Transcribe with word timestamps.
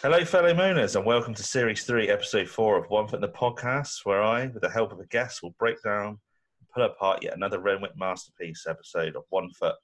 Hello, 0.00 0.24
fellow 0.24 0.54
mooners, 0.54 0.94
and 0.94 1.04
welcome 1.04 1.34
to 1.34 1.42
Series 1.42 1.82
3, 1.82 2.08
Episode 2.08 2.48
4 2.48 2.78
of 2.78 2.88
One 2.88 3.08
Foot 3.08 3.16
in 3.16 3.20
the 3.22 3.28
Podcast, 3.28 4.04
where 4.06 4.22
I, 4.22 4.46
with 4.46 4.62
the 4.62 4.70
help 4.70 4.92
of 4.92 5.00
a 5.00 5.06
guest, 5.06 5.42
will 5.42 5.56
break 5.58 5.82
down 5.82 6.06
and 6.06 6.68
pull 6.72 6.84
apart 6.84 7.24
yet 7.24 7.34
another 7.34 7.58
Renwick 7.58 7.96
masterpiece 7.96 8.64
episode 8.68 9.16
of 9.16 9.24
One 9.30 9.50
Foot. 9.50 9.74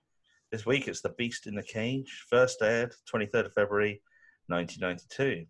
This 0.53 0.65
week 0.65 0.87
it's 0.87 1.01
The 1.01 1.09
Beast 1.19 1.49
in 1.49 1.57
the 1.57 1.65
Cage, 1.65 2.27
first 2.31 2.63
aired 2.63 2.95
23rd 3.13 3.47
of 3.47 3.55
February 3.55 4.01
1992. 4.47 5.47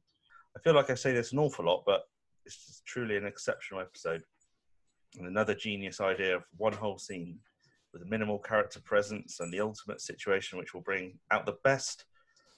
I 0.56 0.60
feel 0.60 0.74
like 0.74 0.88
I 0.88 0.94
say 0.94 1.12
this 1.12 1.32
an 1.32 1.40
awful 1.40 1.66
lot, 1.66 1.82
but 1.84 2.04
it's 2.46 2.80
truly 2.86 3.18
an 3.18 3.26
exceptional 3.26 3.82
episode. 3.82 4.22
And 5.18 5.26
another 5.26 5.54
genius 5.54 6.00
idea 6.00 6.36
of 6.36 6.44
one 6.56 6.72
whole 6.72 6.96
scene 6.96 7.38
with 7.94 8.10
minimal 8.10 8.38
character 8.38 8.80
presence 8.80 9.40
and 9.40 9.52
the 9.52 9.60
ultimate 9.60 10.00
situation 10.00 10.58
which 10.58 10.74
will 10.74 10.82
bring 10.82 11.18
out 11.30 11.46
the 11.46 11.56
best, 11.62 12.04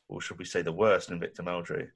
or 0.08 0.20
should 0.20 0.38
we 0.38 0.44
say 0.44 0.62
the 0.62 0.72
worst, 0.72 1.10
in 1.10 1.20
Victor 1.20 1.42
Meldrew. 1.42 1.86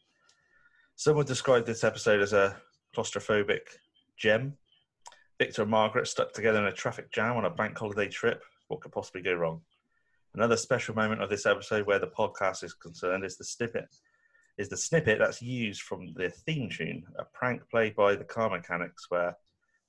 Some 0.95 1.17
would 1.17 1.27
describe 1.27 1.65
this 1.65 1.83
episode 1.83 2.21
as 2.21 2.35
a 2.35 2.57
claustrophobic 2.95 3.63
gem. 4.19 4.57
Victor 5.39 5.63
and 5.63 5.71
Margaret 5.71 6.07
stuck 6.07 6.33
together 6.35 6.59
in 6.59 6.67
a 6.67 6.73
traffic 6.73 7.11
jam 7.11 7.37
on 7.39 7.47
a 7.47 7.51
bank 7.51 7.79
holiday 7.79 8.09
trip. 8.09 8.43
What 8.69 8.83
could 8.83 8.93
possibly 8.93 9.23
go 9.23 9.33
wrong? 9.33 9.63
Another 10.35 10.57
special 10.57 10.95
moment 10.95 11.23
of 11.23 11.31
this 11.31 11.47
episode 11.47 11.87
where 11.87 11.99
the 11.99 12.07
podcast 12.07 12.63
is 12.63 12.75
concerned 12.75 13.25
is 13.25 13.37
the 13.37 13.45
snippet. 13.45 13.89
Is 14.59 14.69
the 14.69 14.77
snippet 14.77 15.19
that's 15.19 15.41
used 15.41 15.81
from 15.81 16.13
the 16.15 16.29
theme 16.29 16.69
tune, 16.69 17.05
a 17.19 17.25
prank 17.25 17.63
played 17.71 17.97
by 17.97 18.15
the 18.15 18.25
car 18.25 18.51
mechanics 18.51 19.07
where 19.09 19.35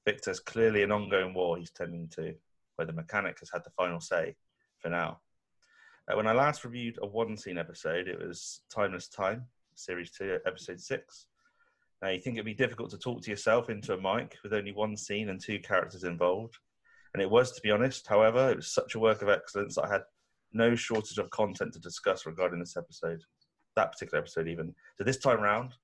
Victor's 0.05 0.39
clearly 0.39 0.83
an 0.83 0.91
ongoing 0.91 1.33
war 1.33 1.57
he's 1.57 1.71
tending 1.71 2.07
to, 2.15 2.33
where 2.81 2.87
the 2.87 2.93
mechanic 2.93 3.37
has 3.39 3.51
had 3.51 3.63
the 3.63 3.69
final 3.77 3.99
say 3.99 4.35
for 4.79 4.89
now. 4.89 5.19
Uh, 6.11 6.17
when 6.17 6.25
I 6.25 6.31
last 6.31 6.63
reviewed 6.63 6.97
a 6.99 7.05
one 7.05 7.37
scene 7.37 7.59
episode, 7.59 8.07
it 8.07 8.19
was 8.19 8.61
Timeless 8.73 9.07
Time, 9.07 9.45
Series 9.75 10.09
2, 10.09 10.39
Episode 10.47 10.81
6. 10.81 11.27
Now, 12.01 12.09
you 12.09 12.19
think 12.19 12.37
it'd 12.37 12.45
be 12.45 12.55
difficult 12.55 12.89
to 12.89 12.97
talk 12.97 13.21
to 13.21 13.29
yourself 13.29 13.69
into 13.69 13.93
a 13.93 14.01
mic 14.01 14.35
with 14.41 14.53
only 14.53 14.71
one 14.71 14.97
scene 14.97 15.29
and 15.29 15.39
two 15.39 15.59
characters 15.59 16.05
involved. 16.05 16.57
And 17.13 17.21
it 17.21 17.29
was, 17.29 17.51
to 17.51 17.61
be 17.61 17.69
honest. 17.69 18.07
However, 18.07 18.49
it 18.49 18.55
was 18.55 18.73
such 18.73 18.95
a 18.95 18.99
work 18.99 19.21
of 19.21 19.29
excellence 19.29 19.77
I 19.77 19.87
had 19.87 20.01
no 20.51 20.73
shortage 20.73 21.19
of 21.19 21.29
content 21.29 21.73
to 21.73 21.79
discuss 21.79 22.25
regarding 22.25 22.59
this 22.59 22.77
episode, 22.77 23.21
that 23.75 23.91
particular 23.91 24.17
episode, 24.17 24.47
even. 24.47 24.73
So, 24.97 25.03
this 25.03 25.19
time 25.19 25.39
round, 25.39 25.75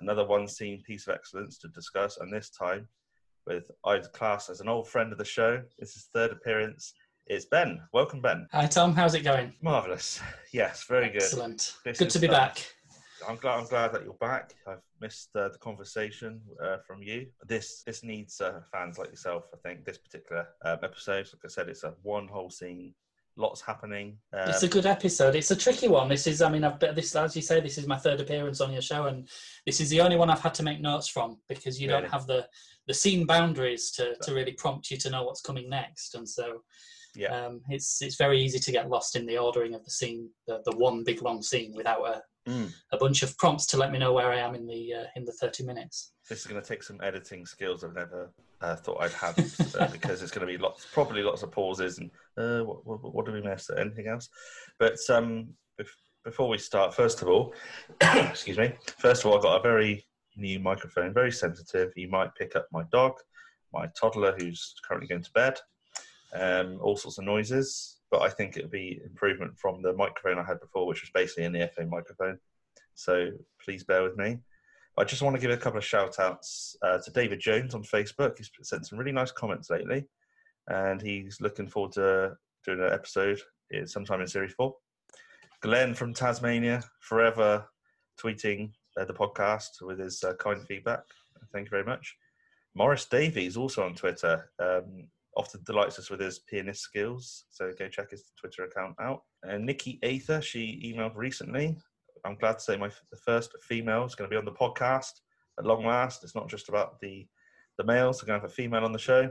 another 0.00 0.26
one 0.26 0.48
scene 0.48 0.82
piece 0.86 1.06
of 1.06 1.14
excellence 1.14 1.58
to 1.58 1.68
discuss, 1.68 2.16
and 2.16 2.32
this 2.32 2.48
time 2.48 2.88
with 3.46 3.70
I'd 3.84 4.12
class 4.12 4.50
as 4.50 4.60
an 4.60 4.68
old 4.68 4.88
friend 4.88 5.12
of 5.12 5.18
the 5.18 5.24
show. 5.24 5.62
This 5.78 5.96
is 5.96 6.08
third 6.12 6.32
appearance. 6.32 6.92
It's 7.26 7.44
Ben. 7.44 7.80
Welcome, 7.92 8.20
Ben. 8.20 8.46
Hi 8.52 8.66
Tom, 8.66 8.94
how's 8.94 9.14
it 9.14 9.22
going? 9.22 9.52
Marvelous. 9.62 10.20
Yes, 10.52 10.84
very 10.84 11.08
good. 11.08 11.22
Excellent. 11.22 11.74
Good 11.84 12.08
to 12.08 12.18
be 12.18 12.28
uh, 12.28 12.32
back. 12.32 12.66
I'm 13.28 13.36
glad. 13.36 13.58
I'm 13.58 13.66
glad 13.66 13.92
that 13.92 14.04
you're 14.04 14.14
back. 14.14 14.54
I've 14.66 14.80
missed 15.02 15.30
uh, 15.34 15.48
the 15.48 15.58
conversation 15.58 16.40
uh, 16.62 16.78
from 16.86 17.02
you. 17.02 17.26
This 17.46 17.82
this 17.84 18.02
needs 18.02 18.40
uh, 18.40 18.60
fans 18.72 18.96
like 18.96 19.10
yourself. 19.10 19.44
I 19.52 19.58
think 19.68 19.84
this 19.84 19.98
particular 19.98 20.48
um, 20.64 20.78
episode, 20.82 21.26
like 21.26 21.44
I 21.44 21.48
said, 21.48 21.68
it's 21.68 21.84
a 21.84 21.94
one 22.02 22.26
whole 22.26 22.48
scene, 22.48 22.94
lots 23.36 23.60
happening. 23.60 24.18
Um, 24.32 24.48
It's 24.48 24.62
a 24.62 24.68
good 24.68 24.86
episode. 24.86 25.34
It's 25.34 25.50
a 25.50 25.56
tricky 25.56 25.88
one. 25.88 26.08
This 26.08 26.26
is, 26.26 26.42
I 26.42 26.50
mean, 26.50 26.64
I've 26.64 26.78
this 26.80 27.14
as 27.14 27.36
you 27.36 27.42
say, 27.42 27.60
this 27.60 27.78
is 27.78 27.86
my 27.86 27.96
third 27.98 28.20
appearance 28.20 28.60
on 28.60 28.72
your 28.72 28.82
show, 28.82 29.06
and 29.06 29.28
this 29.66 29.80
is 29.80 29.90
the 29.90 30.00
only 30.00 30.16
one 30.16 30.30
I've 30.30 30.40
had 30.40 30.54
to 30.54 30.62
make 30.62 30.80
notes 30.80 31.08
from 31.08 31.38
because 31.48 31.80
you 31.80 31.88
Really? 31.88 32.02
don't 32.02 32.10
have 32.10 32.26
the 32.26 32.48
the 32.86 32.94
scene 32.94 33.26
boundaries 33.26 33.90
to 33.92 34.14
to 34.22 34.34
really 34.34 34.52
prompt 34.52 34.90
you 34.90 34.96
to 34.98 35.10
know 35.10 35.24
what's 35.24 35.40
coming 35.42 35.68
next, 35.68 36.14
and 36.14 36.28
so 36.28 36.62
yeah, 37.14 37.46
um, 37.46 37.60
it's 37.68 38.02
it's 38.02 38.16
very 38.16 38.40
easy 38.40 38.58
to 38.58 38.72
get 38.72 38.88
lost 38.90 39.16
in 39.16 39.26
the 39.26 39.38
ordering 39.38 39.74
of 39.74 39.84
the 39.84 39.90
scene, 39.90 40.30
the 40.46 40.60
the 40.64 40.76
one 40.76 41.04
big 41.04 41.22
long 41.22 41.42
scene 41.42 41.72
without 41.74 42.04
a. 42.06 42.22
Mm. 42.48 42.72
A 42.92 42.96
bunch 42.96 43.24
of 43.24 43.36
prompts 43.38 43.66
to 43.66 43.76
let 43.76 43.90
me 43.90 43.98
know 43.98 44.12
where 44.12 44.30
I 44.30 44.38
am 44.38 44.54
in 44.54 44.68
the 44.68 44.94
uh, 44.94 45.04
in 45.16 45.24
the 45.24 45.32
thirty 45.32 45.64
minutes. 45.64 46.12
this 46.28 46.38
is 46.42 46.46
going 46.46 46.62
to 46.62 46.68
take 46.68 46.84
some 46.84 47.00
editing 47.02 47.44
skills 47.44 47.82
I've 47.82 47.92
never 47.92 48.30
uh, 48.60 48.76
thought 48.76 49.02
I'd 49.02 49.10
have 49.14 49.36
uh, 49.76 49.88
because 49.88 50.22
it's 50.22 50.30
going 50.30 50.46
to 50.46 50.52
be 50.52 50.56
lots, 50.56 50.86
probably 50.92 51.24
lots 51.24 51.42
of 51.42 51.50
pauses 51.50 51.98
and 51.98 52.08
uh, 52.36 52.60
what, 52.60 52.86
what, 52.86 53.14
what 53.14 53.26
do 53.26 53.32
we 53.32 53.42
miss? 53.42 53.70
Anything 53.76 54.08
else? 54.08 54.28
But 54.78 54.98
um, 55.08 55.48
bef- 55.80 55.88
before 56.24 56.48
we 56.48 56.58
start, 56.58 56.94
first 56.94 57.22
of 57.22 57.28
all, 57.28 57.54
excuse 58.00 58.58
me. 58.58 58.72
First 58.98 59.24
of 59.24 59.30
all, 59.30 59.36
I've 59.36 59.42
got 59.42 59.60
a 59.60 59.62
very 59.62 60.04
new 60.36 60.58
microphone, 60.58 61.14
very 61.14 61.32
sensitive. 61.32 61.92
You 61.96 62.08
might 62.08 62.34
pick 62.34 62.56
up 62.56 62.66
my 62.72 62.82
dog, 62.92 63.12
my 63.72 63.86
toddler 63.98 64.34
who's 64.38 64.74
currently 64.86 65.08
going 65.08 65.22
to 65.22 65.32
bed, 65.32 65.58
um, 66.34 66.78
all 66.82 66.96
sorts 66.96 67.18
of 67.18 67.24
noises. 67.24 67.98
But 68.10 68.22
I 68.22 68.28
think 68.28 68.56
it'll 68.56 68.70
be 68.70 69.00
improvement 69.04 69.58
from 69.58 69.82
the 69.82 69.92
microphone 69.92 70.38
I 70.38 70.46
had 70.46 70.60
before, 70.60 70.86
which 70.86 71.02
was 71.02 71.10
basically 71.12 71.44
an 71.44 71.56
earphone 71.56 71.90
microphone. 71.90 72.38
So 72.94 73.30
please 73.62 73.84
bear 73.84 74.02
with 74.02 74.16
me. 74.16 74.38
I 74.98 75.04
just 75.04 75.22
want 75.22 75.36
to 75.36 75.42
give 75.42 75.50
a 75.50 75.56
couple 75.56 75.78
of 75.78 75.84
shout 75.84 76.18
outs 76.18 76.76
uh, 76.82 76.98
to 76.98 77.10
David 77.10 77.40
Jones 77.40 77.74
on 77.74 77.82
Facebook. 77.82 78.38
He's 78.38 78.50
sent 78.62 78.86
some 78.86 78.98
really 78.98 79.12
nice 79.12 79.30
comments 79.30 79.68
lately, 79.68 80.06
and 80.68 81.00
he's 81.00 81.40
looking 81.40 81.68
forward 81.68 81.92
to 81.92 82.36
doing 82.64 82.80
an 82.80 82.92
episode 82.92 83.40
uh, 83.76 83.86
sometime 83.86 84.20
in 84.20 84.26
Series 84.26 84.52
4. 84.54 84.74
Glenn 85.62 85.94
from 85.94 86.12
Tasmania, 86.12 86.82
forever 87.00 87.64
tweeting 88.20 88.72
uh, 88.98 89.04
the 89.04 89.14
podcast 89.14 89.68
with 89.82 89.98
his 89.98 90.22
uh, 90.22 90.34
kind 90.34 90.62
feedback. 90.66 91.00
Thank 91.52 91.66
you 91.66 91.70
very 91.70 91.84
much. 91.84 92.14
Morris 92.74 93.06
Davies, 93.06 93.56
also 93.56 93.84
on 93.84 93.94
Twitter, 93.94 94.50
um, 94.58 95.08
often 95.36 95.62
delights 95.64 95.98
us 95.98 96.10
with 96.10 96.20
his 96.20 96.40
pianist 96.40 96.82
skills, 96.82 97.44
so 97.50 97.70
go 97.78 97.88
check 97.88 98.10
his 98.10 98.24
Twitter 98.38 98.64
account 98.64 98.94
out. 99.00 99.22
And 99.42 99.64
Nikki 99.64 99.98
Aether, 100.02 100.42
she 100.42 100.94
emailed 100.94 101.12
recently 101.14 101.76
I'm 102.26 102.36
glad 102.36 102.54
to 102.54 102.60
say 102.64 102.76
my 102.76 102.88
the 103.10 103.16
first 103.16 103.52
female 103.62 104.04
is 104.04 104.14
going 104.14 104.28
to 104.28 104.34
be 104.34 104.38
on 104.38 104.44
the 104.44 104.52
podcast 104.52 105.12
at 105.58 105.64
long 105.64 105.86
last. 105.86 106.24
It's 106.24 106.34
not 106.34 106.48
just 106.48 106.68
about 106.68 107.00
the 107.00 107.26
the 107.78 107.84
males. 107.84 108.22
We're 108.22 108.26
going 108.26 108.40
to 108.40 108.44
have 108.44 108.50
a 108.50 108.54
female 108.54 108.84
on 108.84 108.92
the 108.92 108.98
show. 108.98 109.30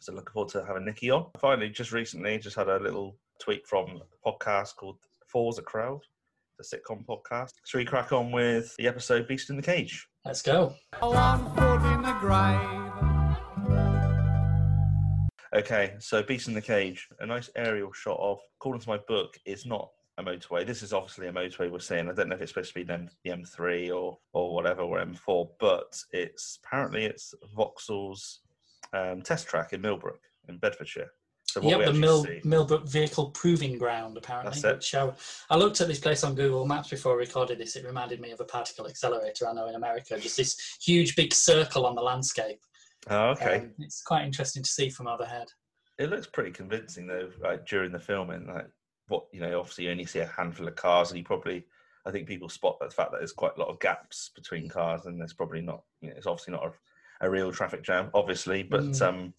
So 0.00 0.12
looking 0.12 0.32
forward 0.32 0.52
to 0.52 0.64
having 0.64 0.84
Nikki 0.84 1.10
on. 1.10 1.26
Finally, 1.40 1.70
just 1.70 1.92
recently, 1.92 2.38
just 2.38 2.56
had 2.56 2.68
a 2.68 2.78
little 2.78 3.16
tweet 3.40 3.66
from 3.66 4.00
a 4.00 4.28
podcast 4.30 4.76
called 4.76 4.98
Falls 5.26 5.58
a 5.58 5.62
Crowd, 5.62 6.00
the 6.56 6.64
sitcom 6.64 7.04
podcast. 7.04 7.50
Should 7.66 7.78
we 7.78 7.84
crack 7.84 8.12
on 8.12 8.30
with 8.30 8.74
the 8.78 8.86
episode 8.86 9.26
Beast 9.26 9.50
in 9.50 9.56
the 9.56 9.62
Cage? 9.62 10.06
Let's 10.24 10.40
go. 10.40 10.74
One 11.00 11.44
foot 11.54 11.82
in 11.92 12.02
the 12.02 12.16
grave. 12.20 12.84
Okay, 15.56 15.94
so 15.98 16.22
Beast 16.22 16.46
in 16.46 16.54
the 16.54 16.62
Cage, 16.62 17.08
a 17.18 17.26
nice 17.26 17.50
aerial 17.56 17.92
shot 17.92 18.18
of, 18.20 18.38
according 18.60 18.82
to 18.82 18.88
my 18.88 18.98
book, 19.08 19.36
it's 19.44 19.66
not 19.66 19.90
a 20.18 20.22
motorway. 20.22 20.64
This 20.64 20.82
is 20.82 20.92
obviously 20.92 21.26
a 21.26 21.32
motorway 21.32 21.70
we're 21.70 21.80
seeing. 21.80 22.08
I 22.08 22.12
don't 22.12 22.28
know 22.28 22.36
if 22.36 22.42
it's 22.42 22.52
supposed 22.52 22.74
to 22.74 22.74
be 22.74 22.84
the, 22.84 23.08
the 23.24 23.30
M3 23.30 23.92
or 23.94 24.18
or 24.32 24.54
whatever 24.54 24.82
or 24.82 24.98
M4, 24.98 25.48
but 25.58 26.00
it's 26.12 26.58
apparently 26.64 27.04
it's 27.04 27.34
Vauxhall's 27.56 28.40
um, 28.92 29.22
test 29.22 29.46
track 29.46 29.72
in 29.72 29.80
Millbrook 29.80 30.20
in 30.48 30.58
Bedfordshire. 30.58 31.10
So 31.44 31.62
what 31.62 31.70
Yep, 31.70 31.78
we 31.78 31.84
the 31.86 31.92
Mill, 31.94 32.24
see, 32.24 32.40
Millbrook 32.44 32.86
Vehicle 32.86 33.30
Proving 33.30 33.78
Ground, 33.78 34.16
apparently. 34.18 34.50
That's 34.60 34.64
it. 34.64 34.76
Which 34.76 34.94
I, 34.94 35.12
I 35.48 35.56
looked 35.56 35.80
at 35.80 35.88
this 35.88 35.98
place 35.98 36.22
on 36.22 36.34
Google 36.34 36.66
Maps 36.66 36.90
before 36.90 37.12
I 37.14 37.16
recorded 37.16 37.58
this. 37.58 37.74
It 37.74 37.86
reminded 37.86 38.20
me 38.20 38.32
of 38.32 38.40
a 38.40 38.44
particle 38.44 38.86
accelerator 38.86 39.48
I 39.48 39.54
know 39.54 39.66
in 39.66 39.74
America. 39.74 40.18
Just 40.18 40.36
this 40.36 40.76
huge 40.82 41.16
big 41.16 41.32
circle 41.32 41.86
on 41.86 41.94
the 41.94 42.02
landscape. 42.02 42.60
oh, 43.08 43.30
okay, 43.30 43.60
Um, 43.60 43.70
it's 43.78 44.02
quite 44.02 44.24
interesting 44.26 44.62
to 44.62 44.70
see 44.70 44.90
from 44.90 45.06
overhead. 45.08 45.48
it 45.98 46.10
looks 46.10 46.26
pretty 46.26 46.50
convincing 46.50 47.06
though. 47.06 47.30
Like 47.40 47.66
during 47.66 47.92
the 47.92 47.98
filming, 47.98 48.46
like 48.46 48.68
what 49.08 49.24
you 49.32 49.40
know, 49.40 49.58
obviously 49.58 49.84
you 49.86 49.90
only 49.90 50.04
see 50.04 50.18
a 50.18 50.26
handful 50.26 50.68
of 50.68 50.76
cars, 50.76 51.10
and 51.10 51.16
you 51.18 51.24
probably, 51.24 51.64
I 52.04 52.10
think 52.10 52.28
people 52.28 52.50
spot 52.50 52.76
the 52.78 52.90
fact 52.90 53.10
that 53.12 53.18
there's 53.20 53.32
quite 53.32 53.56
a 53.56 53.60
lot 53.60 53.68
of 53.70 53.80
gaps 53.80 54.30
between 54.34 54.68
cars, 54.68 55.06
and 55.06 55.18
there's 55.18 55.32
probably 55.32 55.62
not, 55.62 55.82
you 56.02 56.10
know, 56.10 56.14
it's 56.16 56.26
obviously 56.26 56.52
not 56.52 56.66
a, 56.66 56.72
a 57.20 57.28
real 57.30 57.52
traffic 57.52 57.82
jam, 57.82 58.10
obviously, 58.14 58.62
but 58.62 58.82
Mm. 58.82 59.02
um, 59.02 59.34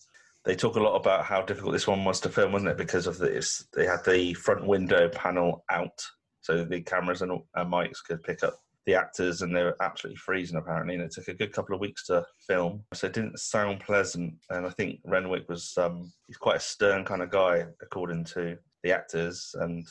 they 0.46 0.56
talk 0.56 0.76
a 0.76 0.80
lot 0.82 0.96
about 0.96 1.26
how 1.26 1.42
difficult 1.42 1.74
this 1.74 1.88
one 1.88 2.04
was 2.06 2.20
to 2.22 2.30
film, 2.30 2.52
wasn't 2.52 2.72
it? 2.72 2.78
Because 2.78 3.08
of 3.08 3.18
this, 3.18 3.66
they 3.74 3.86
had 3.86 4.04
the 4.06 4.34
front 4.36 4.66
window 4.66 5.10
panel 5.10 5.64
out, 5.70 6.02
so 6.42 6.64
the 6.64 6.82
cameras 6.82 7.22
and, 7.22 7.32
and 7.56 7.72
mics 7.72 8.04
could 8.06 8.24
pick 8.24 8.44
up 8.44 8.56
the 8.86 8.96
actors, 8.96 9.42
and 9.42 9.56
they 9.56 9.64
were 9.64 9.76
absolutely 9.82 10.18
freezing 10.18 10.58
apparently, 10.58 10.96
and 10.96 11.04
it 11.04 11.12
took 11.12 11.28
a 11.28 11.34
good 11.34 11.52
couple 11.54 11.76
of 11.76 11.82
weeks 11.82 12.06
to 12.08 12.26
film, 12.48 12.84
so 12.94 13.08
it 13.08 13.14
didn't 13.14 13.38
sound 13.40 13.82
pleasant. 13.82 14.34
And 14.50 14.66
I 14.66 14.70
think 14.72 15.00
Renwick 15.06 15.48
was 15.50 15.78
um, 15.78 16.12
he's 16.28 16.38
quite 16.38 16.56
a 16.58 16.62
stern 16.62 17.06
kind 17.06 17.22
of 17.22 17.30
guy, 17.30 17.66
according 17.82 18.24
to 18.36 18.58
the 18.84 18.92
actors, 18.94 19.54
and 19.60 19.86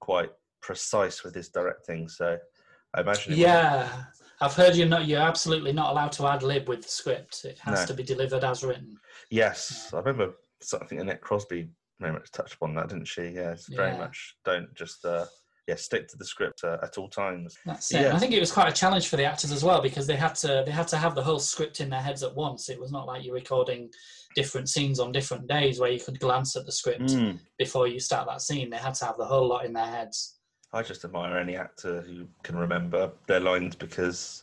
quite 0.00 0.30
precise 0.62 1.22
with 1.22 1.34
his 1.34 1.50
directing. 1.50 2.08
So 2.08 2.38
I 2.94 3.00
imagine, 3.02 3.32
was- 3.32 3.38
Yeah, 3.38 3.88
I've 4.40 4.54
heard 4.54 4.74
you're 4.76 4.88
not. 4.88 5.06
You're 5.06 5.20
absolutely 5.20 5.72
not 5.72 5.90
allowed 5.92 6.12
to 6.12 6.26
ad 6.26 6.42
lib 6.42 6.68
with 6.68 6.82
the 6.82 6.88
script. 6.88 7.44
It 7.44 7.58
has 7.60 7.80
No. 7.80 7.86
to 7.86 7.94
be 7.94 8.02
delivered 8.02 8.44
as 8.44 8.62
written. 8.64 8.98
yes, 9.30 9.90
I 9.92 9.98
remember. 9.98 10.34
So 10.60 10.78
I 10.80 10.86
think 10.86 11.00
Annette 11.00 11.20
Crosbie 11.20 11.68
very 12.00 12.12
much 12.12 12.30
touched 12.30 12.54
upon 12.54 12.74
that, 12.74 12.88
didn't 12.88 13.06
she? 13.06 13.22
Yeah, 13.28 13.52
it's 13.52 13.68
very 13.68 13.92
Yeah. 13.92 13.98
much 13.98 14.36
don't 14.44 14.72
just 14.74 15.04
uh, 15.04 15.26
yeah, 15.68 15.74
stick 15.76 16.08
to 16.08 16.16
the 16.16 16.24
script 16.24 16.62
uh, 16.64 16.78
at 16.82 16.98
all 16.98 17.08
times. 17.08 17.56
That's 17.64 17.92
it. 17.94 18.02
Yeah. 18.02 18.14
I 18.14 18.18
think 18.18 18.32
it 18.32 18.40
was 18.40 18.52
quite 18.52 18.68
a 18.68 18.72
challenge 18.72 19.08
for 19.08 19.16
the 19.16 19.24
actors 19.24 19.50
as 19.52 19.62
well 19.64 19.80
because 19.80 20.06
they 20.06 20.16
had 20.16 20.34
to 20.36 20.62
they 20.66 20.72
had 20.72 20.88
to 20.88 20.96
have 20.96 21.14
the 21.14 21.22
whole 21.22 21.38
script 21.38 21.80
in 21.80 21.88
their 21.90 22.02
heads 22.02 22.22
at 22.22 22.34
once. 22.34 22.68
It 22.68 22.80
was 22.80 22.92
not 22.92 23.06
like 23.06 23.24
you're 23.24 23.34
recording 23.34 23.90
different 24.34 24.68
scenes 24.68 24.98
on 25.00 25.12
different 25.12 25.46
days 25.46 25.78
where 25.78 25.90
you 25.90 26.00
could 26.00 26.18
glance 26.18 26.56
at 26.56 26.66
the 26.66 26.72
script 26.72 27.10
Mm. 27.10 27.38
before 27.58 27.86
you 27.86 28.00
start 28.00 28.26
that 28.28 28.42
scene. 28.42 28.68
They 28.70 28.76
had 28.78 28.94
to 28.94 29.04
have 29.06 29.16
the 29.16 29.26
whole 29.26 29.46
lot 29.48 29.64
in 29.64 29.72
their 29.72 29.86
heads. 29.86 30.38
I 30.74 30.82
just 30.82 31.04
admire 31.04 31.38
any 31.38 31.56
actor 31.56 32.00
who 32.00 32.26
can 32.42 32.56
remember 32.56 33.12
their 33.28 33.38
lines 33.38 33.76
because 33.76 34.42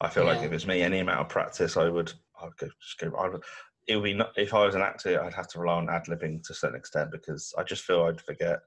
I 0.00 0.08
feel 0.08 0.24
like 0.24 0.42
if 0.42 0.52
it's 0.52 0.66
me, 0.66 0.82
any 0.82 0.98
amount 0.98 1.20
of 1.20 1.28
practice, 1.28 1.76
I 1.76 1.88
would, 1.88 2.12
I 2.40 2.46
would 2.46 2.56
go, 2.56 2.68
just 2.82 2.98
go. 2.98 3.16
I 3.16 3.28
would, 3.28 3.42
it 3.86 3.94
would 3.94 4.02
be 4.02 4.14
not, 4.14 4.32
if 4.36 4.52
I 4.52 4.66
was 4.66 4.74
an 4.74 4.82
actor, 4.82 5.22
I'd 5.22 5.34
have 5.34 5.46
to 5.48 5.60
rely 5.60 5.74
on 5.74 5.88
ad 5.88 6.06
libbing 6.06 6.42
to 6.48 6.52
a 6.52 6.56
certain 6.56 6.76
extent 6.76 7.12
because 7.12 7.54
I 7.56 7.62
just 7.62 7.84
feel 7.84 8.02
I'd 8.02 8.20
forget. 8.20 8.58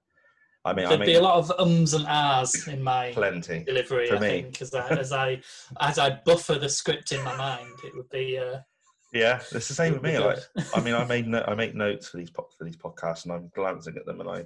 I 0.63 0.73
mean, 0.73 0.87
There'd 0.87 1.01
be 1.01 1.15
a 1.15 1.21
lot 1.21 1.37
of 1.37 1.51
ums 1.59 1.93
and 1.93 2.05
ahs 2.07 2.65
in 2.67 2.81
my 2.81 3.11
plenty. 3.11 3.65
delivery. 3.65 4.07
For 4.07 4.15
I 4.15 4.19
me. 4.19 4.41
think 4.43 4.61
as 4.61 4.73
I 4.73 4.89
as 4.91 5.11
I 5.11 5.41
as 5.81 5.99
I 5.99 6.11
buffer 6.23 6.55
the 6.59 6.69
script 6.69 7.11
in 7.11 7.21
my 7.25 7.35
mind, 7.35 7.73
it 7.83 7.93
would 7.95 8.09
be. 8.09 8.37
Uh, 8.37 8.59
Yeah, 9.11 9.41
it's 9.51 9.67
the 9.67 9.73
same 9.73 9.93
with 9.93 10.03
me. 10.03 10.17
Like. 10.17 10.39
I 10.73 10.79
mean, 10.79 10.93
I 10.93 11.03
made 11.13 11.27
no, 11.27 11.43
I 11.45 11.55
make 11.55 11.75
notes 11.75 12.07
for 12.07 12.17
these 12.17 12.29
po- 12.29 12.47
for 12.57 12.63
these 12.63 12.77
podcasts, 12.77 13.25
and 13.25 13.33
I'm 13.33 13.51
glancing 13.53 13.97
at 13.97 14.05
them, 14.05 14.21
and 14.21 14.29
I 14.29 14.45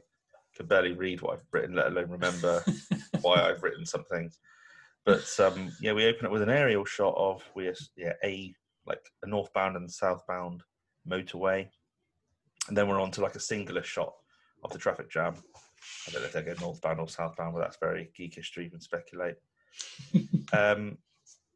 can 0.55 0.65
barely 0.65 0.93
read 0.93 1.21
what 1.21 1.33
I've 1.33 1.45
written, 1.51 1.75
let 1.75 1.87
alone 1.87 2.09
remember 2.09 2.63
why 3.21 3.41
I've 3.41 3.63
written 3.63 3.85
something. 3.85 4.31
But 5.05 5.29
um, 5.39 5.71
yeah, 5.79 5.93
we 5.93 6.07
open 6.07 6.25
up 6.25 6.31
with 6.31 6.41
an 6.41 6.49
aerial 6.49 6.85
shot 6.85 7.13
of 7.15 7.43
we 7.55 7.71
yeah 7.95 8.13
a 8.23 8.53
like 8.87 9.01
a 9.23 9.27
northbound 9.27 9.75
and 9.75 9.91
southbound 9.91 10.63
motorway, 11.07 11.67
and 12.67 12.77
then 12.77 12.87
we're 12.87 13.01
on 13.01 13.11
to 13.11 13.21
like 13.21 13.35
a 13.35 13.39
singular 13.39 13.83
shot 13.83 14.13
of 14.63 14.71
the 14.71 14.79
traffic 14.79 15.11
jam. 15.11 15.35
I 16.07 16.11
don't 16.11 16.21
know 16.21 16.27
if 16.27 16.33
they 16.33 16.41
go 16.41 16.55
northbound 16.59 16.99
or 16.99 17.07
southbound, 17.07 17.53
but 17.53 17.59
that's 17.59 17.77
very 17.77 18.09
geekish 18.17 18.53
to 18.53 18.61
even 18.61 18.79
speculate. 18.79 19.35
um, 20.53 20.97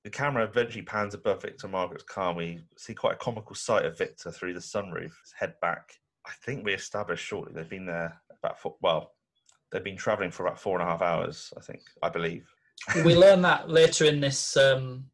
the 0.03 0.09
camera 0.11 0.43
eventually 0.43 0.83
pans 0.83 1.15
above 1.15 1.41
Victor 1.41 1.65
and 1.65 1.71
Margaret's 1.71 2.03
car. 2.03 2.33
We 2.33 2.59
see 2.77 2.93
quite 2.93 3.13
a 3.13 3.17
comical 3.17 3.55
sight 3.55 3.85
of 3.85 3.97
Victor 3.97 4.31
through 4.31 4.53
the 4.53 4.59
sunroof, 4.59 5.03
his 5.03 5.33
head 5.37 5.55
back. 5.61 5.93
I 6.25 6.31
think 6.45 6.63
we 6.63 6.73
established 6.73 7.25
shortly 7.25 7.53
they've 7.53 7.67
been 7.67 7.87
there 7.87 8.21
about 8.43 8.59
four, 8.59 8.75
well, 8.81 9.11
they've 9.71 9.83
been 9.83 9.97
travelling 9.97 10.31
for 10.31 10.45
about 10.45 10.59
four 10.59 10.79
and 10.79 10.87
a 10.87 10.91
half 10.91 11.01
hours. 11.01 11.53
I 11.57 11.61
think, 11.61 11.81
I 12.01 12.09
believe. 12.09 12.47
we 13.05 13.15
learn 13.15 13.41
that 13.41 13.69
later 13.69 14.05
in 14.05 14.19
this. 14.19 14.55
Um, 14.57 15.05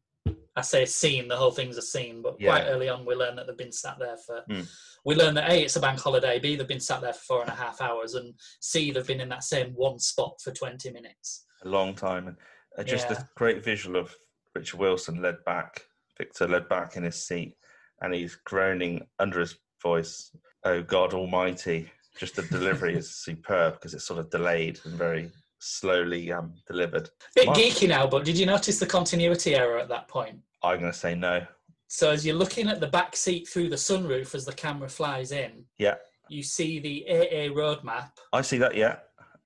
I 0.58 0.62
say 0.62 0.86
scene. 0.86 1.28
The 1.28 1.36
whole 1.36 1.50
thing's 1.50 1.76
a 1.76 1.82
scene, 1.82 2.22
but 2.22 2.38
quite 2.40 2.64
early 2.64 2.88
on, 2.88 3.04
we 3.04 3.14
learn 3.14 3.36
that 3.36 3.46
they've 3.46 3.56
been 3.56 3.72
sat 3.72 3.98
there 3.98 4.16
for. 4.16 4.42
Hmm. 4.48 4.62
We 5.04 5.14
learn 5.14 5.34
that 5.34 5.50
a 5.50 5.62
it's 5.62 5.76
a 5.76 5.80
bank 5.80 6.00
holiday. 6.00 6.38
B 6.38 6.56
they've 6.56 6.66
been 6.66 6.80
sat 6.80 7.02
there 7.02 7.12
for 7.12 7.20
four 7.20 7.40
and 7.42 7.50
a 7.50 7.54
half 7.54 7.80
hours, 7.80 8.14
and 8.14 8.32
C 8.60 8.90
they've 8.90 9.06
been 9.06 9.20
in 9.20 9.28
that 9.28 9.44
same 9.44 9.72
one 9.74 9.98
spot 9.98 10.40
for 10.42 10.52
twenty 10.52 10.90
minutes. 10.90 11.44
A 11.64 11.68
long 11.68 11.94
time, 11.94 12.28
and 12.28 12.36
uh, 12.78 12.82
just 12.84 13.10
Yeah. 13.10 13.18
a 13.18 13.24
great 13.36 13.62
visual 13.64 13.96
of 13.96 14.14
Richard 14.54 14.80
Wilson 14.80 15.20
led 15.20 15.44
back, 15.44 15.82
Victor 16.16 16.48
led 16.48 16.68
back 16.68 16.96
in 16.96 17.02
his 17.04 17.22
seat, 17.26 17.54
and 18.00 18.14
he's 18.14 18.36
groaning 18.36 19.06
under 19.18 19.40
his 19.40 19.56
voice, 19.82 20.34
"Oh 20.64 20.82
God 20.82 21.12
Almighty!" 21.12 21.90
Just 22.18 22.36
the 22.36 22.42
delivery 22.42 22.94
is 22.96 23.14
superb 23.14 23.74
because 23.74 23.94
it's 23.94 24.04
sort 24.06 24.18
of 24.20 24.30
delayed 24.30 24.80
and 24.84 24.94
very 24.94 25.30
slowly 25.58 26.32
um, 26.32 26.54
delivered. 26.66 27.10
Bit 27.34 27.46
Mark- 27.46 27.58
geeky 27.58 27.88
now, 27.88 28.06
but 28.06 28.24
did 28.24 28.38
you 28.38 28.46
notice 28.46 28.78
the 28.78 28.86
continuity 28.86 29.54
error 29.54 29.78
at 29.78 29.88
that 29.88 30.08
point? 30.08 30.38
I'm 30.62 30.80
going 30.80 30.92
to 30.92 30.98
say 30.98 31.14
no. 31.14 31.46
So 31.88 32.10
as 32.10 32.26
you're 32.26 32.34
looking 32.36 32.68
at 32.68 32.80
the 32.80 32.86
back 32.88 33.14
seat 33.16 33.46
through 33.48 33.68
the 33.68 33.76
sunroof 33.76 34.34
as 34.34 34.44
the 34.44 34.52
camera 34.52 34.88
flies 34.88 35.30
in, 35.32 35.64
Yeah, 35.78 35.94
you 36.28 36.42
see 36.42 36.78
the 36.80 37.06
AA 37.08 37.54
road 37.54 37.84
map 37.84 38.18
I 38.32 38.42
see 38.42 38.58
that. 38.58 38.74
Yeah, 38.74 38.96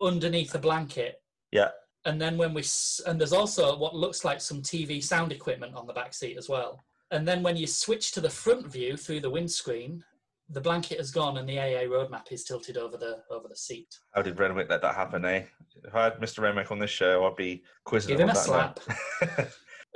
underneath 0.01 0.55
a 0.55 0.59
blanket. 0.59 1.21
yeah. 1.53 1.71
And 2.07 2.19
then 2.19 2.39
when 2.39 2.55
we 2.55 2.63
s- 2.63 3.03
and 3.07 3.21
there's 3.21 3.35
also 3.35 3.77
what 3.77 3.95
looks 3.95 4.25
like 4.25 4.41
some 4.41 4.63
TV 4.63 5.05
sound 5.05 5.33
equipment 5.33 5.75
on 5.75 5.87
the 5.87 5.93
back 5.93 6.15
seat 6.15 6.39
as 6.39 6.49
well. 6.49 6.83
And 7.11 7.29
then 7.29 7.43
when 7.43 7.59
you 7.59 7.67
switch 7.67 8.13
to 8.13 8.23
the 8.23 8.31
front 8.31 8.67
view 8.73 8.97
through 8.97 9.21
the 9.21 9.29
windscreen, 9.29 10.03
the 10.53 10.61
blanket 10.61 10.99
has 10.99 11.11
gone 11.11 11.39
and 11.39 11.49
the 11.49 11.59
AA 11.59 11.85
roadmap 11.85 12.33
is 12.33 12.45
tilted 12.45 12.77
over 12.77 12.97
the 12.97 13.23
over 13.31 13.49
the 13.49 13.57
seat. 13.57 13.95
How 14.15 14.23
did 14.23 14.39
Renwick 14.39 14.69
let 14.69 14.83
that 14.83 14.95
happen, 14.95 15.25
eh? 15.25 15.45
If 15.85 15.95
I 15.95 16.05
had 16.05 16.21
Mr. 16.21 16.41
Renwick 16.41 16.71
on 16.73 16.79
this 16.79 16.91
show, 16.91 17.27
I'd 17.27 17.37
be 17.37 17.63
quizzing 17.85 18.17
Give 18.17 18.21
him 18.21 18.29
him 18.29 18.31
a 18.31 18.35
that 18.35 18.45
slap. 18.45 18.81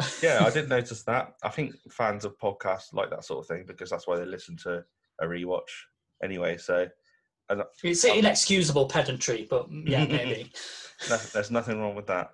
yeah, 0.23 0.45
I 0.45 0.51
did 0.51 0.69
notice 0.69 1.03
that. 1.05 1.35
I 1.43 1.49
think 1.49 1.75
fans 1.91 2.25
of 2.25 2.39
podcasts 2.39 2.93
like 2.93 3.11
that 3.11 3.25
sort 3.25 3.41
of 3.41 3.49
thing 3.49 3.65
because 3.67 3.91
that's 3.91 4.07
why 4.07 4.17
they 4.17 4.25
listen 4.25 4.57
to 4.59 4.85
a 5.21 5.27
rewatch 5.27 5.71
anyway. 6.23 6.57
So 6.57 6.89
and 7.51 7.63
It's 7.83 8.05
inexcusable 8.05 8.89
pedantry, 8.89 9.47
but 9.49 9.67
yeah, 9.71 10.05
maybe. 10.09 10.53
no, 11.11 11.17
there's 11.33 11.51
nothing 11.51 11.81
wrong 11.81 11.95
with 11.95 12.07
that. 12.07 12.31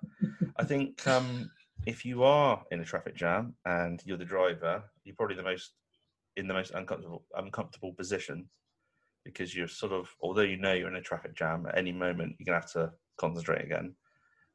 I 0.57 0.63
think 0.63 1.05
um, 1.07 1.49
if 1.85 2.05
you 2.05 2.23
are 2.23 2.63
in 2.71 2.79
a 2.79 2.85
traffic 2.85 3.15
jam 3.15 3.55
and 3.65 4.01
you're 4.05 4.17
the 4.17 4.25
driver, 4.25 4.83
you're 5.03 5.15
probably 5.15 5.35
the 5.35 5.43
most 5.43 5.71
in 6.41 6.47
the 6.47 6.53
most 6.53 6.71
uncomfortable 6.71 7.23
uncomfortable 7.37 7.93
position 7.93 8.45
because 9.23 9.55
you're 9.55 9.67
sort 9.67 9.91
of 9.93 10.09
although 10.21 10.41
you 10.41 10.57
know 10.57 10.73
you're 10.73 10.89
in 10.89 10.95
a 10.95 11.01
traffic 11.01 11.35
jam 11.35 11.65
at 11.67 11.77
any 11.77 11.91
moment 11.91 12.35
you're 12.37 12.45
gonna 12.45 12.59
have 12.59 12.71
to 12.71 12.91
concentrate 13.17 13.63
again. 13.63 13.95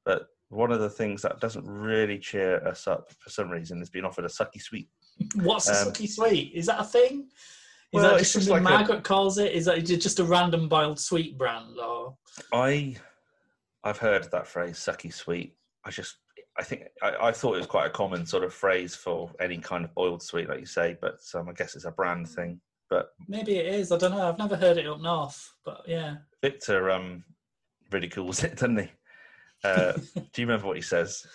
But 0.05 0.27
one 0.49 0.73
of 0.73 0.81
the 0.81 0.91
things 0.91 1.23
that 1.23 1.41
doesn't 1.41 1.65
really 1.67 2.19
cheer 2.19 2.57
us 2.67 2.87
up 2.87 3.11
for 3.21 3.31
some 3.31 3.49
reason 3.51 3.81
is 3.81 3.89
being 3.91 4.05
offered 4.05 4.25
a 4.25 4.29
sucky 4.29 4.61
sweet. 4.61 4.89
What's 5.37 5.69
a 5.69 5.73
Um, 5.83 5.89
sucky 5.93 6.09
sweet? 6.09 6.53
Is 6.55 6.67
that 6.67 6.81
a 6.81 6.85
thing? 6.85 7.23
Is 7.23 7.33
Well, 7.93 8.11
that 8.11 8.19
just 8.19 8.33
something 8.33 8.51
like 8.53 8.61
a- 8.61 8.65
Margaret 8.65 9.05
calls 9.05 9.39
it? 9.39 9.53
Is 9.53 9.67
that 9.67 9.79
just 9.83 10.19
a 10.19 10.25
random 10.25 10.69
boiled 10.69 10.99
sweet 11.01 11.39
brand 11.39 11.79
or 11.79 12.19
I 12.53 12.97
I've 13.85 13.99
heard 13.99 14.29
that 14.33 14.49
phrase 14.49 14.77
sucky 14.79 15.13
sweet. 15.13 15.57
I 15.85 15.91
just 15.91 16.17
I 16.59 16.63
think 16.63 16.85
I, 17.03 17.29
I 17.29 17.33
thought 17.33 17.55
it 17.55 17.59
was 17.59 17.67
quite 17.67 17.87
a 17.87 17.91
common 17.91 18.27
sort 18.27 18.45
of 18.45 18.55
phrase 18.55 18.95
for 18.95 19.31
any 19.41 19.59
kind 19.59 19.85
of 19.85 19.95
boiled 19.95 20.23
sweet, 20.23 20.49
like 20.49 20.61
you 20.61 20.67
say, 20.67 20.97
but 21.01 21.21
um, 21.35 21.49
I 21.49 21.53
guess 21.53 21.77
it's 21.77 21.85
a 21.85 21.91
brand 21.91 22.29
thing. 22.29 22.61
But 22.89 23.11
maybe 23.29 23.57
it 23.57 23.67
is? 23.67 23.93
I 23.93 23.99
don't 23.99 24.13
know. 24.13 24.29
I've 24.29 24.39
never 24.39 24.57
heard 24.57 24.79
it 24.79 24.87
up 24.87 25.01
north, 25.01 25.53
but 25.65 25.83
yeah. 25.87 26.17
Victor 26.41 26.91
um, 26.91 27.25
ridicules 27.91 28.43
it, 28.45 28.57
doesn't 28.57 28.79
he? 28.79 28.91
Uh, 29.65 29.93
do 30.15 30.43
you 30.43 30.47
remember 30.47 30.67
what 30.67 30.77
he 30.77 30.83
says? 30.83 31.27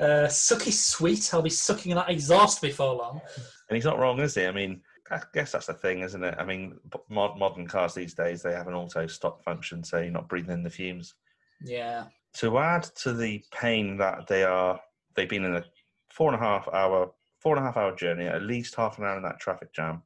Uh, 0.00 0.26
sucky 0.26 0.72
sweet. 0.72 1.32
I'll 1.34 1.42
be 1.42 1.50
sucking 1.50 1.94
that 1.94 2.10
exhaust 2.10 2.62
before 2.62 2.94
long. 2.94 3.20
And 3.68 3.76
he's 3.76 3.84
not 3.84 3.98
wrong, 3.98 4.20
is 4.20 4.34
he? 4.34 4.46
I 4.46 4.52
mean, 4.52 4.80
I 5.10 5.20
guess 5.32 5.52
that's 5.52 5.66
the 5.66 5.74
thing, 5.74 6.00
isn't 6.00 6.24
it? 6.24 6.34
I 6.38 6.44
mean, 6.44 6.78
mod- 7.08 7.38
modern 7.38 7.66
cars 7.66 7.94
these 7.94 8.14
days 8.14 8.42
they 8.42 8.52
have 8.52 8.68
an 8.68 8.74
auto 8.74 9.06
stop 9.06 9.42
function, 9.44 9.84
so 9.84 9.98
you're 9.98 10.10
not 10.10 10.28
breathing 10.28 10.54
in 10.54 10.62
the 10.62 10.70
fumes. 10.70 11.14
Yeah. 11.62 12.04
To 12.38 12.58
add 12.58 12.82
to 12.96 13.12
the 13.12 13.44
pain 13.52 13.96
that 13.98 14.26
they 14.26 14.42
are, 14.42 14.80
they've 15.14 15.28
been 15.28 15.44
in 15.44 15.54
a 15.54 15.64
four 16.10 16.32
and 16.32 16.42
a 16.42 16.44
half 16.44 16.66
hour, 16.72 17.12
four 17.38 17.56
and 17.56 17.64
a 17.64 17.66
half 17.66 17.76
hour 17.76 17.94
journey, 17.94 18.26
at 18.26 18.42
least 18.42 18.74
half 18.74 18.98
an 18.98 19.04
hour 19.04 19.16
in 19.16 19.22
that 19.22 19.38
traffic 19.38 19.72
jam. 19.72 20.02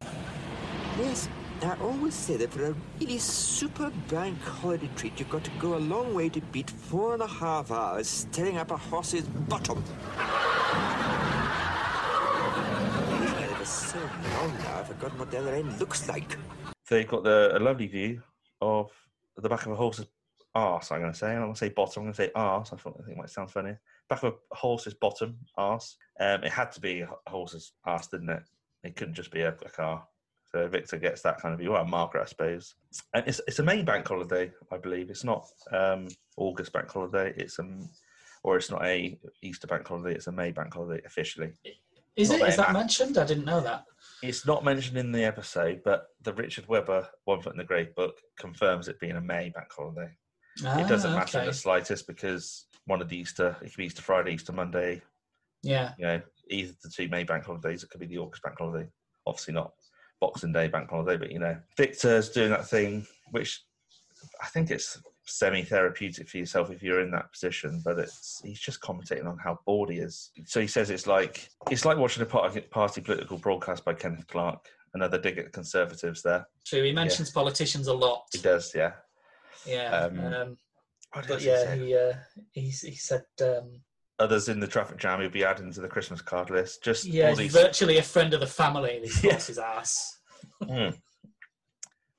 Yes, 0.99 1.27
I 1.63 1.75
always 1.81 2.15
say 2.15 2.37
that 2.37 2.53
for 2.53 2.67
a 2.67 2.75
really 3.01 3.19
super 3.19 3.91
bank 4.09 4.39
holiday 4.43 4.91
treat, 4.95 5.19
you've 5.19 5.31
got 5.31 5.43
to 5.45 5.51
go 5.59 5.77
a 5.77 5.81
long 5.81 6.13
way 6.15 6.29
to 6.29 6.41
beat 6.53 6.69
four 6.69 7.15
and 7.15 7.23
a 7.23 7.27
half 7.27 7.71
hours 7.71 8.09
staring 8.09 8.59
up 8.59 8.73
a 8.73 8.77
horse's 8.77 9.25
bottom. 9.27 9.83
So 13.65 13.99
long 13.99 14.55
now, 14.59 14.79
I've 14.79 14.87
forgotten 14.87 15.19
what 15.19 15.31
the 15.31 15.39
other 15.39 15.55
end 15.55 15.79
looks 15.81 16.09
like. 16.09 16.37
They've 16.89 17.09
got 17.09 17.25
the, 17.25 17.57
a 17.57 17.59
lovely 17.59 17.87
view 17.87 18.23
of 18.61 18.91
the 19.37 19.49
back 19.49 19.67
of 19.67 19.73
a 19.73 19.77
horse's 19.77 20.07
arse. 20.59 20.91
I'm 20.91 21.01
going 21.01 21.13
to 21.13 21.19
say. 21.19 21.33
I'm 21.33 21.43
going 21.43 21.53
to 21.53 21.59
say 21.59 21.69
bottom. 21.69 22.03
I'm 22.03 22.07
going 22.07 22.15
to 22.15 22.23
say 22.23 22.31
arse. 22.35 22.73
I 22.73 22.77
thought 22.77 22.97
I 22.99 23.05
think 23.05 23.17
it 23.17 23.21
might 23.21 23.31
sound 23.31 23.51
funny. 23.51 23.75
Back 24.09 24.23
of 24.23 24.35
a 24.35 24.55
horse's 24.55 24.95
bottom 24.95 25.37
arse. 25.57 25.97
Um, 26.21 26.45
it 26.45 26.53
had 26.53 26.73
to 26.73 26.81
be 26.81 27.01
a 27.01 27.09
horse's 27.27 27.73
arse, 27.85 28.09
didn't 28.09 28.31
it? 28.31 28.43
It 28.85 28.97
couldn't 28.97 29.15
just 29.15 29.31
be 29.31 29.43
a, 29.43 29.51
a 29.51 29.71
car. 29.71 30.07
So 30.51 30.67
Victor 30.67 30.97
gets 30.97 31.21
that 31.23 31.41
kind 31.41 31.53
of 31.53 31.61
view. 31.61 31.73
Well, 31.73 31.85
Margaret, 31.85 32.23
I 32.23 32.27
suppose. 32.27 32.75
And 33.15 33.25
it's 33.27 33.41
it's 33.47 33.59
a 33.59 33.63
May 33.63 33.83
bank 33.83 34.09
holiday, 34.09 34.51
I 34.73 34.79
believe. 34.79 35.11
It's 35.11 35.25
not 35.25 35.47
um, 35.73 36.09
August 36.37 36.73
bank 36.73 36.91
holiday. 36.91 37.35
It's 37.37 37.59
um, 37.59 37.89
or 38.43 38.57
it's 38.57 38.71
not 38.71 38.85
a 38.85 39.19
Easter 39.43 39.67
bank 39.67 39.87
holiday. 39.87 40.15
It's 40.15 40.27
a 40.27 40.33
May 40.33 40.53
bank 40.53 40.73
holiday 40.73 41.03
officially. 41.05 41.53
Is 42.17 42.31
Not 42.31 42.41
it? 42.41 42.49
Is 42.49 42.57
that 42.57 42.73
mentioned? 42.73 43.17
I 43.17 43.25
didn't 43.25 43.45
know 43.45 43.61
that. 43.61 43.85
It's 44.25 44.45
not 44.45 44.65
mentioned 44.65 44.99
in 44.99 45.13
the 45.13 45.23
episode, 45.23 45.83
but 45.85 46.09
the 46.23 46.33
Richard 46.33 46.67
Webber 46.67 47.09
One 47.25 47.41
Foot 47.41 47.53
in 47.53 47.59
the 47.59 47.65
Grave 47.65 47.95
book 47.95 48.17
confirms 48.37 48.89
it 48.89 48.99
being 48.99 49.17
a 49.17 49.21
May 49.21 49.51
bank 49.51 49.69
holiday. 49.71 50.11
It 50.59 50.89
doesn't 50.89 51.13
Ah, 51.13 51.17
matter 51.19 51.39
in 51.39 51.43
okay. 51.43 51.51
the 51.51 51.55
slightest 51.57 52.07
because 52.07 52.67
one 52.87 53.01
of 53.03 53.09
the 53.09 53.17
Easter, 53.17 53.57
it 53.63 53.67
could 53.71 53.77
be 53.77 53.87
Easter 53.87 54.03
Friday, 54.03 54.33
Easter 54.33 54.53
Monday, 54.53 55.03
Yeah. 55.63 55.95
you 55.99 56.07
know, 56.07 56.23
either 56.51 56.73
the 56.83 56.89
two 56.89 57.09
May 57.09 57.25
bank 57.25 57.45
holidays, 57.45 57.83
it 57.83 57.91
could 57.91 58.01
be 58.01 58.07
the 58.07 58.19
August 58.19 58.43
bank 58.43 58.57
holiday. 58.59 58.89
Obviously 59.27 59.55
not 59.55 59.73
Boxing 60.21 60.53
Day 60.53 60.69
bank 60.69 60.91
holiday, 60.91 61.17
but 61.17 61.31
you 61.31 61.39
know, 61.39 61.57
Victor's 61.77 62.31
doing 62.31 62.51
that 62.51 62.67
thing, 62.67 63.07
which 63.31 63.63
I 64.43 64.47
think 64.47 64.71
it's 64.71 65.01
semi-therapeutic 65.27 66.29
for 66.29 66.39
yourself 66.39 66.71
if 66.71 66.83
you're 66.83 67.01
in 67.03 67.11
that 67.13 67.31
position, 67.33 67.81
but 67.85 67.99
it's 67.99 68.41
he's 68.43 68.59
just 68.59 68.81
commentating 68.81 69.27
on 69.27 69.39
how 69.39 69.59
bored 69.67 69.91
he 69.91 69.99
is. 69.99 70.31
So 70.47 70.61
he 70.61 70.67
says 70.67 70.91
it's 70.91 71.07
like 71.07 71.51
it's 71.71 71.85
like 71.85 71.99
watching 71.99 72.23
a 72.23 72.27
party, 72.27 72.63
party 72.63 73.01
political 73.01 73.39
broadcast 73.39 73.85
by 73.85 73.95
Kenneth 73.95 74.27
Clarke. 74.27 74.69
Another 74.95 75.19
dig 75.19 75.37
at 75.39 75.53
conservatives 75.53 76.23
there. 76.23 76.47
True. 76.65 76.83
He 76.83 76.93
mentions 76.93 77.31
politicians 77.31 77.89
a 77.89 77.93
lot. 77.93 78.25
He 78.33 78.39
does, 78.39 78.73
yeah. 78.75 78.93
Yeah. 79.67 79.91
Um, 79.91 80.19
Um, 80.21 80.57
But 81.15 81.41
yeah, 81.43 81.65
say? 81.65 81.79
he 81.79 81.97
uh, 81.97 82.13
he 82.53 82.69
he 82.71 82.95
said 82.95 83.25
um, 83.43 83.81
others 84.19 84.49
in 84.49 84.61
the 84.61 84.67
traffic 84.67 84.99
jam 84.99 85.21
he'll 85.21 85.31
be 85.31 85.45
adding 85.45 85.73
to 85.73 85.81
the 85.81 85.89
Christmas 85.89 86.21
card 86.21 86.51
list. 86.51 86.83
Just 86.85 87.05
yeah, 87.05 87.25
all 87.31 87.37
he's 87.37 87.53
these. 87.53 87.63
virtually 87.63 87.99
a 87.99 88.03
friend 88.03 88.35
of 88.35 88.41
the 88.41 88.47
family. 88.47 89.01
This 89.03 89.23
Yeah. 89.25 89.33
yeah. 89.33 89.39
his 89.41 89.59
ass. 89.59 90.19
Mm. 90.63 90.99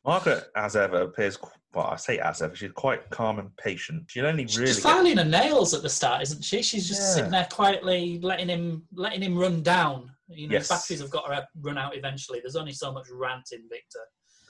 Margaret, 0.06 0.46
as 0.56 0.76
ever, 0.76 1.02
appears. 1.02 1.38
qu- 1.38 1.50
Well, 1.74 1.86
I 1.88 1.98
say 1.98 2.18
as 2.20 2.42
ever, 2.42 2.56
she's 2.56 2.72
quite 2.72 3.08
calm 3.12 3.38
and 3.38 3.56
patient. 3.58 4.06
She'd 4.08 4.26
only 4.26 4.48
She's 4.48 4.58
really. 4.58 4.72
just 4.72 4.84
get- 4.84 4.92
filing 4.94 5.18
her 5.18 5.26
nails 5.26 5.74
at 5.74 5.82
the 5.84 5.90
start, 5.90 6.22
isn't 6.24 6.44
she? 6.44 6.62
She's 6.64 6.88
just 6.88 7.02
Yeah. 7.02 7.14
sitting 7.16 7.32
there 7.32 7.48
quietly, 7.52 8.20
letting 8.22 8.48
him 8.50 8.88
letting 8.94 9.22
him 9.22 9.38
run 9.38 9.62
down. 9.62 10.10
You 10.30 10.48
know, 10.48 10.54
Yes. 10.54 10.64
his 10.64 10.70
batteries 10.70 11.02
have 11.02 11.10
got 11.12 11.28
to 11.28 11.48
run 11.60 11.78
out 11.78 11.96
eventually. 11.96 12.40
There's 12.40 12.56
only 12.56 12.72
so 12.74 12.92
much 12.92 13.08
rant 13.12 13.50
in 13.52 13.68
Victor. 13.70 14.00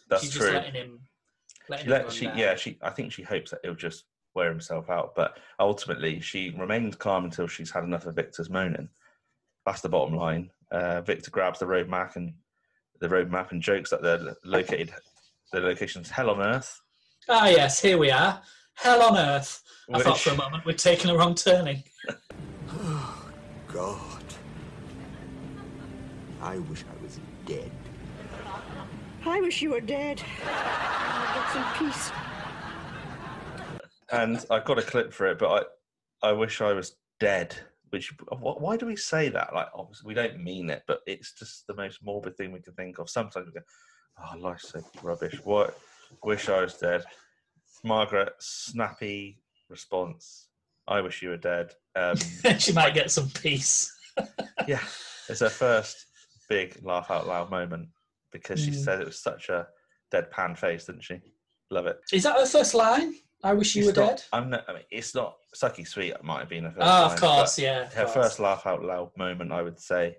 That's 0.09 0.23
She's 0.23 0.31
true. 0.31 0.41
just 0.41 0.53
letting. 0.53 0.73
Letting 0.73 0.91
him 0.91 0.99
let, 1.69 1.87
run 1.87 2.11
she, 2.11 2.25
down. 2.25 2.37
yeah, 2.37 2.55
she. 2.55 2.77
I 2.81 2.89
think 2.89 3.11
she 3.11 3.23
hopes 3.23 3.51
that 3.51 3.59
he'll 3.63 3.75
just 3.75 4.05
wear 4.35 4.49
himself 4.49 4.89
out, 4.89 5.15
but 5.15 5.37
ultimately 5.59 6.19
she 6.19 6.51
remains 6.57 6.95
calm 6.95 7.25
until 7.25 7.47
she's 7.47 7.71
had 7.71 7.83
enough 7.83 8.05
of 8.05 8.15
Victor's 8.15 8.49
moaning. 8.49 8.89
That's 9.65 9.81
the 9.81 9.89
bottom 9.89 10.15
line. 10.15 10.51
Uh, 10.71 11.01
Victor 11.01 11.31
grabs 11.31 11.59
the 11.59 11.67
road 11.67 11.89
map 11.89 12.15
and 12.15 12.33
the 12.99 13.09
road 13.09 13.31
map 13.31 13.51
and 13.51 13.61
jokes 13.61 13.89
that 13.89 14.01
they're 14.01 14.35
located. 14.43 14.93
The 15.51 15.61
location's 15.61 16.09
hell 16.09 16.29
on 16.29 16.41
earth. 16.41 16.79
Ah, 17.27 17.47
yes, 17.47 17.81
here 17.81 17.97
we 17.97 18.11
are. 18.11 18.41
Hell 18.75 19.01
on 19.01 19.17
earth. 19.17 19.61
I 19.93 20.01
thought 20.01 20.19
for 20.19 20.31
a 20.31 20.37
moment 20.37 20.65
we'd 20.65 20.77
taken 20.77 21.09
a 21.09 21.17
wrong 21.17 21.35
turning. 21.35 21.83
oh, 22.71 23.29
God. 23.67 24.23
I 26.41 26.57
wish 26.59 26.83
I 26.83 27.03
was 27.03 27.19
dead. 27.45 27.71
I 29.25 29.41
wish 29.41 29.61
you 29.61 29.71
were 29.71 29.81
dead. 29.81 30.21
I'll 30.45 31.33
get 31.33 31.51
some 31.51 31.87
peace. 31.87 32.11
and 34.11 34.45
I've 34.49 34.65
got 34.65 34.79
a 34.79 34.81
clip 34.81 35.13
for 35.13 35.27
it, 35.27 35.39
but 35.39 35.69
I, 36.23 36.29
I 36.29 36.31
wish 36.31 36.61
I 36.61 36.73
was 36.73 36.95
dead. 37.19 37.55
Which, 37.89 38.13
why 38.39 38.77
do 38.77 38.85
we 38.85 38.95
say 38.95 39.29
that? 39.29 39.53
Like, 39.53 39.67
obviously, 39.73 40.07
we 40.07 40.13
don't 40.13 40.43
mean 40.43 40.69
it, 40.69 40.83
but 40.87 40.99
it's 41.07 41.33
just 41.33 41.65
the 41.67 41.75
most 41.75 42.03
morbid 42.03 42.37
thing 42.37 42.51
we 42.51 42.61
can 42.61 42.73
think 42.73 42.99
of. 42.99 43.09
Sometimes 43.09 43.47
we 43.47 43.53
go, 43.53 43.65
"Oh, 44.19 44.37
life's 44.37 44.69
so 44.69 44.81
rubbish." 45.01 45.39
What? 45.43 45.77
Wish 46.23 46.49
I 46.49 46.61
was 46.61 46.75
dead. 46.75 47.03
Margaret, 47.83 48.33
snappy 48.39 49.39
response. 49.69 50.49
I 50.87 51.01
wish 51.01 51.23
you 51.23 51.29
were 51.29 51.37
dead. 51.37 51.73
Um, 51.95 52.17
she 52.59 52.73
might 52.73 52.93
get 52.93 53.09
some 53.09 53.29
peace. 53.29 53.91
yeah, 54.67 54.83
it's 55.27 55.39
her 55.39 55.49
first 55.49 56.05
big 56.47 56.77
laugh 56.83 57.09
out 57.09 57.27
loud 57.27 57.49
moment 57.49 57.89
because 58.31 58.59
she 58.63 58.71
Mm. 58.71 58.83
said 58.83 59.01
it 59.01 59.05
was 59.07 59.19
such 59.19 59.49
a 59.49 59.67
deadpan 60.11 60.57
face, 60.57 60.85
didn't 60.85 61.03
she? 61.03 61.21
Love 61.71 61.87
it. 61.87 61.99
Is 62.11 62.23
that 62.23 62.37
her 62.37 62.45
first 62.45 62.73
line? 62.73 63.15
I 63.43 63.53
wish 63.53 63.75
you 63.75 63.87
It's 63.87 63.97
were 63.97 64.03
not- 64.05 64.17
dead. 64.17 64.23
I'm 64.33 64.49
not, 64.49 64.65
I 64.69 64.73
mean, 64.73 64.83
it's 64.91 65.15
not 65.15 65.37
sucky 65.55 65.87
sweet. 65.87 66.11
It 66.11 66.23
might 66.23 66.39
have 66.39 66.49
been 66.49 66.65
her 66.65 66.71
first. 66.71 66.81
Oh, 66.81 66.89
line, 66.89 67.11
of 67.13 67.19
course, 67.19 67.59
yeah. 67.59 67.81
of 67.83 67.93
Her 67.93 68.03
course. 68.05 68.13
first 68.15 68.39
laugh 68.39 68.65
out 68.65 68.83
loud 68.83 69.15
moment, 69.17 69.51
I 69.53 69.61
would 69.61 69.79
say, 69.79 70.17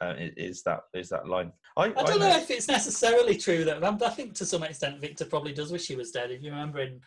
uh, 0.00 0.14
is 0.18 0.62
that 0.64 0.80
is 0.92 1.08
that 1.08 1.26
line. 1.28 1.52
I, 1.78 1.84
I 1.84 1.88
don't 2.02 2.18
know 2.20 2.36
if 2.36 2.50
it's 2.50 2.68
necessarily 2.68 3.36
true 3.38 3.64
though. 3.64 3.78
I'm- 3.80 3.98
I 4.04 4.10
think 4.10 4.34
to 4.34 4.44
some 4.46 4.62
extent 4.62 5.00
Victor 5.00 5.24
probably 5.24 5.52
does 5.54 5.72
wish 5.72 5.86
he 5.86 5.96
was 5.96 6.10
dead. 6.10 6.30
If 6.30 6.42
you 6.42 6.50
remember 6.50 6.80
in, 6.80 7.00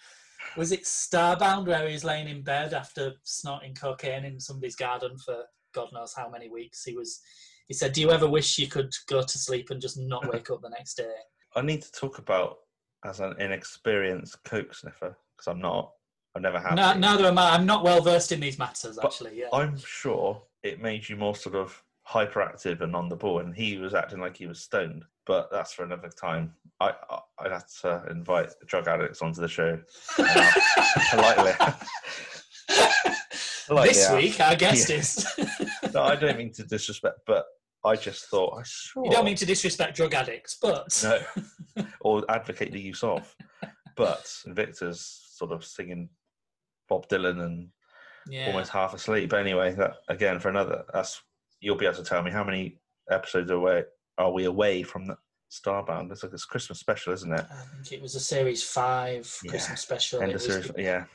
was 0.57 0.71
it 0.71 0.83
Starbound 0.83 1.67
where 1.67 1.85
he 1.87 1.93
was 1.93 2.03
laying 2.03 2.27
in 2.27 2.41
bed 2.41 2.73
after 2.73 3.13
snorting 3.23 3.75
cocaine 3.75 4.25
in 4.25 4.39
somebody's 4.39 4.75
garden 4.75 5.17
for 5.19 5.43
God 5.73 5.89
knows 5.93 6.13
how 6.15 6.29
many 6.29 6.49
weeks? 6.49 6.83
He 6.83 6.95
was. 6.95 7.21
He 7.69 7.73
said, 7.75 7.93
"Do 7.93 8.01
you 8.01 8.11
ever 8.11 8.27
wish 8.27 8.57
you 8.57 8.67
could 8.67 8.91
go 9.07 9.21
to 9.21 9.37
sleep 9.37 9.69
and 9.69 9.79
just 9.79 9.97
not 9.97 10.27
wake 10.33 10.49
up 10.49 10.61
the 10.61 10.69
next 10.69 10.95
day?" 10.95 11.13
I 11.55 11.61
need 11.61 11.81
to 11.83 11.91
talk 11.91 12.17
about 12.17 12.57
as 13.05 13.21
an 13.21 13.39
inexperienced 13.39 14.43
coke 14.43 14.73
sniffer 14.73 15.15
because 15.37 15.47
I'm 15.47 15.61
not. 15.61 15.93
I've 16.35 16.41
never 16.41 16.59
had. 16.59 16.75
No, 16.75 16.93
neither 16.93 17.25
am 17.27 17.37
I. 17.37 17.51
I'm 17.51 17.65
not 17.65 17.83
well 17.83 18.01
versed 18.01 18.31
in 18.31 18.39
these 18.39 18.59
matters, 18.59 18.97
But 18.97 19.05
actually. 19.05 19.39
Yeah. 19.39 19.47
I'm 19.53 19.77
sure 19.77 20.41
it 20.63 20.81
made 20.81 21.07
you 21.07 21.15
more 21.15 21.35
sort 21.35 21.55
of 21.55 21.81
hyperactive 22.07 22.81
and 22.81 22.95
on 22.95 23.07
the 23.07 23.15
ball, 23.15 23.39
and 23.39 23.55
he 23.55 23.77
was 23.77 23.93
acting 23.93 24.19
like 24.19 24.35
he 24.37 24.47
was 24.47 24.59
stoned. 24.59 25.05
But 25.27 25.51
that's 25.51 25.73
for 25.73 25.83
another 25.83 26.09
time. 26.09 26.53
I, 26.79 26.93
I 27.09 27.19
I'd 27.39 27.51
have 27.51 27.67
to 27.81 28.03
invite 28.09 28.49
drug 28.65 28.87
addicts 28.87 29.21
onto 29.21 29.41
the 29.41 29.47
show 29.47 29.79
uh, 30.17 30.51
politely. 31.11 31.53
Politely 33.67 33.93
this 33.93 34.11
week, 34.11 34.39
our 34.39 34.55
guest 34.55 34.89
Yeah. 34.89 34.95
is. 34.97 35.27
No, 35.93 36.01
I 36.03 36.15
don't 36.21 36.37
mean 36.37 36.51
to 36.53 36.63
disrespect, 36.63 37.19
but 37.27 37.45
I 37.85 37.95
just 37.95 38.25
thought 38.25 38.57
I 38.59 38.63
sure. 38.65 39.05
you 39.05 39.11
don't 39.11 39.25
mean 39.25 39.35
to 39.37 39.45
disrespect 39.45 39.95
drug 39.95 40.13
addicts, 40.13 40.57
but 40.61 41.01
no, 41.03 41.85
or 42.01 42.23
advocate 42.29 42.71
the 42.71 42.79
use 42.79 43.03
of. 43.03 43.33
But 43.95 44.31
Victor's 44.47 45.21
sort 45.33 45.51
of 45.51 45.63
singing 45.63 46.09
Bob 46.89 47.07
Dylan 47.07 47.43
and 47.43 47.69
yeah. 48.27 48.47
almost 48.47 48.71
half 48.71 48.93
asleep. 48.93 49.33
Anyway, 49.33 49.73
that 49.75 49.95
again 50.09 50.39
for 50.39 50.49
another. 50.49 50.83
That's 50.93 51.21
you'll 51.61 51.77
be 51.77 51.85
able 51.85 51.97
to 51.97 52.03
tell 52.03 52.21
me 52.21 52.31
how 52.31 52.43
many 52.43 52.79
episodes 53.09 53.51
away 53.51 53.83
are 54.17 54.31
we 54.31 54.45
away 54.45 54.83
from 54.83 55.07
the 55.07 55.17
Starbound? 55.49 56.11
It's 56.11 56.23
like 56.23 56.33
it's 56.33 56.45
Christmas 56.45 56.79
special, 56.79 57.13
isn't 57.13 57.31
it? 57.31 57.45
I 57.49 57.63
think 57.75 57.93
it 57.93 58.01
was 58.01 58.15
a 58.15 58.19
series 58.19 58.63
five 58.63 59.33
Yeah. 59.43 59.51
Christmas 59.51 59.81
special. 59.81 60.21
End 60.21 60.33
of 60.33 60.41
series, 60.41 60.71
yeah. 60.77 61.05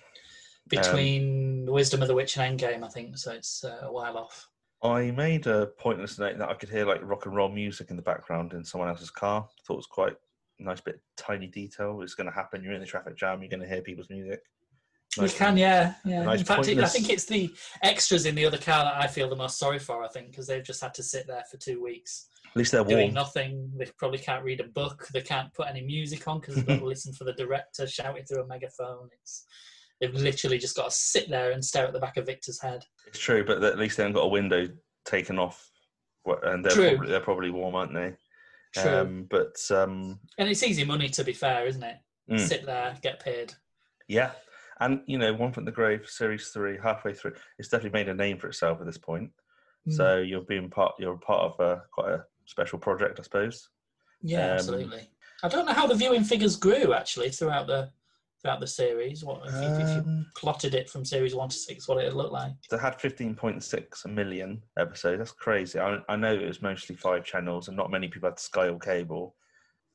between 0.68 1.66
Wisdom 1.66 2.02
of 2.02 2.08
the 2.08 2.14
Witch 2.14 2.36
and 2.38 2.58
Endgame, 2.58 2.84
I 2.84 2.88
think. 2.88 3.18
So 3.18 3.32
it's 3.32 3.64
uh, 3.64 3.80
a 3.82 3.92
while 3.92 4.16
off. 4.16 4.48
I 4.84 5.10
made 5.12 5.46
a 5.46 5.68
pointless 5.78 6.18
note 6.18 6.36
that 6.38 6.48
I 6.48 6.54
could 6.54 6.68
hear 6.68 6.84
like 6.84 7.00
rock 7.02 7.24
and 7.24 7.34
roll 7.34 7.48
music 7.48 7.88
in 7.88 7.96
the 7.96 8.02
background 8.02 8.52
in 8.52 8.64
someone 8.64 8.90
else's 8.90 9.10
car. 9.10 9.48
Thought 9.66 9.74
it 9.74 9.76
was 9.76 9.86
quite 9.86 10.12
a 10.60 10.62
nice 10.62 10.80
bit 10.82 11.00
tiny 11.16 11.46
detail. 11.46 12.02
It's 12.02 12.14
going 12.14 12.28
to 12.28 12.34
happen. 12.34 12.62
You're 12.62 12.74
in 12.74 12.80
the 12.80 12.86
traffic 12.86 13.16
jam. 13.16 13.40
You're 13.40 13.48
going 13.48 13.62
to 13.62 13.68
hear 13.68 13.80
people's 13.80 14.10
music. 14.10 14.40
Nice 15.16 15.32
you 15.32 15.38
can, 15.38 15.56
yeah, 15.56 15.94
yeah. 16.04 16.24
nice 16.24 16.40
in 16.40 16.44
fact, 16.44 16.66
it, 16.66 16.78
I 16.78 16.86
think 16.86 17.08
it's 17.08 17.24
the 17.24 17.48
extras 17.82 18.26
in 18.26 18.34
the 18.34 18.44
other 18.44 18.58
car 18.58 18.84
that 18.84 18.96
I 18.96 19.06
feel 19.06 19.28
the 19.28 19.36
most 19.36 19.58
sorry 19.58 19.78
for. 19.78 20.04
I 20.04 20.08
think 20.08 20.30
because 20.30 20.48
they've 20.48 20.64
just 20.64 20.82
had 20.82 20.92
to 20.94 21.02
sit 21.04 21.26
there 21.28 21.44
for 21.48 21.56
two 21.56 21.80
weeks 21.80 22.26
At 22.50 22.56
least 22.56 22.72
they're 22.72 22.84
doing 22.84 23.06
warm. 23.06 23.14
nothing. 23.14 23.70
They 23.76 23.86
probably 23.96 24.18
can't 24.18 24.44
read 24.44 24.60
a 24.60 24.64
book. 24.64 25.06
They 25.12 25.20
can't 25.22 25.54
put 25.54 25.68
any 25.68 25.82
music 25.82 26.26
on 26.26 26.40
because 26.40 26.56
they've 26.56 26.66
got 26.66 26.80
to 26.80 26.84
listen 26.84 27.12
for 27.12 27.24
the 27.24 27.32
director 27.34 27.86
shouting 27.86 28.24
through 28.24 28.42
a 28.42 28.46
megaphone. 28.46 29.08
It's 29.22 29.46
they've 30.00 30.14
literally 30.14 30.58
just 30.58 30.76
got 30.76 30.90
to 30.90 30.96
sit 30.96 31.28
there 31.28 31.52
and 31.52 31.64
stare 31.64 31.86
at 31.86 31.92
the 31.92 32.00
back 32.00 32.16
of 32.16 32.26
Victor's 32.26 32.60
head. 32.60 32.84
It's 33.06 33.18
true, 33.18 33.44
but 33.44 33.62
at 33.62 33.78
least 33.78 33.96
they 33.96 34.02
haven't 34.02 34.16
got 34.16 34.24
a 34.24 34.28
window 34.28 34.68
taken 35.04 35.38
off, 35.38 35.70
and 36.42 36.64
they're 36.64 36.74
probably, 36.90 37.08
they're 37.08 37.20
probably 37.20 37.50
warm, 37.50 37.74
aren't 37.74 37.94
they? 37.94 38.14
True. 38.74 38.90
Um, 38.98 39.26
but 39.30 39.56
um, 39.70 40.18
and 40.38 40.48
it's 40.48 40.62
easy 40.62 40.84
money 40.84 41.08
to 41.10 41.22
be 41.24 41.32
fair, 41.32 41.66
isn't 41.66 41.82
it? 41.82 41.96
Mm. 42.30 42.40
Sit 42.40 42.66
there, 42.66 42.96
get 43.02 43.20
paid. 43.20 43.52
yeah, 44.08 44.32
and 44.80 45.00
you 45.06 45.18
know, 45.18 45.32
One 45.34 45.52
from 45.52 45.64
the 45.64 45.70
Grave, 45.72 46.08
Series 46.08 46.48
Three, 46.48 46.78
halfway 46.82 47.12
through, 47.14 47.34
it's 47.58 47.68
definitely 47.68 47.98
made 47.98 48.08
a 48.08 48.14
name 48.14 48.38
for 48.38 48.48
itself 48.48 48.80
at 48.80 48.86
this 48.86 48.98
point. 48.98 49.30
Mm. 49.88 49.92
So 49.96 50.16
you're 50.18 50.40
being 50.40 50.70
part, 50.70 50.94
you're 50.98 51.16
part 51.18 51.52
of 51.52 51.60
a 51.60 51.82
quite 51.92 52.12
a 52.12 52.24
special 52.46 52.78
project, 52.78 53.20
I 53.20 53.22
suppose. 53.22 53.68
Yeah, 54.22 54.46
Um, 54.46 54.50
absolutely. 54.54 55.10
I 55.42 55.48
don't 55.48 55.66
know 55.66 55.72
how 55.74 55.86
the 55.86 55.94
viewing 55.94 56.24
figures 56.24 56.56
grew 56.56 56.94
actually 56.94 57.28
throughout 57.28 57.66
the 57.66 57.90
throughout 58.44 58.60
the 58.60 58.66
series. 58.66 59.24
What 59.24 59.40
if 59.46 59.54
you, 59.54 59.68
if 59.84 59.96
you 59.96 60.02
Um, 60.02 60.26
plotted 60.36 60.74
it 60.74 60.90
from 60.90 61.02
series 61.04 61.34
one 61.34 61.48
to 61.48 61.56
six? 61.56 61.88
What 61.88 62.04
it 62.04 62.14
looked 62.14 62.32
like? 62.32 62.52
They 62.70 62.76
had 62.76 62.98
15.6 62.98 64.06
million 64.06 64.62
episodes. 64.78 65.18
That's 65.18 65.32
crazy. 65.32 65.78
I, 65.80 65.98
I 66.10 66.16
know 66.16 66.34
it 66.34 66.46
was 66.46 66.60
mostly 66.60 66.94
five 66.94 67.24
channels, 67.24 67.68
and 67.68 67.76
not 67.76 67.90
many 67.90 68.08
people 68.08 68.28
had 68.28 68.38
Sky 68.38 68.68
or 68.68 68.78
cable, 68.78 69.34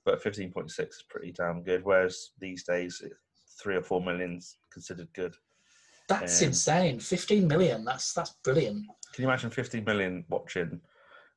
but 0.03 0.23
15.6 0.23 0.79
is 0.79 1.03
pretty 1.09 1.31
damn 1.31 1.61
good. 1.61 1.85
Whereas 1.85 2.31
these 2.39 2.63
days, 2.63 3.03
three 3.61 3.75
or 3.75 3.83
four 3.83 4.01
million's 4.01 4.57
considered 4.73 5.09
good. 5.13 5.35
That's 6.07 6.41
Um, 6.41 6.47
insane. 6.47 6.99
Fifteen 6.99 7.47
million. 7.47 7.85
That's 7.85 8.13
that's 8.15 8.31
brilliant. 8.43 8.87
Can 9.13 9.21
you 9.23 9.29
imagine 9.29 9.51
15 9.51 9.83
million 9.83 10.25
watching 10.27 10.81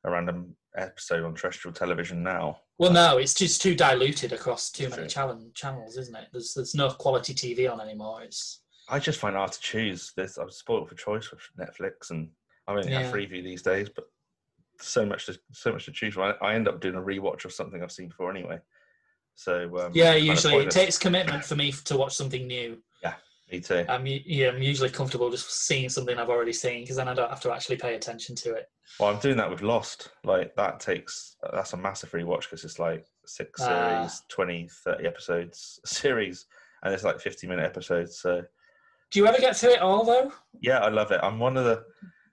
a 0.03 0.09
random 0.09 0.55
episode 0.75 1.23
on 1.23 1.35
terrestrial 1.35 1.73
television 1.73 2.23
now? 2.23 2.59
Well, 2.77 2.91
no, 2.91 3.17
it's 3.17 3.33
just 3.33 3.61
too 3.61 3.75
diluted 3.75 4.33
across 4.33 4.71
too 4.71 4.89
many 4.89 5.07
channel, 5.07 5.39
channels, 5.53 5.97
isn't 5.97 6.15
it? 6.15 6.27
There's 6.31 6.53
there's 6.53 6.75
no 6.75 6.89
quality 6.89 7.33
TV 7.33 7.71
on 7.71 7.79
anymore. 7.79 8.23
It's 8.23 8.61
I 8.89 8.99
just 8.99 9.19
find 9.19 9.35
it 9.35 9.37
hard 9.39 9.51
to 9.51 9.59
choose. 9.61 10.11
This 10.15 10.37
I'm 10.37 10.49
spoiled 10.49 10.89
for 10.89 10.95
choice 10.95 11.31
with 11.31 11.41
Netflix, 11.59 12.11
and 12.11 12.29
I 12.67 12.73
only 12.73 12.91
Yeah. 12.91 13.01
have 13.01 13.13
Freeview 13.13 13.43
these 13.43 13.61
days, 13.61 13.89
but 13.89 14.05
so 14.79 15.05
much 15.05 15.27
to 15.27 15.39
so 15.51 15.71
much 15.71 15.85
to 15.85 15.91
choose 15.91 16.15
from. 16.15 16.23
I, 16.41 16.45
I 16.45 16.55
end 16.55 16.67
up 16.67 16.81
doing 16.81 16.95
a 16.95 17.01
rewatch 17.01 17.45
of 17.45 17.53
something 17.53 17.81
I've 17.81 17.91
seen 17.91 18.09
before 18.09 18.31
anyway. 18.31 18.59
So 19.35 19.77
um, 19.79 19.91
yeah, 19.93 20.13
it's 20.13 20.19
kind 20.19 20.19
of 20.19 20.25
usually 20.27 20.55
it 20.65 20.71
takes 20.71 20.97
commitment 20.97 21.43
for 21.45 21.55
me 21.55 21.71
to 21.71 21.97
watch 21.97 22.15
something 22.15 22.45
new. 22.45 22.77
Yeah, 23.01 23.15
me 23.51 23.59
too. 23.61 23.85
I'm 23.87 24.05
yeah, 24.05 24.49
I'm 24.49 24.61
usually 24.61 24.89
comfortable 24.89 25.29
just 25.31 25.49
seeing 25.51 25.89
something 25.89 26.17
I've 26.17 26.29
already 26.29 26.53
seen 26.53 26.81
because 26.81 26.97
then 26.97 27.07
I 27.07 27.13
don't 27.13 27.29
have 27.29 27.41
to 27.41 27.53
actually 27.53 27.77
pay 27.77 27.95
attention 27.95 28.35
to 28.37 28.53
it. 28.53 28.69
Well, 28.99 29.09
I'm 29.13 29.19
doing 29.19 29.37
that 29.37 29.49
with 29.49 29.61
Lost. 29.61 30.09
Like 30.23 30.55
that 30.55 30.79
takes 30.79 31.35
that's 31.51 31.73
a 31.73 31.77
massive 31.77 32.11
rewatch 32.11 32.43
because 32.43 32.63
it's 32.63 32.79
like 32.79 33.05
six 33.25 33.61
Ah. 33.61 33.65
series, 33.67 34.21
20, 34.29 34.67
30 34.69 35.07
episodes 35.07 35.79
a 35.83 35.87
series, 35.95 36.45
and 36.83 36.93
it's 36.93 37.03
like 37.03 37.19
50 37.19 37.47
minute 37.47 37.65
episodes. 37.65 38.17
So 38.19 38.43
Do 39.11 39.19
you 39.19 39.27
ever 39.27 39.39
get 39.39 39.55
to 39.57 39.71
it 39.71 39.79
all 39.81 40.03
though? 40.03 40.31
yeah, 40.61 40.79
I 40.79 40.89
love 40.89 41.11
it. 41.11 41.19
I'm 41.23 41.39
one 41.39 41.57
of 41.57 41.65
the 41.65 41.85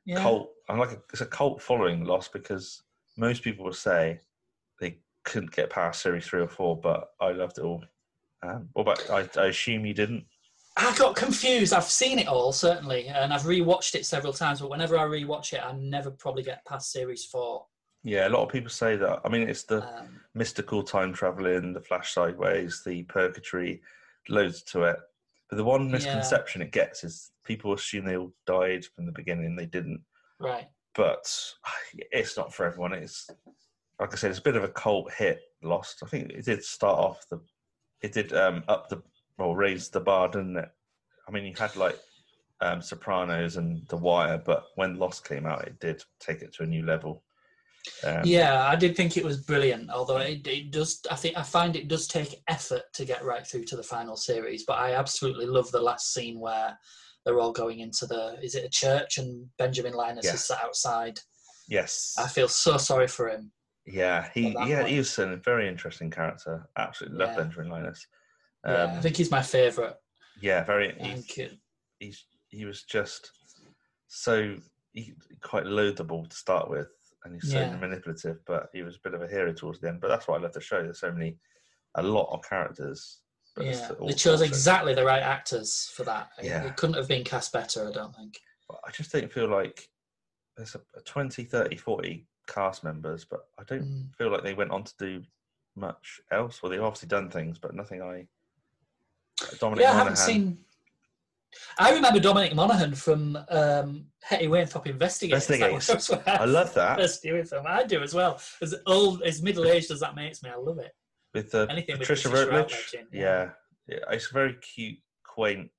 Yeah. 0.05 0.23
cult. 0.23 0.51
I'm 0.69 0.79
like 0.79 0.93
a, 0.93 1.03
it's 1.13 1.23
a 1.23 1.27
cult 1.27 1.61
following 1.63 2.05
Lost 2.05 2.33
because 2.33 2.83
most 3.17 3.43
people 3.43 3.65
will 3.65 3.73
say 3.73 4.21
they 4.81 4.99
couldn't 5.25 5.53
get 5.53 5.71
past 5.71 6.03
series 6.03 6.27
three 6.27 6.41
or 6.43 6.49
four, 6.49 6.79
but 6.79 7.11
I 7.21 7.33
loved 7.33 7.59
it 7.59 7.65
all. 7.65 7.85
Um, 8.43 8.69
what 8.73 8.83
about? 8.83 9.11
I, 9.37 9.41
I 9.43 9.47
assume 9.47 9.85
you 9.85 9.95
didn't. 9.95 10.25
I 10.81 10.95
got 10.97 11.15
confused. 11.15 11.73
I've 11.75 11.85
seen 11.85 12.19
it 12.19 12.27
all 12.27 12.53
certainly, 12.53 13.07
and 13.09 13.33
I've 13.33 13.43
rewatched 13.43 13.95
it 13.95 14.07
several 14.07 14.33
times. 14.33 14.61
But 14.61 14.71
whenever 14.71 14.97
I 14.99 15.03
rewatch 15.05 15.53
it, 15.53 15.61
I 15.65 15.73
never 15.73 16.11
probably 16.11 16.43
get 16.43 16.65
past 16.65 16.91
series 16.91 17.25
four. 17.27 17.67
Yeah, 18.03 18.27
a 18.29 18.31
lot 18.31 18.43
of 18.45 18.49
people 18.51 18.71
say 18.71 18.97
that. 18.97 19.21
I 19.25 19.29
mean, 19.29 19.47
it's 19.49 19.65
the 19.65 19.87
Um, 19.99 20.21
mystical 20.35 20.83
time 20.83 21.13
traveling, 21.13 21.75
the 21.75 21.83
flash 21.83 22.15
sideways, 22.15 22.83
the 22.85 23.03
purgatory, 23.05 23.83
loads 24.31 24.63
to 24.65 24.85
it. 24.85 24.99
But 25.51 25.57
the 25.57 25.65
one 25.65 25.87
Yeah. 25.87 25.93
misconception 25.93 26.63
it 26.63 26.73
gets 26.73 27.05
is 27.05 27.31
people 27.45 27.75
assume 27.75 28.07
they 28.07 28.17
all 28.17 28.33
died 28.47 28.87
from 28.87 29.05
the 29.05 29.13
beginning. 29.13 29.57
They 29.57 29.67
didn't. 29.67 30.03
right. 30.39 30.69
But 30.95 31.55
it's 32.11 32.37
not 32.39 32.55
for 32.55 32.65
everyone. 32.65 32.95
It's 32.95 33.29
like 33.99 34.15
I 34.15 34.17
said, 34.17 34.31
it's 34.31 34.41
a 34.41 34.43
bit 34.43 34.57
of 34.57 34.65
a 34.65 34.69
cult 34.69 35.13
hit. 35.13 35.41
Lost. 35.63 36.03
I 36.03 36.07
think 36.07 36.31
it 36.31 36.47
did 36.47 36.65
start 36.65 36.99
off 36.99 37.29
the. 37.29 37.39
It 38.01 38.13
did 38.13 38.33
um, 38.33 38.65
up 38.67 38.89
the 38.89 39.03
well 39.41 39.57
raise 39.57 39.89
the 39.89 40.01
bar, 40.01 40.29
didn't 40.29 40.57
it? 40.57 40.71
I 41.27 41.33
mean, 41.33 41.45
you 41.45 41.55
had 41.59 41.75
like 41.75 41.99
um, 42.61 42.83
Sopranos 42.83 43.57
and 43.57 43.87
The 43.89 43.97
Wire, 43.97 44.41
but 44.45 44.67
when 44.77 44.99
Lost 44.99 45.27
came 45.27 45.47
out, 45.47 45.67
it 45.67 45.81
did 45.81 46.05
take 46.21 46.43
it 46.43 46.53
to 46.55 46.63
a 46.63 46.67
new 46.67 46.85
level. 46.85 47.23
Um, 48.05 48.21
yeah, 48.25 48.69
I 48.69 48.77
did 48.77 48.95
think 48.95 49.17
it 49.17 49.25
was 49.25 49.39
brilliant. 49.39 49.91
Although 49.91 50.19
it, 50.19 50.47
it 50.47 50.71
does, 50.71 51.01
I 51.11 51.15
think 51.17 51.39
I 51.39 51.43
find 51.43 51.75
it 51.75 51.89
does 51.89 52.07
take 52.07 52.43
effort 52.49 52.83
to 52.93 53.07
get 53.07 53.25
right 53.25 53.47
through 53.47 53.65
to 53.65 53.77
the 53.77 53.83
final 53.83 54.17
series. 54.17 54.65
But 54.65 54.79
I 54.79 54.93
absolutely 54.93 55.47
love 55.47 55.71
the 55.73 55.81
last 55.81 56.13
scene 56.13 56.39
where 56.39 56.79
they're 57.25 57.41
all 57.41 57.53
going 57.53 57.81
into 57.81 58.05
the. 58.07 58.37
Is 58.43 58.55
it 58.55 58.67
a 58.67 58.69
church 58.69 59.17
and 59.17 59.47
Benjamin 59.57 59.95
Linus 59.95 60.27
Yeah. 60.27 60.35
is 60.35 60.45
sat 60.45 60.63
outside? 60.63 61.21
Yes. 61.69 62.17
I 62.19 62.29
feel 62.29 62.49
so 62.49 62.77
sorry 62.77 63.09
for 63.09 63.31
him. 63.31 63.51
Yeah, 63.87 64.29
he 64.35 64.49
yeah 64.67 64.81
point. 64.81 64.89
he 64.89 64.99
was 64.99 65.19
a 65.19 65.37
very 65.37 65.67
interesting 65.67 66.11
character. 66.11 66.69
Absolutely 66.77 67.19
love 67.19 67.31
Yeah. 67.31 67.37
Benjamin 67.45 67.71
Linus. 67.71 68.07
Um, 68.65 68.75
Yeah, 68.75 68.95
I 68.99 69.01
think 69.01 69.17
he's 69.17 69.31
my 69.31 69.43
favourite. 69.43 69.95
yeah, 70.41 70.65
very. 70.65 70.95
He's, 70.99 71.27
think 71.35 71.53
he's 71.99 72.25
he 72.49 72.65
was 72.65 72.83
just 72.83 73.31
so 74.09 74.57
he, 74.93 75.15
quite 75.41 75.65
loathable 75.65 76.29
to 76.29 76.37
start 76.37 76.69
with, 76.69 76.89
and 77.25 77.35
he's 77.35 77.51
so 77.51 77.61
Yeah. 77.61 77.77
manipulative. 77.77 78.39
But 78.47 78.69
he 78.73 78.83
was 78.83 78.97
a 78.97 79.01
bit 79.05 79.15
of 79.15 79.23
a 79.23 79.29
hero 79.29 79.53
towards 79.53 79.81
the 79.81 79.89
end. 79.89 80.01
But 80.01 80.09
that's 80.09 80.27
what 80.29 80.39
I 80.39 80.43
love 80.43 80.53
the 80.53 80.61
show. 80.61 80.83
There's 80.83 81.01
so 81.01 81.13
many, 81.13 81.39
a 81.95 82.03
lot 82.03 82.33
of 82.35 82.43
characters. 82.49 83.21
Yeah, 83.61 83.91
they 84.07 84.13
chose 84.13 84.41
exactly 84.43 84.95
the 84.95 85.05
right 85.05 85.23
actors 85.23 85.91
for 85.95 86.05
that. 86.05 86.31
It- 86.39 86.47
Yeah. 86.47 86.65
It 86.65 86.77
couldn't 86.77 86.97
have 86.97 87.09
been 87.09 87.25
cast 87.25 87.53
better, 87.53 87.89
I 87.89 87.93
don't 87.93 88.15
think. 88.15 88.39
but 88.69 88.79
I 88.87 88.91
just 88.93 89.11
don't 89.11 89.33
feel 89.33 89.49
like 89.49 89.89
there's 90.57 90.77
a, 90.77 90.81
a 90.97 91.01
20, 91.03 91.43
30, 91.45 91.77
40 91.77 92.29
cast 92.47 92.85
members, 92.85 93.25
but 93.25 93.41
I 93.59 93.65
don't 93.65 93.83
Mm. 93.83 94.15
feel 94.17 94.31
like 94.31 94.45
they 94.45 94.55
went 94.55 94.71
on 94.71 94.85
to 94.85 94.95
do 94.99 95.25
much 95.75 96.21
else. 96.31 96.63
Well, 96.63 96.71
they've 96.71 96.81
obviously 96.83 97.09
done 97.09 97.31
things, 97.31 97.59
but 97.59 97.75
nothing 97.75 98.01
I. 98.03 98.29
Dominic 99.59 99.83
yeah, 99.83 99.93
I 99.93 99.95
haven't 99.95 100.19
seen. 100.19 100.59
I 101.79 101.93
remember 101.93 102.21
Dominic 102.21 102.55
Monaghan 102.55 102.95
from 102.95 103.39
um, 103.49 104.07
Hetty 104.23 104.47
Wainthropp 104.47 104.87
Investigates. 104.87 105.49
Investigates. 105.51 106.11
I 106.27 106.45
love 106.45 106.75
that 106.75 106.99
first 106.99 107.25
him. 107.25 107.47
I 107.67 107.85
do 107.85 108.03
as 108.03 108.15
well. 108.15 108.41
As 108.63 108.75
old, 108.87 109.23
as 109.23 109.43
middle 109.43 109.67
aged 109.67 109.91
as 109.91 110.01
that 110.01 110.15
makes 110.15 110.43
me, 110.43 110.51
I 110.51 110.57
love 110.57 110.79
it. 110.79 110.93
with 111.35 111.55
uh, 111.55 111.67
anything 111.71 111.99
with 111.99 112.09
Patricia 112.09 112.29
Routledge. 112.29 112.51
Routledge 112.53 112.95
yeah. 113.13 113.21
yeah. 113.21 113.51
yeah, 113.89 113.99
it's 114.11 114.29
very 114.31 114.55
cute, 114.55 114.99
quaint. 115.25 115.71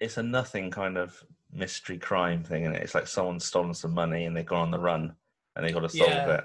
It's 0.00 0.18
a 0.18 0.22
nothing 0.22 0.70
kind 0.70 0.98
of 0.98 1.22
mystery 1.52 1.98
crime 1.98 2.44
thing, 2.44 2.66
and 2.66 2.76
it? 2.76 2.82
it's 2.82 2.94
like 2.94 3.06
someone's 3.06 3.44
stolen 3.44 3.74
some 3.74 3.94
money 3.94 4.26
and 4.26 4.36
they've 4.36 4.44
gone 4.44 4.60
on 4.62 4.70
the 4.70 4.78
run 4.78 5.14
and 5.56 5.64
they've 5.64 5.74
got 5.74 5.80
to 5.80 5.88
solve 5.88 6.10
Yeah. 6.10 6.34
it. 6.34 6.44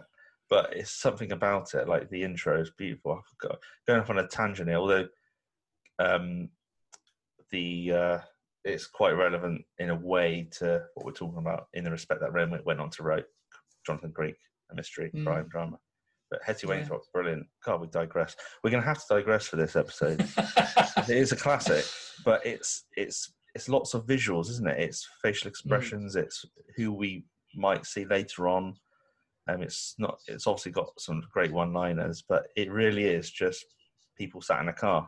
But 0.49 0.75
it's 0.75 0.91
something 0.91 1.31
about 1.31 1.73
it, 1.73 1.87
like 1.87 2.09
the 2.09 2.23
intro 2.23 2.61
is 2.61 2.71
beautiful. 2.77 3.13
I've 3.13 3.37
got, 3.49 3.59
going 3.87 3.99
off 3.99 4.09
on 4.09 4.19
a 4.19 4.27
tangent 4.27 4.69
here, 4.69 4.77
although 4.77 5.07
um, 5.99 6.49
the 7.51 7.91
uh, 7.91 8.17
it's 8.63 8.87
quite 8.87 9.11
relevant 9.11 9.63
in 9.79 9.89
a 9.91 9.95
way 9.95 10.47
to 10.59 10.83
what 10.95 11.05
we're 11.05 11.11
talking 11.11 11.37
about 11.39 11.67
in 11.73 11.83
the 11.83 11.91
respect 11.91 12.21
that 12.21 12.33
Renwick 12.33 12.65
went 12.65 12.79
on 12.79 12.89
to 12.91 13.03
write 13.03 13.25
Jonathan 13.85 14.11
Creek, 14.11 14.35
a 14.71 14.75
mystery 14.75 15.11
Mm. 15.13 15.25
crime 15.25 15.47
drama. 15.49 15.77
But 16.31 16.41
Hetty 16.43 16.65
Yeah. 16.67 16.73
Wainthropp's 16.75 17.09
brilliant. 17.13 17.45
God, 17.63 17.81
we 17.81 17.87
digress. 17.87 18.35
We're 18.63 18.71
going 18.71 18.81
to 18.81 18.87
have 18.89 18.97
to 19.05 19.13
digress 19.15 19.47
for 19.47 19.57
this 19.57 19.75
episode. 19.75 20.21
it 20.97 21.09
is 21.09 21.31
a 21.31 21.35
classic, 21.35 21.85
but 22.23 22.43
it's 22.45 22.85
it's 22.97 23.31
it's 23.53 23.69
lots 23.69 23.93
of 23.93 24.05
visuals, 24.05 24.49
isn't 24.49 24.67
it? 24.67 24.79
It's 24.79 25.07
facial 25.21 25.47
expressions. 25.47 26.15
It's 26.15 26.43
who 26.75 26.91
we 26.91 27.25
might 27.55 27.85
see 27.85 28.05
later 28.05 28.47
on. 28.49 28.73
Um, 29.47 29.61
it's 29.61 29.93
not. 29.99 30.19
It's 30.27 30.47
obviously 30.47 30.71
got 30.71 30.89
some 30.99 31.21
great 31.31 31.53
one-liners, 31.53 32.23
but 32.27 32.47
it 32.57 32.71
really 32.71 33.05
is 33.05 33.29
just 33.29 33.63
people 34.17 34.41
sat 34.41 34.61
in 34.61 34.69
a 34.69 34.73
car. 34.73 35.07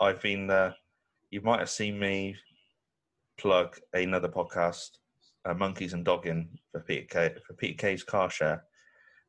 I've 0.00 0.20
been. 0.20 0.50
Uh, 0.50 0.72
you 1.30 1.40
might 1.40 1.60
have 1.60 1.70
seen 1.70 1.98
me 1.98 2.36
plug 3.38 3.76
another 3.92 4.28
podcast, 4.28 4.90
uh, 5.44 5.54
Monkeys 5.54 5.92
and 5.92 6.04
Dogging 6.04 6.48
for 6.72 6.80
Peter 6.80 7.06
Kay 7.06 7.34
for 7.46 7.54
Peter 7.54 7.76
Kay's 7.76 8.04
car 8.04 8.30
share, 8.30 8.64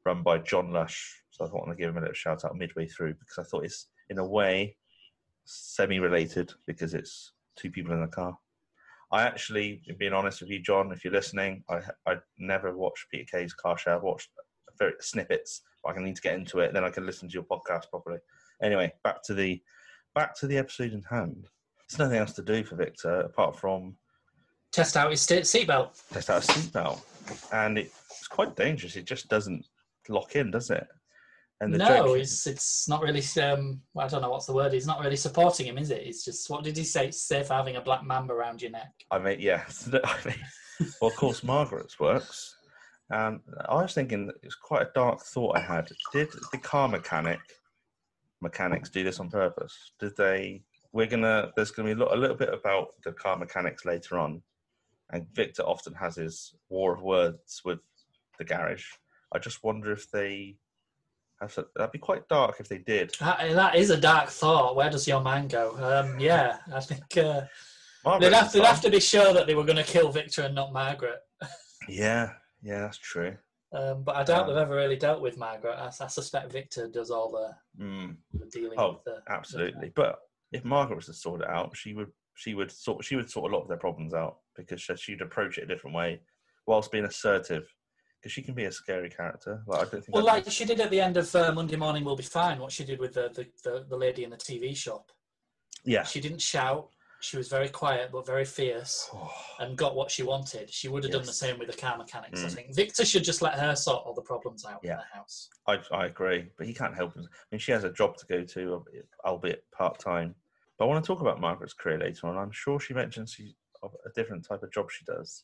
run 0.06 0.24
by 0.24 0.38
John 0.40 0.72
Lush. 0.72 1.24
So 1.32 1.46
I 1.46 1.50
thought 1.50 1.68
I'd 1.70 1.78
give 1.78 1.90
him 1.90 1.98
a 1.98 2.02
little 2.02 2.14
shout 2.14 2.46
out 2.46 2.56
midway 2.56 2.88
through 2.88 3.14
because 3.16 3.38
I 3.38 3.44
thought 3.44 3.66
it's 3.66 3.88
in 4.10 4.18
a 4.18 4.26
way 4.26 4.76
semi-related 5.46 6.54
because 6.66 6.94
it's 6.94 7.34
two 7.56 7.72
people 7.72 7.94
in 7.94 8.04
a 8.04 8.08
car. 8.08 8.38
I 9.12 9.24
actually, 9.24 9.82
being 9.98 10.14
honest 10.14 10.42
with 10.42 10.50
you, 10.50 10.60
John, 10.60 10.92
if 10.92 11.04
you're 11.04 11.14
listening, 11.14 11.64
I 11.70 11.82
I 12.06 12.16
never 12.38 12.76
watched 12.76 13.10
Peter 13.10 13.38
Kay's 13.38 13.54
car 13.54 13.78
share. 13.78 13.96
I've 13.96 14.04
watched 14.04 14.30
very 14.78 14.94
snippets. 15.00 15.62
But 15.84 15.98
I 15.98 16.04
need 16.04 16.16
to 16.16 16.22
get 16.22 16.36
into 16.36 16.60
it, 16.60 16.74
then 16.74 16.84
I 16.84 16.90
can 16.90 17.06
listen 17.06 17.30
to 17.30 17.34
your 17.34 17.44
podcast 17.44 17.90
properly. 17.90 18.20
Anyway, 18.62 18.92
back 19.04 19.24
to 19.24 19.34
the 19.34 19.62
back 20.18 20.36
to 20.36 20.48
the 20.48 20.58
episode 20.58 20.94
in 20.94 21.04
hand. 21.04 21.48
There's 21.88 22.00
nothing 22.00 22.18
else 22.18 22.34
to 22.34 22.42
do 22.42 22.64
for 22.64 22.76
Victor 22.76 23.22
apart 23.22 23.56
from 23.56 23.96
Test 24.72 24.98
out 24.98 25.12
his 25.12 25.22
seatbelt. 25.22 26.02
test 26.12 26.30
out 26.30 26.44
a 26.44 26.52
seatbelt, 26.52 27.02
and 27.54 27.78
it's 27.78 28.28
quite 28.28 28.56
dangerous. 28.56 28.96
It 28.96 29.06
just 29.06 29.30
doesn't 29.30 29.66
lock 30.10 30.36
in, 30.36 30.52
does 30.52 30.70
it? 30.72 30.86
And 31.62 31.74
the 31.74 31.78
No, 31.78 31.88
joke, 31.88 32.18
it's 32.18 32.46
it's 32.48 32.90
not 32.90 33.02
really. 33.02 33.24
Um, 33.42 33.82
well, 33.94 34.06
I 34.06 34.10
don't 34.10 34.22
know 34.22 34.30
what's 34.30 34.46
the 34.46 34.54
word. 34.54 34.74
He's 34.74 34.86
not 34.86 35.00
really 35.00 35.16
supporting 35.16 35.68
him, 35.68 35.78
is 35.78 35.90
it? 35.92 36.02
It's 36.06 36.26
just 36.26 36.50
what 36.50 36.64
did 36.64 36.76
he 36.78 36.84
say? 36.84 37.08
It's 37.08 37.22
safe 37.22 37.48
having 37.48 37.78
a 37.78 37.82
black 37.82 38.04
mamba 38.04 38.34
around 38.34 38.62
your 38.62 38.72
neck. 38.72 38.92
I 39.10 39.20
mean, 39.20 39.40
yeah. 39.40 39.64
I 40.04 40.18
mean, 40.26 40.36
well, 41.02 41.10
of 41.12 41.16
course, 41.16 41.44
Margaret's 41.44 42.00
works. 42.00 42.56
And 43.10 43.40
I 43.70 43.76
was 43.76 43.94
thinking 43.94 44.30
it's 44.44 44.56
quite 44.56 44.82
a 44.82 44.92
dark 44.94 45.22
thought 45.24 45.58
I 45.58 45.62
had. 45.62 45.90
Did 46.12 46.28
the 46.52 46.58
car 46.58 46.88
mechanic 46.88 47.40
mechanics 48.42 48.90
do 48.90 49.04
this 49.04 49.20
on 49.20 49.30
purpose? 49.30 49.94
Did 50.00 50.16
they? 50.18 50.64
We're 50.94 51.08
gonna. 51.08 51.52
There's 51.56 51.72
gonna 51.72 51.94
be 51.94 52.02
a, 52.02 52.16
little 52.16 52.36
bit 52.36 52.54
about 52.54 52.90
the 53.04 53.12
car 53.12 53.38
mechanics 53.38 53.86
later 53.86 54.18
on, 54.18 54.42
and 55.12 55.28
Victor 55.34 55.64
often 55.64 55.94
has 55.94 56.16
his 56.16 56.56
war 56.70 56.94
of 56.94 57.02
words 57.02 57.62
with 57.64 57.80
the 58.38 58.46
garage. 58.46 58.86
I 59.34 59.40
just 59.40 59.64
wonder 59.64 59.92
if 59.92 60.10
they 60.12 60.56
have. 61.42 61.54
To, 61.56 61.68
that'd 61.76 61.92
be 61.92 62.00
quite 62.00 62.28
dark 62.28 62.56
if 62.60 62.70
they 62.70 62.80
did. 62.80 63.14
That, 63.20 63.40
that 63.54 63.76
is 63.76 63.90
a 63.90 63.98
dark 63.98 64.30
thought. 64.30 64.76
Where 64.76 64.90
does 64.90 65.08
your 65.08 65.22
man 65.22 65.48
go? 65.48 65.76
Um, 65.78 66.20
yeah, 66.20 66.58
I 66.74 66.80
think 66.80 67.18
uh, 67.18 67.42
they'd, 68.20 68.34
have, 68.34 68.52
they'd 68.52 68.64
have 68.64 68.82
to 68.82 68.90
be 68.90 69.00
sure 69.00 69.34
that 69.34 69.48
they 69.48 69.56
were 69.56 69.66
going 69.66 69.78
to 69.78 69.84
kill 69.84 70.12
Victor 70.12 70.44
and 70.44 70.56
not 70.56 70.74
Margaret. 70.74 71.20
Yeah, 71.90 72.32
yeah, 72.62 72.82
that's 72.82 72.98
true. 72.98 73.38
Um, 73.74 74.04
but 74.04 74.16
I 74.16 74.24
doubt 74.24 74.44
Um, 74.44 74.48
they've 74.50 74.58
ever 74.64 74.76
really 74.76 74.96
dealt 74.96 75.22
with 75.22 75.38
Margaret. 75.38 75.76
I, 75.76 75.88
I 75.88 76.08
suspect 76.08 76.52
Victor 76.52 76.88
does 76.88 77.12
all 77.12 77.30
the, 77.32 77.84
Mm. 77.84 78.16
the 78.34 78.46
dealing 78.46 78.80
Oh, 78.80 78.94
with 78.94 79.04
the. 79.04 79.22
Absolutely, 79.30 79.92
but 79.96 80.20
if 80.52 80.64
Margaret 80.64 80.96
was 80.96 81.08
to 81.08 81.14
sort 81.14 81.42
it 81.42 81.50
out, 81.50 81.76
she 81.76 81.94
would 81.94 82.12
she 82.36 82.54
would 82.54 82.72
sort 82.72 83.04
she 83.04 83.16
would 83.16 83.30
sort 83.30 83.52
a 83.52 83.56
lot 83.56 83.64
of 83.64 83.68
their 83.68 83.78
problems 83.78 84.14
out 84.14 84.38
because 84.56 84.82
she- 84.82 84.96
she'd 84.96 85.22
approach 85.22 85.58
it 85.58 85.64
a 85.64 85.68
different 85.68 85.96
way, 85.96 86.22
whilst 86.66 86.92
being 86.92 87.06
assertive. 87.06 87.68
Because 88.22 88.32
she 88.32 88.42
can 88.42 88.56
be 88.56 88.66
a 88.66 88.72
scary 88.72 89.10
character. 89.10 89.62
Like 89.68 89.80
I 89.80 89.84
don't 89.90 89.92
think. 90.04 90.16
Well, 90.16 90.24
like 90.26 90.50
she 90.50 90.66
did 90.66 90.80
at 90.80 90.90
the 90.90 91.00
end 91.02 91.18
of 91.18 91.34
uh, 91.36 91.52
Monday 91.54 91.76
Morning 91.76 92.04
Will 92.04 92.16
Be 92.16 92.24
Fine, 92.24 92.60
what 92.60 92.72
she 92.72 92.84
did 92.84 93.00
with 93.00 93.14
the, 93.14 93.30
the, 93.34 93.48
the, 93.64 93.86
the 93.90 93.96
lady 93.98 94.24
in 94.24 94.30
the 94.32 94.38
TV 94.38 94.76
shop. 94.76 95.12
yeah. 95.84 96.04
She 96.04 96.20
didn't 96.22 96.42
shout. 96.42 96.90
She 97.20 97.36
was 97.38 97.48
very 97.48 97.68
quiet 97.70 98.10
but 98.12 98.26
very 98.26 98.46
fierce 98.46 99.10
and 99.60 99.76
got 99.78 99.96
what 99.96 100.12
she 100.12 100.24
wanted. 100.24 100.70
She 100.70 100.88
would 100.88 101.04
have 101.04 101.12
done 101.14 101.26
the 101.26 101.34
same 101.34 101.58
with 101.58 101.70
the 101.70 101.78
car 101.78 101.98
mechanics, 101.98 102.44
I 102.44 102.48
Mm. 102.48 102.52
think. 102.54 102.76
Victor 102.76 103.06
should 103.06 103.24
just 103.24 103.42
let 103.42 103.56
her 103.58 103.76
sort 103.76 104.06
all 104.06 104.14
the 104.14 104.22
problems 104.22 104.66
out 104.66 104.84
in 104.84 104.90
the 104.92 105.04
house. 105.18 105.50
I 105.68 105.80
I 105.92 106.06
agree, 106.06 106.50
but 106.58 106.68
he 106.68 106.74
can't 106.74 106.96
help 106.96 107.16
him. 107.16 107.24
I 107.32 107.46
mean, 107.52 107.60
she 107.60 107.72
has 107.72 107.84
a 107.84 107.92
job 107.92 108.18
to 108.18 108.26
go 108.28 108.44
to, 108.44 108.86
albeit- 109.26 109.70
part 109.72 110.00
time. 110.00 110.36
But 110.78 110.86
I 110.86 110.88
want 110.90 111.04
to 111.04 111.08
talk 111.08 111.22
about 111.22 111.42
Margaret's 111.42 111.74
career 111.74 111.98
later 111.98 112.28
on. 112.28 112.38
I'm 112.38 112.52
sure 112.52 112.80
she 112.80 112.94
mentions 112.94 113.32
she, 113.34 113.56
a 113.84 114.10
different 114.16 114.46
type 114.46 114.62
of 114.62 114.72
job 114.72 114.92
she 114.92 115.04
does. 115.06 115.44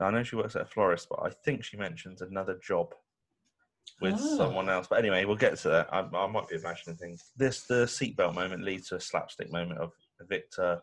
Now, 0.00 0.06
I 0.06 0.10
know 0.10 0.22
she 0.24 0.36
works 0.36 0.56
at 0.56 0.62
a 0.62 0.66
florist, 0.66 1.08
but 1.08 1.20
I 1.22 1.30
think 1.30 1.62
she 1.64 1.76
mentions 1.76 2.22
another 2.22 2.58
job 2.60 2.92
with 4.00 4.14
Ah. 4.14 4.36
someone 4.36 4.68
else. 4.68 4.88
But 4.88 4.98
anyway, 4.98 5.24
we'll 5.24 5.36
get 5.36 5.56
to 5.58 5.68
that. 5.70 5.92
I, 5.94 6.00
I 6.00 6.26
might 6.26 6.48
be 6.48 6.56
imagining 6.56 6.96
things. 6.96 7.30
This 7.36 7.62
the 7.66 7.84
seatbelt 7.86 8.34
moment 8.34 8.64
leads 8.64 8.88
to 8.88 8.96
a 8.96 9.00
slapstick 9.00 9.50
moment 9.52 9.78
of 9.80 9.92
Victor 10.24 10.80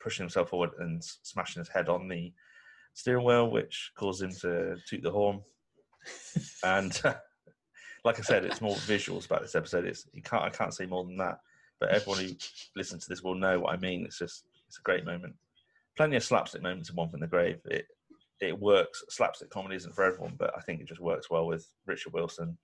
pushing 0.00 0.24
himself 0.24 0.50
forward 0.50 0.70
and 0.78 1.02
smashing 1.22 1.60
his 1.60 1.68
head 1.68 1.88
on 1.88 2.08
the 2.08 2.32
steering 2.94 3.24
wheel, 3.24 3.50
which 3.50 3.92
caused 3.96 4.22
him 4.22 4.32
to 4.40 4.76
toot 4.88 5.02
the 5.02 5.10
horn. 5.10 5.40
and 6.64 7.00
like 8.04 8.18
I 8.18 8.22
said, 8.22 8.44
it's 8.44 8.60
more 8.60 8.74
visuals 8.76 9.26
about 9.26 9.42
this 9.42 9.54
episode. 9.54 9.84
It's 9.84 10.06
you 10.12 10.22
can't 10.22 10.44
I 10.44 10.50
can't 10.50 10.74
say 10.74 10.86
more 10.86 11.04
than 11.04 11.16
that. 11.18 11.38
but 11.80 11.90
everyone 11.90 12.24
who 12.24 12.30
listens 12.76 13.04
to 13.04 13.08
this 13.08 13.22
will 13.22 13.34
know 13.34 13.60
what 13.60 13.74
I 13.74 13.76
mean. 13.76 14.04
It's 14.04 14.18
just 14.18 14.44
it's 14.66 14.78
a 14.78 14.82
great 14.82 15.04
moment. 15.04 15.34
Plenty 15.96 16.16
of 16.16 16.24
slapstick 16.24 16.62
moments 16.62 16.90
in 16.90 16.96
One 16.96 17.08
from 17.08 17.20
the 17.20 17.26
Grave. 17.26 17.60
It 17.66 17.86
it 18.40 18.58
works. 18.58 19.02
Slapstick 19.08 19.50
comedy 19.50 19.76
isn't 19.76 19.94
for 19.94 20.04
everyone, 20.04 20.36
but 20.38 20.52
I 20.56 20.60
think 20.60 20.80
it 20.80 20.88
just 20.88 21.00
works 21.00 21.28
well 21.30 21.46
with 21.46 21.66
Richard 21.86 22.12
Wilson, 22.12 22.56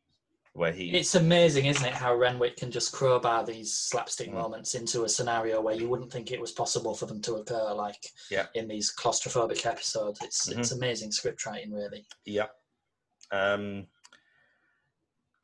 where 0.54 0.72
he 0.72 0.90
It's 0.96 1.16
amazing, 1.16 1.66
isn't 1.66 1.84
it, 1.84 1.92
how 1.92 2.14
Renwick 2.14 2.56
can 2.56 2.70
just 2.70 2.92
crowbar 2.92 3.44
these 3.44 3.74
slapstick 3.74 4.30
Mm. 4.30 4.34
moments 4.34 4.74
into 4.74 5.02
a 5.04 5.08
scenario 5.08 5.60
where 5.60 5.74
you 5.74 5.88
wouldn't 5.88 6.12
think 6.12 6.30
it 6.30 6.40
was 6.40 6.52
possible 6.52 6.94
for 6.94 7.06
them 7.06 7.20
to 7.22 7.34
occur, 7.34 7.74
like 7.74 8.00
Yeah. 8.30 8.46
in 8.54 8.68
these 8.68 8.94
claustrophobic 8.94 9.66
episodes. 9.66 10.20
It's 10.22 10.48
it's 10.48 10.72
Mhm. 10.72 10.76
amazing 10.76 11.12
script 11.12 11.44
writing, 11.44 11.72
really. 11.72 12.06
Yeah. 12.24 12.48
Um, 13.32 13.88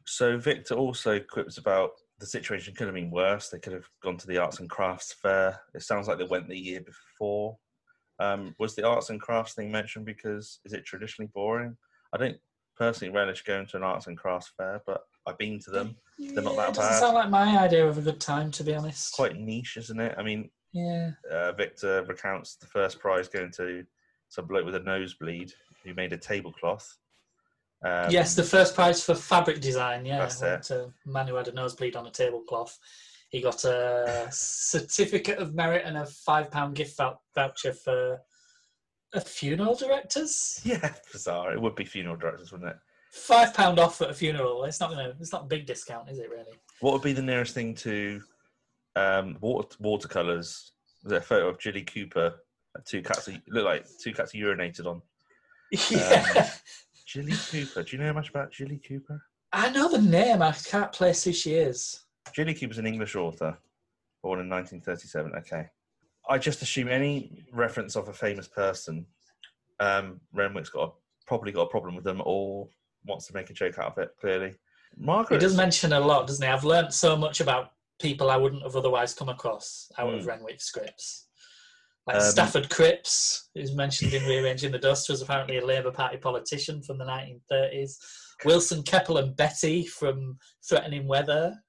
so 0.06 0.38
Victor 0.38 0.74
also 0.76 1.18
quips 1.20 1.58
about 1.58 2.00
the 2.18 2.26
situation 2.26 2.74
could 2.74 2.86
have 2.86 2.94
been 2.94 3.10
worse. 3.10 3.48
They 3.48 3.58
could 3.58 3.72
have 3.72 3.88
gone 4.00 4.16
to 4.18 4.26
the 4.28 4.38
arts 4.38 4.60
and 4.60 4.70
crafts 4.70 5.12
fair. 5.12 5.60
It 5.74 5.82
sounds 5.82 6.06
like 6.06 6.18
they 6.18 6.24
went 6.24 6.48
the 6.48 6.56
year 6.58 6.82
before. 6.82 7.58
Um, 8.20 8.54
was 8.58 8.76
the 8.76 8.86
arts 8.86 9.10
and 9.10 9.20
crafts 9.20 9.54
thing 9.54 9.72
mentioned 9.72 10.04
because 10.06 10.60
is 10.64 10.72
it 10.72 10.84
traditionally 10.84 11.30
boring? 11.34 11.76
I 12.12 12.18
don't 12.18 12.40
personally 12.80 13.12
relish 13.14 13.42
going 13.44 13.66
to 13.66 13.76
an 13.76 13.82
arts 13.82 14.06
and 14.06 14.16
crafts 14.16 14.50
fair, 14.56 14.80
but 14.86 15.02
I've 15.26 15.36
been 15.36 15.60
to 15.60 15.70
them. 15.70 15.94
They're 16.18 16.42
not 16.42 16.56
that 16.56 16.70
it 16.70 16.74
doesn't 16.74 16.92
bad. 16.92 16.98
sound 16.98 17.14
like 17.14 17.28
my 17.28 17.58
idea 17.58 17.86
of 17.86 17.98
a 17.98 18.00
good 18.00 18.20
time, 18.20 18.50
to 18.52 18.64
be 18.64 18.74
honest. 18.74 19.12
Quite 19.12 19.36
niche, 19.36 19.76
isn't 19.76 20.00
it? 20.00 20.14
I 20.16 20.22
mean, 20.22 20.50
Yeah. 20.72 21.10
uh, 21.30 21.52
Victor 21.52 22.02
recounts 22.04 22.56
the 22.56 22.66
first 22.66 22.98
prize 22.98 23.28
going 23.28 23.52
to 23.52 23.84
some 24.30 24.46
bloke 24.46 24.64
with 24.64 24.76
a 24.76 24.80
nosebleed 24.80 25.52
who 25.84 25.92
made 25.92 26.14
a 26.14 26.16
tablecloth. 26.16 26.96
Um, 27.84 28.10
yes, 28.10 28.34
the 28.34 28.42
first 28.44 28.74
prize 28.74 29.04
for 29.04 29.14
fabric 29.14 29.60
design. 29.60 30.06
Yeah, 30.06 30.20
That's 30.20 30.40
went 30.40 30.62
to 30.64 30.84
a 31.04 31.08
man 31.08 31.26
who 31.26 31.34
had 31.34 31.48
a 31.48 31.52
nosebleed 31.52 31.96
on 31.96 32.06
a 32.06 32.10
tablecloth. 32.10 32.78
He 33.28 33.42
got 33.42 33.62
a 33.64 34.28
certificate 34.32 35.38
of 35.38 35.54
merit 35.54 35.82
and 35.84 35.98
a 35.98 36.06
five 36.06 36.50
pound 36.50 36.76
gift 36.76 36.98
voucher 37.34 37.72
for 37.74 38.20
a 39.14 39.20
funeral 39.20 39.74
directors. 39.74 40.60
Yeah, 40.64 40.92
bizarre. 41.12 41.52
It 41.52 41.60
would 41.60 41.74
be 41.74 41.84
funeral 41.84 42.16
directors, 42.16 42.52
wouldn't 42.52 42.70
it? 42.70 42.76
Five 43.12 43.54
pound 43.54 43.78
off 43.78 44.00
at 44.02 44.10
a 44.10 44.14
funeral. 44.14 44.64
It's 44.64 44.80
not 44.80 44.90
gonna. 44.90 45.14
It's 45.20 45.32
not 45.32 45.42
a 45.42 45.46
big 45.46 45.66
discount, 45.66 46.08
is 46.08 46.18
it? 46.18 46.30
Really? 46.30 46.58
What 46.80 46.92
would 46.92 47.02
be 47.02 47.12
the 47.12 47.22
nearest 47.22 47.54
thing 47.54 47.74
to 47.76 48.20
um, 48.96 49.36
water 49.40 49.76
watercolors? 49.80 50.72
Was 51.02 51.10
there 51.10 51.18
a 51.18 51.22
photo 51.22 51.48
of 51.48 51.58
Jilly 51.58 51.82
Cooper? 51.82 52.34
Two 52.84 53.02
cats 53.02 53.28
look 53.48 53.64
like 53.64 53.86
two 54.02 54.12
cats 54.12 54.32
urinated 54.32 54.86
on. 54.86 55.02
Yeah. 55.90 56.50
Jilly 57.06 57.32
Cooper. 57.32 57.82
Do 57.82 57.96
you 57.96 58.02
know 58.02 58.12
much 58.12 58.28
about 58.30 58.52
Jilly 58.52 58.78
Cooper? 58.78 59.20
I 59.52 59.70
know 59.70 59.88
the 59.90 60.00
name. 60.00 60.42
I 60.42 60.52
can't 60.52 60.92
place 60.92 61.24
who 61.24 61.32
she 61.32 61.54
is. 61.54 62.04
Jilly 62.32 62.54
Cooper's 62.54 62.78
an 62.78 62.86
English 62.86 63.16
author, 63.16 63.58
born 64.22 64.38
in 64.38 64.48
1937. 64.48 65.32
Okay. 65.38 65.68
I 66.30 66.38
just 66.38 66.62
assume 66.62 66.88
any 66.88 67.44
reference 67.52 67.96
of 67.96 68.08
a 68.08 68.12
famous 68.12 68.46
person, 68.48 69.04
um, 69.80 70.20
Renwick's 70.32 70.70
got 70.70 70.88
a, 70.88 70.92
probably 71.26 71.52
got 71.52 71.62
a 71.62 71.70
problem 71.70 71.94
with 71.96 72.04
them 72.04 72.22
or 72.24 72.68
wants 73.06 73.26
to 73.26 73.34
make 73.34 73.50
a 73.50 73.52
joke 73.52 73.78
out 73.78 73.92
of 73.92 73.98
it, 73.98 74.10
clearly. 74.20 74.54
Margaret. 74.96 75.36
He 75.36 75.40
does 75.46 75.56
mention 75.56 75.92
a 75.92 76.00
lot, 76.00 76.26
doesn't 76.26 76.44
he? 76.46 76.50
I've 76.52 76.64
learnt 76.64 76.92
so 76.92 77.16
much 77.16 77.40
about 77.40 77.72
people 78.00 78.30
I 78.30 78.36
wouldn't 78.36 78.62
have 78.62 78.76
otherwise 78.76 79.12
come 79.12 79.28
across 79.28 79.90
out 79.98 80.14
of 80.14 80.22
Hmm. 80.22 80.28
Renwick 80.28 80.60
scripts. 80.60 81.26
Like 82.06 82.16
Um, 82.16 82.22
Stafford 82.22 82.70
Cripps, 82.70 83.50
who's 83.54 83.72
mentioned 83.74 84.14
in 84.14 84.24
Rearranging 84.24 84.72
the 84.72 84.78
Dust, 84.78 85.08
was 85.10 85.22
apparently 85.22 85.58
a 85.58 85.66
Labour 85.66 85.90
Party 85.92 86.16
politician 86.16 86.82
from 86.82 86.96
the 86.98 87.04
1930s. 87.04 87.98
Wilson 88.44 88.82
Keppel 88.82 89.18
and 89.18 89.36
Betty 89.36 89.84
from 89.84 90.38
Threatening 90.66 91.06
Weather, 91.06 91.62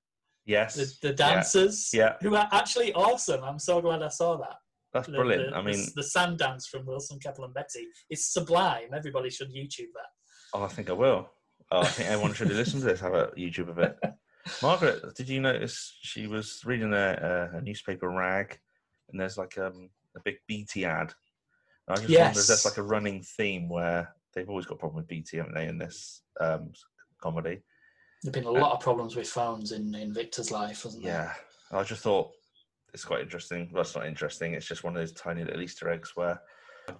yes. 0.51 0.75
the, 0.75 1.07
the 1.07 1.13
dancers, 1.13 1.89
Yeah. 1.93 2.15
who 2.21 2.35
are 2.35 2.47
actually 2.51 2.93
awesome. 2.93 3.43
I'm 3.43 3.59
so 3.59 3.81
glad 3.81 4.01
I 4.03 4.09
saw 4.09 4.37
that. 4.37 4.55
That's 4.93 5.07
The- 5.07 5.13
brilliant. 5.13 5.51
the- 5.51 5.57
I 5.57 5.61
mean, 5.61 5.87
the 5.95 6.03
sand 6.03 6.37
dance 6.37 6.67
from 6.67 6.85
Wilson 6.85 7.19
Keppel 7.19 7.45
and 7.45 7.53
Betty 7.53 7.87
is 8.09 8.31
sublime. 8.31 8.89
Everybody 8.93 9.29
should 9.29 9.49
YouTube 9.53 9.91
that. 9.95 10.11
Oh, 10.53 10.63
I 10.63 10.67
think 10.67 10.89
I 10.89 10.93
will. 10.93 11.29
Oh, 11.71 11.81
I 11.81 11.85
think 11.85 12.09
everyone 12.09 12.33
should 12.33 12.49
listen 12.49 12.79
to 12.81 12.85
this. 12.85 12.99
Have 12.99 13.13
a 13.13 13.27
YouTube 13.37 13.69
of 13.69 13.79
it. 13.79 13.97
Margaret, 14.61 15.15
did 15.15 15.29
you 15.29 15.39
notice 15.39 15.97
she 16.01 16.27
was 16.27 16.61
reading 16.65 16.93
a, 16.93 17.49
a, 17.53 17.57
a 17.57 17.61
newspaper 17.61 18.09
rag, 18.09 18.57
and 19.09 19.19
there's 19.19 19.37
like 19.37 19.57
um, 19.57 19.89
a 20.17 20.19
big 20.25 20.35
BT 20.47 20.83
ad. 20.85 21.13
And 21.87 21.97
I 21.97 22.01
just 22.01 22.09
wonder 22.09 22.39
if 22.39 22.47
that's 22.47 22.65
like 22.65 22.77
a 22.77 22.83
running 22.83 23.21
theme 23.37 23.69
where 23.69 24.13
they've 24.33 24.49
always 24.49 24.65
got 24.65 24.75
a 24.75 24.79
problem 24.79 24.97
with 24.97 25.07
BT, 25.07 25.37
haven't 25.37 25.55
they, 25.55 25.67
in 25.67 25.77
this 25.77 26.23
um, 26.39 26.71
comedy? 27.21 27.61
There've 28.23 28.34
been 28.34 28.43
a 28.43 28.51
lot 28.51 28.73
of 28.73 28.79
problems 28.79 29.15
with 29.15 29.27
phones 29.27 29.71
in, 29.71 29.95
in 29.95 30.13
Victor's 30.13 30.51
life, 30.51 30.84
hasn't 30.84 31.03
there? 31.03 31.34
Yeah, 31.71 31.77
I 31.77 31.84
just 31.84 32.03
thought 32.03 32.29
it's 32.93 33.05
quite 33.05 33.21
interesting. 33.21 33.69
Well, 33.71 33.81
it's 33.81 33.95
not 33.95 34.05
interesting. 34.05 34.53
It's 34.53 34.67
just 34.67 34.84
one 34.84 34.95
of 34.95 35.01
those 35.01 35.13
tiny 35.13 35.43
little 35.43 35.62
Easter 35.62 35.89
eggs 35.89 36.12
where, 36.15 36.39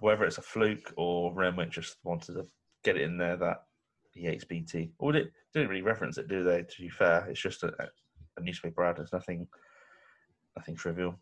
whether 0.00 0.24
it's 0.24 0.38
a 0.38 0.42
fluke 0.42 0.92
or 0.96 1.32
Renwick 1.32 1.70
just 1.70 1.96
wanted 2.02 2.34
to 2.34 2.44
get 2.82 2.96
it 2.96 3.02
in 3.02 3.18
there 3.18 3.36
that 3.36 3.62
he 4.14 4.22
hates 4.22 4.44
BT. 4.44 4.90
Or 4.98 5.12
they 5.12 5.24
didn't 5.54 5.68
really 5.68 5.82
reference 5.82 6.18
it, 6.18 6.28
do 6.28 6.42
they? 6.42 6.62
To 6.62 6.80
be 6.82 6.88
fair, 6.88 7.26
it's 7.28 7.40
just 7.40 7.62
a, 7.62 7.72
a 8.36 8.40
newspaper 8.40 8.84
ad. 8.84 8.98
It's 8.98 9.12
nothing, 9.12 9.46
nothing 10.56 10.74
trivial. 10.74 11.18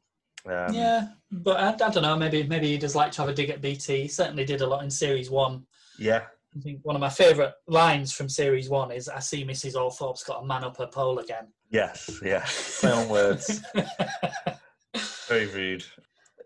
Um, 0.46 0.72
yeah, 0.72 1.08
but 1.30 1.58
I, 1.58 1.86
I 1.86 1.90
don't 1.90 2.02
know. 2.02 2.16
Maybe 2.16 2.44
maybe 2.44 2.68
he 2.68 2.78
does 2.78 2.96
like 2.96 3.12
to 3.12 3.22
have 3.22 3.28
a 3.28 3.34
dig 3.34 3.50
at 3.50 3.60
BT. 3.60 4.02
He 4.02 4.08
certainly 4.08 4.46
did 4.46 4.62
a 4.62 4.66
lot 4.66 4.82
in 4.82 4.90
Series 4.90 5.30
One. 5.30 5.66
yeah, 5.98 6.22
I 6.56 6.60
think 6.60 6.80
one 6.82 6.96
of 6.96 7.00
my 7.00 7.08
favourite 7.08 7.52
lines 7.68 8.12
from 8.12 8.28
Series 8.28 8.68
One 8.68 8.90
is, 8.90 9.08
"I 9.08 9.20
see 9.20 9.44
Mrs. 9.44 9.76
Althorpe's 9.76 10.24
got 10.24 10.42
a 10.42 10.46
man 10.46 10.64
up 10.64 10.76
her 10.78 10.86
pole 10.86 11.18
again." 11.18 11.48
yes, 11.70 12.20
yeah. 12.22 12.44
On 12.90 13.08
words. 13.08 13.62
Very 15.28 15.46
rude. 15.46 15.84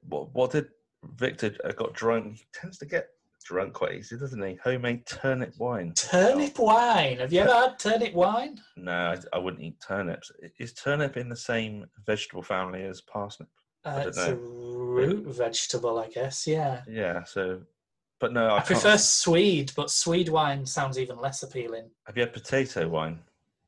What, 0.08 0.34
what 0.34 0.50
did 0.50 0.68
Victor 1.16 1.54
uh, 1.64 1.72
got 1.72 1.94
drunk? 1.94 2.36
He 2.36 2.44
tends 2.52 2.78
to 2.78 2.86
get 2.86 3.08
drunk 3.44 3.74
quite 3.74 3.94
easy, 3.94 4.16
doesn't 4.16 4.42
he? 4.42 4.58
Homemade 4.62 5.06
turnip 5.06 5.54
wine. 5.58 5.92
turnip 5.94 6.58
wine. 6.58 7.18
Have 7.18 7.32
you 7.32 7.40
ever 7.40 7.52
had 7.52 7.78
turnip 7.78 8.14
wine? 8.14 8.58
No, 8.76 8.92
I, 8.92 9.18
I 9.32 9.38
wouldn't 9.38 9.62
eat 9.62 9.82
turnips. 9.86 10.30
Is 10.58 10.72
turnip 10.72 11.16
in 11.16 11.28
the 11.28 11.36
same 11.36 11.86
vegetable 12.06 12.42
family 12.42 12.84
as 12.84 13.00
parsnip? 13.00 13.48
Uh, 13.84 14.04
it's 14.06 14.16
know. 14.16 14.32
a 14.32 14.34
root 14.34 15.26
vegetable, 15.26 15.98
I 15.98 16.08
guess. 16.08 16.46
Yeah. 16.46 16.82
Yeah, 16.88 17.24
so, 17.24 17.60
but 18.24 18.32
no, 18.32 18.46
I, 18.46 18.56
I 18.56 18.60
prefer 18.62 18.96
Swede, 18.96 19.72
but 19.76 19.90
Swede 19.90 20.30
wine 20.30 20.64
sounds 20.64 20.98
even 20.98 21.18
less 21.18 21.42
appealing. 21.42 21.90
Have 22.06 22.16
you 22.16 22.22
had 22.22 22.32
potato 22.32 22.88
wine? 22.88 23.18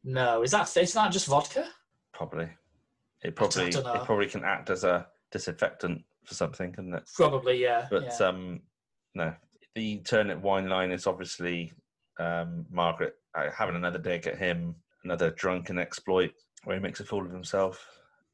No, 0.02 0.42
is 0.42 0.50
that 0.52 0.74
is 0.78 0.94
that 0.94 1.12
just 1.12 1.26
vodka? 1.26 1.68
Probably. 2.14 2.48
It 3.22 3.36
probably 3.36 3.68
don't 3.68 3.84
know. 3.84 3.92
it 3.92 4.04
probably 4.06 4.28
can 4.28 4.44
act 4.44 4.70
as 4.70 4.82
a 4.82 5.08
disinfectant 5.30 6.02
for 6.24 6.32
something, 6.32 6.72
can 6.72 6.94
it? 6.94 7.02
Probably, 7.14 7.60
yeah. 7.60 7.86
But 7.90 8.04
yeah. 8.04 8.26
um, 8.26 8.62
no, 9.14 9.34
the 9.74 9.98
turnip 9.98 10.40
wine 10.40 10.70
line 10.70 10.90
is 10.90 11.06
obviously 11.06 11.74
um, 12.18 12.64
Margaret 12.70 13.16
uh, 13.34 13.50
having 13.54 13.76
another 13.76 13.98
dig 13.98 14.26
at 14.26 14.38
him, 14.38 14.74
another 15.04 15.32
drunken 15.32 15.78
exploit 15.78 16.32
where 16.64 16.76
he 16.76 16.82
makes 16.82 17.00
a 17.00 17.04
fool 17.04 17.26
of 17.26 17.30
himself. 17.30 17.86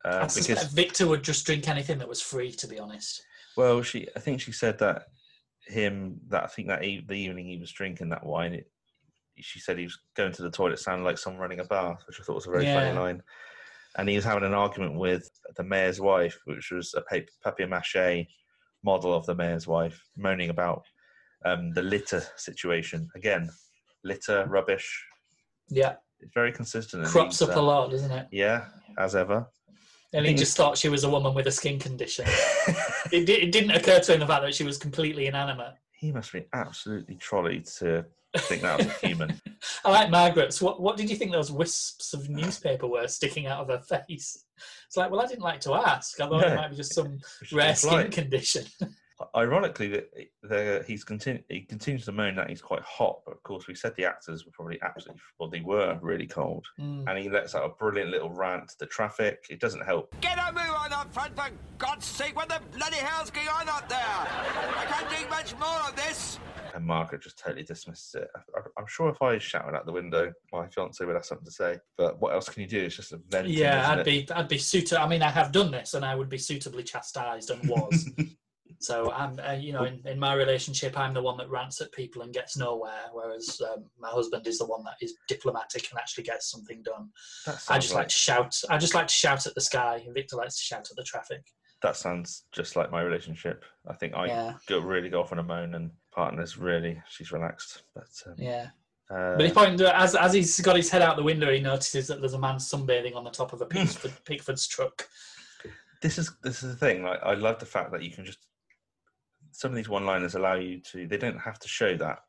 Uh, 0.04 0.28
because 0.32 0.72
Victor 0.72 1.08
would 1.08 1.24
just 1.24 1.44
drink 1.44 1.68
anything 1.68 1.98
that 1.98 2.08
was 2.08 2.22
free, 2.22 2.52
to 2.52 2.68
be 2.68 2.78
honest. 2.78 3.24
Well, 3.56 3.82
she, 3.82 4.06
I 4.14 4.20
think 4.20 4.40
she 4.40 4.52
said 4.52 4.78
that 4.78 5.06
him, 5.66 6.20
that 6.28 6.44
I 6.44 6.46
think 6.46 6.68
that 6.68 6.84
e- 6.84 7.04
the 7.06 7.14
evening 7.14 7.46
he 7.46 7.58
was 7.58 7.72
drinking 7.72 8.08
that 8.10 8.24
wine, 8.26 8.54
it, 8.54 8.70
she 9.38 9.60
said 9.60 9.78
he 9.78 9.84
was 9.84 9.98
going 10.16 10.32
to 10.32 10.42
the 10.42 10.50
toilet, 10.50 10.78
sounded 10.78 11.04
like 11.04 11.18
someone 11.18 11.40
running 11.42 11.60
a 11.60 11.64
bath, 11.64 12.02
which 12.06 12.20
I 12.20 12.24
thought 12.24 12.34
was 12.34 12.46
a 12.46 12.50
very 12.50 12.64
Yeah. 12.64 12.74
funny 12.74 12.92
line. 12.98 13.22
And 13.96 14.08
he 14.08 14.16
was 14.16 14.24
having 14.24 14.44
an 14.44 14.54
argument 14.54 14.98
with 14.98 15.28
the 15.56 15.64
mayor's 15.64 16.00
wife, 16.00 16.38
which 16.46 16.70
was 16.70 16.94
a 16.94 17.02
papier 17.44 17.66
mache 17.66 18.26
model 18.82 19.14
of 19.14 19.26
the 19.26 19.34
mayor's 19.34 19.66
wife, 19.66 20.02
moaning 20.16 20.50
about 20.50 20.82
um, 21.44 21.72
the 21.72 21.82
litter 21.82 22.22
situation. 22.36 23.08
Again, 23.14 23.50
litter, 24.04 24.46
rubbish. 24.48 25.04
Yeah, 25.68 25.96
It's 26.20 26.32
very 26.34 26.52
consistent. 26.52 27.04
crops 27.06 27.42
up 27.42 27.56
uh, 27.56 27.60
a 27.60 27.62
lot, 27.62 27.90
doesn't 27.90 28.10
it? 28.10 28.28
Yeah, 28.30 28.66
as 28.98 29.14
ever. 29.14 29.46
And 30.14 30.26
he 30.26 30.34
just 30.34 30.56
thought 30.56 30.76
she 30.76 30.88
was 30.88 31.04
a 31.04 31.10
woman 31.10 31.32
with 31.34 31.46
a 31.46 31.50
skin 31.50 31.78
condition. 31.78 32.26
it, 33.12 33.28
it 33.28 33.50
didn't 33.52 33.70
occur 33.70 33.98
to 34.00 34.12
him 34.14 34.20
the 34.20 34.26
fact 34.26 34.42
that 34.42 34.54
she 34.54 34.64
was 34.64 34.76
completely 34.76 35.26
inanimate. 35.26 35.74
he 35.92 36.12
must 36.12 36.32
be 36.32 36.44
absolutely 36.52 37.14
trolleyed 37.16 37.64
to 37.78 38.04
think 38.36 38.62
that 38.62 38.78
was 38.78 38.86
a 38.86 39.06
human. 39.06 39.40
I 39.84 39.90
like 39.90 40.10
Margaret's. 40.10 40.60
What 40.60 40.80
What 40.80 40.96
did 40.96 41.08
you 41.10 41.16
think 41.16 41.32
those 41.32 41.50
wisps 41.52 42.12
of 42.14 42.28
newspaper 42.28 42.86
were 42.86 43.06
sticking 43.08 43.46
out 43.46 43.60
of 43.60 43.68
her 43.68 43.80
face? 43.80 44.44
It's 44.86 44.96
like, 44.96 45.10
well, 45.10 45.20
I 45.20 45.26
didn't 45.26 45.42
like 45.42 45.60
to 45.60 45.74
ask. 45.74 46.20
I 46.20 46.28
thought 46.28 46.42
No. 46.42 46.46
it 46.48 46.56
might 46.56 46.70
be 46.70 46.76
just 46.76 46.94
some 46.94 47.18
rare 47.52 47.74
skin 47.74 48.10
condition. 48.10 48.64
Ironically, 49.36 49.88
that 49.88 50.10
the, 50.42 50.84
he's 50.86 51.04
continu- 51.04 51.42
he 51.48 51.62
continues 51.62 52.04
to 52.06 52.12
moan 52.12 52.36
that 52.36 52.48
he's 52.50 52.62
quite 52.62 52.82
hot, 52.82 53.20
but 53.26 53.32
of 53.32 53.42
course 53.42 53.66
we 53.66 53.74
said 53.74 53.94
the 53.96 54.04
actors 54.04 54.44
were 54.44 54.52
probably 54.52 54.78
absolutely 54.82 55.20
well 55.38 55.48
they 55.48 55.60
were 55.60 55.98
really 56.02 56.26
cold, 56.26 56.66
Mm. 56.80 57.04
and 57.08 57.18
he 57.18 57.28
lets 57.28 57.54
out 57.54 57.64
a 57.64 57.68
brilliant 57.70 58.10
little 58.10 58.30
rant 58.30 58.68
to 58.70 58.74
the 58.80 58.86
traffic. 58.86 59.46
It 59.50 59.60
doesn't 59.60 59.84
help. 59.84 60.14
Get 60.20 60.38
a 60.38 60.52
move 60.52 60.74
on 60.76 60.92
up 60.92 61.12
front, 61.12 61.36
for 61.36 61.48
God's 61.78 62.06
sake! 62.06 62.36
What 62.36 62.48
the 62.48 62.60
bloody 62.76 62.96
hell's 62.96 63.30
going 63.30 63.48
on 63.48 63.68
up 63.68 63.88
there? 63.88 63.98
I 64.00 64.84
can't 64.88 65.10
take 65.10 65.28
much 65.30 65.56
more 65.58 65.80
of 65.88 65.94
this. 65.96 66.38
And 66.74 66.86
Margaret 66.86 67.22
just 67.22 67.38
totally 67.38 67.64
dismisses 67.64 68.14
it. 68.14 68.28
I, 68.34 68.38
I, 68.58 68.62
I'm 68.78 68.86
sure 68.86 69.10
if 69.10 69.20
I 69.20 69.36
shouted 69.38 69.76
out 69.76 69.84
the 69.84 69.92
window, 69.92 70.32
my 70.52 70.66
fiance 70.68 71.04
would 71.04 71.14
have 71.14 71.24
something 71.26 71.44
to 71.44 71.50
say. 71.52 71.76
But 71.98 72.18
what 72.18 72.32
else 72.32 72.48
can 72.48 72.62
you 72.62 72.68
do? 72.68 72.80
It's 72.80 72.96
just 72.96 73.12
a 73.12 73.20
venting. 73.28 73.52
Yeah, 73.52 73.90
I'd 73.90 73.98
it? 73.98 74.04
be 74.06 74.26
I'd 74.32 74.48
be 74.48 74.56
suited. 74.58 74.96
I 74.98 75.06
mean, 75.06 75.20
I 75.22 75.28
have 75.30 75.52
done 75.52 75.70
this, 75.70 75.92
and 75.94 76.02
I 76.04 76.14
would 76.14 76.30
be 76.30 76.38
suitably 76.38 76.82
chastised 76.82 77.50
and 77.50 77.68
was. 77.68 78.10
so 78.82 79.12
I'm, 79.12 79.38
uh, 79.38 79.52
you 79.52 79.72
know, 79.72 79.84
in, 79.84 80.00
in 80.06 80.18
my 80.18 80.34
relationship, 80.34 80.98
I'm 80.98 81.14
the 81.14 81.22
one 81.22 81.36
that 81.38 81.48
rants 81.50 81.80
at 81.80 81.92
people 81.92 82.22
and 82.22 82.32
gets 82.34 82.56
nowhere, 82.56 83.10
whereas 83.12 83.60
um, 83.72 83.84
my 83.98 84.08
husband 84.08 84.46
is 84.46 84.58
the 84.58 84.66
one 84.66 84.82
that 84.84 84.96
is 85.00 85.14
diplomatic 85.28 85.88
and 85.90 85.98
actually 85.98 86.24
gets 86.24 86.50
something 86.50 86.82
done. 86.82 87.10
I 87.68 87.78
just 87.78 87.94
like 87.94 88.08
to 88.08 88.14
shout. 88.14 88.60
I 88.68 88.78
just 88.78 88.94
like 88.94 89.06
to 89.06 89.14
shout 89.14 89.46
at 89.46 89.54
the 89.54 89.60
sky, 89.60 90.02
and 90.04 90.14
Victor 90.14 90.36
likes 90.36 90.56
to 90.56 90.62
shout 90.62 90.88
at 90.90 90.96
the 90.96 91.04
traffic. 91.04 91.44
that 91.82 91.96
sounds 91.96 92.44
just 92.52 92.76
like 92.76 92.90
my 92.90 93.02
relationship. 93.02 93.64
I 93.86 93.94
think 93.94 94.14
I 94.14 94.26
yeah, 94.26 94.54
go 94.68 94.80
really 94.80 95.08
go 95.08 95.20
off 95.20 95.32
on 95.32 95.38
a 95.38 95.42
moan, 95.42 95.74
and 95.74 95.90
partner's 96.12 96.58
really 96.58 97.00
she's 97.08 97.32
relaxed. 97.32 97.82
But 97.94 98.08
um, 98.26 98.34
yeah. 98.38 98.68
uh, 99.10 99.36
But 99.36 99.46
he 99.46 99.52
pointed 99.52 99.82
as 99.82 100.14
as 100.14 100.32
he's 100.32 100.60
got 100.60 100.76
his 100.76 100.90
head 100.90 101.02
out 101.02 101.16
the 101.16 101.22
window, 101.22 101.52
he 101.52 101.60
notices 101.60 102.06
that 102.08 102.20
there's 102.20 102.34
a 102.34 102.38
man 102.38 102.56
sunbathing 102.56 103.16
on 103.16 103.24
the 103.24 103.30
top 103.30 103.52
of 103.52 103.60
a 103.60 103.66
Pickford, 103.66 104.12
Pickford's 104.24 104.66
truck. 104.66 105.08
this 106.00 106.18
is 106.18 106.32
this 106.42 106.62
is 106.62 106.72
the 106.72 106.76
thing. 106.76 107.02
Like 107.02 107.20
I 107.22 107.34
love 107.34 107.58
the 107.58 107.66
fact 107.66 107.92
that 107.92 108.02
you 108.02 108.10
can 108.10 108.24
just 108.24 108.38
some 109.52 109.70
of 109.70 109.76
these 109.76 109.88
one-liners 109.88 110.34
allow 110.34 110.54
you 110.54 110.80
to. 110.92 111.06
They 111.06 111.16
don't 111.18 111.38
have 111.38 111.58
to 111.60 111.68
show 111.68 111.96
that. 111.96 112.20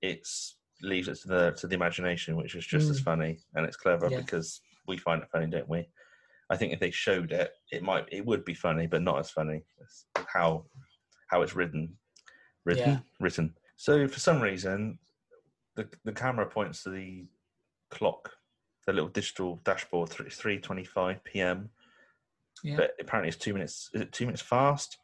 It's 0.00 0.56
leaves 0.82 1.06
it 1.08 1.14
to 1.20 1.28
the 1.28 1.50
to 1.52 1.66
the 1.68 1.74
imagination, 1.76 2.36
which 2.36 2.54
is 2.56 2.66
just 2.66 2.90
as 2.90 3.00
Mm. 3.00 3.04
funny 3.04 3.38
and 3.54 3.64
it's 3.64 3.76
clever 3.76 4.08
Yeah. 4.10 4.20
because 4.20 4.60
we 4.88 4.96
find 4.96 5.22
it 5.22 5.28
funny, 5.30 5.46
don't 5.46 5.68
we? 5.68 5.88
I 6.50 6.56
think 6.56 6.72
if 6.72 6.80
they 6.80 6.90
showed 6.90 7.30
it, 7.32 7.52
it 7.70 7.82
might 7.82 8.08
it 8.10 8.26
would 8.26 8.44
be 8.44 8.54
funny, 8.54 8.86
but 8.88 9.02
not 9.02 9.18
as 9.20 9.30
funny 9.30 9.62
as 9.82 10.06
how 10.26 10.66
how 11.30 11.42
it's 11.42 11.54
written, 11.54 11.96
written, 12.64 12.90
Yeah. 12.94 13.00
written. 13.20 13.54
So 13.76 14.08
for 14.08 14.18
some 14.18 14.40
reason, 14.40 14.98
the 15.76 15.88
the 16.04 16.12
camera 16.12 16.46
points 16.46 16.82
to 16.82 16.90
the 16.90 17.26
clock, 17.90 18.36
the 18.86 18.92
little 18.92 19.08
digital 19.08 19.56
dashboard, 19.64 20.08
three 20.10 20.58
twenty 20.58 20.84
five 20.84 21.22
p.m. 21.24 21.70
Yeah. 22.64 22.76
But 22.76 22.94
apparently 23.00 23.28
it's 23.28 23.38
two 23.38 23.54
minutes. 23.54 23.88
Is 23.94 24.02
it 24.02 24.12
two 24.12 24.26
minutes 24.26 24.42
fast? 24.42 24.98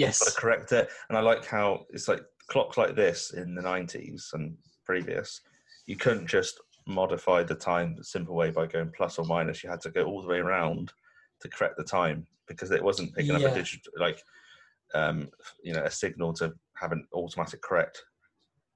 Yes. 0.00 0.18
got 0.18 0.32
to 0.34 0.40
correct 0.40 0.72
it. 0.72 0.88
And 1.08 1.16
I 1.18 1.20
like 1.20 1.44
how 1.46 1.84
it's 1.90 2.08
like 2.08 2.22
clocks 2.48 2.76
like 2.76 2.96
this 2.96 3.32
in 3.32 3.54
the 3.54 3.62
90s 3.62 4.32
and 4.32 4.56
previous, 4.84 5.40
you 5.86 5.96
couldn't 5.96 6.26
just 6.26 6.60
modify 6.86 7.42
the 7.42 7.54
time 7.54 7.94
the 7.96 8.04
simple 8.04 8.34
way 8.34 8.50
by 8.50 8.66
going 8.66 8.92
plus 8.96 9.18
or 9.18 9.24
minus. 9.24 9.62
You 9.62 9.70
had 9.70 9.80
to 9.82 9.90
go 9.90 10.04
all 10.04 10.22
the 10.22 10.28
way 10.28 10.38
around 10.38 10.92
to 11.42 11.48
correct 11.48 11.76
the 11.76 11.84
time 11.84 12.26
because 12.48 12.70
it 12.70 12.82
wasn't 12.82 13.14
picking 13.14 13.34
up 13.36 13.42
a 13.42 13.54
digital, 13.54 13.92
like, 13.98 14.20
um, 14.94 15.28
you 15.62 15.72
know, 15.72 15.84
a 15.84 15.90
signal 15.90 16.32
to 16.34 16.52
have 16.76 16.92
an 16.92 17.06
automatic 17.14 17.62
correct 17.62 18.02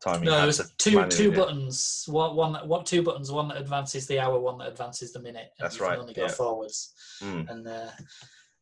time. 0.02 0.22
You 0.22 0.30
No, 0.30 0.42
there's 0.42 0.58
to 0.58 0.68
two 0.78 1.08
two 1.08 1.30
it. 1.32 1.36
buttons. 1.36 2.04
One 2.06 2.36
one 2.36 2.54
what 2.68 2.86
two 2.86 3.02
buttons? 3.02 3.32
One 3.32 3.48
that 3.48 3.56
advances 3.56 4.06
the 4.06 4.20
hour, 4.20 4.38
one 4.38 4.58
that 4.58 4.68
advances 4.68 5.12
the 5.12 5.20
minute. 5.20 5.50
and 5.58 5.64
That's 5.64 5.74
you 5.74 5.80
can 5.80 5.88
right, 5.90 5.98
Only 5.98 6.14
go 6.14 6.22
yeah. 6.26 6.28
forwards, 6.28 6.94
Mm. 7.22 7.50
and 7.50 7.66
uh, 7.68 7.90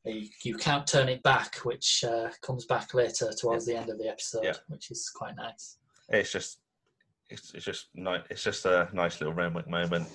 you, 0.05 0.29
you 0.43 0.57
can't 0.57 0.87
turn 0.87 1.09
it 1.09 1.23
back, 1.23 1.57
which 1.59 2.05
uh, 2.05 2.29
comes 2.41 2.65
back 2.67 2.95
later 2.95 3.31
towards 3.33 3.67
the 3.67 3.77
end 3.77 3.91
of 3.91 3.99
the 3.99 4.09
episode, 4.09 4.45
Yeah. 4.45 4.55
which 4.69 4.91
is 4.91 5.11
quite 5.15 5.37
nice. 5.37 5.77
It's 6.09 6.33
just, 6.33 6.59
it's, 7.31 7.55
it's 7.55 7.65
just 7.65 7.87
nice. 7.95 8.23
It's 8.31 8.43
just 8.43 8.65
a 8.67 8.89
nice 8.93 9.21
little 9.21 9.35
Renwick 9.35 9.69
moment. 9.69 10.09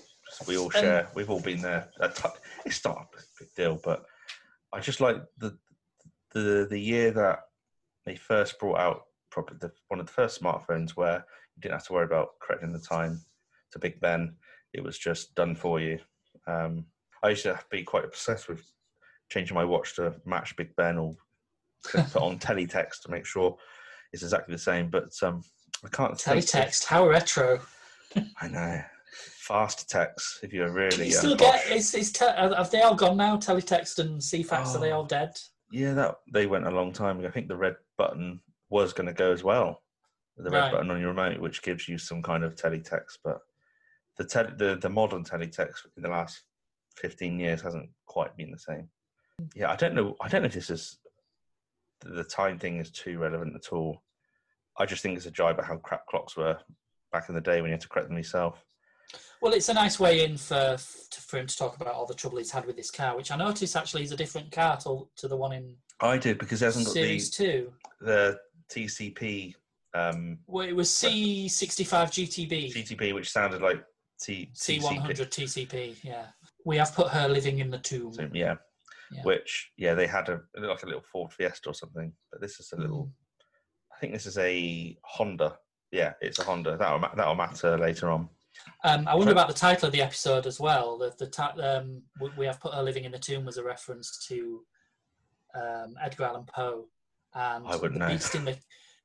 We 0.47 0.58
all 0.58 0.69
share. 0.69 1.08
We've 1.15 1.30
all 1.30 1.39
been 1.39 1.62
there. 1.62 1.88
It's 2.65 2.84
not 2.84 2.97
a 2.97 3.08
big 3.39 3.54
deal, 3.56 3.80
but 3.84 4.06
I 4.73 4.80
just 4.82 5.00
like 5.00 5.17
the 5.38 5.58
the 6.34 6.67
the 6.69 6.78
year 6.80 7.12
that 7.12 7.39
they 8.06 8.17
first 8.17 8.60
brought 8.60 8.80
out 8.80 9.04
probably 9.32 9.58
the, 9.60 9.71
one 9.88 10.02
of 10.02 10.06
the 10.06 10.12
first 10.12 10.41
smartphones 10.41 10.91
where 10.91 11.26
you 11.56 11.62
didn't 11.62 11.76
have 11.76 11.86
to 11.88 11.93
worry 11.93 12.06
about 12.06 12.39
correcting 12.41 12.73
the 12.73 12.80
time 12.80 13.21
to 13.71 13.80
Big 13.80 14.00
Ben. 14.02 14.36
It 14.73 14.84
was 14.84 14.97
just 14.97 15.34
done 15.36 15.56
for 15.56 15.80
you. 15.80 16.00
Um, 16.45 16.86
I 17.23 17.30
used 17.30 17.43
to 17.43 17.58
be 17.71 17.84
quite 17.84 18.04
obsessed 18.06 18.50
with 18.50 18.63
changing 19.30 19.56
my 19.56 19.66
watch 19.66 19.96
to 19.96 20.16
match 20.26 20.56
Big 20.56 20.76
Ben 20.76 20.98
or 20.98 21.16
put 21.92 22.16
on 22.18 22.40
teletext 22.40 23.02
to 23.04 23.12
make 23.12 23.26
sure 23.26 23.56
it's 24.13 24.24
exactly 24.24 24.54
the 24.56 24.60
same. 24.60 24.90
But 24.90 25.10
um, 25.24 25.42
I 25.84 25.90
can't 25.90 26.13
Teletext, 26.16 26.86
how 26.86 27.08
retro. 27.08 27.60
I 28.42 28.48
know. 28.48 28.82
Fast 29.40 29.90
text 29.90 30.40
if 30.44 30.52
you're 30.54 30.72
really 30.72 31.10
you 31.10 31.16
uh, 31.16 31.20
still 31.20 31.36
get? 31.36 31.54
posh. 31.54 31.72
Is, 31.72 31.94
is 31.96 32.12
te- 32.12 32.26
have 32.26 32.70
they 32.72 32.82
all 32.82 32.96
gone 32.96 33.18
now? 33.18 33.38
Teletext 33.38 34.00
and 34.00 34.20
Ceefax 34.20 34.76
are 34.76 34.80
they 34.80 34.92
Oh. 34.92 34.98
all 34.98 35.06
dead? 35.06 35.32
Yeah, 35.72 35.94
that 35.94 36.16
they 36.34 36.48
went 36.48 36.68
a 36.68 36.72
long 36.72 36.92
time 36.94 37.20
ago. 37.20 37.28
I 37.28 37.32
think 37.32 37.48
the 37.48 37.56
red 37.58 37.76
button 37.98 38.40
was 38.70 38.94
going 38.94 39.08
to 39.08 39.13
go 39.13 39.32
as 39.32 39.44
well. 39.44 39.82
The 40.38 40.50
red 40.50 40.60
Right. 40.60 40.72
button 40.72 40.92
on 40.92 41.00
your 41.00 41.10
remote, 41.10 41.40
which 41.40 41.62
gives 41.63 41.88
you 41.88 41.98
some 41.98 42.22
kind 42.22 42.44
of 42.44 42.56
teletext, 42.56 43.18
but 43.24 43.40
the 44.18 44.26
tele, 44.26 44.54
the 44.56 44.78
the 44.82 44.90
modern 44.90 45.24
teletext 45.24 45.86
in 45.96 46.04
the 46.04 46.10
last 46.10 46.42
fifteen 46.96 47.40
years 47.40 47.62
hasn't 47.62 47.90
quite 48.06 48.36
been 48.38 48.52
the 48.52 48.60
same. 48.60 48.88
Yeah, 49.56 49.71
I 49.71 49.76
don't 49.76 49.93
know. 49.93 50.15
I 50.21 50.28
don't 50.28 50.41
know 50.41 50.47
if 50.47 50.54
this 50.54 50.69
is 50.69 50.97
the 52.02 52.23
time 52.23 52.58
thing 52.58 52.78
is 52.78 52.91
too 52.91 53.19
relevant 53.19 53.56
at 53.56 53.71
all. 53.71 54.02
I 54.78 54.86
just 54.86 55.02
think 55.02 55.17
it's 55.17 55.26
a 55.26 55.32
jibe 55.32 55.60
at 55.60 55.65
how 55.65 55.78
crap 55.78 56.06
clocks 56.08 56.38
were 56.38 56.58
back 57.12 57.30
in 57.30 57.36
the 57.36 57.41
day 57.41 57.62
when 57.62 57.69
you 57.69 57.73
had 57.73 57.82
to 57.82 57.89
correct 57.89 58.10
them 58.10 58.17
yourself. 58.17 58.63
Well, 59.41 59.54
it's 59.54 59.69
a 59.69 59.73
nice 59.73 60.00
way 60.00 60.26
in 60.26 60.38
for 60.38 60.78
for 60.78 61.38
him 61.38 61.47
to 61.47 61.58
talk 61.58 61.76
about 61.76 61.93
all 61.93 62.06
the 62.06 62.13
trouble 62.13 62.38
he's 62.38 62.52
had 62.52 62.65
with 62.65 62.76
this 62.76 62.91
car, 62.91 63.15
which 63.15 63.32
I 63.32 63.36
notice 63.36 63.76
actually 63.76 64.04
is 64.04 64.12
a 64.12 64.17
different 64.17 64.52
car 64.52 64.78
to, 64.78 65.08
to 65.17 65.28
the 65.28 65.38
one 65.38 65.54
in 65.54 65.76
I 66.00 66.17
did 66.17 66.38
because 66.38 66.62
it 66.62 66.65
hasn't 66.65 66.86
got 66.86 66.95
the 66.95 67.19
Two. 67.19 67.73
the 68.02 68.39
TCP 68.69 69.56
um, 69.93 70.39
Well, 70.47 70.67
it 70.67 70.76
was 70.76 70.89
C65 70.89 71.89
GTB, 71.89 72.73
TTP, 72.73 73.13
which 73.13 73.32
sounded 73.32 73.62
like 73.62 73.84
T 74.19 74.50
C100 74.54 75.06
TCP. 75.06 75.67
TCP. 75.67 75.95
Yeah, 76.04 76.26
we 76.65 76.78
have 76.78 76.93
put 76.93 77.10
her 77.10 77.28
living 77.28 77.60
in 77.60 77.69
the 77.69 77.80
tomb. 77.80 78.13
So, 78.13 78.30
yeah. 78.34 78.56
Yeah. 79.12 79.22
which 79.24 79.72
yeah, 79.78 79.93
they 79.93 80.08
had 80.08 80.28
a 80.30 80.41
like 80.58 80.84
a 80.84 80.86
little 80.86 81.04
Ford 81.12 81.32
Fiesta 81.32 81.70
or 81.70 81.74
something, 81.74 82.12
but 82.32 82.41
this 82.41 82.60
is 82.60 82.72
a 82.74 82.78
little. 82.82 83.06
Mm. 83.06 83.12
I 83.96 84.00
think 84.00 84.13
this 84.13 84.26
is 84.26 84.38
a 84.38 84.98
Honda. 85.04 85.58
Yeah, 85.91 86.13
it's 86.22 86.39
a 86.39 86.43
Honda. 86.43 86.78
That'll 86.78 87.00
that'll 87.15 87.36
matter 87.36 87.78
later 87.78 88.12
on. 88.12 88.30
Um, 88.84 89.08
I 89.08 89.15
wonder 89.15 89.32
about 89.32 89.48
the 89.48 89.54
title 89.54 89.86
of 89.88 89.93
the 89.93 90.02
episode 90.02 90.46
as 90.46 90.60
well. 90.60 90.98
The 90.98 91.13
the 91.17 91.28
ti- 91.30 91.62
um, 91.62 92.04
we- 92.20 92.32
we 92.38 92.46
have 92.46 92.60
put 92.60 92.74
her 92.74 92.84
living 92.84 93.06
in 93.06 93.12
the 93.12 93.20
tomb 93.20 93.46
was 93.46 93.58
a 93.58 93.63
reference 93.63 94.26
to 94.28 94.65
um, 95.56 95.96
Edgar 96.04 96.26
Allan 96.26 96.46
Poe, 96.46 96.88
and 97.34 97.65
I 97.67 97.76
wouldn't 97.76 97.93
the 97.93 98.00
know. 98.00 98.08
beast 98.10 98.36
in 98.36 98.46
the 98.46 98.58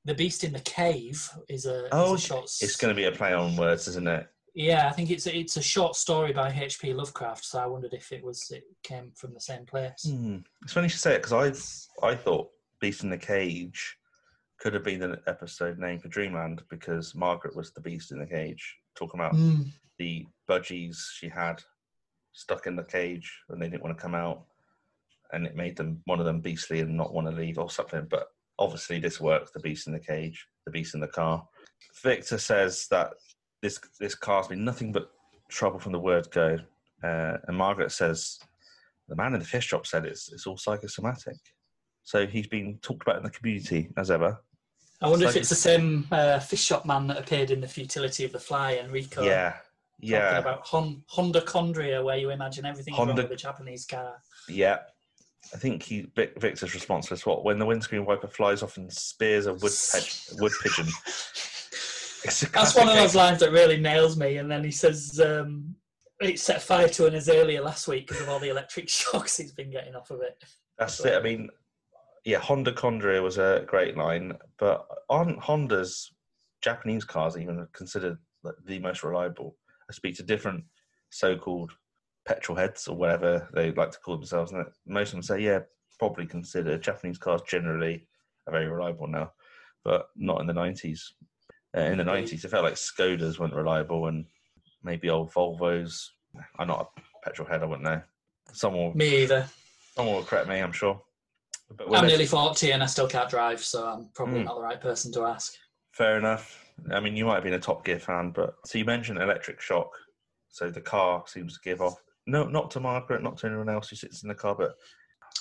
the 0.05 0.15
beast 0.15 0.43
in 0.43 0.53
the 0.53 0.61
cave 0.61 1.31
is 1.49 1.65
a, 1.67 1.85
is 1.85 1.89
Oh, 1.93 2.15
a 2.15 2.19
short. 2.19 2.45
It's 2.61 2.77
going 2.77 2.93
to 2.93 3.01
be 3.01 3.05
a 3.07 3.13
play 3.13 3.33
on 3.35 3.57
words, 3.57 3.87
isn't 3.87 4.09
it? 4.09 4.27
Yeah, 4.55 4.87
I 4.89 4.93
think 4.93 5.11
it's 5.11 5.27
a, 5.27 5.37
it's 5.37 5.57
a 5.57 5.63
short 5.63 5.97
story 5.97 6.33
by 6.33 6.51
H.P. 6.53 6.93
Lovecraft. 6.93 7.45
So 7.45 7.59
I 7.59 7.67
wondered 7.67 7.95
if 7.95 8.13
it 8.13 8.23
was 8.23 8.51
it 8.51 8.65
came 8.83 9.11
from 9.17 9.33
the 9.33 9.41
same 9.41 9.65
place. 9.65 10.05
Hmm. 10.07 10.39
It's 10.63 10.73
funny 10.73 10.87
you 10.87 10.91
should 10.91 11.01
say 11.01 11.15
it 11.15 11.23
because 11.23 11.97
I 12.03 12.07
I 12.07 12.15
thought 12.15 12.51
Beast 12.81 13.03
in 13.03 13.11
the 13.11 13.19
Cage 13.19 13.97
could 14.61 14.75
have 14.75 14.85
been 14.85 15.03
an 15.03 15.17
episode 15.27 15.79
name 15.79 15.99
for 15.99 16.09
Dreamland 16.09 16.63
because 16.69 17.15
Margaret 17.15 17.57
was 17.57 17.73
the 17.73 17.81
Beast 17.81 18.13
in 18.13 18.19
the 18.19 18.27
Cage, 18.27 18.77
talking 18.95 19.19
about 19.21 19.35
Mm. 19.35 19.67
the 19.99 20.27
budgies 20.49 20.99
she 21.15 21.29
had 21.29 21.63
stuck 22.33 22.67
in 22.67 22.77
the 22.77 22.85
cage 22.85 23.31
and 23.49 23.61
they 23.61 23.69
didn't 23.69 23.83
want 23.83 23.97
to 23.97 24.03
come 24.03 24.15
out 24.15 24.45
and 25.33 25.47
it 25.47 25.55
made 25.57 25.77
them 25.77 26.01
one 26.07 26.19
of 26.19 26.25
them 26.27 26.41
beastly 26.41 26.81
and 26.81 26.97
not 26.97 27.13
want 27.13 27.27
to 27.27 27.35
leave 27.37 27.59
or 27.59 27.69
something 27.71 28.07
but 28.11 28.29
obviously 28.59 28.99
this 28.99 29.21
works 29.21 29.51
the 29.51 29.61
beast 29.61 29.87
in 29.87 29.93
the 29.93 29.99
cage 30.01 30.47
the 30.65 30.73
beast 30.73 30.95
in 30.95 31.01
the 31.01 31.07
car 31.09 31.47
victor 32.03 32.39
says 32.39 32.87
that 32.91 33.11
this 33.63 33.81
this 33.99 34.15
car's 34.15 34.49
been 34.49 34.65
nothing 34.65 34.93
but 34.93 35.11
trouble 35.49 35.79
from 35.79 35.93
the 35.93 35.99
word 35.99 36.29
go 36.33 36.59
uh, 37.05 37.37
and 37.47 37.57
margaret 37.57 37.93
says 37.93 38.39
the 39.09 39.17
man 39.17 39.33
in 39.35 39.39
the 39.41 39.47
fish 39.47 39.67
shop 39.67 39.87
said 39.87 40.05
it's 40.05 40.33
it's 40.33 40.47
all 40.47 40.57
psychosomatic 40.57 41.37
so 42.03 42.27
he's 42.27 42.47
been 42.49 42.79
talked 42.83 43.03
about 43.03 43.17
in 43.17 43.23
the 43.23 43.31
community 43.31 43.89
as 43.97 44.11
ever 44.11 44.39
I 45.01 45.09
wonder 45.09 45.27
if 45.27 45.35
it's 45.35 45.49
the 45.49 45.57
same 45.57 46.07
uh, 46.13 46.39
fish 46.39 46.63
shop 46.63 46.87
man 46.87 47.09
that 47.09 47.19
appeared 47.19 47.51
in 47.51 47.61
the 47.61 47.67
Futility 47.67 48.25
of 48.25 48.31
the 48.31 48.39
Fly, 48.39 48.75
Enrico. 48.75 49.25
yeah 49.25 49.51
Talking 49.51 49.59
yeah 50.01 50.39
about 50.39 50.65
Hon- 50.65 51.03
Honda 51.09 51.41
Chondria, 51.41 52.05
where 52.05 52.17
you 52.17 52.31
imagine 52.31 52.65
everything 52.65 52.95
wrong 52.95 53.09
Honda- 53.09 53.23
with 53.25 53.33
a 53.33 53.37
Japanese 53.37 53.85
car. 53.85 54.23
Yeah. 54.49 54.79
I 55.53 55.57
think 55.57 55.83
he 55.83 56.07
Victor's 56.15 56.73
response 56.73 57.11
was 57.11 57.27
what 57.27 57.45
when 57.45 57.59
the 57.59 57.67
windscreen 57.67 58.05
wiper 58.07 58.29
flies 58.29 58.63
off 58.63 58.77
and 58.77 58.93
spears 58.93 59.47
a 59.47 59.55
wood 59.55 59.73
pe- 59.93 60.37
wood 60.41 60.53
pigeon. 60.63 60.87
That's 62.25 62.75
one 62.75 62.89
of 62.89 62.95
those 62.95 63.15
lines 63.15 63.41
that 63.41 63.53
really 63.53 63.79
nails 63.79 64.17
me. 64.17 64.37
And 64.37 64.51
then 64.51 64.63
he 64.65 64.71
says 64.71 65.21
um, 65.21 65.75
it 66.21 66.39
set 66.39 66.63
fire 66.63 66.89
to 66.89 67.07
an 67.07 67.15
Azalea 67.15 67.63
last 67.63 67.89
week 67.89 68.07
because 68.07 68.23
of 68.23 68.29
all 68.29 68.39
the 68.39 68.49
electric 68.49 68.89
shocks 68.89 69.37
he's 69.37 69.53
been 69.53 69.71
getting 69.71 69.95
off 69.95 70.11
of 70.11 70.21
it. 70.21 70.43
That's 70.79 71.05
it. 71.05 71.15
I 71.15 71.23
mean, 71.23 71.49
yeah, 72.25 72.39
Honda 72.39 72.73
Condria 72.73 73.23
was 73.23 73.39
a 73.39 73.65
great 73.67 73.97
line, 73.97 74.35
but 74.59 74.87
aren't 75.09 75.41
Honda's 75.41 76.13
Japanese 76.63 77.05
cars 77.05 77.37
even 77.37 77.67
considered 77.73 78.19
like, 78.43 78.55
the 78.65 78.79
most 78.79 79.03
reliable? 79.03 79.57
I 79.91 79.93
speak 79.93 80.17
to 80.17 80.23
different 80.23 80.65
so-called 81.11 81.73
petrol 82.27 82.57
heads 82.57 82.87
or 82.87 82.97
whatever 82.97 83.49
they 83.55 83.73
like 83.73 83.91
to 83.91 83.99
call 83.99 84.17
themselves, 84.17 84.53
and 84.53 84.65
most 84.87 85.09
of 85.09 85.15
them 85.15 85.23
say, 85.23 85.41
yeah, 85.41 85.61
probably 85.99 86.27
consider 86.27 86.79
Japanese 86.79 87.19
cars 87.19 87.43
generally 87.47 88.07
are 88.47 88.53
very 88.53 88.69
reliable 88.69 89.07
now, 89.07 89.33
but 89.85 90.07
not 90.17 90.41
in 90.41 90.47
the 90.47 90.53
nineties. 90.53 91.15
Uh, 91.77 91.81
in 91.81 91.99
the 91.99 92.05
90s. 92.05 92.45
It 92.45 92.49
felt 92.49 92.65
like 92.65 92.75
Skodas 92.75 93.39
weren't 93.39 93.55
reliable 93.55 94.07
and 94.09 94.25
maybe 94.83 95.09
old 95.11 95.33
Volvos. 95.33 96.09
I'm 96.59 96.69
not 96.69 96.91
a 96.97 97.01
petrol 97.25 97.49
head, 97.49 97.63
I 97.63 97.67
wouldn't 97.67 97.85
know. 97.85 98.03
Someone, 98.53 98.97
Me 98.97 99.23
either. 99.23 99.47
someone 99.95 100.17
will 100.17 100.23
correct 100.25 100.49
me, 100.49 100.59
I'm 100.61 100.73
sure. 100.73 101.01
But 101.77 101.95
I'm 101.95 102.07
nearly 102.07 102.27
40 102.27 102.73
and 102.73 102.83
I 102.83 102.87
still 102.87 103.09
can't 103.09 103.31
drive, 103.31 103.63
so 103.65 103.87
I'm 103.87 104.09
probably 104.15 104.41
Mm. 104.41 104.45
not 104.45 104.57
the 104.57 104.63
right 104.63 104.81
person 104.81 105.13
to 105.13 105.25
ask. 105.25 105.55
Fair 105.93 106.19
enough. 106.19 106.59
I 106.91 107.01
mean, 107.01 107.17
you 107.17 107.25
might 107.27 107.35
have 107.37 107.45
been 107.45 107.55
a 107.55 107.59
Top 107.59 107.85
Gear 107.85 107.99
fan, 107.99 108.31
but 108.31 108.55
so 108.67 108.79
you 108.79 108.85
mentioned 108.85 109.19
electric 109.21 109.61
shock. 109.61 109.91
So 110.49 110.71
the 110.71 110.81
car 110.81 111.25
seems 111.27 111.55
to 111.55 111.61
give 111.63 111.81
off. 111.81 111.95
No, 112.27 112.45
not 112.45 112.71
to 112.73 112.81
Margaret, 112.81 113.23
not 113.23 113.39
to 113.39 113.47
anyone 113.47 113.69
else 113.69 113.89
who 113.89 113.97
sits 113.97 114.23
in 114.23 114.29
the 114.29 114.35
car, 114.35 114.55
but 114.55 114.75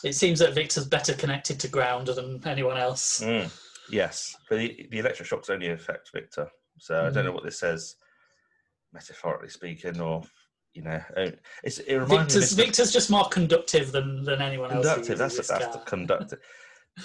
It 0.03 0.13
seems 0.13 0.39
that 0.39 0.53
Victor's 0.53 0.85
better 0.87 1.13
connected 1.13 1.59
to 1.59 1.67
ground 1.67 2.07
than 2.07 2.41
anyone 2.47 2.77
else. 2.77 3.21
Mm, 3.21 3.51
yes. 3.91 4.35
But 4.49 4.59
the, 4.59 4.87
the 4.91 4.99
electric 4.99 5.27
shocks 5.27 5.49
only 5.49 5.69
affect 5.69 6.11
Victor. 6.13 6.49
So 6.79 7.05
I 7.05 7.09
don't 7.09 7.25
know 7.25 7.31
what 7.31 7.43
this 7.43 7.59
says, 7.59 7.95
metaphorically 8.93 9.49
speaking, 9.49 9.99
or 9.99 10.23
you 10.73 10.83
know, 10.83 11.01
uh, 11.17 11.31
it's 11.63 11.79
it 11.79 11.95
reminds 11.95 12.33
Victor's, 12.33 12.57
me. 12.57 12.63
Victor's 12.63 12.91
just 12.91 13.11
more 13.11 13.27
conductive 13.27 13.91
than, 13.91 14.23
than 14.23 14.41
anyone 14.41 14.71
else. 14.71 14.85
conductive. 14.85 15.17
That's 15.17 15.35
uses 15.35 15.47
the, 15.47 15.53
this 15.53 15.65
that's 15.65 15.77
the 15.77 15.83
conductive. 15.83 16.39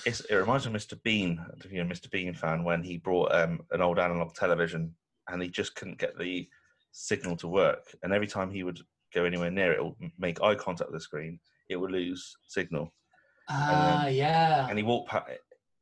It's, 0.04 0.20
it 0.20 0.34
reminds 0.34 0.66
me 0.66 0.74
of 0.74 0.80
Mr. 0.80 1.00
Bean, 1.02 1.44
if 1.64 1.70
you're 1.70 1.84
a 1.84 1.88
Mr. 1.88 2.10
Bean 2.10 2.34
fan, 2.34 2.64
when 2.64 2.82
he 2.82 2.98
brought 2.98 3.34
um, 3.34 3.60
an 3.70 3.80
old 3.80 3.98
analog 3.98 4.34
television 4.34 4.94
and 5.28 5.42
he 5.42 5.48
just 5.48 5.74
couldn't 5.74 5.98
get 5.98 6.18
the 6.18 6.48
signal 6.92 7.36
to 7.36 7.48
work. 7.48 7.94
And 8.02 8.12
every 8.12 8.26
time 8.26 8.50
he 8.50 8.62
would 8.62 8.80
go 9.14 9.24
anywhere 9.24 9.50
near 9.50 9.72
it, 9.72 9.78
it 9.78 9.84
would 9.84 10.10
make 10.18 10.42
eye 10.42 10.54
contact 10.54 10.90
with 10.90 11.00
the 11.00 11.04
screen. 11.04 11.38
It 11.68 11.76
would 11.76 11.90
lose 11.90 12.36
signal. 12.48 12.92
Ah, 13.48 14.08
yeah. 14.08 14.66
And 14.68 14.78
he 14.78 14.84
walked 14.84 15.10
past. 15.10 15.30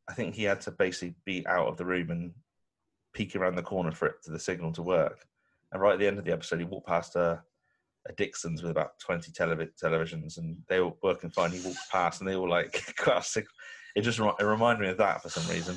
I 0.08 0.14
think 0.14 0.34
he 0.34 0.44
had 0.44 0.60
to 0.62 0.70
basically 0.70 1.14
be 1.24 1.46
out 1.46 1.68
of 1.68 1.76
the 1.76 1.84
room 1.84 2.10
and 2.10 2.32
peek 3.14 3.36
around 3.36 3.56
the 3.56 3.62
corner 3.62 3.92
for 3.92 4.06
it 4.06 4.22
to 4.24 4.30
the 4.30 4.38
signal 4.38 4.72
to 4.72 4.82
work. 4.82 5.26
And 5.72 5.80
right 5.80 5.94
at 5.94 5.98
the 5.98 6.06
end 6.06 6.18
of 6.18 6.24
the 6.24 6.32
episode, 6.32 6.58
he 6.58 6.64
walked 6.64 6.86
past 6.86 7.16
a, 7.16 7.42
a 8.08 8.12
Dixon's 8.12 8.62
with 8.62 8.70
about 8.70 8.98
twenty 8.98 9.32
televi- 9.32 9.70
televisions, 9.82 10.38
and 10.38 10.56
they 10.68 10.80
were 10.80 10.92
working 11.02 11.30
fine. 11.30 11.52
He 11.52 11.60
walked 11.60 11.90
past, 11.90 12.20
and 12.20 12.28
they 12.28 12.36
all 12.36 12.48
like 12.48 12.72
classic. 12.96 13.46
It 13.96 14.02
just 14.02 14.18
it 14.18 14.44
reminded 14.44 14.82
me 14.82 14.90
of 14.90 14.98
that 14.98 15.22
for 15.22 15.30
some 15.30 15.48
reason. 15.52 15.76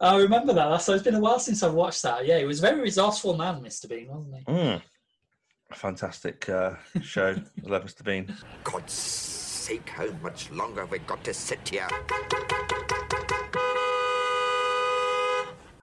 I 0.00 0.16
remember 0.16 0.52
that. 0.54 0.82
So 0.82 0.94
it's 0.94 1.04
been 1.04 1.14
a 1.14 1.20
while 1.20 1.38
since 1.38 1.62
I've 1.62 1.74
watched 1.74 2.02
that. 2.02 2.26
Yeah, 2.26 2.38
he 2.38 2.44
was 2.44 2.58
a 2.58 2.62
very 2.62 2.80
resourceful 2.80 3.36
man, 3.36 3.60
Mr. 3.62 3.88
Bean, 3.88 4.08
wasn't 4.08 4.34
he? 4.36 4.44
Mm. 4.44 4.82
Fantastic 5.72 6.48
uh, 6.48 6.74
show. 7.00 7.36
I 7.66 7.68
love 7.68 7.84
Mr. 7.84 8.04
Bean. 8.04 8.34
God's 8.64 8.92
sake, 8.92 9.88
how 9.90 10.10
much 10.22 10.50
longer 10.50 10.80
have 10.80 10.90
we 10.90 10.98
got 11.00 11.22
to 11.24 11.32
sit 11.32 11.68
here? 11.68 11.88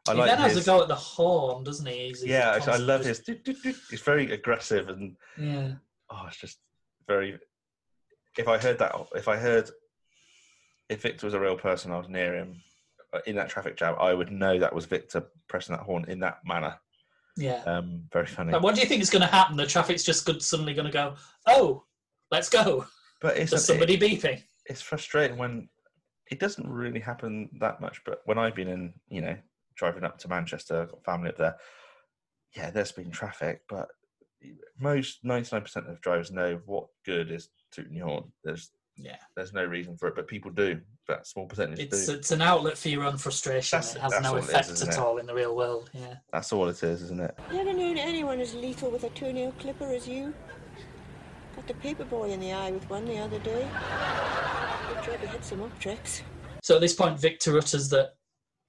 I 0.10 0.14
he 0.14 0.20
like 0.20 0.30
then 0.30 0.38
has 0.40 0.56
his. 0.56 0.64
a 0.64 0.66
go 0.66 0.82
at 0.82 0.88
the 0.88 0.96
horn, 0.96 1.64
doesn't 1.64 1.86
he? 1.86 1.94
He's- 2.08 2.22
he's 2.22 2.30
yeah, 2.32 2.60
I, 2.68 2.78
love 2.78 3.04
his. 3.06 3.22
It's 3.28 4.02
very 4.02 4.32
aggressive 4.32 4.90
and 4.90 5.16
Yeah. 5.38 5.74
oh, 6.10 6.26
it's 6.28 6.38
just 6.38 6.60
very. 7.08 7.40
If 8.38 8.48
I 8.48 8.58
heard 8.58 8.78
that, 8.80 8.96
if 9.16 9.28
I 9.28 9.38
heard, 9.38 9.70
if 10.90 11.02
Victor 11.02 11.26
was 11.28 11.34
a 11.34 11.40
real 11.40 11.58
person, 11.58 11.92
I 11.92 11.98
was 11.98 12.08
near 12.10 12.36
him 12.36 12.62
uh, 13.14 13.20
in 13.26 13.36
that 13.36 13.50
traffic 13.50 13.76
jam, 13.76 13.96
I 14.00 14.14
would 14.14 14.32
know 14.32 14.60
that 14.60 14.74
was 14.74 14.86
Victor 14.86 15.24
pressing 15.48 15.76
that 15.76 15.84
horn 15.84 16.06
in 16.08 16.20
that 16.20 16.40
manner. 16.46 16.76
Yeah. 17.38 17.62
Um, 17.66 18.04
very 18.12 18.26
funny. 18.28 18.52
Like, 18.54 18.62
what 18.64 18.76
do 18.76 18.82
you 18.82 18.88
think 18.88 19.02
is 19.02 19.10
going 19.10 19.22
to 19.22 19.28
happen? 19.28 19.56
The 19.58 19.66
traffic's 19.66 20.04
just 20.04 20.26
good, 20.26 20.42
suddenly 20.42 20.74
going 20.74 20.86
to 20.88 20.92
go, 20.92 21.16
oh, 21.48 21.84
let's 22.32 22.50
go. 22.50 22.86
But 23.22 23.38
it's 23.38 23.52
There's 23.52 23.66
somebody 23.66 23.98
beeping. 23.98 24.42
it's 24.66 24.82
frustrating 24.82 25.38
when 25.38 25.70
it 26.32 26.40
doesn't 26.40 26.68
really 26.70 27.00
happen 27.00 27.50
that 27.60 27.82
much. 27.82 28.02
But 28.06 28.22
when 28.26 28.38
I've 28.38 28.56
been 28.56 28.68
in, 28.68 28.94
you 29.10 29.22
know, 29.22 29.36
driving 29.80 30.04
up 30.04 30.18
to 30.20 30.28
Manchester, 30.28 30.82
I've 30.82 30.92
got 30.92 31.04
family 31.06 31.30
up 31.30 31.38
there. 31.38 31.56
Yeah, 32.56 32.70
there's 32.70 32.92
been 32.92 33.10
traffic, 33.12 33.62
but 33.70 33.88
most 34.80 35.20
ninety 35.24 35.50
nine 35.52 35.62
percent 35.64 35.88
of 35.88 36.02
drivers 36.02 36.32
know 36.32 36.60
what 36.66 36.88
good 37.06 37.32
is 37.32 37.50
tooting 37.72 37.96
your 37.96 38.08
horn. 38.08 38.32
There's 38.44 38.72
Yeah. 38.98 39.16
there's 39.36 39.54
no 39.54 39.64
reason 39.64 39.98
for 39.98 40.08
it, 40.10 40.16
but 40.16 40.28
people 40.28 40.52
do. 40.52 40.82
That 41.08 41.26
small 41.26 41.48
percentage 41.48 41.80
It's, 41.80 42.06
do. 42.06 42.14
it's 42.14 42.30
an 42.32 42.42
outlet 42.42 42.78
for 42.78 42.90
your 42.90 43.04
own 43.04 43.18
frustration. 43.18 43.78
That's- 43.78 43.96
it 43.96 44.02
has 44.02 44.22
no 44.22 44.34
what 44.34 44.38
it 44.40 44.44
is, 44.44 44.50
effect 44.50 44.70
isn't 44.70 44.90
at 44.90 44.94
it? 44.96 45.00
all 45.00 45.18
in 45.18 45.26
the 45.26 45.34
real 45.34 45.56
world. 45.56 45.90
Yeah. 45.94 46.18
That's 46.32 46.52
all 46.54 46.68
it 46.68 46.84
is, 46.84 47.02
isn't 47.04 47.20
it? 47.22 47.36
Never 47.52 47.74
known 47.74 47.98
anyone 47.98 48.40
as 48.40 48.54
lethal 48.54 48.92
with 48.92 49.04
a 49.06 49.10
toenail 49.12 49.54
clipper 49.54 49.86
as 49.92 50.08
you. 50.08 50.34
Got 51.56 51.68
the 51.68 51.74
paper 51.76 52.06
boy 52.06 52.30
in 52.30 52.40
the 52.40 52.52
eye 52.54 52.70
with 52.72 52.88
one 52.90 53.06
the 53.06 53.18
other 53.18 53.40
day. 53.40 53.64
Good 54.94 55.04
job 55.04 55.20
he 55.22 55.28
had 55.28 55.44
some 55.44 55.64
up 55.64 55.80
tricks. 55.80 56.22
So 56.62 56.76
at 56.76 56.82
this 56.82 56.94
point, 56.94 57.20
Victor 57.20 57.58
utters 57.58 57.90
that 57.90 58.16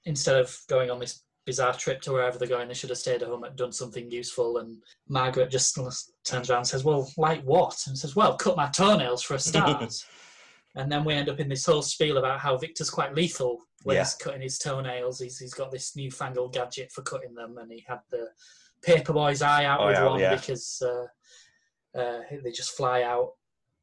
instead 0.05 0.37
of 0.37 0.57
going 0.69 0.91
on 0.91 0.99
this 0.99 1.23
bizarre 1.47 1.75
trip 1.75 2.01
to 2.03 2.13
wherever 2.13 2.39
they're 2.39 2.49
going, 2.49 2.69
they 2.69 2.75
should 2.75 2.91
have 2.91 2.99
stayed 2.99 3.23
at 3.23 3.29
home 3.29 3.45
and 3.45 3.57
done 3.57 3.73
something 3.73 4.11
useful. 4.11 4.59
And 4.59 4.77
Margaret 5.09 5.51
just 5.51 5.79
turns 6.25 6.51
around 6.51 6.59
and 6.59 6.67
says, 6.67 6.85
Well, 6.85 7.11
like 7.17 7.43
what? 7.43 7.83
And 7.87 7.97
says, 7.99 8.15
Well, 8.17 8.37
cut 8.37 8.57
my 8.57 8.69
toenails 8.69 9.23
for 9.23 9.35
a 9.35 9.39
start. 9.39 9.95
and 10.77 10.91
then 10.91 11.05
we 11.05 11.15
end 11.15 11.29
up 11.29 11.41
in 11.41 11.49
this 11.49 11.67
whole 11.67 11.83
spiel 11.83 12.19
about 12.19 12.41
how 12.41 12.57
Victor's 12.57 12.91
quite 12.91 13.15
lethal 13.15 13.59
when 13.83 13.97
Yeah. 13.97 14.03
he's 14.03 14.15
cutting 14.15 14.43
his 14.43 14.59
toenails. 14.59 15.21
He's, 15.21 15.39
he's 15.39 15.55
got 15.55 15.71
this 15.71 15.97
newfangled 15.97 16.53
gadget 16.53 16.93
for 16.93 17.03
cutting 17.03 17.35
them, 17.35 17.59
and 17.59 17.71
he 17.73 17.85
had 17.89 18.01
the 18.11 18.29
paperboy's 18.87 19.43
eye 19.43 19.65
out 19.65 19.81
Eye 19.81 19.87
with 19.87 20.11
one 20.11 20.21
yeah. 20.21 20.37
because 20.37 20.83
uh, 20.83 21.99
uh, 21.99 22.21
they 22.45 22.51
just 22.51 22.77
fly 22.77 23.03
out 23.03 23.33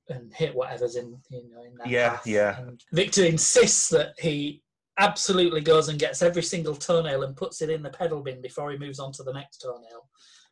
and 0.10 0.34
hit 0.34 0.56
whatever's 0.56 0.96
in 0.96 1.18
you 1.30 1.44
know 1.52 1.64
in 1.64 1.76
that 1.78 1.88
Yeah, 1.88 2.12
path. 2.12 2.28
yeah. 2.28 2.60
And 2.62 2.82
Victor 2.94 3.26
insists 3.26 3.90
that 3.90 4.14
he 4.18 4.64
absolutely 4.98 5.62
goes 5.62 5.90
and 5.90 6.00
gets 6.00 6.22
every 6.22 6.44
single 6.44 6.76
toenail 6.76 7.24
and 7.24 7.36
puts 7.36 7.62
it 7.62 7.70
in 7.70 7.84
the 7.84 7.90
pedal 7.90 8.22
bin 8.22 8.42
before 8.42 8.72
he 8.72 8.78
moves 8.78 9.00
on 9.00 9.12
to 9.14 9.24
the 9.24 9.34
next 9.34 9.58
toenail. 9.60 10.08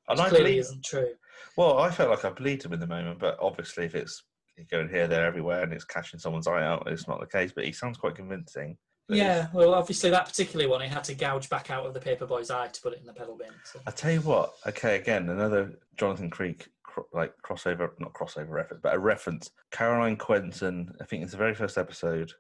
And 0.08 0.20
I 0.20 0.30
clearly 0.30 0.52
believe, 0.52 0.60
isn't 0.62 0.84
true. 0.84 1.14
well, 1.58 1.80
I 1.80 1.90
felt 1.90 2.12
like 2.12 2.26
I 2.26 2.30
believed 2.30 2.64
him 2.64 2.74
in 2.74 2.80
the 2.80 2.88
moment, 2.88 3.20
but 3.20 3.38
obviously, 3.42 3.86
if 3.86 3.96
it's 3.96 4.24
going 4.70 4.90
here, 4.90 5.08
there, 5.08 5.26
everywhere, 5.26 5.64
and 5.64 5.74
it's 5.74 5.86
catching 5.86 6.20
someone's 6.20 6.48
eye 6.48 6.64
out, 6.64 6.88
it's 6.88 7.08
not 7.08 7.20
the 7.20 7.26
case. 7.26 7.52
But 7.54 7.66
he 7.66 7.72
sounds 7.72 7.98
quite 7.98 8.16
convincing. 8.16 8.78
Yeah, 9.08 9.48
well, 9.54 9.76
obviously 9.76 10.10
that 10.10 10.26
particular 10.26 10.68
one, 10.68 10.82
he 10.82 10.88
had 10.88 11.04
to 11.06 11.14
gouge 11.14 11.48
back 11.50 11.70
out 11.70 11.86
of 11.86 11.94
the 11.94 12.00
paperboy's 12.00 12.50
eye 12.50 12.68
to 12.68 12.82
put 12.82 12.94
it 12.94 13.00
in 13.00 13.06
the 13.06 13.14
pedal 13.14 13.38
bin. 13.38 13.50
So. 13.64 13.80
I 13.86 13.92
tell 13.92 14.12
you 14.12 14.22
what. 14.22 14.54
Okay, 14.68 14.96
again, 14.96 15.30
another 15.30 15.74
Jonathan 15.98 16.30
Creek 16.30 16.68
cro- 16.82 17.06
like 17.14 17.34
crossover, 17.44 17.90
not 18.00 18.14
crossover 18.14 18.50
reference, 18.50 18.82
but 18.82 18.96
a 18.96 19.00
reference. 19.00 19.52
Caroline 19.72 20.18
Quentin. 20.18 20.92
I 21.02 21.06
think 21.06 21.22
it's 21.22 21.34
the 21.34 21.38
very 21.38 21.54
first 21.54 21.78
episode 21.78 22.32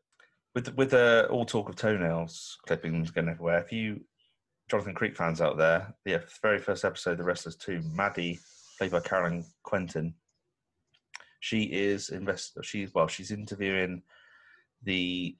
with 0.55 0.73
with 0.75 0.91
the 0.91 1.27
all 1.29 1.45
talk 1.45 1.69
of 1.69 1.75
toenails 1.75 2.57
clippings 2.65 3.11
going 3.11 3.29
everywhere. 3.29 3.59
If 3.59 3.71
you 3.71 4.01
Jonathan 4.69 4.95
Creek 4.95 5.15
fans 5.15 5.41
out 5.41 5.57
there, 5.57 5.93
the 6.05 6.23
very 6.41 6.57
first 6.57 6.85
episode, 6.85 7.19
The 7.19 7.23
Wrestler's 7.23 7.55
Tomb, 7.55 7.83
Maddie, 7.95 8.39
played 8.79 8.91
by 8.91 9.01
Caroline 9.01 9.45
Quentin. 9.61 10.15
She 11.39 11.63
is 11.65 12.09
invest. 12.09 12.57
She's 12.63 12.91
well. 12.93 13.07
She's 13.07 13.29
interviewing 13.29 14.01
the 14.81 15.35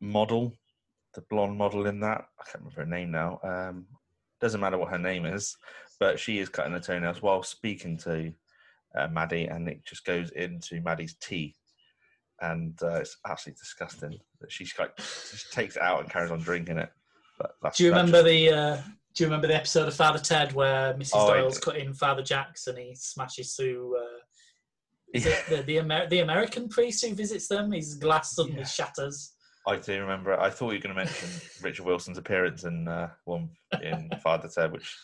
model, 0.00 0.52
the 1.14 1.22
blonde 1.22 1.58
model 1.58 1.86
in 1.86 1.98
that. 2.00 2.26
I 2.38 2.44
can't 2.44 2.64
remember 2.64 2.82
her 2.82 2.86
name 2.86 3.10
now. 3.10 3.40
Um, 3.42 3.86
doesn't 4.40 4.60
matter 4.60 4.78
what 4.78 4.90
her 4.90 4.98
name 4.98 5.24
is, 5.26 5.56
but 5.98 6.20
she 6.20 6.38
is 6.38 6.48
cutting 6.48 6.74
her 6.74 6.78
toenails 6.78 7.22
while 7.22 7.42
speaking 7.42 7.96
to 7.98 8.32
uh, 8.96 9.08
Maddie, 9.08 9.46
and 9.46 9.68
it 9.68 9.84
just 9.84 10.04
goes 10.04 10.30
into 10.30 10.80
Maddie's 10.82 11.16
tea, 11.20 11.56
and 12.40 12.78
uh, 12.82 12.96
it's 12.96 13.16
absolutely 13.28 13.58
disgusting 13.58 14.18
that 14.40 14.52
she's 14.52 14.72
like 14.78 14.96
just 14.96 15.52
takes 15.52 15.76
it 15.76 15.82
out 15.82 16.00
and 16.00 16.10
carries 16.10 16.30
on 16.30 16.40
drinking 16.40 16.78
it. 16.78 16.90
But 17.38 17.52
that's, 17.62 17.78
Do 17.78 17.84
you 17.84 17.90
remember 17.90 18.18
just- 18.22 18.24
the 18.26 18.50
uh, 18.50 18.76
Do 19.14 19.24
you 19.24 19.26
remember 19.26 19.46
the 19.46 19.56
episode 19.56 19.88
of 19.88 19.94
Father 19.94 20.18
Ted 20.18 20.52
where 20.52 20.94
Mrs. 20.94 21.12
Oh, 21.14 21.28
Doyle's 21.32 21.58
cutting 21.58 21.92
Father 21.94 22.22
Jacks 22.22 22.66
and 22.66 22.78
he 22.78 22.94
smashes 22.94 23.54
through? 23.54 23.96
Uh, 23.96 24.18
is 25.14 25.24
Yeah. 25.24 25.32
it 25.32 25.46
the 25.48 25.62
the, 25.62 25.78
Amer- 25.78 26.08
the 26.08 26.18
American 26.20 26.68
priest 26.68 27.04
who 27.04 27.14
visits 27.14 27.48
them? 27.48 27.72
His 27.72 27.94
glass 27.94 28.34
suddenly 28.34 28.60
Yeah. 28.60 28.66
shatters. 28.66 29.32
I 29.68 29.76
do 29.76 30.00
remember. 30.00 30.32
it. 30.32 30.38
I 30.38 30.48
thought 30.50 30.70
you 30.72 30.78
were 30.78 30.82
going 30.82 30.94
to 30.94 31.04
mention 31.04 31.28
Richard 31.62 31.86
Wilson's 31.86 32.18
appearance 32.18 32.64
in 32.64 32.86
uh, 32.86 33.08
one 33.24 33.50
in 33.82 34.10
Father 34.22 34.48
Ted, 34.48 34.72
which 34.72 34.94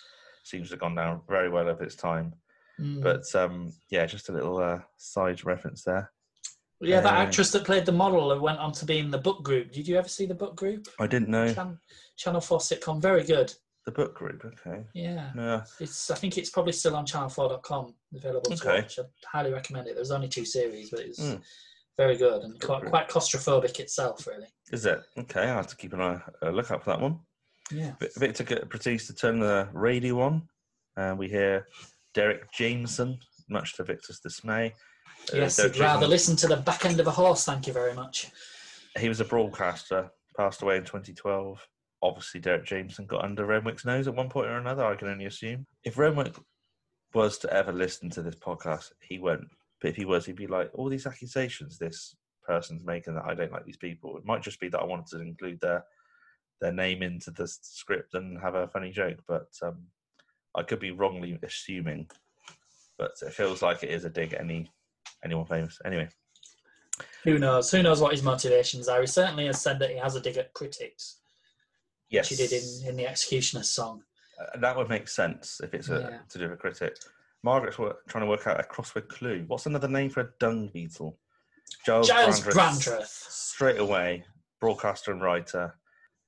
seems 0.44 0.68
to 0.68 0.74
have 0.74 0.80
gone 0.80 0.94
down 0.94 1.20
very 1.28 1.48
well 1.48 1.68
of 1.68 1.80
its 1.80 1.96
time. 1.96 2.32
Mm. 2.80 3.02
But 3.02 3.34
um, 3.34 3.72
yeah, 3.90 4.06
just 4.06 4.28
a 4.28 4.32
little 4.32 4.58
uh, 4.58 4.78
side 4.96 5.44
reference 5.44 5.82
there. 5.84 6.10
Yeah, 6.88 7.00
that 7.00 7.14
uh, 7.14 7.16
actress 7.22 7.50
that 7.52 7.64
played 7.64 7.86
the 7.86 7.92
model 7.92 8.28
that 8.28 8.40
went 8.40 8.58
on 8.58 8.72
to 8.72 8.84
be 8.84 8.98
in 8.98 9.10
the 9.10 9.18
book 9.18 9.42
group. 9.42 9.72
Did 9.72 9.86
you 9.88 9.96
ever 9.96 10.08
see 10.08 10.26
the 10.26 10.34
book 10.34 10.56
group? 10.56 10.88
I 11.00 11.06
didn't 11.06 11.28
know 11.28 11.52
Chan- 11.52 11.78
Channel 12.16 12.40
Four 12.40 12.58
sitcom, 12.58 13.00
very 13.00 13.24
good. 13.24 13.52
the 13.84 13.90
book 13.92 14.14
group. 14.14 14.44
Okay, 14.44 14.84
Yeah, 14.94 15.30
no, 15.34 15.62
it's. 15.80 16.10
I 16.10 16.14
think 16.14 16.38
it's 16.38 16.50
probably 16.50 16.72
still 16.72 16.94
on 16.94 17.04
channel4.com 17.04 17.94
available 18.14 18.50
to 18.50 18.54
Okay. 18.68 18.82
watch. 18.82 18.98
I 18.98 19.02
highly 19.26 19.52
recommend 19.52 19.88
it. 19.88 19.94
There's 19.96 20.12
only 20.12 20.28
two 20.28 20.44
series, 20.44 20.90
but 20.90 21.00
it's 21.00 21.18
Mm. 21.20 21.42
very 21.98 22.16
good 22.16 22.42
and 22.42 22.60
quite, 22.60 22.84
quite 22.86 23.08
claustrophobic 23.08 23.80
itself, 23.80 24.26
really. 24.26 24.46
is 24.70 24.86
it 24.86 25.00
okay? 25.18 25.42
I 25.42 25.46
have 25.46 25.66
to 25.66 25.76
keep 25.76 25.92
an 25.94 26.00
eye, 26.00 26.20
a 26.42 26.52
look 26.52 26.70
out 26.70 26.84
for 26.84 26.90
that 26.90 27.00
one. 27.00 27.18
Yeah. 27.70 27.94
Victor 28.16 28.44
proceeds 28.66 29.06
to 29.08 29.14
turn 29.14 29.40
the 29.40 29.68
radio 29.72 30.20
on, 30.20 30.48
and 30.96 31.18
we 31.18 31.28
hear 31.28 31.66
Derek 32.14 32.52
Jameson, 32.52 33.18
much 33.48 33.74
to 33.76 33.84
Victor's 33.84 34.20
dismay. 34.20 34.74
Uh, 35.32 35.36
Yes, 35.36 35.56
Derek 35.56 35.74
I'd 35.74 35.80
rather 35.80 36.06
listen 36.06 36.36
to 36.36 36.46
the 36.48 36.56
back 36.56 36.84
end 36.84 37.00
of 37.00 37.06
a 37.06 37.10
horse. 37.10 37.44
Thank 37.44 37.66
you 37.66 37.72
very 37.72 37.94
much. 37.94 38.30
He 38.98 39.08
was 39.08 39.20
a 39.20 39.24
broadcaster, 39.24 40.10
passed 40.36 40.62
away 40.62 40.76
in 40.76 40.84
2012. 40.84 41.66
obviously 42.02 42.40
Derek 42.40 42.64
Jameson 42.66 43.06
got 43.06 43.24
under 43.24 43.46
Renwick's 43.46 43.84
nose 43.84 44.08
at 44.08 44.14
one 44.14 44.28
point 44.28 44.48
or 44.48 44.58
another. 44.58 44.84
I 44.84 44.96
can 44.96 45.08
only 45.08 45.26
assume. 45.26 45.66
If 45.84 45.96
Renwick 45.96 46.34
was 47.14 47.38
to 47.38 47.52
ever 47.52 47.72
listen 47.72 48.10
to 48.10 48.22
this 48.22 48.34
podcast, 48.34 48.92
he 49.00 49.18
won't. 49.18 49.46
But 49.80 49.90
if 49.90 49.96
he 49.96 50.04
was, 50.04 50.26
he'd 50.26 50.36
be 50.36 50.46
like, 50.46 50.70
all 50.74 50.88
these 50.88 51.06
accusations 51.06 51.78
this 51.78 52.14
person's 52.46 52.84
making 52.84 53.14
that 53.14 53.24
I 53.24 53.34
don't 53.34 53.52
like 53.52 53.64
these 53.64 53.76
people. 53.76 54.16
It 54.16 54.24
might 54.24 54.42
just 54.42 54.60
be 54.60 54.68
that 54.68 54.80
I 54.80 54.84
wanted 54.84 55.06
to 55.08 55.20
include 55.20 55.60
their 55.60 55.84
their 56.60 56.72
name 56.72 57.02
into 57.02 57.32
the 57.32 57.48
script 57.48 58.14
and 58.14 58.40
have 58.40 58.54
a 58.54 58.68
funny 58.68 58.92
joke, 58.92 59.18
but 59.26 59.48
um, 59.64 59.82
I 60.54 60.62
could 60.62 60.78
be 60.78 60.92
wrongly 60.92 61.36
assuming. 61.42 62.08
But 62.98 63.12
it 63.20 63.32
feels 63.32 63.62
like 63.62 63.82
it 63.82 63.90
is 63.90 64.04
a 64.04 64.10
dig 64.10 64.32
at 64.32 64.40
any 64.40 64.70
anyone 65.24 65.46
famous. 65.46 65.78
Anyway, 65.84 66.08
Who 67.24 67.38
knows? 67.38 67.70
Who 67.70 67.82
knows 67.82 68.00
what 68.00 68.12
his 68.12 68.22
motivations 68.22 68.88
are? 68.88 69.00
He 69.00 69.06
certainly 69.06 69.46
has 69.46 69.60
said 69.60 69.78
that 69.78 69.90
he 69.90 69.96
has 69.96 70.16
a 70.16 70.20
dig 70.20 70.36
at 70.36 70.52
critics, 70.52 71.18
yes, 72.10 72.30
which 72.30 72.38
he 72.40 72.46
did 72.46 72.62
in, 72.62 72.88
in 72.90 72.96
the 72.96 73.06
Executioner's 73.06 73.70
song. 73.70 74.02
Uh, 74.40 74.58
that 74.60 74.76
would 74.76 74.88
make 74.88 75.08
sense 75.08 75.60
if 75.62 75.74
it's 75.74 75.88
a, 75.88 76.08
Yeah. 76.10 76.18
to 76.30 76.38
do 76.38 76.44
with 76.44 76.54
a 76.54 76.56
critic. 76.56 76.96
Margaret's 77.44 77.78
wor- 77.78 77.98
trying 78.08 78.24
to 78.24 78.28
work 78.30 78.46
out 78.46 78.60
a 78.60 78.62
crossword 78.62 79.08
clue. 79.08 79.44
What's 79.46 79.66
another 79.66 79.88
name 79.88 80.10
for 80.10 80.20
a 80.20 80.28
dung 80.38 80.68
beetle? 80.72 81.18
Giles, 81.86 82.08
Giles 82.08 82.40
Brandreth. 82.40 82.54
Brandreth. 82.54 83.06
Straight 83.30 83.78
away, 83.80 84.24
broadcaster 84.60 85.10
and 85.12 85.22
writer. 85.22 85.74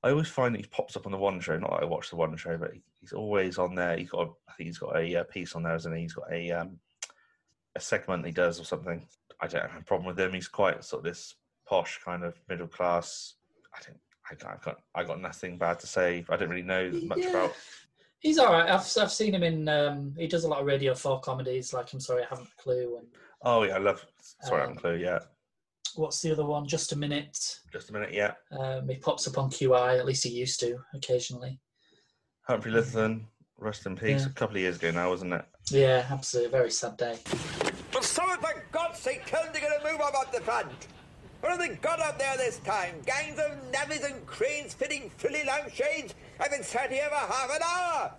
I 0.02 0.10
always 0.10 0.28
find 0.28 0.54
that 0.54 0.60
he 0.60 0.66
pops 0.66 0.96
up 0.96 1.06
on 1.06 1.12
the 1.12 1.18
one 1.18 1.40
show. 1.40 1.58
Not 1.58 1.70
that 1.70 1.82
I 1.82 1.86
watch 1.86 2.10
the 2.10 2.16
one 2.16 2.36
show, 2.36 2.56
but 2.58 2.72
he- 2.74 2.82
he's 3.00 3.12
always 3.12 3.58
on 3.58 3.74
there. 3.74 3.96
He's 3.96 4.10
got, 4.10 4.26
a, 4.26 4.30
I 4.48 4.52
think 4.54 4.66
he's 4.68 4.78
got 4.78 4.96
a 4.96 5.16
uh, 5.16 5.24
piece 5.24 5.54
on 5.54 5.62
there, 5.62 5.74
isn't 5.76 5.94
he? 5.94 6.02
He's 6.02 6.14
got 6.14 6.32
a 6.32 6.50
um, 6.52 6.78
a 7.76 7.80
segment 7.80 8.24
he 8.26 8.32
does 8.32 8.60
or 8.60 8.64
something. 8.64 9.06
I 9.40 9.46
don't 9.46 9.68
have 9.70 9.80
a 9.80 9.84
problem 9.84 10.06
with 10.06 10.18
him. 10.18 10.32
He's 10.32 10.48
quite 10.48 10.84
sort 10.84 11.00
of 11.00 11.04
this 11.04 11.34
posh 11.66 12.00
kind 12.04 12.24
of 12.24 12.34
middle 12.48 12.68
class. 12.68 13.34
I 13.74 13.78
don't. 13.84 13.98
I 14.30 14.34
got, 14.36 14.52
I've 14.54 14.62
got, 14.62 14.76
I 14.94 15.04
got 15.04 15.20
nothing 15.20 15.58
bad 15.58 15.78
to 15.80 15.86
say. 15.86 16.24
I 16.30 16.36
don't 16.36 16.48
really 16.48 16.62
know 16.62 16.90
much 17.04 17.18
Yeah. 17.18 17.28
about. 17.30 17.54
He's 18.20 18.38
all 18.38 18.50
right. 18.50 18.70
I've, 18.70 18.80
I've 18.98 19.12
seen 19.12 19.34
him 19.34 19.42
in. 19.42 19.68
Um, 19.68 20.14
he 20.16 20.26
does 20.26 20.44
a 20.44 20.48
lot 20.48 20.60
of 20.60 20.66
Radio 20.66 20.94
Four 20.94 21.20
comedies, 21.20 21.74
like 21.74 21.92
I'm 21.92 22.00
sorry, 22.00 22.22
I 22.22 22.26
haven't 22.30 22.48
a 22.58 22.62
clue. 22.62 22.96
And 22.98 23.06
Oh 23.42 23.64
yeah, 23.64 23.74
I 23.74 23.78
love. 23.78 24.04
Sorry, 24.44 24.62
I 24.62 24.64
Um, 24.64 24.70
haven't 24.70 24.78
a 24.78 24.80
clue. 24.80 24.96
Yeah, 24.96 25.18
what's 25.96 26.22
the 26.22 26.32
other 26.32 26.46
one? 26.46 26.66
Just 26.66 26.92
a 26.92 26.96
minute. 26.96 27.60
just 27.70 27.90
a 27.90 27.92
minute. 27.92 28.14
Yeah, 28.14 28.32
Um, 28.58 28.88
he 28.88 28.96
pops 28.96 29.28
up 29.28 29.36
on 29.36 29.50
QI. 29.50 29.98
At 29.98 30.06
least 30.06 30.24
he 30.24 30.30
used 30.30 30.58
to 30.60 30.78
occasionally. 30.94 31.60
Humphrey 32.48 32.72
Lyttelton, 32.72 33.24
rest 33.58 33.86
in 33.86 33.96
peace. 33.96 34.22
Yeah. 34.22 34.26
A 34.26 34.32
couple 34.32 34.56
of 34.56 34.62
years 34.62 34.76
ago 34.76 34.90
now, 34.90 35.10
wasn't 35.10 35.32
it? 35.32 35.44
Yeah, 35.70 36.06
absolutely. 36.10 36.50
Very 36.50 36.70
sad 36.70 36.96
day. 36.96 37.18
Will 37.92 38.02
someone, 38.02 38.38
for 38.38 38.64
God's 38.72 38.98
sake, 38.98 39.24
tell 39.26 39.42
them 39.44 39.52
to 39.54 39.60
get 39.60 39.70
a 39.70 39.90
move 39.90 40.00
up 40.00 40.14
at 40.20 40.32
the 40.32 40.40
front? 40.40 40.68
What 41.40 41.50
have 41.52 41.60
they 41.60 41.76
got 41.76 42.00
up 42.00 42.18
there 42.18 42.36
this 42.36 42.58
time? 42.60 42.94
Gangs 43.04 43.38
of 43.38 43.52
navvies 43.72 44.04
and 44.04 44.24
cranes 44.26 44.72
fitting 44.74 45.10
frilly 45.18 45.44
lampshades? 45.44 46.14
I've 46.40 46.50
been 46.50 46.62
sat 46.62 46.90
here 46.90 47.08
for 47.08 47.14
half 47.32 47.50
an 47.54 47.62
hour. 47.62 48.12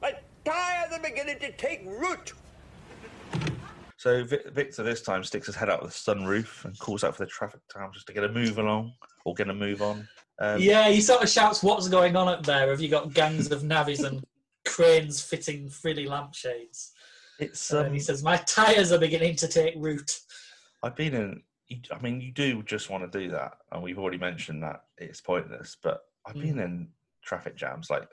My 0.00 0.12
tires 0.44 0.92
are 0.92 1.00
beginning 1.00 1.38
to 1.40 1.52
take 1.52 1.82
root. 1.86 2.32
So 3.98 4.24
Vic- 4.24 4.50
Victor 4.52 4.82
this 4.82 5.02
time 5.02 5.22
sticks 5.22 5.46
his 5.46 5.54
head 5.54 5.70
out 5.70 5.80
of 5.80 5.86
the 5.88 5.92
sunroof 5.94 6.64
and 6.64 6.76
calls 6.78 7.04
out 7.04 7.14
for 7.14 7.24
the 7.24 7.30
traffic 7.30 7.60
town 7.72 7.90
just 7.92 8.06
to 8.08 8.12
get 8.12 8.24
a 8.24 8.28
move 8.28 8.58
along 8.58 8.92
or 9.24 9.34
get 9.34 9.48
a 9.48 9.54
move 9.54 9.80
on. 9.80 10.08
Um, 10.40 10.60
Yeah, 10.60 10.88
he 10.88 11.00
sort 11.00 11.22
of 11.22 11.28
shouts, 11.28 11.62
"What's 11.62 11.88
going 11.88 12.16
on 12.16 12.26
up 12.26 12.44
there? 12.44 12.70
Have 12.70 12.80
you 12.80 12.88
got 12.88 13.12
gangs 13.12 13.52
of 13.52 13.62
navvies 13.62 14.02
and 14.04 14.24
cranes 14.64 15.22
fitting 15.22 15.68
frilly 15.68 16.06
lampshades?" 16.06 16.92
it's. 17.38 17.70
And 17.70 17.88
Um, 17.88 17.92
he 17.94 18.00
says, 18.00 18.22
"My 18.22 18.36
tyres 18.38 18.92
are 18.92 18.98
beginning 18.98 19.36
to 19.36 19.48
take 19.48 19.74
root." 19.76 20.20
I've 20.82 20.96
been 20.96 21.14
in. 21.14 21.42
I 21.90 21.98
mean, 22.02 22.20
you 22.20 22.32
do 22.32 22.62
just 22.64 22.90
want 22.90 23.10
to 23.10 23.18
do 23.18 23.30
that, 23.30 23.56
and 23.70 23.82
we've 23.82 23.98
already 23.98 24.18
mentioned 24.18 24.62
that 24.62 24.84
it's 24.98 25.20
pointless. 25.22 25.76
But 25.82 26.02
I've 26.26 26.34
been 26.34 26.58
in 26.58 26.88
traffic 27.24 27.56
jams, 27.56 27.88
like 27.88 28.08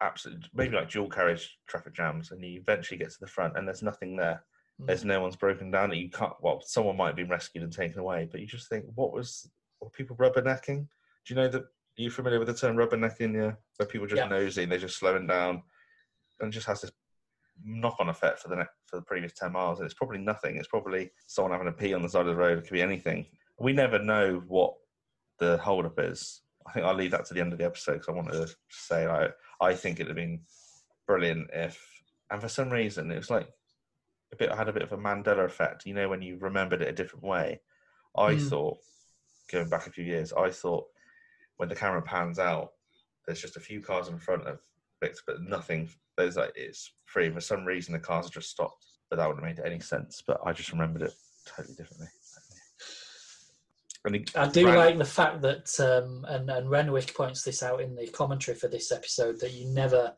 absolutely, 0.00 0.48
maybe 0.52 0.76
like 0.76 0.90
dual 0.90 1.08
carriage 1.08 1.58
traffic 1.68 1.94
jams, 1.94 2.32
and 2.32 2.44
you 2.44 2.60
eventually 2.60 2.98
get 2.98 3.10
to 3.10 3.20
the 3.20 3.26
front, 3.26 3.56
and 3.56 3.66
there's 3.66 3.82
nothing 3.82 4.16
there. 4.16 4.44
There's 4.78 5.04
no 5.04 5.20
one's 5.20 5.36
broken 5.36 5.70
down. 5.70 5.92
and 5.92 6.00
You 6.00 6.10
can't. 6.10 6.32
Well, 6.40 6.60
someone 6.60 6.96
might 6.96 7.08
have 7.08 7.16
been 7.16 7.28
rescued 7.28 7.62
and 7.62 7.72
taken 7.72 8.00
away, 8.00 8.28
but 8.30 8.40
you 8.40 8.46
just 8.46 8.68
think, 8.68 8.84
what 8.94 9.12
was? 9.12 9.48
Were 9.80 9.90
people 9.90 10.16
rubbernecking? 10.16 10.80
Do 11.24 11.34
you 11.34 11.36
know 11.36 11.48
that? 11.48 11.62
Are 11.62 11.68
you 12.02 12.10
familiar 12.10 12.38
with 12.40 12.48
the 12.48 12.54
term 12.54 12.76
rubbernecking? 12.76 13.34
Yeah, 13.34 13.52
where 13.76 13.86
people 13.86 14.06
just 14.08 14.18
Yeah. 14.22 14.28
nosy 14.28 14.64
and 14.64 14.72
they're 14.72 14.78
just 14.78 14.98
slowing 14.98 15.26
down, 15.26 15.62
and 16.42 16.52
it 16.52 16.54
just 16.54 16.66
has 16.66 16.80
this 16.82 16.92
knock-on 17.64 18.08
effect 18.08 18.40
for 18.40 18.48
the 18.48 18.56
next 18.56 18.72
for 18.86 18.96
the 18.96 19.02
previous 19.02 19.32
ten 19.32 19.52
miles. 19.52 19.78
And 19.78 19.86
it's 19.86 19.94
probably 19.94 20.18
nothing. 20.18 20.56
It's 20.56 20.68
probably 20.68 21.10
someone 21.26 21.52
having 21.52 21.68
a 21.68 21.72
pee 21.72 21.94
on 21.94 22.02
the 22.02 22.08
side 22.08 22.22
of 22.22 22.26
the 22.26 22.36
road. 22.36 22.58
It 22.58 22.62
could 22.62 22.72
be 22.72 22.82
anything. 22.82 23.26
We 23.58 23.72
never 23.72 23.98
know 23.98 24.42
what 24.48 24.74
the 25.38 25.56
hold-up 25.58 25.98
is. 25.98 26.42
I 26.66 26.72
think 26.72 26.86
I'll 26.86 26.94
leave 26.94 27.10
that 27.12 27.24
to 27.26 27.34
the 27.34 27.40
end 27.40 27.52
of 27.52 27.58
the 27.58 27.64
episode 27.64 27.94
because 27.94 28.08
I 28.08 28.12
wanted 28.12 28.32
to 28.32 28.54
say 28.70 29.08
like 29.08 29.34
I 29.60 29.74
think 29.74 29.98
it'd 29.98 30.08
have 30.08 30.16
been 30.16 30.40
brilliant 31.06 31.50
if, 31.52 31.80
and 32.30 32.40
for 32.40 32.48
some 32.48 32.70
reason 32.70 33.10
it 33.10 33.16
was 33.16 33.30
like 33.30 33.48
a 34.32 34.36
bit. 34.36 34.50
I 34.50 34.56
had 34.56 34.68
a 34.68 34.72
bit 34.72 34.82
of 34.82 34.92
a 34.92 34.96
Mandela 34.96 35.44
effect. 35.44 35.86
You 35.86 35.94
know, 35.94 36.08
when 36.08 36.22
you 36.22 36.38
remembered 36.38 36.82
it 36.82 36.88
a 36.88 36.92
different 36.92 37.24
way. 37.24 37.60
I 38.16 38.34
Mm. 38.34 38.48
thought, 38.48 38.78
going 39.50 39.68
back 39.70 39.86
a 39.86 39.90
few 39.90 40.04
years, 40.04 40.32
I 40.34 40.50
thought 40.50 40.86
when 41.56 41.68
the 41.70 41.74
camera 41.74 42.02
pans 42.02 42.38
out, 42.38 42.72
there's 43.26 43.40
just 43.40 43.56
a 43.56 43.60
few 43.60 43.80
cars 43.80 44.08
in 44.08 44.18
front 44.18 44.46
of 44.46 44.60
Victor, 45.00 45.22
but 45.26 45.40
nothing. 45.42 45.88
There's 46.16 46.36
like 46.36 46.52
it's 46.56 46.92
free. 47.06 47.30
For 47.30 47.40
some 47.40 47.64
reason, 47.64 47.92
the 47.92 47.98
cars 47.98 48.26
have 48.26 48.32
just 48.34 48.50
stopped. 48.50 48.84
But 49.10 49.16
that 49.16 49.28
wouldn't 49.28 49.44
have 49.46 49.56
made 49.58 49.66
any 49.66 49.80
sense. 49.80 50.22
But 50.26 50.40
I 50.44 50.52
just 50.52 50.72
remembered 50.72 51.02
it 51.02 51.12
totally 51.46 51.74
differently. 51.74 52.08
And 54.04 54.30
I 54.34 54.48
do 54.48 54.66
ran- 54.66 54.76
like 54.76 54.98
the 54.98 55.04
fact 55.04 55.42
that, 55.42 55.68
um, 55.78 56.24
and, 56.28 56.50
and 56.50 56.68
Renwick 56.68 57.14
points 57.14 57.42
this 57.44 57.62
out 57.62 57.80
in 57.80 57.94
the 57.94 58.08
commentary 58.08 58.56
for 58.56 58.68
this 58.68 58.90
episode, 58.90 59.38
that 59.40 59.52
you 59.52 59.66
never 59.68 60.14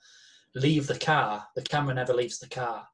leave 0.55 0.87
the 0.87 0.99
car. 0.99 1.45
The 1.55 1.63
camera 1.63 1.95
never 1.95 2.15
leaves 2.15 2.39
the 2.39 2.49
car. 2.49 2.87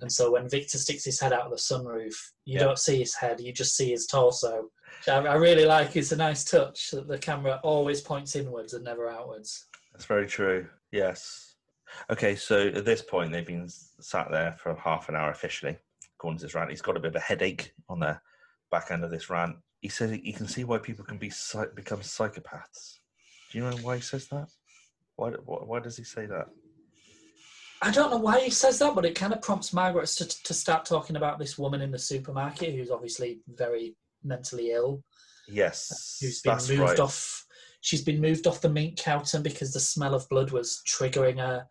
And 0.00 0.10
so 0.12 0.32
when 0.32 0.48
Victor 0.48 0.78
sticks 0.78 1.04
his 1.04 1.20
head 1.20 1.32
out 1.32 1.42
of 1.42 1.50
the 1.52 1.56
sunroof, 1.56 2.14
you 2.44 2.54
Yeah. 2.54 2.64
don't 2.64 2.78
see 2.78 2.98
his 2.98 3.14
head, 3.14 3.40
you 3.40 3.52
just 3.52 3.76
see 3.76 3.90
his 3.92 4.06
torso. 4.06 4.68
I, 5.08 5.12
I 5.12 5.34
really 5.36 5.64
like. 5.64 5.94
It's 5.96 6.12
a 6.12 6.16
nice 6.16 6.44
touch 6.44 6.90
that 6.90 7.06
the 7.06 7.18
camera 7.18 7.60
always 7.62 8.00
points 8.00 8.34
inwards 8.34 8.74
and 8.74 8.84
never 8.84 9.08
outwards. 9.08 9.66
That's 9.92 10.04
very 10.06 10.26
true. 10.26 10.66
Yes. 10.90 11.45
Okay, 12.10 12.36
so 12.36 12.68
at 12.68 12.84
this 12.84 13.02
point, 13.02 13.32
they've 13.32 13.46
been 13.46 13.68
sat 13.68 14.28
there 14.30 14.56
for 14.62 14.74
half 14.76 15.08
an 15.08 15.16
hour 15.16 15.30
officially, 15.30 15.76
according 16.18 16.38
to 16.38 16.44
this 16.46 16.54
rant. 16.54 16.70
He's 16.70 16.82
got 16.82 16.96
a 16.96 17.00
bit 17.00 17.10
of 17.10 17.16
a 17.16 17.20
headache 17.20 17.72
on 17.88 18.00
the 18.00 18.18
back 18.70 18.90
end 18.90 19.04
of 19.04 19.10
this 19.10 19.30
rant. 19.30 19.56
He 19.80 19.88
says 19.88 20.10
he 20.10 20.32
can 20.32 20.48
see 20.48 20.64
why 20.64 20.78
people 20.78 21.04
can 21.04 21.18
be 21.18 21.30
become 21.74 22.00
psychopaths. 22.00 22.98
Do 23.50 23.58
you 23.58 23.64
know 23.64 23.76
why 23.82 23.96
he 23.96 24.02
says 24.02 24.26
that? 24.28 24.48
Why, 25.16 25.30
why, 25.30 25.58
why 25.58 25.80
does 25.80 25.96
he 25.96 26.04
say 26.04 26.26
that? 26.26 26.46
I 27.82 27.90
don't 27.90 28.10
know 28.10 28.18
why 28.18 28.40
he 28.40 28.50
says 28.50 28.78
that, 28.78 28.94
but 28.94 29.04
it 29.04 29.14
kind 29.14 29.32
of 29.32 29.42
prompts 29.42 29.72
Margaret 29.72 30.06
to, 30.08 30.42
to 30.44 30.54
start 30.54 30.86
talking 30.86 31.16
about 31.16 31.38
this 31.38 31.58
woman 31.58 31.82
in 31.82 31.90
the 31.90 31.98
supermarket 31.98 32.74
who's 32.74 32.90
obviously 32.90 33.40
very 33.48 33.94
mentally 34.24 34.72
ill. 34.72 35.02
Yes, 35.48 36.18
who's 36.20 36.40
been 36.40 36.78
moved 36.78 36.90
right. 36.90 37.00
off. 37.00 37.44
She's 37.82 38.02
been 38.02 38.20
moved 38.20 38.46
off 38.46 38.62
the 38.62 38.68
meat 38.68 38.96
counter 38.96 39.38
because 39.38 39.72
the 39.72 39.80
smell 39.80 40.14
of 40.14 40.28
blood 40.28 40.50
was 40.50 40.82
triggering 40.88 41.38
her. 41.38 41.66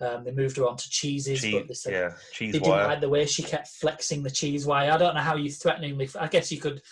Um, 0.00 0.24
they 0.24 0.32
moved 0.32 0.58
her 0.58 0.66
on 0.66 0.76
to 0.76 0.90
cheeses, 0.90 1.40
Cheese, 1.40 1.54
but 1.54 1.68
they 1.68 1.74
said 1.74 1.92
yeah, 1.92 2.14
they 2.38 2.52
didn't 2.52 2.68
wire. 2.68 2.88
like 2.88 3.00
the 3.00 3.08
way 3.08 3.24
she 3.24 3.42
kept 3.42 3.68
flexing 3.68 4.22
the 4.22 4.30
cheese 4.30 4.66
wire. 4.66 4.90
I 4.90 4.98
don't 4.98 5.14
know 5.14 5.22
how 5.22 5.36
you 5.36 5.50
threateningly. 5.50 6.08
I 6.20 6.28
guess 6.28 6.52
you 6.52 6.60
could 6.60 6.82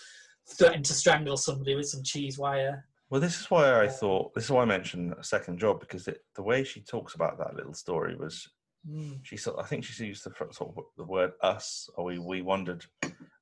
threaten 0.48 0.82
to 0.82 0.94
strangle 0.94 1.36
somebody 1.36 1.74
with 1.74 1.88
some 1.88 2.02
cheese 2.02 2.38
wire. 2.38 2.86
Well, 3.10 3.20
this 3.20 3.38
is 3.38 3.50
why 3.50 3.82
I 3.82 3.88
thought 3.88 4.32
this 4.34 4.44
is 4.44 4.50
why 4.50 4.62
I 4.62 4.66
mentioned 4.66 5.14
a 5.18 5.22
second 5.24 5.58
job 5.58 5.80
because 5.80 6.08
it, 6.08 6.24
the 6.34 6.42
way 6.42 6.64
she 6.64 6.80
talks 6.80 7.14
about 7.14 7.36
that 7.38 7.54
little 7.54 7.74
story 7.74 8.16
was 8.16 8.48
Mm. 8.90 9.20
she 9.22 9.36
sort. 9.36 9.58
I 9.58 9.62
think 9.62 9.84
she 9.84 10.04
used 10.04 10.24
the 10.24 10.32
sort 10.52 10.76
of 10.76 10.84
the 10.96 11.04
word 11.04 11.32
"us," 11.40 11.88
or 11.96 12.04
we 12.04 12.18
we 12.18 12.42
wondered, 12.42 12.84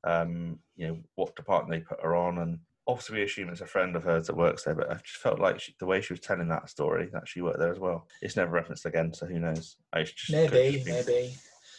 um, 0.05 0.61
you 0.77 0.87
know, 0.87 0.99
what 1.17 1.35
department 1.35 1.71
they 1.81 1.85
put 1.85 2.03
her 2.03 2.15
on, 2.15 2.39
and 2.39 2.61
obviously 2.87 3.19
we 3.19 3.25
assume 3.25 3.49
it's 3.49 3.61
a 3.61 3.67
friend 3.67 3.95
of 3.97 4.05
hers 4.05 4.27
that 4.27 4.37
works 4.37 4.65
there. 4.65 4.75
But 4.75 4.91
I 4.91 4.95
just 4.95 5.17
felt 5.23 5.39
like 5.39 5.61
she, 5.61 5.75
the 5.79 5.87
way 5.87 6.01
she 6.01 6.13
was 6.13 6.21
telling 6.21 6.49
that 6.49 6.69
story 6.69 7.09
that 7.13 7.29
she 7.29 7.41
worked 7.41 7.59
there 7.59 7.73
as 7.73 7.79
well. 7.79 8.07
It's 8.21 8.37
never 8.37 8.51
referenced 8.53 8.87
again, 8.87 9.13
so 9.15 9.27
who 9.27 9.39
knows? 9.39 9.77
I 9.93 10.03
just 10.03 10.31
Maybe, 10.31 10.83
maybe 10.87 11.35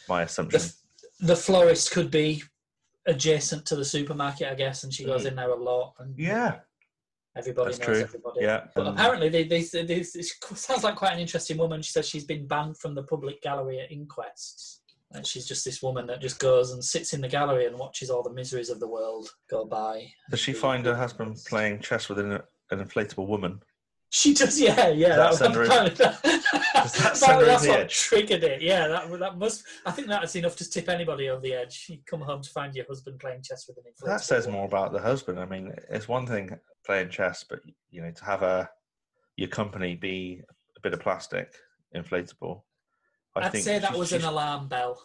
my 0.08 0.22
assumption. 0.22 0.60
the, 0.60 1.26
the 1.26 1.36
florist 1.36 1.90
could 1.90 2.10
be 2.10 2.42
adjacent 3.06 3.66
to 3.66 3.76
the 3.76 3.84
supermarket, 3.84 4.48
I 4.48 4.54
guess, 4.54 4.84
and 4.84 4.92
she 4.92 5.04
goes 5.04 5.24
Mhm. 5.24 5.28
in 5.28 5.36
there 5.36 5.50
a 5.50 5.56
lot. 5.56 5.94
And 5.98 6.18
yeah, 6.18 6.60
everybody 7.36 7.72
that's 7.72 7.78
knows 7.80 7.96
true. 7.96 8.04
everybody. 8.04 8.40
Yeah, 8.42 8.64
But 8.74 8.86
um, 8.86 8.94
apparently, 8.94 9.28
they, 9.28 9.44
they, 9.44 9.62
they, 9.62 9.84
this 9.84 10.34
sounds 10.54 10.84
like 10.84 10.96
quite 10.96 11.12
an 11.12 11.18
interesting 11.20 11.58
woman. 11.58 11.82
She 11.82 11.92
says 11.92 12.08
she's 12.08 12.24
been 12.24 12.46
banned 12.46 12.78
from 12.78 12.94
the 12.94 13.02
public 13.02 13.42
gallery 13.42 13.80
at 13.80 13.92
inquests. 13.92 14.80
And 15.14 15.26
she's 15.26 15.46
just 15.46 15.64
this 15.64 15.82
woman 15.82 16.06
that 16.08 16.20
just 16.20 16.38
goes 16.38 16.72
and 16.72 16.84
sits 16.84 17.12
in 17.12 17.20
the 17.20 17.28
gallery 17.28 17.66
and 17.66 17.78
watches 17.78 18.10
all 18.10 18.22
the 18.22 18.32
miseries 18.32 18.68
of 18.68 18.80
the 18.80 18.88
world 18.88 19.28
go 19.48 19.64
by. 19.64 20.08
does 20.30 20.40
she 20.40 20.52
find 20.52 20.84
her 20.86 20.94
husband 20.94 21.38
playing 21.46 21.80
chess 21.80 22.08
with 22.08 22.18
an, 22.18 22.32
an 22.70 22.84
inflatable 22.84 23.26
woman? 23.26 23.60
She 24.10 24.32
does, 24.32 24.60
yeah, 24.60 24.90
yeah. 24.90 25.16
That 25.16 25.38
that, 25.38 25.52
that 25.54 25.66
apparently 25.66 26.04
that's 26.74 27.20
what 27.20 27.68
edge? 27.68 27.98
triggered 27.98 28.44
it. 28.44 28.62
Yeah, 28.62 28.86
that 28.86 29.18
that 29.18 29.38
must. 29.38 29.64
I 29.84 29.90
think 29.90 30.06
that's 30.06 30.36
enough 30.36 30.54
to 30.56 30.70
tip 30.70 30.88
anybody 30.88 31.28
over 31.28 31.40
the 31.40 31.54
edge. 31.54 31.86
You 31.88 31.98
come 32.06 32.20
home 32.20 32.40
to 32.40 32.50
find 32.50 32.72
your 32.76 32.84
husband 32.86 33.18
playing 33.18 33.42
chess 33.42 33.66
with 33.66 33.76
an 33.78 33.82
inflatable. 33.90 34.06
That 34.06 34.20
says 34.20 34.46
more 34.46 34.66
about 34.66 34.92
the 34.92 35.00
husband. 35.00 35.40
I 35.40 35.46
mean, 35.46 35.74
it's 35.90 36.06
one 36.06 36.28
thing 36.28 36.56
playing 36.86 37.08
chess, 37.08 37.44
but 37.48 37.58
you 37.90 38.02
know, 38.02 38.12
to 38.12 38.24
have 38.24 38.42
a 38.42 38.70
your 39.36 39.48
company 39.48 39.96
be 39.96 40.42
a 40.76 40.80
bit 40.80 40.92
of 40.92 41.00
plastic, 41.00 41.52
inflatable. 41.96 42.62
I 43.36 43.46
I'd 43.46 43.56
say 43.62 43.78
that 43.78 43.96
was 43.96 44.12
an 44.12 44.22
alarm 44.24 44.68
bell. 44.68 45.00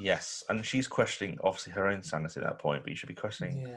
Yes, 0.00 0.42
and 0.48 0.64
she's 0.64 0.88
questioning 0.88 1.38
obviously 1.44 1.72
her 1.74 1.86
own 1.88 2.02
sanity 2.02 2.40
at 2.40 2.46
that 2.46 2.58
point, 2.58 2.82
but 2.82 2.90
you 2.90 2.96
should 2.96 3.08
be 3.08 3.14
questioning 3.14 3.66
Yeah. 3.68 3.76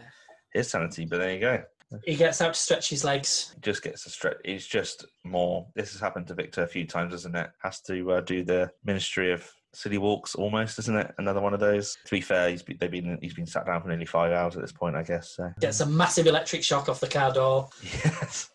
his 0.54 0.70
sanity. 0.70 1.06
But 1.06 1.20
there 1.20 1.34
you 1.34 1.40
go. 1.40 1.64
He 2.04 2.16
gets 2.16 2.42
out 2.42 2.54
to 2.54 2.60
stretch 2.60 2.90
his 2.90 3.04
legs. 3.06 3.52
He 3.56 3.62
just 3.62 3.82
gets 3.82 4.06
a 4.06 4.10
stretch. 4.10 4.38
It's 4.44 4.68
just 4.68 5.06
more. 5.24 5.68
This 5.76 5.92
has 5.94 6.02
happened 6.02 6.28
to 6.28 6.34
Victor 6.34 6.64
a 6.64 6.68
few 6.68 6.86
times, 6.86 7.14
isn't 7.14 7.36
it? 7.36 7.50
Has 7.64 7.82
to 7.84 8.12
uh, 8.14 8.22
do 8.22 8.44
the 8.44 8.70
Ministry 8.84 9.32
of 9.32 9.50
Silly 9.74 9.98
Walks 9.98 10.36
almost, 10.36 10.80
isn't 10.80 10.98
it? 10.98 11.14
Another 11.18 11.40
one 11.40 11.54
of 11.54 11.60
those. 11.62 11.98
To 12.06 12.12
be 12.12 12.20
fair, 12.20 12.50
he's 12.50 12.64
been, 12.64 12.78
they've 12.80 12.92
been 12.92 13.18
he's 13.22 13.34
been 13.36 13.46
sat 13.46 13.66
down 13.66 13.82
for 13.82 13.88
nearly 13.88 14.06
five 14.06 14.34
hours 14.34 14.56
at 14.56 14.62
this 14.64 14.72
point, 14.74 14.96
I 14.98 15.04
guess. 15.04 15.36
So. 15.36 15.50
Gets 15.62 15.80
a 15.80 15.86
massive 15.86 16.28
electric 16.28 16.64
shock 16.64 16.90
off 16.90 17.00
the 17.00 17.08
car 17.08 17.32
door. 17.34 17.70
Yes. 17.84 18.50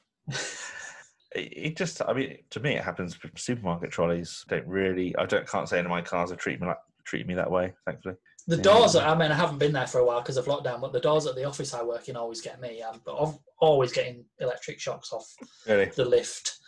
It 1.34 1.76
just, 1.76 2.02
I 2.02 2.12
mean, 2.12 2.38
to 2.50 2.60
me, 2.60 2.74
it 2.74 2.82
happens 2.84 3.20
with 3.22 3.38
supermarket 3.38 3.90
trolleys. 3.90 4.44
Don't 4.48 4.66
really, 4.66 5.14
I 5.16 5.24
don't, 5.26 5.46
can't 5.48 5.68
say 5.68 5.78
any 5.78 5.86
of 5.86 5.90
my 5.90 6.02
cars 6.02 6.30
are 6.30 6.36
treated 6.36 6.60
me 6.60 6.66
like 6.68 6.78
treated 7.04 7.26
me 7.26 7.34
that 7.34 7.50
way. 7.50 7.72
Thankfully, 7.86 8.14
The 8.48 8.56
Yeah. 8.56 8.62
doors, 8.62 8.96
I 8.96 9.14
mean, 9.16 9.30
I 9.30 9.34
haven't 9.34 9.58
been 9.58 9.72
there 9.72 9.86
for 9.86 9.98
a 9.98 10.04
while 10.04 10.20
because 10.20 10.36
of 10.36 10.46
lockdown, 10.46 10.80
but 10.80 10.92
the 10.92 11.00
doors 11.00 11.26
at 11.26 11.34
the 11.34 11.44
office 11.44 11.72
I 11.74 11.82
work 11.82 12.08
in 12.08 12.16
always 12.16 12.40
get 12.40 12.60
me. 12.60 12.82
But 13.04 13.16
I'm 13.16 13.38
always 13.60 13.92
getting 13.92 14.24
electric 14.40 14.78
shocks 14.80 15.12
off 15.12 15.26
really. 15.66 15.86
the 15.86 16.04
lift. 16.04 16.58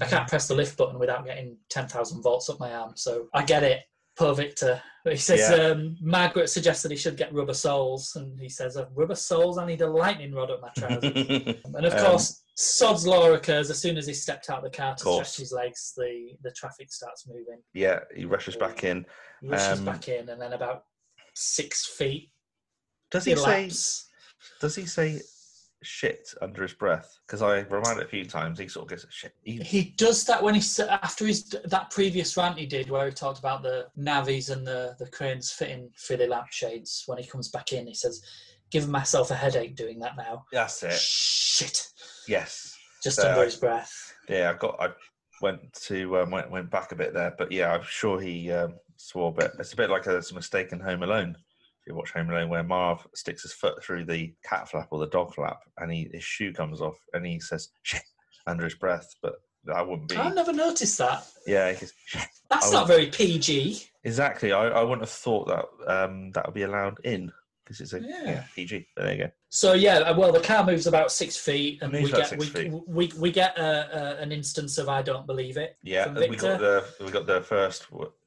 I 0.00 0.06
can't 0.06 0.28
press 0.28 0.48
the 0.48 0.54
lift 0.54 0.76
button 0.76 0.98
without 0.98 1.24
getting 1.26 1.56
10,000 1.70 2.22
volts 2.22 2.48
up 2.48 2.58
my 2.60 2.72
arm. 2.74 2.92
So 2.96 3.28
I 3.34 3.42
get 3.44 3.62
it. 3.62 3.80
Poor 4.16 4.34
Victor. 4.34 4.82
He 5.04 5.16
says 5.16 5.50
Yeah. 5.50 5.66
um, 5.68 5.96
Margaret 6.00 6.48
suggested 6.50 6.90
he 6.90 6.96
should 6.96 7.16
get 7.16 7.32
rubber 7.32 7.54
soles, 7.54 8.14
and 8.16 8.38
he 8.38 8.48
says, 8.50 8.76
"Rubber 8.94 9.14
soles? 9.14 9.56
I 9.56 9.64
need 9.66 9.80
a 9.80 9.86
lightning 9.88 10.34
rod 10.34 10.50
up 10.50 10.60
my 10.60 10.68
trousers." 10.76 11.02
and 11.64 11.86
of 11.86 11.94
Um, 11.94 11.98
course, 12.00 12.42
Sod's 12.60 13.06
law 13.06 13.32
occurs 13.32 13.70
as 13.70 13.80
soon 13.80 13.96
as 13.96 14.06
he 14.06 14.12
stepped 14.12 14.50
out 14.50 14.58
of 14.58 14.64
the 14.64 14.76
car 14.76 14.94
to 14.94 15.00
stretch 15.00 15.36
his 15.38 15.52
legs. 15.52 15.92
The 15.96 16.36
the 16.42 16.50
traffic 16.52 16.92
starts 16.92 17.26
moving. 17.26 17.60
yeah, 17.72 18.00
he 18.14 18.24
rushes 18.24 18.56
back 18.56 18.84
in. 18.84 19.06
He 19.40 19.48
rushes 19.48 19.78
Um, 19.78 19.84
back 19.86 20.08
in, 20.08 20.28
and 20.28 20.40
then 20.40 20.52
about 20.52 20.84
six 21.34 21.86
feet 21.86 22.30
Does 23.10 23.24
he 23.24 23.34
say? 23.36 23.70
Does 24.60 24.74
he 24.76 24.86
say 24.86 25.20
shit 25.82 26.34
under 26.42 26.62
his 26.62 26.74
breath? 26.74 27.18
Because 27.26 27.40
I 27.40 27.60
reminded 27.60 28.04
a 28.04 28.08
few 28.08 28.24
times 28.26 28.58
he 28.58 28.68
sort 28.68 28.84
of 28.84 28.90
gets 28.90 29.06
shit. 29.10 29.34
He, 29.42 29.56
He 29.56 29.94
does 29.96 30.24
that 30.24 30.42
when 30.42 30.54
he 30.54 30.62
after 30.88 31.26
his 31.26 31.48
that 31.64 31.90
previous 31.90 32.36
rant 32.36 32.58
he 32.58 32.66
did 32.66 32.90
where 32.90 33.06
he 33.06 33.12
talked 33.12 33.38
about 33.38 33.62
the 33.62 33.86
navvies 33.98 34.50
and 34.50 34.66
the 34.66 34.94
the 34.98 35.06
cranes 35.08 35.50
fitting 35.50 35.90
Philly 35.96 36.26
lampshades. 36.26 37.04
When 37.06 37.16
he 37.18 37.26
comes 37.26 37.48
back 37.48 37.72
in, 37.72 37.86
he 37.86 37.94
says, 37.94 38.22
"Giving 38.70 38.90
myself 38.90 39.30
a 39.30 39.34
headache 39.34 39.76
doing 39.76 39.98
that 40.00 40.16
now." 40.16 40.44
that's 40.52 40.82
it. 40.82 40.92
Shit, 41.00 41.88
Yes. 42.30 42.76
just 43.02 43.16
So 43.16 43.28
under 43.28 43.40
I- 43.42 43.44
his 43.46 43.56
breath. 43.56 44.14
Yeah, 44.28 44.52
I 44.54 44.58
got. 44.58 44.76
I 44.80 44.88
went 45.42 45.72
to 45.86 46.18
um, 46.18 46.30
went 46.30 46.50
went 46.50 46.70
back 46.70 46.92
a 46.92 46.96
bit 46.96 47.12
there, 47.14 47.34
but 47.36 47.50
yeah, 47.50 47.72
I'm 47.72 47.82
sure 47.82 48.20
he 48.20 48.50
um, 48.52 48.74
swore 48.96 49.30
a 49.30 49.32
bit. 49.32 49.50
It's 49.58 49.72
a 49.72 49.76
bit 49.76 49.90
like 49.90 50.06
a, 50.06 50.16
it's 50.18 50.30
a 50.30 50.34
mistake 50.34 50.72
in 50.72 50.78
Home 50.80 51.02
Alone. 51.02 51.30
If 51.30 51.86
you 51.88 51.94
watch 51.94 52.12
Home 52.12 52.30
Alone, 52.30 52.48
where 52.50 52.62
Marv 52.62 53.04
sticks 53.14 53.42
his 53.42 53.52
foot 53.54 53.82
through 53.82 54.04
the 54.04 54.32
cat 54.48 54.68
flap 54.68 54.88
or 54.92 55.00
the 55.00 55.08
dog 55.08 55.34
flap, 55.34 55.58
and 55.78 55.90
he 55.90 56.08
his 56.12 56.22
shoe 56.22 56.52
comes 56.52 56.80
off, 56.80 56.96
and 57.12 57.26
he 57.26 57.40
says 57.40 57.70
"shit" 57.82 58.02
under 58.46 58.64
his 58.64 58.74
breath, 58.74 59.08
but 59.22 59.34
that 59.64 59.86
wouldn't 59.88 60.08
be. 60.08 60.16
I 60.16 60.30
never 60.30 60.52
noticed 60.52 60.98
that. 60.98 61.26
Yeah, 61.46 61.72
he 61.72 61.80
goes, 61.80 61.92
That's 62.48 62.70
not 62.70 62.86
very 62.86 63.06
PG. 63.06 63.82
exactly. 64.04 64.52
I, 64.52 64.68
I 64.68 64.82
wouldn't 64.82 65.02
have 65.02 65.10
thought 65.10 65.48
that 65.48 65.64
um, 65.86 66.30
that 66.32 66.46
would 66.46 66.54
be 66.54 66.62
allowed 66.62 66.98
in 67.04 67.32
because 67.70 67.80
it's 67.80 67.92
a 67.92 68.06
yeah. 68.06 68.24
Yeah. 68.24 68.44
PG. 68.54 68.86
But 68.96 69.04
there 69.04 69.12
you 69.12 69.24
go. 69.24 69.30
So 69.48 69.74
yeah, 69.74 69.98
uh, 69.98 70.16
well, 70.16 70.32
the 70.32 70.40
car 70.40 70.64
moves 70.64 70.86
about 70.86 71.12
six 71.12 71.36
feet, 71.36 71.80
and 71.82 71.92
we 71.92 72.10
get 72.10 72.36
we, 72.36 72.46
feet. 72.46 72.72
we 72.86 73.12
we 73.16 73.30
get 73.30 73.56
uh, 73.58 73.86
uh, 73.92 74.16
an 74.18 74.32
instance 74.32 74.76
of 74.78 74.88
I 74.88 75.02
don't 75.02 75.26
believe 75.26 75.56
it. 75.56 75.76
Yeah, 75.82 76.12
we 76.12 76.36
got 76.36 76.58
the 76.58 76.84
we 77.00 77.10
got 77.10 77.26
the 77.26 77.40
first. 77.42 77.86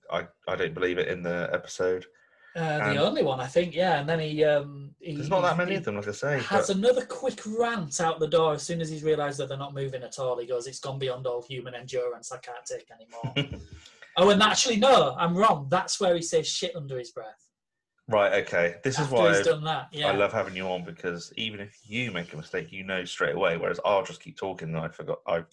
I 0.10 0.28
I 0.48 0.56
don't 0.56 0.74
believe 0.74 0.98
it 0.98 1.10
in 1.10 1.24
the 1.24 1.50
episode. 1.52 2.06
Uh, 2.56 2.94
the 2.94 3.02
only 3.04 3.24
one, 3.24 3.40
I 3.40 3.48
think, 3.48 3.74
yeah. 3.74 4.00
And 4.00 4.08
then 4.08 4.20
he, 4.20 4.44
um, 4.44 4.92
he 5.00 5.16
There's 5.16 5.28
not 5.28 5.42
that 5.42 5.58
many 5.58 5.74
of 5.74 5.84
them, 5.84 5.96
like 5.96 6.08
I 6.08 6.12
say. 6.12 6.40
has 6.40 6.68
but- 6.68 6.76
another 6.76 7.04
quick 7.04 7.42
rant 7.48 8.00
out 8.00 8.20
the 8.20 8.28
door 8.28 8.54
as 8.54 8.62
soon 8.62 8.80
as 8.80 8.92
he's 8.92 9.04
realised 9.04 9.40
that 9.40 9.50
they're 9.50 9.58
not 9.58 9.74
moving 9.74 10.04
at 10.04 10.20
all. 10.20 10.38
He 10.38 10.46
goes, 10.46 10.68
"It's 10.68 10.80
gone 10.80 11.00
beyond 11.00 11.26
all 11.26 11.42
human 11.42 11.74
endurance. 11.74 12.32
I 12.32 12.38
can't 12.38 12.64
take 12.64 12.90
anymore." 12.92 13.60
oh, 14.18 14.30
and 14.30 14.44
actually, 14.44 14.78
no, 14.78 15.16
I'm 15.18 15.36
wrong. 15.36 15.66
That's 15.72 16.00
where 16.00 16.14
he 16.14 16.22
says 16.22 16.48
shit 16.48 16.76
under 16.76 17.00
his 17.00 17.10
breath. 17.10 17.50
Right. 18.10 18.34
Okay. 18.44 18.76
This 18.84 18.96
is 18.96 19.02
After 19.06 19.16
why 19.16 19.30
he's 19.30 19.48
I, 19.48 19.52
done 19.52 19.64
that, 19.64 19.88
yeah. 19.92 20.08
I 20.08 20.16
love 20.16 20.34
having 20.34 20.56
you 20.56 20.68
on 20.68 20.84
because 20.84 21.32
even 21.38 21.60
if 21.62 21.80
you 21.86 22.12
make 22.12 22.34
a 22.34 22.38
mistake, 22.38 22.72
you 22.72 22.84
know 22.84 23.06
straight 23.06 23.36
away. 23.36 23.58
Whereas 23.58 23.80
I'll 23.86 24.04
just 24.04 24.22
keep 24.22 24.38
talking 24.38 24.70
and 24.70 24.78
I 24.78 24.90
forgot 24.90 25.20
I 25.26 25.44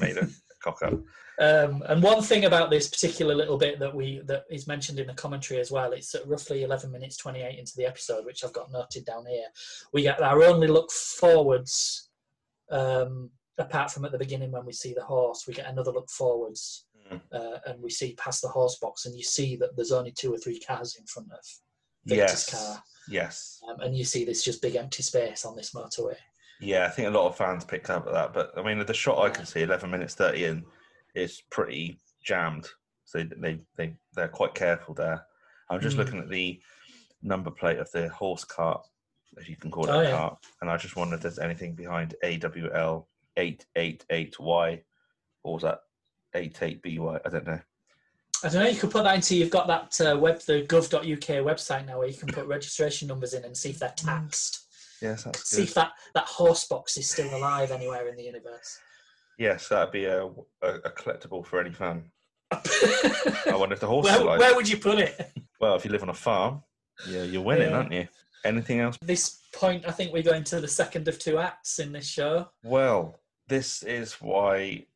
made 0.00 0.16
a 0.16 0.28
cock 0.62 0.82
up. 0.82 0.94
Um, 1.38 1.82
and 1.88 2.02
one 2.02 2.20
thing 2.20 2.44
about 2.46 2.68
this 2.68 2.88
particular 2.88 3.34
little 3.34 3.56
bit 3.56 3.78
that 3.78 3.94
we 3.94 4.20
that 4.26 4.44
is 4.50 4.66
mentioned 4.66 4.98
in 4.98 5.06
the 5.06 5.14
commentary 5.14 5.60
as 5.60 5.70
well, 5.70 5.92
it's 5.92 6.14
at 6.14 6.26
roughly 6.26 6.64
11 6.64 6.90
minutes 6.90 7.16
28 7.16 7.58
into 7.58 7.72
the 7.76 7.86
episode, 7.86 8.26
which 8.26 8.44
I've 8.44 8.52
got 8.52 8.72
noted 8.72 9.04
down 9.04 9.24
here. 9.26 9.46
We 9.92 10.02
get 10.02 10.20
our 10.20 10.42
only 10.42 10.66
look 10.66 10.90
forwards, 10.90 12.10
um, 12.70 13.30
apart 13.56 13.92
from 13.92 14.04
at 14.04 14.12
the 14.12 14.18
beginning 14.18 14.50
when 14.50 14.66
we 14.66 14.72
see 14.72 14.94
the 14.94 15.04
horse. 15.04 15.44
We 15.46 15.54
get 15.54 15.66
another 15.70 15.92
look 15.92 16.10
forwards, 16.10 16.86
Mm. 17.10 17.20
uh, 17.32 17.58
and 17.66 17.82
we 17.82 17.90
see 17.90 18.14
past 18.14 18.42
the 18.42 18.48
horse 18.48 18.78
box, 18.80 19.06
and 19.06 19.16
you 19.16 19.22
see 19.24 19.56
that 19.56 19.74
there's 19.74 19.90
only 19.90 20.12
two 20.12 20.32
or 20.32 20.38
three 20.38 20.60
cars 20.60 20.96
in 20.96 21.06
front 21.06 21.32
of 21.32 21.38
Victor's 22.04 22.46
Yes. 22.46 22.50
car, 22.50 22.82
Yes. 23.08 23.60
um, 23.68 23.80
and 23.80 23.96
you 23.96 24.04
see 24.04 24.24
this 24.24 24.42
just 24.42 24.62
big 24.62 24.76
empty 24.76 25.02
space 25.02 25.44
on 25.44 25.56
this 25.56 25.72
motorway. 25.74 26.16
Yeah. 26.60 26.86
I 26.86 26.90
think 26.90 27.08
a 27.08 27.10
lot 27.10 27.26
of 27.28 27.36
fans 27.36 27.64
picked 27.64 27.90
up 27.90 28.06
at 28.06 28.12
that, 28.12 28.32
but 28.32 28.56
I 28.58 28.62
mean, 28.62 28.84
the 28.84 28.94
shot 28.94 29.18
I 29.18 29.30
can 29.30 29.46
see, 29.46 29.62
11 29.62 29.90
minutes 29.90 30.14
30 30.14 30.44
in, 30.44 30.64
is 31.14 31.42
pretty 31.50 32.00
jammed. 32.22 32.68
So 33.04 33.18
they 33.22 33.34
they, 33.36 33.60
they 33.76 33.96
they're 34.14 34.28
quite 34.28 34.54
careful 34.54 34.94
there. 34.94 35.26
I'm 35.68 35.80
just 35.80 35.96
Mm. 35.96 36.00
looking 36.00 36.18
at 36.20 36.28
the 36.28 36.60
number 37.22 37.50
plate 37.50 37.78
of 37.78 37.90
the 37.92 38.08
horse 38.10 38.44
cart, 38.44 38.86
if 39.36 39.48
you 39.48 39.56
can 39.56 39.70
call 39.70 39.84
it 39.88 39.90
Oh, 39.90 40.00
a 40.00 40.04
yeah. 40.04 40.10
cart, 40.10 40.38
and 40.60 40.70
I 40.70 40.76
just 40.76 40.96
wonder 40.96 41.16
if 41.16 41.22
there's 41.22 41.38
anything 41.38 41.74
behind 41.74 42.14
AWL 42.22 43.08
888Y 43.36 44.82
or 45.42 45.54
was 45.54 45.62
that 45.62 45.80
88BY? 46.34 47.20
I 47.24 47.28
don't 47.28 47.46
know. 47.46 47.60
I 48.42 48.48
don't 48.48 48.64
know. 48.64 48.68
You 48.70 48.78
could 48.78 48.90
put 48.90 49.04
that 49.04 49.14
into. 49.14 49.36
You've 49.36 49.50
got 49.50 49.66
that 49.66 50.00
uh, 50.00 50.18
web, 50.18 50.40
the 50.40 50.62
gov.uk 50.62 51.00
website 51.44 51.86
now, 51.86 51.98
where 51.98 52.08
you 52.08 52.16
can 52.16 52.28
put 52.28 52.46
registration 52.46 53.08
numbers 53.08 53.34
in 53.34 53.44
and 53.44 53.56
see 53.56 53.70
if 53.70 53.78
they're 53.78 53.92
taxed. 53.96 54.66
Yes, 55.02 55.24
that's 55.24 55.48
See 55.48 55.58
good. 55.62 55.68
if 55.68 55.74
that 55.74 55.92
that 56.14 56.24
horse 56.26 56.66
box 56.66 56.96
is 56.96 57.08
still 57.08 57.34
alive 57.34 57.70
anywhere 57.70 58.08
in 58.08 58.16
the 58.16 58.22
universe. 58.22 58.78
Yes, 59.38 59.68
that'd 59.68 59.92
be 59.92 60.04
a, 60.04 60.24
a, 60.26 60.30
a 60.62 60.90
collectible 60.90 61.44
for 61.44 61.60
any 61.60 61.72
fan. 61.72 62.04
I 62.52 63.54
wonder 63.54 63.74
if 63.74 63.80
the 63.80 63.86
horse 63.86 64.06
is 64.08 64.20
where, 64.22 64.38
where 64.38 64.54
would 64.54 64.68
you 64.68 64.76
put 64.76 64.98
it? 64.98 65.32
Well, 65.60 65.76
if 65.76 65.84
you 65.84 65.90
live 65.90 66.02
on 66.02 66.10
a 66.10 66.14
farm, 66.14 66.62
yeah, 67.08 67.22
you're 67.22 67.42
winning, 67.42 67.70
Yeah. 67.70 67.76
aren't 67.76 67.92
you? 67.92 68.08
Anything 68.44 68.80
else? 68.80 68.96
This 69.02 69.40
point, 69.54 69.86
I 69.86 69.90
think 69.92 70.12
we're 70.12 70.22
going 70.22 70.44
to 70.44 70.60
the 70.60 70.68
second 70.68 71.08
of 71.08 71.18
two 71.18 71.38
acts 71.38 71.78
in 71.78 71.92
this 71.92 72.06
show. 72.06 72.48
Well, 72.64 73.18
this 73.48 73.82
is 73.82 74.14
why 74.14 74.86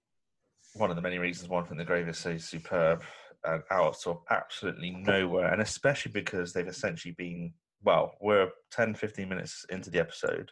one 0.74 0.90
of 0.90 0.96
the 0.96 1.02
many 1.02 1.18
reasons 1.18 1.48
why 1.48 1.60
I 1.60 1.64
think 1.64 1.78
the 1.78 1.84
grave 1.84 2.08
is 2.08 2.18
so 2.18 2.36
superb 2.36 3.02
and 3.44 3.62
out 3.70 4.06
of 4.06 4.18
absolutely 4.30 4.90
nowhere, 4.90 5.52
and 5.52 5.62
especially 5.62 6.12
because 6.12 6.52
they've 6.52 6.66
essentially 6.68 7.14
been 7.16 7.52
well, 7.84 8.14
we're 8.20 8.50
10, 8.70 8.94
15 8.94 9.28
minutes 9.28 9.66
into 9.68 9.90
the 9.90 10.00
episode. 10.00 10.50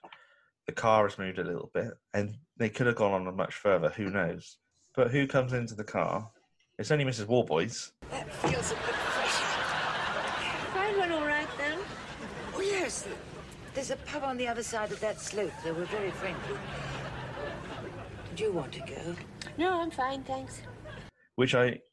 The 0.66 0.72
car 0.72 1.08
has 1.08 1.18
moved 1.18 1.38
a 1.38 1.44
little 1.44 1.70
bit, 1.74 1.92
and 2.14 2.36
they 2.56 2.68
could 2.68 2.86
have 2.86 2.96
gone 2.96 3.26
on 3.26 3.36
much 3.36 3.54
further. 3.54 3.88
Who 3.90 4.10
knows? 4.10 4.58
But 4.94 5.10
who 5.10 5.26
comes 5.26 5.54
into 5.54 5.74
the 5.74 5.84
car? 5.84 6.30
It's 6.78 6.90
only 6.90 7.04
Mrs. 7.04 7.26
Warboys. 7.26 7.92
That 8.10 8.32
feels 8.34 8.70
a 8.70 8.74
bit 8.74 8.94
fresh. 8.94 9.30
Find 10.74 10.98
one 10.98 11.12
all 11.12 11.24
right 11.26 11.48
then. 11.58 11.78
Oh, 12.54 12.60
yes. 12.60 13.06
There's 13.74 13.90
a 13.90 13.96
pub 13.96 14.22
on 14.22 14.36
the 14.36 14.46
other 14.46 14.62
side 14.62 14.92
of 14.92 15.00
that 15.00 15.18
slope. 15.18 15.52
They 15.64 15.72
were 15.72 15.86
very 15.86 16.10
friendly. 16.10 16.58
Do 18.36 18.44
you 18.44 18.52
want 18.52 18.72
to 18.72 18.80
go? 18.80 19.16
No, 19.56 19.80
I'm 19.80 19.90
fine, 19.90 20.22
thanks. 20.24 20.60
which 21.36 21.54
I 21.54 21.66
it's 21.66 21.91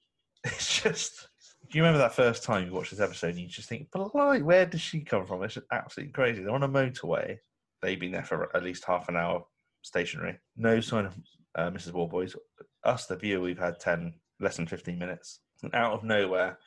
just 0.84 1.30
do 1.70 1.78
you 1.78 1.84
remember 1.84 2.00
that 2.00 2.16
first 2.16 2.44
time 2.44 2.66
you 2.66 2.74
watched 2.74 2.92
this 2.92 3.00
episode 3.00 3.32
and 3.32 3.40
you 3.40 3.48
just 3.48 3.70
think, 3.70 3.90
but 3.92 4.16
like, 4.16 4.44
where 4.44 4.66
does 4.66 4.82
she 4.82 5.02
come 5.02 5.28
from? 5.28 5.44
It's 5.44 5.58
absolutely 5.72 6.14
crazy. 6.14 6.42
They're 6.42 6.54
on 6.54 6.64
a 6.64 6.70
motorway. 6.70 7.38
They've 7.82 8.00
been 8.00 8.12
there 8.12 8.24
for 8.24 8.56
at 8.56 8.64
least 8.64 8.86
half 8.86 9.08
an 9.08 9.16
hour 9.16 9.46
stationary. 9.84 10.40
No 10.58 10.82
sign 10.82 11.06
of 11.06 11.16
uh, 11.56 11.70
Mrs. 11.70 11.94
Warboys. 11.94 12.36
Us, 12.84 13.06
the 13.06 13.16
viewer, 13.16 13.42
we've 13.42 13.60
had 13.60 13.80
10, 13.80 14.14
less 14.40 14.58
than 14.58 14.66
15 14.66 14.98
minutes. 14.98 15.42
And 15.62 15.74
out 15.76 15.94
of 15.94 16.04
nowhere, 16.04 16.58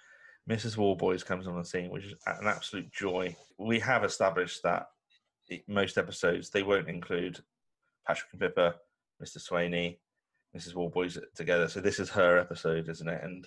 Mrs. 0.49 0.77
Warboys 0.77 1.25
comes 1.25 1.49
on 1.49 1.57
the 1.57 1.65
scene, 1.65 1.91
which 1.91 2.05
is 2.05 2.15
an 2.27 2.47
absolute 2.47 2.93
joy. 2.93 3.35
We 3.59 3.81
have 3.81 4.05
established 4.05 4.63
that 4.63 4.87
most 5.67 5.99
episodes, 5.99 6.51
they 6.51 6.63
won't 6.63 6.89
include 6.89 7.41
Patrick 8.07 8.31
and 8.33 8.41
Pippa, 8.41 8.77
Mr. 9.23 9.39
Swainey, 9.39 9.99
Mrs. 10.57 10.75
Warboys 10.75 11.19
together. 11.35 11.69
So 11.69 11.81
this 11.81 11.99
is 11.99 12.11
her 12.11 12.39
episode, 12.39 12.89
isn't 12.89 13.09
it? 13.09 13.21
And 13.23 13.47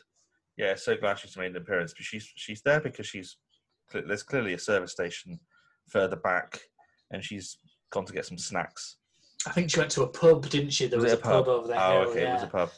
yeah, 0.57 0.75
so 0.75 0.95
glad 0.95 1.19
she's 1.19 1.37
made 1.37 1.51
an 1.51 1.57
appearance. 1.57 1.93
But 1.95 2.05
she's 2.05 2.31
she's 2.35 2.61
there 2.61 2.79
because 2.79 3.07
she's 3.07 3.37
there's 3.93 4.23
clearly 4.23 4.53
a 4.53 4.59
service 4.59 4.91
station 4.91 5.39
further 5.89 6.15
back, 6.15 6.59
and 7.11 7.23
she's 7.23 7.57
gone 7.91 8.05
to 8.05 8.13
get 8.13 8.25
some 8.25 8.37
snacks. 8.37 8.97
I 9.47 9.51
think 9.51 9.69
she 9.69 9.79
went 9.79 9.91
to 9.91 10.03
a 10.03 10.07
pub, 10.07 10.49
didn't 10.49 10.71
she? 10.71 10.87
There 10.87 10.99
was, 10.99 11.11
it 11.11 11.19
a 11.19 11.21
pub, 11.21 11.47
over 11.47 11.67
there. 11.67 11.79
Oh, 11.79 12.01
hill, 12.01 12.09
okay, 12.11 12.27
it 12.27 12.33
was 12.33 12.43
a 12.43 12.47
pub. 12.47 12.69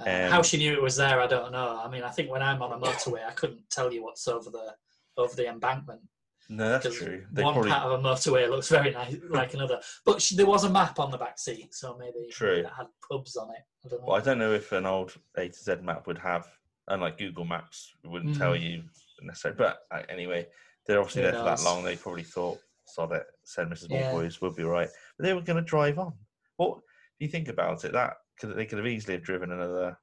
Uh, 0.00 0.02
Um, 0.08 0.30
how 0.30 0.42
she 0.42 0.58
knew 0.58 0.72
it 0.72 0.82
was 0.82 0.96
there, 0.96 1.20
I 1.20 1.26
don't 1.26 1.52
know. 1.52 1.80
I 1.82 1.88
mean, 1.88 2.02
I 2.02 2.10
think 2.10 2.30
when 2.30 2.42
I'm 2.42 2.62
on 2.62 2.72
a 2.72 2.78
motorway, 2.78 3.26
I 3.26 3.32
couldn't 3.32 3.68
tell 3.70 3.92
you 3.92 4.02
what's 4.04 4.28
over 4.28 4.50
the 4.50 4.74
over 5.16 5.34
the 5.34 5.48
embankment 5.48 6.00
No, 6.48 6.68
that's 6.68 6.96
true. 6.96 7.24
They 7.32 7.42
one 7.42 7.54
probably 7.54 7.70
part 7.70 7.86
of 7.86 7.98
a 7.98 8.02
motorway 8.02 8.48
looks 8.48 8.68
very 8.68 8.92
nice, 8.92 9.16
like 9.28 9.54
another. 9.54 9.80
But 10.06 10.22
she, 10.22 10.36
there 10.36 10.46
was 10.46 10.64
a 10.64 10.70
map 10.70 11.00
on 11.00 11.10
the 11.10 11.18
back 11.18 11.38
seat, 11.38 11.74
so 11.74 11.96
maybe 11.98 12.28
True. 12.30 12.58
it 12.58 12.66
had 12.66 12.86
pubs 13.10 13.36
on 13.36 13.50
it. 13.50 13.62
I 13.84 13.88
don't 13.88 14.00
know. 14.00 14.06
Well, 14.06 14.16
I 14.16 14.20
don't 14.20 14.38
know 14.38 14.52
if 14.52 14.70
an 14.72 14.86
old 14.86 15.14
A 15.36 15.48
to 15.48 15.58
Z 15.58 15.76
map 15.82 16.06
would 16.06 16.18
have, 16.18 16.46
unlike 16.88 17.18
Google 17.18 17.44
Maps, 17.44 17.92
wouldn't 18.04 18.36
tell 18.36 18.52
Mm. 18.52 18.62
you 18.62 18.82
necessarily. 19.22 19.58
But 19.58 19.78
uh, 19.90 20.02
anyway, 20.08 20.46
they're 20.86 20.98
obviously 21.00 21.22
Who 21.22 21.30
there 21.30 21.38
for 21.40 21.44
that 21.44 21.62
long. 21.62 21.84
They 21.84 21.96
probably 21.96 22.22
thought, 22.24 22.58
sod 22.86 23.12
it, 23.12 23.26
said 23.44 23.68
Mrs. 23.68 23.90
Yeah. 23.90 24.12
Boys 24.12 24.40
would 24.40 24.56
be 24.56 24.64
right. 24.64 24.88
But 25.16 25.24
they 25.26 25.32
were 25.34 25.40
going 25.42 25.56
to 25.62 25.62
drive 25.70 25.98
on. 25.98 26.12
What, 26.56 26.78
if 26.78 26.82
you 27.20 27.28
think 27.28 27.48
about 27.48 27.84
it, 27.84 27.92
that 27.92 28.14
could, 28.40 28.56
they 28.56 28.66
could 28.66 28.78
have 28.78 28.86
easily 28.86 29.14
have 29.14 29.22
driven 29.24 29.52
another, 29.52 29.98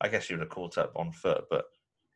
I 0.00 0.08
guess 0.08 0.28
you 0.28 0.36
would 0.36 0.42
have 0.42 0.50
caught 0.50 0.78
up 0.78 0.92
on 0.96 1.12
foot, 1.12 1.44
but 1.50 1.64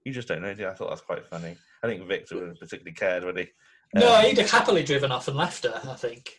you 0.04 0.12
just 0.12 0.28
don't 0.28 0.42
know. 0.42 0.54
do 0.54 0.62
you? 0.62 0.68
I 0.68 0.74
thought 0.74 0.90
that's 0.90 1.00
quite 1.00 1.26
funny. 1.26 1.56
I 1.82 1.86
think 1.86 2.06
Victor 2.06 2.36
would 2.36 2.48
have 2.48 2.58
particularly 2.60 2.94
cared, 2.94 3.24
would 3.24 3.38
he? 3.38 3.48
no, 3.94 4.14
Um, 4.16 4.24
he'd 4.24 4.38
have 4.38 4.50
happily 4.50 4.82
driven 4.82 5.10
off 5.12 5.28
and 5.28 5.36
left 5.36 5.64
her. 5.64 5.80
I 5.88 5.94
think. 5.94 6.30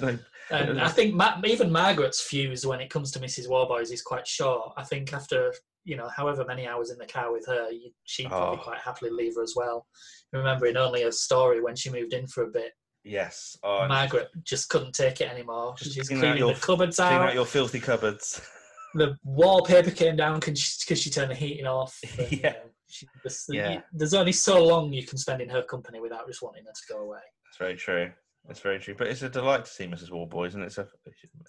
no- 0.00 0.18
And 0.50 0.80
I 0.80 0.88
think 0.88 1.14
Ma- 1.14 1.40
even 1.44 1.70
Margaret's 1.70 2.20
fuse 2.20 2.66
when 2.66 2.80
it 2.80 2.90
comes 2.90 3.10
to 3.12 3.20
Mrs. 3.20 3.48
Warboys 3.48 3.90
is 3.92 4.02
quite 4.02 4.26
short. 4.26 4.72
I 4.76 4.82
think 4.84 5.12
after 5.12 5.54
you 5.84 5.96
know 5.96 6.08
however 6.08 6.44
many 6.46 6.66
hours 6.66 6.90
in 6.90 6.98
the 6.98 7.06
car 7.06 7.32
with 7.32 7.46
her, 7.46 7.68
she'd 8.04 8.28
probably 8.28 8.58
Oh. 8.60 8.62
quite 8.62 8.78
happily 8.80 9.10
leave 9.10 9.34
her 9.36 9.42
as 9.42 9.54
well. 9.56 9.86
Remembering 10.32 10.76
only 10.76 11.02
a 11.02 11.12
story 11.12 11.60
when 11.60 11.76
she 11.76 11.90
moved 11.90 12.12
in 12.12 12.26
for 12.26 12.44
a 12.44 12.50
bit, 12.50 12.72
yes. 13.04 13.56
Oh, 13.62 13.86
Margaret 13.88 14.28
just 14.44 14.68
couldn't 14.68 14.94
take 14.94 15.20
it 15.20 15.30
anymore. 15.30 15.74
She's 15.78 16.08
cleaning 16.08 16.38
your- 16.38 16.54
the 16.54 16.60
cupboards 16.60 16.96
Clean 16.96 17.12
out. 17.12 17.28
out 17.28 17.34
your 17.34 17.46
filthy 17.46 17.80
cupboards. 17.80 18.40
The 18.94 19.16
wallpaper 19.24 19.90
came 19.90 20.16
down 20.16 20.38
because 20.38 20.58
she, 20.58 20.94
she 20.96 21.08
turned 21.08 21.30
the 21.30 21.34
heating 21.34 21.64
off. 21.66 21.98
and, 22.18 22.30
Yeah. 22.30 22.48
Um, 22.48 22.54
you 22.56 22.66
know, 22.66 22.70
she 22.88 23.06
just, 23.22 23.46
Yeah. 23.50 23.80
There's 23.90 24.12
only 24.12 24.32
so 24.32 24.62
long 24.62 24.92
you 24.92 25.06
can 25.06 25.16
spend 25.16 25.40
in 25.40 25.48
her 25.48 25.62
company 25.62 25.98
without 25.98 26.26
just 26.26 26.42
wanting 26.42 26.64
her 26.66 26.72
to 26.72 26.92
go 26.92 27.00
away. 27.00 27.20
That's 27.46 27.56
very 27.58 27.74
true. 27.74 28.12
That's 28.46 28.60
very 28.60 28.78
true. 28.78 28.94
But 28.94 29.06
it's 29.06 29.22
a 29.22 29.30
delight 29.30 29.64
to 29.64 29.70
see 29.70 29.86
Mrs. 29.86 30.10
Warboys, 30.10 30.54
and 30.56 30.62
it's 30.62 30.76
a 30.76 30.86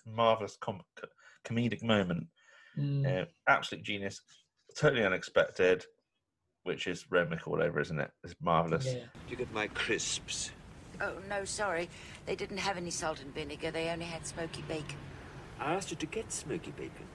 marvelous 0.07 0.55
com- 0.61 0.79
comedic 1.45 1.83
moment. 1.83 2.27
Mm. 2.77 3.23
Uh, 3.23 3.25
absolute 3.47 3.83
genius, 3.83 4.21
totally 4.77 5.05
unexpected, 5.05 5.85
which 6.63 6.87
is 6.87 7.05
Renwick 7.11 7.47
all 7.47 7.61
over, 7.61 7.79
isn't 7.79 7.99
it? 7.99 8.11
It's 8.23 8.35
marvelous. 8.41 8.85
Yeah. 8.85 8.93
Did 8.93 9.29
you 9.29 9.37
get 9.37 9.53
my 9.53 9.67
crisps? 9.67 10.51
Oh, 11.01 11.13
no, 11.29 11.43
sorry. 11.45 11.89
They 12.25 12.35
didn't 12.35 12.57
have 12.57 12.77
any 12.77 12.91
salt 12.91 13.21
and 13.21 13.33
vinegar. 13.33 13.71
They 13.71 13.89
only 13.89 14.05
had 14.05 14.25
smoky 14.25 14.63
bacon. 14.67 14.97
I 15.59 15.73
asked 15.73 15.91
you 15.91 15.97
to 15.97 16.05
get 16.05 16.31
smoky 16.31 16.71
bacon. 16.71 17.05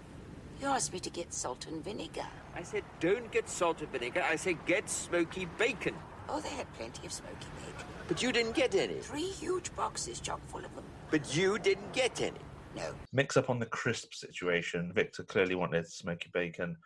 You 0.60 0.66
asked 0.66 0.92
me 0.92 0.98
to 1.00 1.10
get 1.10 1.32
salt 1.32 1.66
and 1.66 1.84
vinegar. 1.84 2.26
I 2.54 2.62
said, 2.62 2.82
don't 2.98 3.30
get 3.30 3.48
salt 3.48 3.80
and 3.80 3.90
vinegar. 3.90 4.24
I 4.28 4.36
said, 4.36 4.56
get 4.66 4.90
smoky 4.90 5.46
bacon. 5.56 5.94
Oh, 6.28 6.40
they 6.40 6.48
had 6.50 6.72
plenty 6.74 7.06
of 7.06 7.12
smoky 7.12 7.46
bacon. 7.64 7.86
But 8.08 8.22
you 8.22 8.32
didn't 8.32 8.54
get 8.54 8.74
any. 8.74 8.94
Three 8.94 9.28
huge 9.28 9.74
boxes 9.76 10.18
chock 10.18 10.40
full 10.48 10.64
of 10.64 10.74
them. 10.74 10.84
But 11.10 11.36
you 11.36 11.58
didn't 11.58 11.92
get 11.92 12.20
any. 12.20 12.40
No. 12.78 12.94
Mix 13.12 13.36
up 13.36 13.50
on 13.50 13.58
the 13.58 13.66
crisp 13.66 14.14
situation. 14.14 14.92
Victor 14.94 15.22
clearly 15.24 15.54
wanted 15.54 15.86
smoky 15.90 16.30
bacon, 16.32 16.76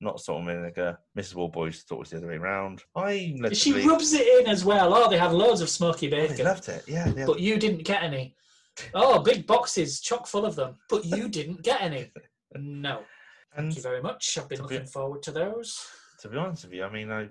not 0.00 0.20
salt 0.20 0.38
and 0.38 0.46
vinegar. 0.46 0.98
Mrs. 1.18 1.34
Warboys 1.34 1.82
thought 1.82 1.96
it 1.96 1.98
was 2.00 2.10
the 2.10 2.16
other 2.18 2.28
way 2.28 2.36
around. 2.36 2.82
I 2.94 3.34
led 3.38 3.50
to 3.50 3.54
She 3.54 3.86
rubs 3.86 4.12
it 4.12 4.26
in 4.40 4.50
as 4.50 4.64
well. 4.64 4.94
Oh, 4.94 5.08
they 5.10 5.18
had 5.18 5.32
loads 5.32 5.60
of 5.60 5.68
smoky 5.68 6.06
Oh, 6.08 6.10
they 6.10 6.28
bacon. 6.28 6.44
loved 6.46 6.68
it. 6.68 6.84
Yeah, 6.88 7.10
they 7.10 7.24
but 7.24 7.40
you 7.40 7.56
didn't 7.58 7.84
get 7.84 8.02
any. 8.02 8.34
Oh, 8.94 9.18
big 9.20 9.46
boxes, 9.46 10.00
chock 10.00 10.26
full 10.26 10.46
of 10.46 10.54
them, 10.56 10.76
but 10.88 11.04
you 11.04 11.28
didn't 11.28 11.62
get 11.62 11.80
any. 11.82 12.12
No. 12.56 13.02
and 13.54 13.66
Thank 13.66 13.76
you 13.76 13.82
very 13.82 14.02
much. 14.02 14.36
I've 14.36 14.48
been 14.48 14.58
To 14.58 14.66
be- 14.66 14.74
looking 14.74 14.88
forward 14.88 15.22
to 15.24 15.30
those. 15.30 15.86
to 16.20 16.28
be 16.28 16.36
honest 16.36 16.64
with 16.64 16.72
you, 16.72 16.82
I 16.84 16.90
mean, 16.90 17.12
I 17.12 17.28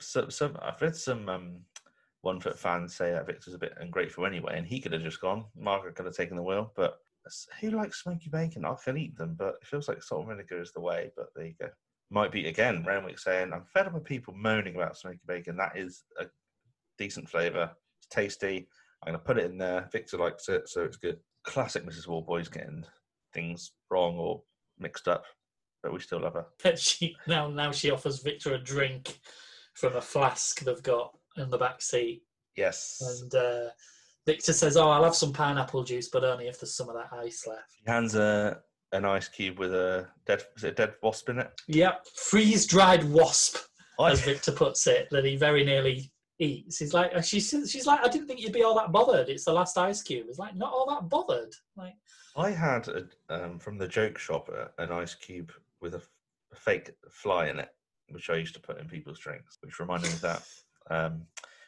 so, 0.00 0.28
some 0.30 0.56
I've 0.62 0.80
read 0.80 0.96
some 0.96 1.28
um, 1.28 1.56
one 2.22 2.40
foot 2.40 2.58
fans 2.58 2.94
say 2.94 3.10
that 3.12 3.26
Victor's 3.26 3.52
a 3.54 3.58
bit 3.58 3.74
ungrateful 3.78 4.24
anyway, 4.24 4.54
and 4.56 4.66
he 4.66 4.80
could 4.80 4.92
have 4.92 5.02
just 5.02 5.20
gone. 5.20 5.44
Margaret 5.54 5.96
could 5.96 6.06
have 6.06 6.14
taken 6.16 6.36
the 6.36 6.42
wheel, 6.42 6.72
but 6.76 6.92
s- 6.92 6.98
who 7.60 7.70
likes 7.70 8.02
smoky 8.02 8.28
bacon? 8.30 8.64
I 8.64 8.74
can 8.82 8.96
eat 8.98 9.16
them, 9.16 9.34
but 9.38 9.54
it 9.60 9.66
feels 9.66 9.88
like 9.88 10.02
salt 10.02 10.20
and 10.26 10.30
vinegar 10.30 10.60
is 10.60 10.72
the 10.72 10.80
way. 10.80 11.10
But 11.16 11.26
there 11.34 11.46
you 11.46 11.54
go. 11.60 11.68
Might 12.10 12.32
be 12.32 12.46
again 12.48 12.84
Renwick 12.86 13.18
saying, 13.18 13.52
"I'm 13.52 13.64
fed 13.72 13.86
up 13.86 13.94
with 13.94 14.04
people 14.04 14.34
moaning 14.34 14.76
about 14.76 14.96
smoky 14.96 15.20
bacon. 15.26 15.56
That 15.56 15.76
is 15.76 16.04
a 16.18 16.24
decent 16.98 17.28
flavour. 17.28 17.70
It's 17.98 18.08
tasty. 18.08 18.68
I'm 19.02 19.12
going 19.12 19.20
to 19.20 19.24
put 19.24 19.38
it 19.38 19.50
in 19.50 19.58
there. 19.58 19.88
Victor 19.92 20.16
likes 20.18 20.48
it, 20.48 20.68
so 20.68 20.84
it's 20.84 20.96
good." 20.96 21.18
Classic 21.44 21.84
Mrs. 21.84 22.06
Warboys 22.08 22.48
getting 22.48 22.84
things 23.32 23.72
wrong 23.90 24.16
or 24.18 24.42
mixed 24.78 25.06
up, 25.08 25.24
but 25.82 25.92
we 25.92 26.00
still 26.00 26.20
love 26.20 26.34
her. 26.34 26.46
And 26.64 26.78
she 26.88 27.16
now 27.26 27.48
now 27.48 27.72
she 27.72 27.90
offers 27.90 28.20
Victor 28.22 28.54
a 28.54 28.58
drink 28.58 29.20
from 29.74 29.94
a 29.96 30.00
flask 30.00 30.60
they've 30.60 30.82
got 30.82 31.16
in 31.36 31.50
the 31.50 31.58
back 31.58 31.80
seat, 31.82 32.22
Yes. 32.56 33.00
and 33.22 33.34
uh, 33.34 33.68
Victor 34.28 34.52
says, 34.52 34.76
"Oh, 34.76 34.90
I'll 34.90 35.04
have 35.04 35.14
some 35.14 35.32
pineapple 35.32 35.84
juice, 35.84 36.10
but 36.10 36.22
only 36.22 36.48
if 36.48 36.60
there's 36.60 36.74
some 36.74 36.90
of 36.90 36.94
that 36.96 37.10
ice 37.16 37.46
left." 37.46 37.72
He 37.82 37.90
hands 37.90 38.14
a 38.14 38.60
an 38.92 39.06
ice 39.06 39.26
cube 39.26 39.58
with 39.58 39.72
a 39.72 40.06
dead 40.26 40.42
is 40.54 40.64
it 40.64 40.68
a 40.68 40.72
dead 40.72 40.94
wasp 41.02 41.30
in 41.30 41.38
it. 41.38 41.50
Yep, 41.66 42.06
freeze 42.14 42.66
dried 42.66 43.04
wasp, 43.04 43.56
I, 43.98 44.10
as 44.10 44.20
Victor 44.20 44.52
puts 44.52 44.86
it, 44.86 45.08
that 45.12 45.24
he 45.24 45.36
very 45.36 45.64
nearly 45.64 46.12
eats. 46.38 46.78
He's 46.78 46.92
like, 46.92 47.10
she 47.24 47.40
she's 47.40 47.86
like, 47.86 48.04
I 48.04 48.08
didn't 48.08 48.26
think 48.26 48.40
you'd 48.40 48.52
be 48.52 48.62
all 48.62 48.74
that 48.76 48.92
bothered. 48.92 49.30
It's 49.30 49.46
the 49.46 49.52
last 49.52 49.78
ice 49.78 50.02
cube. 50.02 50.26
It's 50.28 50.38
like, 50.38 50.54
not 50.54 50.72
all 50.74 50.86
that 50.90 51.08
bothered. 51.08 51.54
Like, 51.74 51.94
I 52.36 52.50
had 52.50 52.86
a, 52.88 53.06
um, 53.30 53.58
from 53.58 53.78
the 53.78 53.88
joke 53.88 54.18
shop 54.18 54.50
a, 54.50 54.70
an 54.82 54.92
ice 54.92 55.14
cube 55.14 55.52
with 55.80 55.94
a, 55.94 55.98
f- 55.98 56.10
a 56.52 56.56
fake 56.56 56.90
fly 57.10 57.48
in 57.48 57.58
it, 57.58 57.70
which 58.10 58.28
I 58.28 58.36
used 58.36 58.54
to 58.54 58.60
put 58.60 58.78
in 58.78 58.88
people's 58.88 59.20
drinks, 59.20 59.56
which 59.62 59.80
reminded 59.80 60.08
me 60.08 60.14
of 60.16 60.20
that. 60.20 60.42
Um, 60.90 61.26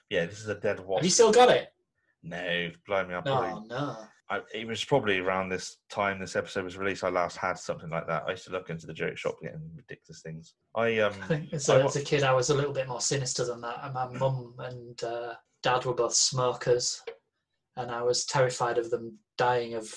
yeah, 0.09 0.25
this 0.25 0.41
is 0.41 0.49
a 0.49 0.55
dead 0.55 0.81
wasp. 0.81 1.01
have 1.01 1.05
you 1.05 1.11
still 1.11 1.31
got 1.31 1.51
it? 1.51 1.75
No, 2.23 2.71
blow 2.87 3.07
me 3.07 3.15
up. 3.15 3.25
No, 3.25 3.65
no. 3.69 3.97
I, 4.29 4.41
it 4.55 4.67
was 4.67 4.85
probably 4.85 5.19
around 5.19 5.49
this 5.49 5.79
time 5.91 6.21
this 6.21 6.37
episode 6.37 6.63
was 6.65 6.77
released. 6.77 7.03
I 7.03 7.09
last 7.09 7.37
had 7.37 7.59
something 7.59 7.91
like 7.91 8.07
that. 8.07 8.25
I 8.29 8.31
used 8.31 8.45
to 8.45 8.53
look 8.53 8.71
into 8.71 8.87
the 8.87 8.93
joke 8.95 9.17
shop 9.17 9.37
getting 9.43 9.61
ridiculous 9.75 10.23
things. 10.23 10.55
I 10.77 10.99
um, 10.99 11.15
I 11.23 11.27
think 11.29 11.53
as 11.53 11.69
I 11.69 11.81
a, 11.81 11.85
as 11.85 11.97
a 11.97 12.03
kid, 12.03 12.23
I 12.23 12.33
was 12.33 12.51
a 12.51 12.55
little 12.55 12.73
bit 12.73 12.87
more 12.89 13.01
sinister 13.01 13.45
than 13.45 13.61
that. 13.63 13.81
And 13.83 13.95
my 13.95 14.07
mum 14.07 14.55
and 14.59 15.03
uh, 15.03 15.35
dad 15.65 15.85
were 15.85 15.95
both 15.95 16.15
smokers, 16.15 17.03
and 17.77 17.91
I 17.91 18.03
was 18.03 18.25
terrified 18.25 18.79
of 18.79 18.91
them 18.91 19.19
dying 19.37 19.75
of 19.75 19.93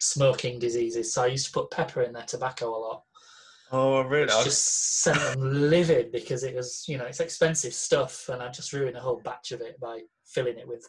smoking 0.00 0.58
diseases. 0.58 1.14
So 1.14 1.22
I 1.22 1.28
used 1.28 1.46
to 1.46 1.52
put 1.52 1.70
pepper 1.70 2.02
in 2.02 2.12
their 2.12 2.24
tobacco 2.24 2.68
a 2.68 2.76
lot. 2.76 3.02
oh 3.72 4.02
really? 4.02 4.30
I- 4.30 4.44
just 4.44 5.00
sent 5.02 5.18
them 5.18 5.40
livid 5.70 6.12
because 6.12 6.42
it 6.42 6.54
was, 6.54 6.84
you 6.88 6.98
know, 6.98 7.04
it's 7.06 7.20
expensive 7.20 7.72
stuff, 7.72 8.28
and 8.28 8.42
I 8.42 8.50
just 8.50 8.74
ruined 8.74 8.98
a 8.98 9.00
whole 9.00 9.22
batch 9.24 9.52
of 9.52 9.62
it 9.62 9.80
by 9.80 10.00
filling 10.26 10.58
it 10.58 10.68
with 10.68 10.86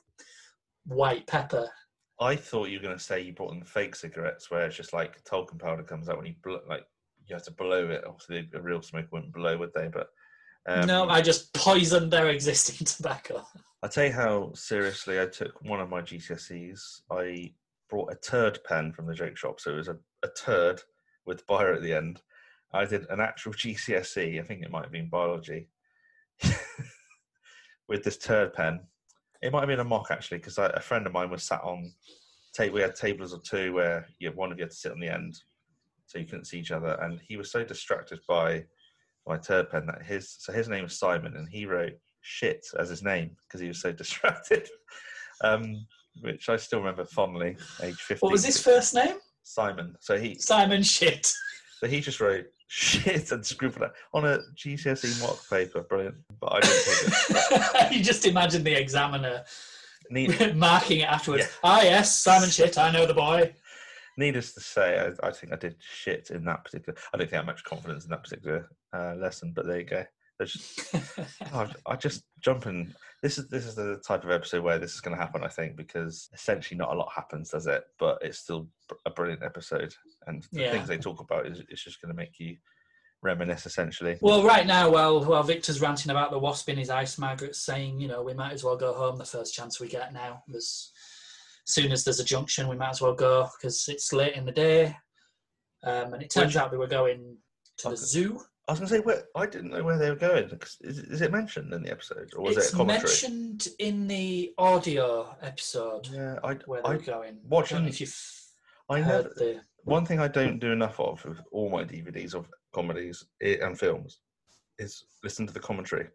white 0.88 1.28
pepper. 1.28 1.70
I 2.20 2.36
thought 2.36 2.70
you 2.70 2.80
were 2.80 2.84
going 2.84 2.98
to 2.98 3.04
say 3.04 3.22
you 3.22 3.34
brought 3.34 3.54
in 3.54 3.64
fake 3.64 3.96
cigarettes, 3.96 4.50
where 4.50 4.66
it's 4.66 4.76
just 4.76 4.94
like 4.94 5.24
talcum 5.24 5.60
powder 5.60 5.84
comes 5.84 6.10
out 6.10 6.18
when 6.18 6.26
you 6.26 6.36
bl- 6.42 6.68
like 6.68 6.84
you 7.28 7.36
have 7.36 7.46
to 7.46 7.52
blow 7.52 7.90
it. 7.90 8.04
Obviously, 8.08 8.50
a 8.54 8.62
real 8.62 8.82
smoker 8.82 9.08
wouldn't 9.12 9.34
blow, 9.34 9.58
would 9.58 9.74
they? 9.74 9.88
But 9.88 10.08
um, 10.68 10.88
no, 10.88 11.08
I 11.08 11.22
just 11.22 11.54
poisoned 11.54 12.12
their 12.12 12.30
existing 12.30 12.86
tobacco. 12.86 13.46
I'll 13.84 13.90
tell 13.90 14.06
you 14.06 14.14
how 14.14 14.52
seriously 14.54 15.22
I 15.22 15.28
took 15.28 15.62
one 15.62 15.80
of 15.80 15.90
my 15.90 16.02
GCSEs. 16.02 17.02
I 17.12 17.54
brought 17.90 18.12
a 18.12 18.16
turd 18.16 18.60
pen 18.66 18.92
from 18.92 19.06
the 19.06 19.14
joke 19.14 19.38
shop, 19.38 19.60
so 19.60 19.72
it 19.72 19.78
was 19.78 19.88
a, 19.88 19.98
a 20.24 20.30
turd 20.30 20.82
with 21.26 21.46
bio 21.46 21.76
at 21.76 21.84
the 21.84 21.94
end. 21.94 22.22
I 22.74 22.86
did 22.86 23.06
an 23.10 23.20
actual 23.20 23.54
GCSE. 23.54 24.40
I 24.40 24.44
think 24.44 24.64
it 24.64 24.72
might 24.72 24.84
have 24.84 24.92
been 24.92 25.10
biology 25.10 25.70
with 27.88 28.04
this 28.04 28.18
turd 28.18 28.54
pen. 28.54 28.82
It 29.42 29.52
might 29.52 29.60
have 29.60 29.68
been 29.68 29.80
a 29.80 29.84
mock 29.84 30.08
actually, 30.10 30.38
because 30.38 30.58
a 30.58 30.80
friend 30.82 31.06
of 31.06 31.14
mine 31.14 31.30
was 31.30 31.44
sat 31.44 31.62
on. 31.64 31.94
We 32.60 32.82
had 32.82 32.96
tables 32.96 33.34
of 33.34 33.44
two 33.44 33.72
where 33.72 34.08
you 34.18 34.28
have 34.28 34.36
one 34.36 34.52
of 34.52 34.58
you 34.58 34.64
had 34.64 34.72
to 34.72 34.76
sit 34.76 34.92
on 34.92 35.00
the 35.00 35.14
end, 35.14 35.40
so 36.08 36.18
you 36.18 36.26
couldn't 36.26 36.46
see 36.46 36.58
each 36.58 36.72
other. 36.72 36.98
And 37.02 37.20
he 37.28 37.38
was 37.38 37.52
so 37.52 37.64
distracted 37.64 38.20
by 38.28 38.64
my 39.28 39.38
turd 39.38 39.70
pen 39.70 39.86
that 39.86 40.02
his 40.04 40.38
so 40.40 40.52
his 40.52 40.68
name 40.68 40.84
was 40.84 40.98
Simon, 40.98 41.36
and 41.36 41.48
he 41.48 41.66
wrote 41.66 41.94
shit 42.22 42.66
as 42.80 42.90
his 42.90 43.04
name 43.04 43.36
because 43.48 43.62
he 43.62 43.68
was 43.68 43.80
so 43.80 43.92
distracted. 44.04 44.68
Um, 45.44 45.86
which 46.22 46.50
I 46.50 46.58
still 46.58 46.80
remember 46.80 47.06
fondly, 47.06 47.58
age 47.84 48.02
fifteen. 48.02 48.26
What 48.26 48.32
was 48.32 48.46
his 48.46 48.60
first 48.60 48.96
name? 48.96 49.18
Simon. 49.44 49.96
So 50.00 50.18
he 50.18 50.36
Simon 50.40 50.82
Shit. 50.82 51.32
so 51.80 51.88
he 51.88 52.00
just 52.02 52.20
wrote 52.20 52.46
shit 52.68 53.32
and 53.32 53.46
scribbled 53.46 53.84
it 53.84 53.92
on 54.14 54.26
a 54.26 54.40
GCSE 54.56 55.22
mock 55.22 55.50
paper. 55.50 55.82
Brilliant. 55.82 56.16
But 56.40 56.54
I 56.54 56.60
didn't 56.60 56.84
take 56.84 57.52
it. 57.52 57.92
you 57.98 58.04
just 58.04 58.26
imagine 58.26 58.64
the 58.64 58.74
examiner 58.74 59.44
Need, 60.10 60.56
marking 60.56 61.00
it 61.02 61.10
afterwards. 61.10 61.44
Yeah. 61.46 61.50
Ah, 61.64 61.82
yes, 61.82 62.22
Simon 62.22 62.50
Shit, 62.50 62.78
I 62.78 62.92
know 62.92 63.06
the 63.06 63.14
boy. 63.14 63.54
needless 64.18 64.54
to 64.54 64.62
say, 64.62 65.00
I, 65.00 65.28
I 65.28 65.32
think 65.32 65.54
I 65.54 65.58
did 65.58 65.76
shit 65.80 66.30
in 66.30 66.46
that 66.46 66.64
particular. 66.64 66.98
I 67.14 67.18
don't 67.18 67.26
think 67.26 67.34
I 67.34 67.38
have 67.38 67.46
much 67.46 67.64
confidence 67.64 68.04
in 68.06 68.12
that 68.12 68.24
particular 68.24 68.70
uh, 68.94 69.16
lesson, 69.16 69.54
but 69.56 69.66
there 69.66 69.80
you 69.80 69.86
go. 69.86 70.04
Just- 70.42 70.94
God, 71.52 71.76
I 71.86 71.96
just 71.96 72.24
jumping. 72.42 72.94
This 73.24 73.38
is 73.40 73.48
this 73.50 73.66
is 73.66 73.74
the 73.76 74.02
type 74.08 74.24
of 74.24 74.30
episode 74.32 74.64
where 74.64 74.78
this 74.78 74.94
is 74.94 75.02
going 75.02 75.16
to 75.18 75.22
happen, 75.22 75.44
I 75.44 75.48
think, 75.48 75.76
because 75.76 76.30
essentially 76.34 76.78
not 76.78 76.94
a 76.94 76.98
lot 76.98 77.12
happens, 77.14 77.50
does 77.50 77.66
it? 77.66 77.84
But 77.98 78.20
it's 78.22 78.38
still 78.40 78.70
a 79.06 79.10
brilliant 79.10 79.44
episode, 79.44 79.94
and 80.28 80.44
the 80.52 80.62
Yeah. 80.62 80.72
things 80.72 80.88
they 80.88 80.98
talk 80.98 81.20
about 81.20 81.48
is 81.48 81.62
it's 81.70 81.84
just 81.84 82.00
going 82.02 82.12
to 82.14 82.16
make 82.18 82.40
you 82.40 82.58
reminisce, 83.24 83.66
essentially. 83.66 84.20
Well, 84.22 84.44
right 84.44 84.68
now, 84.68 84.92
while 84.92 85.24
while 85.26 85.42
Victor's 85.44 85.82
ranting 85.82 86.12
about 86.12 86.30
the 86.30 86.38
wasp 86.38 86.70
in 86.70 86.78
his 86.78 86.92
ice, 86.92 87.18
Margaret's 87.18 87.60
saying, 87.66 88.00
you 88.00 88.08
know, 88.08 88.22
we 88.22 88.36
might 88.36 88.54
as 88.54 88.64
well 88.64 88.78
go 88.78 88.94
home 88.94 89.18
the 89.18 89.26
first 89.26 89.54
chance 89.56 89.80
we 89.80 89.88
get 89.88 90.14
now. 90.14 90.44
As 90.56 90.92
soon 91.66 91.92
as 91.92 92.04
there's 92.04 92.20
a 92.20 92.24
junction, 92.24 92.68
we 92.68 92.78
might 92.78 92.90
as 92.92 93.02
well 93.02 93.16
go 93.16 93.50
because 93.58 93.88
it's 93.88 94.14
late 94.14 94.36
in 94.36 94.46
the 94.46 94.52
day. 94.52 94.96
Um, 95.84 96.14
and 96.14 96.22
it 96.22 96.30
turns 96.30 96.54
Which- 96.54 96.58
out 96.58 96.70
they 96.72 96.78
were 96.78 96.88
going 96.88 97.38
to 97.80 97.90
the 97.90 97.98
zoo. 97.98 98.42
I 98.68 98.74
was 98.74 98.80
going 98.80 98.90
to 98.90 98.96
say, 98.96 99.00
where, 99.00 99.24
I 99.36 99.46
didn't 99.46 99.72
know 99.72 99.82
where 99.84 99.98
they 99.98 100.10
were 100.10 100.16
going. 100.18 100.50
Is, 100.82 101.00
is 101.00 101.22
it 101.22 101.32
mentioned 101.32 101.74
in 101.74 101.84
the 101.84 101.92
episode, 101.92 102.30
or 102.36 102.44
was 102.44 102.58
it's 102.58 102.68
it 102.68 102.74
a 102.74 102.78
commentary? 102.78 103.04
mentioned 103.04 103.68
in 103.80 104.08
the 104.08 104.54
audio 104.58 105.36
episode 105.42 106.10
Yeah, 106.12 106.38
I, 106.44 106.56
where 106.66 106.82
they 106.84 106.90
I, 106.90 106.98
going. 106.98 107.38
Watching- 107.48 107.84
know 107.84 107.88
if 107.88 108.02
you've 108.02 108.18
I 108.90 109.00
heard 109.02 109.24
never. 109.26 109.34
the. 109.38 109.62
One 109.84 110.06
thing 110.06 110.20
I 110.20 110.28
don't 110.28 110.60
do 110.60 110.72
enough 110.74 111.00
of 111.00 111.24
with 111.24 111.40
all 111.54 111.70
my 111.70 111.86
DVDs 111.86 112.34
of 112.36 112.50
comedies 112.74 113.24
and 113.40 113.80
films 113.80 114.20
is 114.80 115.06
listen 115.24 115.48
to 115.48 115.54
the 115.54 115.60
commentary. 115.62 116.08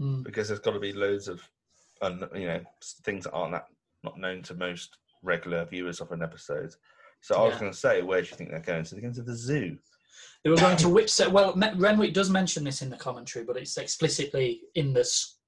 Mm. 0.00 0.24
because 0.24 0.48
there's 0.48 0.58
got 0.58 0.72
to 0.72 0.80
be 0.80 0.94
loads 0.94 1.28
of 1.28 1.40
un, 2.00 2.26
you 2.34 2.46
know 2.46 2.60
things 3.04 3.24
that 3.24 3.32
aren't 3.32 3.52
that 3.52 3.66
not 4.02 4.18
known 4.18 4.42
to 4.42 4.54
most 4.54 4.96
regular 5.22 5.66
viewers 5.66 6.00
of 6.00 6.10
an 6.12 6.22
episode. 6.22 6.74
So 7.20 7.36
I 7.36 7.46
was 7.46 7.56
going 7.58 7.70
to 7.70 7.76
say, 7.78 8.00
where 8.02 8.22
do 8.22 8.28
you 8.30 8.36
think 8.36 8.50
they're 8.50 8.58
going? 8.60 8.84
So 8.84 8.96
they're 8.96 9.02
going 9.02 9.14
to 9.14 9.22
the 9.22 9.36
zoo. 9.36 9.76
They 10.44 10.50
were 10.50 10.56
going 10.56 10.76
to 10.78 10.86
Whipsnade. 10.86 11.30
Well, 11.30 11.54
Renwick 11.76 12.14
does 12.14 12.30
mention 12.30 12.64
this 12.64 12.82
in 12.82 12.90
the 12.90 12.96
commentary, 12.96 13.44
but 13.44 13.56
it's 13.56 13.76
explicitly 13.76 14.62
in 14.74 14.92
this 14.92 15.38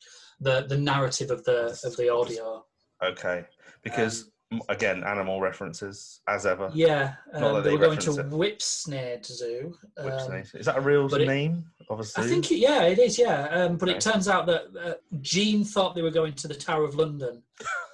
the 0.41 0.67
the 0.69 0.77
narrative 0.77 1.31
of 1.31 1.45
the 1.45 1.79
of 1.85 1.97
the 1.97 2.09
audio. 2.09 2.65
Okay, 3.03 3.45
because 3.83 4.31
m 4.53 4.61
again, 4.69 5.03
animal 5.05 5.41
references 5.41 6.21
as 6.29 6.47
ever. 6.47 6.71
Yeah, 6.75 7.15
um, 7.33 7.55
they 7.55 7.63
they 7.63 7.77
were 7.77 7.87
going 7.87 7.99
to 7.99 8.11
it. 8.13 8.31
Whipsnade 8.31 9.27
Zoo. 9.27 9.75
Um, 9.97 10.07
Whipsnade. 10.07 10.55
is 10.55 10.67
that 10.67 10.79
a 10.79 10.81
real 10.81 11.13
it- 11.13 11.27
name 11.27 11.65
a 11.91 12.03
zoo? 12.03 12.23
I 12.23 12.27
think, 12.27 12.51
yeah, 12.51 12.83
it 12.85 12.99
is, 12.99 13.19
yeah. 13.19 13.49
Um, 13.51 13.77
but 13.77 13.89
it 13.89 14.01
turns 14.01 14.29
out 14.29 14.47
that 14.47 14.63
uh, 14.81 14.95
Jean 15.21 15.65
thought 15.65 15.95
they 15.95 16.03
were 16.03 16.11
going 16.11 16.35
to 16.35 16.49
the 16.49 16.55
Tower 16.55 16.85
of 16.85 16.95
London. 16.95 17.43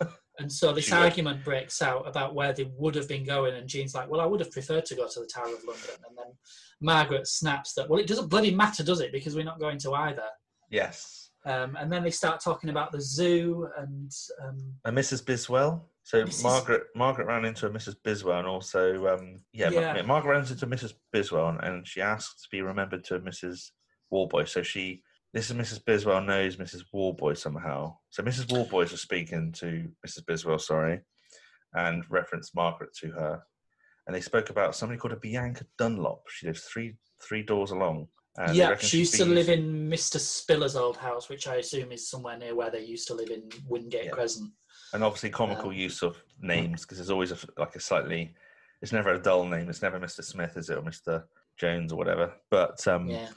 and 0.41 0.51
so 0.51 0.73
this 0.73 0.91
argument 0.91 1.45
breaks 1.45 1.83
out 1.83 2.09
about 2.09 2.35
where 2.35 2.53
they 2.53 2.71
would 2.79 2.95
have 2.95 3.07
been 3.09 3.25
going. 3.25 3.55
And 3.55 3.69
Jean's 3.69 3.95
like, 3.95 4.11
well, 4.11 4.21
I 4.21 4.27
would 4.27 4.41
have 4.41 4.51
preferred 4.51 4.87
to 4.87 4.95
go 4.95 5.07
to 5.07 5.21
the 5.21 5.27
Tower 5.27 5.47
of 5.47 5.63
London. 5.65 5.91
And 6.09 6.17
then 6.17 6.33
Margaret 6.81 7.27
snaps 7.27 7.75
that, 7.75 7.89
well, 7.89 8.01
it 8.01 8.07
doesn't 8.07 8.29
bloody 8.29 8.53
matter, 8.55 8.83
does 8.83 9.01
it? 9.01 9.13
Because 9.13 9.35
we're 9.37 9.45
not 9.45 9.61
going 9.61 9.79
to 9.79 9.93
either. 9.95 10.27
yes. 10.71 11.17
Um, 11.47 11.75
and 11.81 11.91
then 11.91 12.03
they 12.03 12.11
start 12.11 12.39
talking 12.41 12.69
about 12.69 12.93
the 12.93 13.01
zoo 13.01 13.67
and 13.79 14.13
um, 14.43 14.59
And 14.85 14.97
Mrs. 14.97 15.25
Biswell. 15.25 15.81
So 16.03 16.23
Mrs. 16.25 16.43
Margaret 16.43 16.83
Margaret 16.95 17.27
ran 17.29 17.47
into 17.47 17.67
a 17.67 17.71
Mrs. 17.71 17.95
Biswell 18.05 18.41
and 18.41 18.47
also 18.49 19.07
um, 19.15 19.37
yeah, 19.53 19.71
Yeah. 19.71 20.03
Margaret 20.03 20.33
ran 20.33 20.41
into 20.47 20.67
Mrs. 20.67 20.93
Biswell 21.15 21.49
and, 21.49 21.61
and 21.63 21.89
she 21.89 22.03
asked 22.03 22.43
to 22.43 22.49
be 22.51 22.61
remembered 22.61 23.05
to 23.05 23.21
Mrs. 23.21 23.71
Warboy. 24.13 24.47
So 24.49 24.63
she 24.63 25.03
this 25.33 25.51
is 25.51 25.57
Mrs. 25.57 25.83
Biswell 25.85 26.25
knows 26.25 26.57
Mrs. 26.57 26.83
Warboy 26.95 27.37
somehow. 27.37 27.97
So 28.11 28.23
Mrs. 28.23 28.47
Warboy 28.47 28.91
was 28.91 29.01
speaking 29.01 29.53
to 29.53 29.89
Mrs. 30.07 30.25
Biswell, 30.25 30.61
sorry, 30.61 31.01
and 31.75 32.05
referenced 32.11 32.55
Margaret 32.57 32.91
to 33.01 33.09
her. 33.13 33.43
And 34.07 34.15
they 34.17 34.21
spoke 34.21 34.51
about 34.51 34.75
somebody 34.75 34.99
called 34.99 35.13
a 35.13 35.17
Bianca 35.17 35.65
Dunlop. 35.79 36.23
She 36.29 36.47
lives 36.47 36.63
three 36.65 36.97
three 37.23 37.43
doors 37.43 37.71
along. 37.71 38.09
And 38.39 38.57
yeah, 38.57 38.77
she 38.77 38.99
used 39.01 39.15
to 39.17 39.25
live 39.25 39.49
in 39.49 39.91
Mr. 39.91 40.19
Spiller's 40.19 40.75
old 40.77 40.97
house, 40.97 41.29
which 41.29 41.47
I 41.47 41.57
assume 41.57 41.93
is 41.93 42.09
somewhere 42.09 42.39
near 42.39 42.55
where 42.55 42.71
they 42.71 42.83
used 42.85 43.07
to 43.09 43.15
live 43.15 43.31
in 43.31 43.49
Wingate 43.69 44.05
Yeah. 44.07 44.11
Crescent. 44.13 44.51
and 44.95 45.05
obviously 45.05 45.31
comical 45.31 45.69
Um, 45.71 45.75
use 45.75 46.03
of 46.03 46.23
names 46.41 46.83
because 46.83 46.99
there's 46.99 47.11
always 47.11 47.33
a, 47.33 47.39
like 47.59 47.75
a 47.77 47.81
slightly 47.81 48.35
it's 48.83 48.93
never 48.93 49.13
a 49.13 49.19
dull 49.23 49.45
name 49.45 49.69
it's 49.69 49.83
never 49.83 50.01
mr 50.01 50.25
smith 50.25 50.57
is 50.57 50.71
it 50.71 50.79
or 50.79 50.83
mr 50.83 51.25
jones 51.59 51.93
or 51.93 51.97
whatever 51.97 52.33
but 52.51 52.85
um 52.89 53.07
Yeah. 53.09 53.29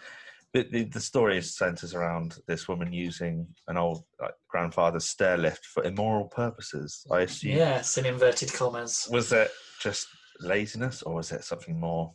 The, 0.54 0.64
the, 0.72 0.84
the 0.86 1.00
story 1.00 1.42
centers 1.42 1.94
around 1.96 2.38
this 2.48 2.68
woman 2.68 2.94
using 2.94 3.48
an 3.68 3.78
old 3.78 4.04
like, 4.22 4.36
grandfather's 4.50 5.06
stair 5.06 5.38
lift 5.38 5.66
for 5.66 5.84
immoral 5.84 6.26
purposes 6.26 7.06
i 7.12 7.22
assume 7.22 7.56
Yes, 7.58 7.98
in 7.98 8.06
inverted 8.06 8.54
commas. 8.54 9.08
was 9.12 9.32
it 9.32 9.52
just 9.82 10.08
laziness 10.40 11.02
or 11.04 11.16
was 11.16 11.32
it 11.32 11.44
something 11.44 11.80
more 11.80 12.14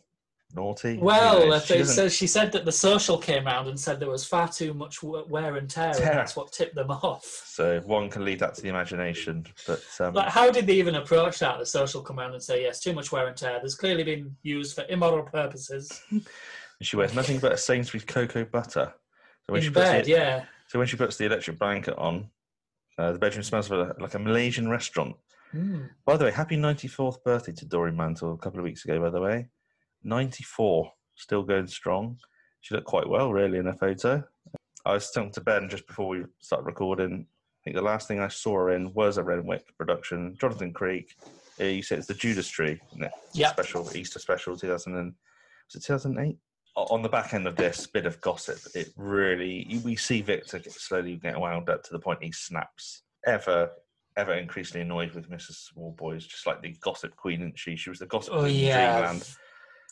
naughty 0.55 0.97
Well, 0.97 1.59
She 1.59 1.83
so 1.83 2.09
she 2.09 2.25
said 2.27 2.51
that 2.53 2.65
the 2.65 2.71
social 2.71 3.17
came 3.19 3.45
round 3.45 3.67
and 3.67 3.79
said 3.79 3.99
there 3.99 4.09
was 4.09 4.25
far 4.25 4.47
too 4.47 4.73
much 4.73 5.03
wear 5.03 5.57
and 5.57 5.69
tear, 5.69 5.93
Tear. 5.93 6.07
and 6.09 6.17
that's 6.17 6.35
what 6.35 6.51
tipped 6.51 6.75
them 6.75 6.89
off. 6.89 7.23
so 7.45 7.79
one 7.81 8.09
can 8.09 8.25
leave 8.25 8.39
that 8.39 8.55
to 8.55 8.61
the 8.61 8.69
imagination 8.69 9.45
but 9.67 9.83
um 9.99 10.13
Like, 10.15 10.29
how 10.29 10.49
did 10.49 10.65
they 10.65 10.73
even 10.73 10.95
approach 10.95 11.39
that? 11.39 11.59
The 11.59 11.65
social 11.65 12.01
come 12.01 12.17
round 12.17 12.33
and 12.33 12.41
say, 12.41 12.63
yes, 12.63 12.79
too 12.79 12.93
much 12.93 13.11
wear 13.11 13.27
and 13.27 13.37
tear. 13.37 13.59
There's 13.59 13.75
clearly 13.75 14.03
been 14.03 14.35
used 14.41 14.75
for 14.75 14.85
immoral 14.89 15.23
purposes. 15.23 16.01
she 16.81 16.95
wears 16.95 17.13
nothing 17.13 17.39
but 17.39 17.51
a 17.51 17.57
sainsbury's 17.57 18.05
cocoa 18.05 18.45
butter 18.45 18.93
so 19.49 19.53
when 19.53 19.61
she 19.63 19.69
puts 19.69 19.89
bed, 19.89 20.05
the- 20.05 20.11
yeah. 20.11 20.45
So 20.67 20.77
when 20.77 20.87
she 20.87 20.95
puts 20.95 21.17
the 21.17 21.25
electric 21.25 21.57
blanket 21.57 21.95
on, 21.97 22.29
uh, 22.99 23.13
the 23.13 23.17
bedroom 23.17 23.41
smells 23.41 23.71
of 23.71 23.79
a, 23.79 23.95
like 23.99 24.13
a 24.13 24.19
Malaysian 24.19 24.69
restaurant. 24.69 25.15
Mm. 25.55 25.89
By 26.05 26.17
the 26.17 26.25
way, 26.25 26.31
happy 26.31 26.55
94th 26.57 27.23
birthday 27.23 27.53
to 27.53 27.65
Doreen 27.65 27.95
Mantle 27.95 28.33
a 28.33 28.37
couple 28.37 28.59
of 28.59 28.65
weeks 28.65 28.85
ago, 28.85 28.99
by 29.01 29.09
the 29.09 29.19
way. 29.19 29.49
94, 30.03 30.91
still 31.15 31.41
going 31.41 31.65
strong. 31.65 32.19
She 32.61 32.75
looked 32.75 32.85
quite 32.85 33.09
well, 33.09 33.33
really, 33.33 33.57
in 33.57 33.65
her 33.65 33.73
photo. 33.73 34.23
I 34.85 34.93
was 34.93 35.09
talking 35.09 35.31
to 35.31 35.41
Ben 35.41 35.67
just 35.69 35.87
before 35.87 36.09
we 36.09 36.25
started 36.37 36.67
recording. 36.67 37.25
I 37.25 37.59
think 37.63 37.75
the 37.75 37.81
last 37.81 38.07
thing 38.07 38.19
I 38.19 38.27
saw 38.27 38.55
her 38.57 38.69
in 38.69 38.93
was 38.93 39.17
a 39.17 39.23
Renwick 39.23 39.75
production. 39.77 40.37
Jonathan 40.39 40.71
Creek. 40.71 41.15
You 41.57 41.81
said 41.81 41.97
it's 41.97 42.07
the 42.07 42.13
Judas 42.13 42.47
Tree. 42.47 42.79
Yeah. 43.33 43.51
Special, 43.51 43.89
Easter 43.95 44.19
special, 44.19 44.55
2000 44.55 44.95
and, 44.95 45.13
was 45.67 45.81
it 45.81 45.87
2008? 45.87 46.37
On 46.89 47.01
the 47.01 47.09
back 47.09 47.33
end 47.33 47.47
of 47.47 47.55
this 47.55 47.87
bit 47.87 48.05
of 48.05 48.19
gossip, 48.21 48.59
it 48.75 48.89
really, 48.95 49.81
we 49.83 49.95
see 49.95 50.21
Victor 50.21 50.59
get, 50.59 50.73
slowly 50.73 51.15
get 51.15 51.39
wound 51.39 51.69
up 51.69 51.83
to 51.83 51.91
the 51.91 51.99
point 51.99 52.23
he 52.23 52.31
snaps. 52.31 53.03
Ever, 53.25 53.71
ever 54.17 54.33
increasingly 54.33 54.81
annoyed 54.81 55.13
with 55.13 55.29
Mrs. 55.29 55.75
Warboys, 55.75 56.25
just 56.25 56.47
like 56.47 56.61
the 56.61 56.75
gossip 56.81 57.15
queen, 57.15 57.41
isn't 57.41 57.59
she? 57.59 57.75
She 57.75 57.89
was 57.89 57.99
the 57.99 58.05
gossip 58.05 58.33
Oh, 58.33 58.41
queen 58.41 58.55
in 58.55 58.65
yeah. 58.65 58.97
Dreamland. 58.97 59.35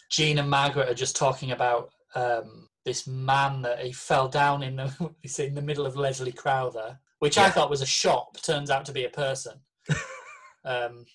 Jean 0.10 0.40
and 0.40 0.50
Margaret 0.50 0.90
are 0.90 0.94
just 0.94 1.16
talking 1.16 1.52
about 1.52 1.92
um, 2.16 2.70
this 2.86 3.06
man 3.08 3.62
that 3.64 3.80
he 3.80 3.92
fell 3.92 4.30
down 4.30 4.64
in 4.64 4.78
the, 4.78 5.14
in 5.46 5.56
the 5.56 5.62
middle 5.62 5.86
of 5.86 5.98
Leslie 5.98 6.32
Crowther, 6.32 7.00
which 7.20 7.38
I 7.38 7.50
thought 7.50 7.70
was 7.70 7.82
a 7.82 7.86
shop, 7.86 8.38
turns 8.42 8.70
out 8.70 8.86
to 8.86 8.94
be 8.94 9.06
a 9.06 9.10
person. 9.10 9.60
um, 10.66 11.06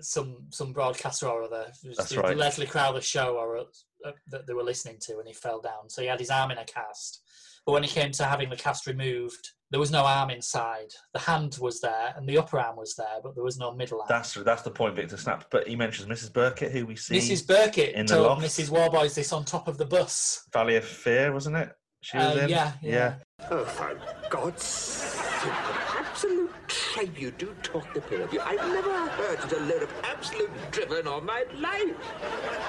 some 0.00 0.46
some 0.50 0.72
broadcaster 0.72 1.28
or 1.28 1.44
other. 1.44 1.66
It 1.84 1.88
was 1.88 1.96
That's 1.96 2.10
the 2.10 2.20
right. 2.20 2.36
Leslie 2.36 2.66
Crowther 2.66 3.00
show 3.00 3.36
or 3.36 3.56
that 4.28 4.46
they 4.46 4.54
were 4.54 4.62
listening 4.62 4.96
to, 5.02 5.18
and 5.18 5.26
he 5.28 5.34
fell 5.34 5.60
down. 5.60 5.88
So 5.88 6.02
he 6.02 6.08
had 6.08 6.20
his 6.20 6.30
arm 6.30 6.50
in 6.50 6.58
a 6.58 6.64
cast. 6.64 7.22
But 7.66 7.72
when 7.72 7.82
he 7.82 7.88
came 7.88 8.12
to 8.12 8.24
having 8.24 8.50
the 8.50 8.56
cast 8.56 8.86
removed, 8.86 9.52
there 9.70 9.80
was 9.80 9.90
no 9.90 10.04
arm 10.04 10.28
inside. 10.30 10.88
The 11.14 11.20
hand 11.20 11.56
was 11.60 11.80
there, 11.80 12.12
and 12.14 12.28
the 12.28 12.36
upper 12.36 12.58
arm 12.58 12.76
was 12.76 12.94
there, 12.94 13.20
but 13.22 13.34
there 13.34 13.42
was 13.44 13.58
no 13.58 13.72
middle 13.72 14.00
arm. 14.00 14.06
That's 14.08 14.34
that's 14.34 14.62
the 14.62 14.70
point 14.70 14.96
Victor 14.96 15.16
snapped. 15.16 15.46
But 15.50 15.66
he 15.66 15.74
mentions 15.74 16.06
Mrs. 16.08 16.32
Burkett, 16.32 16.72
who 16.72 16.84
we 16.84 16.96
see 16.96 17.16
Mrs. 17.18 17.46
Burkett 17.46 17.94
in 17.94 18.04
the 18.06 18.14
told 18.14 18.26
loft. 18.26 18.42
Mrs. 18.42 18.68
Warboys 18.70 19.14
this 19.14 19.32
on 19.32 19.44
top 19.46 19.66
of 19.66 19.78
the 19.78 19.86
bus. 19.86 20.46
Valley 20.52 20.76
of 20.76 20.84
Fear, 20.84 21.32
wasn't 21.32 21.56
it? 21.56 21.70
She 22.02 22.18
was 22.18 22.36
Uh, 22.36 22.40
in. 22.40 22.48
yeah, 22.50 22.72
yeah. 22.82 23.14
Oh, 23.50 23.64
for 23.64 23.98
God's 24.28 24.62
sake, 24.62 25.50
absolute 25.98 26.50
tripe 26.74 27.20
you 27.20 27.30
do 27.30 27.54
talk 27.62 27.92
the 27.94 28.00
pair 28.00 28.22
of 28.22 28.32
you. 28.32 28.40
I've 28.40 28.66
never 28.68 28.92
heard 29.08 29.40
such 29.40 29.52
a 29.52 29.60
load 29.60 29.82
of 29.82 29.92
absolute 30.02 30.50
drivel 30.70 30.96
in 30.96 31.06
all 31.06 31.20
my 31.20 31.44
life. 31.58 31.96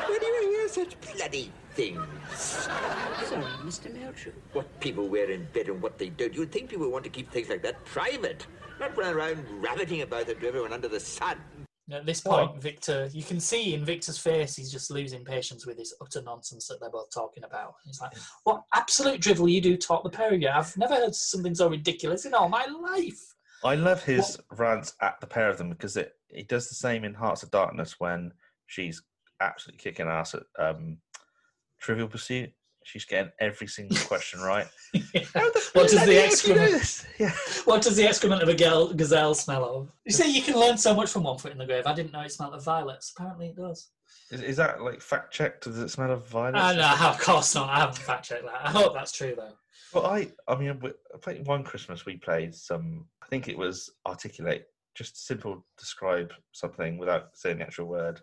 Where 0.08 0.20
do 0.20 0.26
you 0.26 0.50
hear 0.52 0.68
such 0.70 0.96
bloody 1.02 1.52
things? 1.74 2.00
Sorry, 2.36 3.44
Mr. 3.64 3.92
Meldrew. 3.92 4.34
What 4.54 4.80
people 4.80 5.08
wear 5.08 5.30
in 5.32 5.48
bed 5.54 5.70
and 5.70 5.82
what 5.82 5.98
they 5.98 6.10
don't. 6.10 6.34
You'd 6.34 6.52
think 6.52 6.70
people 6.70 6.90
want 6.90 7.04
to 7.06 7.10
keep 7.10 7.32
things 7.32 7.50
like 7.50 7.64
that 7.64 7.84
private, 7.86 8.46
not 8.80 8.96
run 8.98 9.14
around 9.16 9.46
rabbiting 9.62 10.02
about 10.02 10.30
it 10.30 10.40
to 10.40 10.48
everyone 10.48 10.74
under 10.74 10.88
the 10.88 11.00
sun. 11.00 11.38
At 11.92 12.06
this 12.06 12.26
What? 12.26 12.48
point, 12.50 12.62
Victor, 12.64 13.10
you 13.14 13.22
can 13.22 13.40
see 13.40 13.76
in 13.76 13.86
Victor's 13.86 14.18
face 14.18 14.56
he's 14.56 14.72
just 14.72 14.90
losing 14.90 15.24
patience 15.24 15.68
with 15.68 15.78
this 15.78 15.94
utter 16.02 16.22
nonsense 16.24 16.68
that 16.68 16.80
they're 16.80 16.90
both 16.90 17.12
talking 17.12 17.44
about. 17.44 17.76
He's 17.86 18.02
like, 18.02 18.18
"What 18.44 18.64
absolute 18.74 19.22
drivel 19.22 19.48
you 19.48 19.62
do 19.62 19.78
talk 19.78 20.04
the 20.04 20.10
pair 20.10 20.34
of 20.34 20.42
you? 20.42 20.50
I've 20.50 20.76
never 20.78 20.96
heard 20.96 21.14
something 21.14 21.54
so 21.54 21.70
ridiculous 21.70 22.26
in 22.26 22.34
all 22.34 22.50
my 22.50 22.66
life." 22.66 23.35
I 23.66 23.76
love 23.76 24.04
his 24.04 24.40
rants 24.52 24.94
at 25.02 25.20
the 25.20 25.28
pair 25.28 25.50
of 25.50 25.58
them 25.58 25.70
because 25.70 25.98
it 25.98 26.14
he 26.30 26.44
does 26.44 26.70
the 26.70 26.76
same 26.76 27.04
in 27.04 27.14
Hearts 27.14 27.44
of 27.44 27.52
Darkness 27.52 27.96
when 28.00 28.32
she's 28.68 29.02
absolutely 29.42 29.80
kicking 29.80 30.08
ass 30.08 30.36
at 30.36 30.44
um, 30.60 30.98
Trivial 31.80 32.08
Pursuit. 32.08 32.52
She's 32.84 33.06
getting 33.06 33.32
every 33.40 33.66
single 33.66 33.98
question 34.06 34.42
right. 34.42 34.68
what 35.74 35.90
does 35.90 36.06
the 36.06 36.24
excrement? 36.24 37.06
Yeah. 37.18 37.32
What 37.64 37.82
does 37.82 37.96
the 37.96 38.08
excrement 38.08 38.44
of 38.44 38.50
a 38.50 38.54
gel, 38.54 38.94
gazelle 38.94 39.34
smell 39.34 39.66
of? 39.66 39.92
You 40.06 40.14
say 40.14 40.30
you 40.30 40.44
can 40.44 40.56
learn 40.56 40.78
so 40.78 40.94
much 40.94 41.10
from 41.10 41.24
One 41.24 41.40
Foot 41.40 41.52
in 41.52 41.58
the 41.58 41.66
Grave. 41.66 41.88
I 41.88 41.96
didn't 41.96 42.14
know 42.14 42.22
it 42.22 42.32
smelled 42.32 42.54
of 42.54 42.64
violets. 42.64 43.12
Apparently, 43.18 43.48
it 43.48 43.56
does. 43.56 43.90
Is, 44.30 44.42
is 44.42 44.58
that 44.58 44.82
like 44.82 45.02
fact 45.02 45.34
checked? 45.34 45.64
Does 45.64 45.80
it 45.80 45.90
smell 45.90 46.12
of 46.12 46.28
violence? 46.28 46.58
Uh, 46.58 46.74
no, 46.74 47.10
of 47.10 47.20
course 47.20 47.56
not. 47.56 47.70
I 47.70 47.80
haven't 47.80 47.98
fact 47.98 48.26
checked 48.26 48.46
that. 48.46 48.62
I 48.64 48.70
hope 48.70 48.94
that's 48.94 49.12
true 49.12 49.34
though. 49.36 49.54
Well, 49.94 50.06
I, 50.06 50.28
I 50.48 50.56
mean, 50.56 50.80
I 50.84 51.18
played 51.18 51.48
one 51.48 51.64
Christmas. 51.64 52.06
We 52.06 52.18
played 52.18 52.54
some. 52.54 53.06
I 53.26 53.28
think 53.30 53.48
it 53.48 53.58
was 53.58 53.90
articulate, 54.08 54.66
just 54.94 55.26
simple 55.26 55.66
describe 55.78 56.32
something 56.52 56.98
without 56.98 57.30
saying 57.34 57.58
the 57.58 57.64
actual 57.66 57.88
word. 57.88 58.22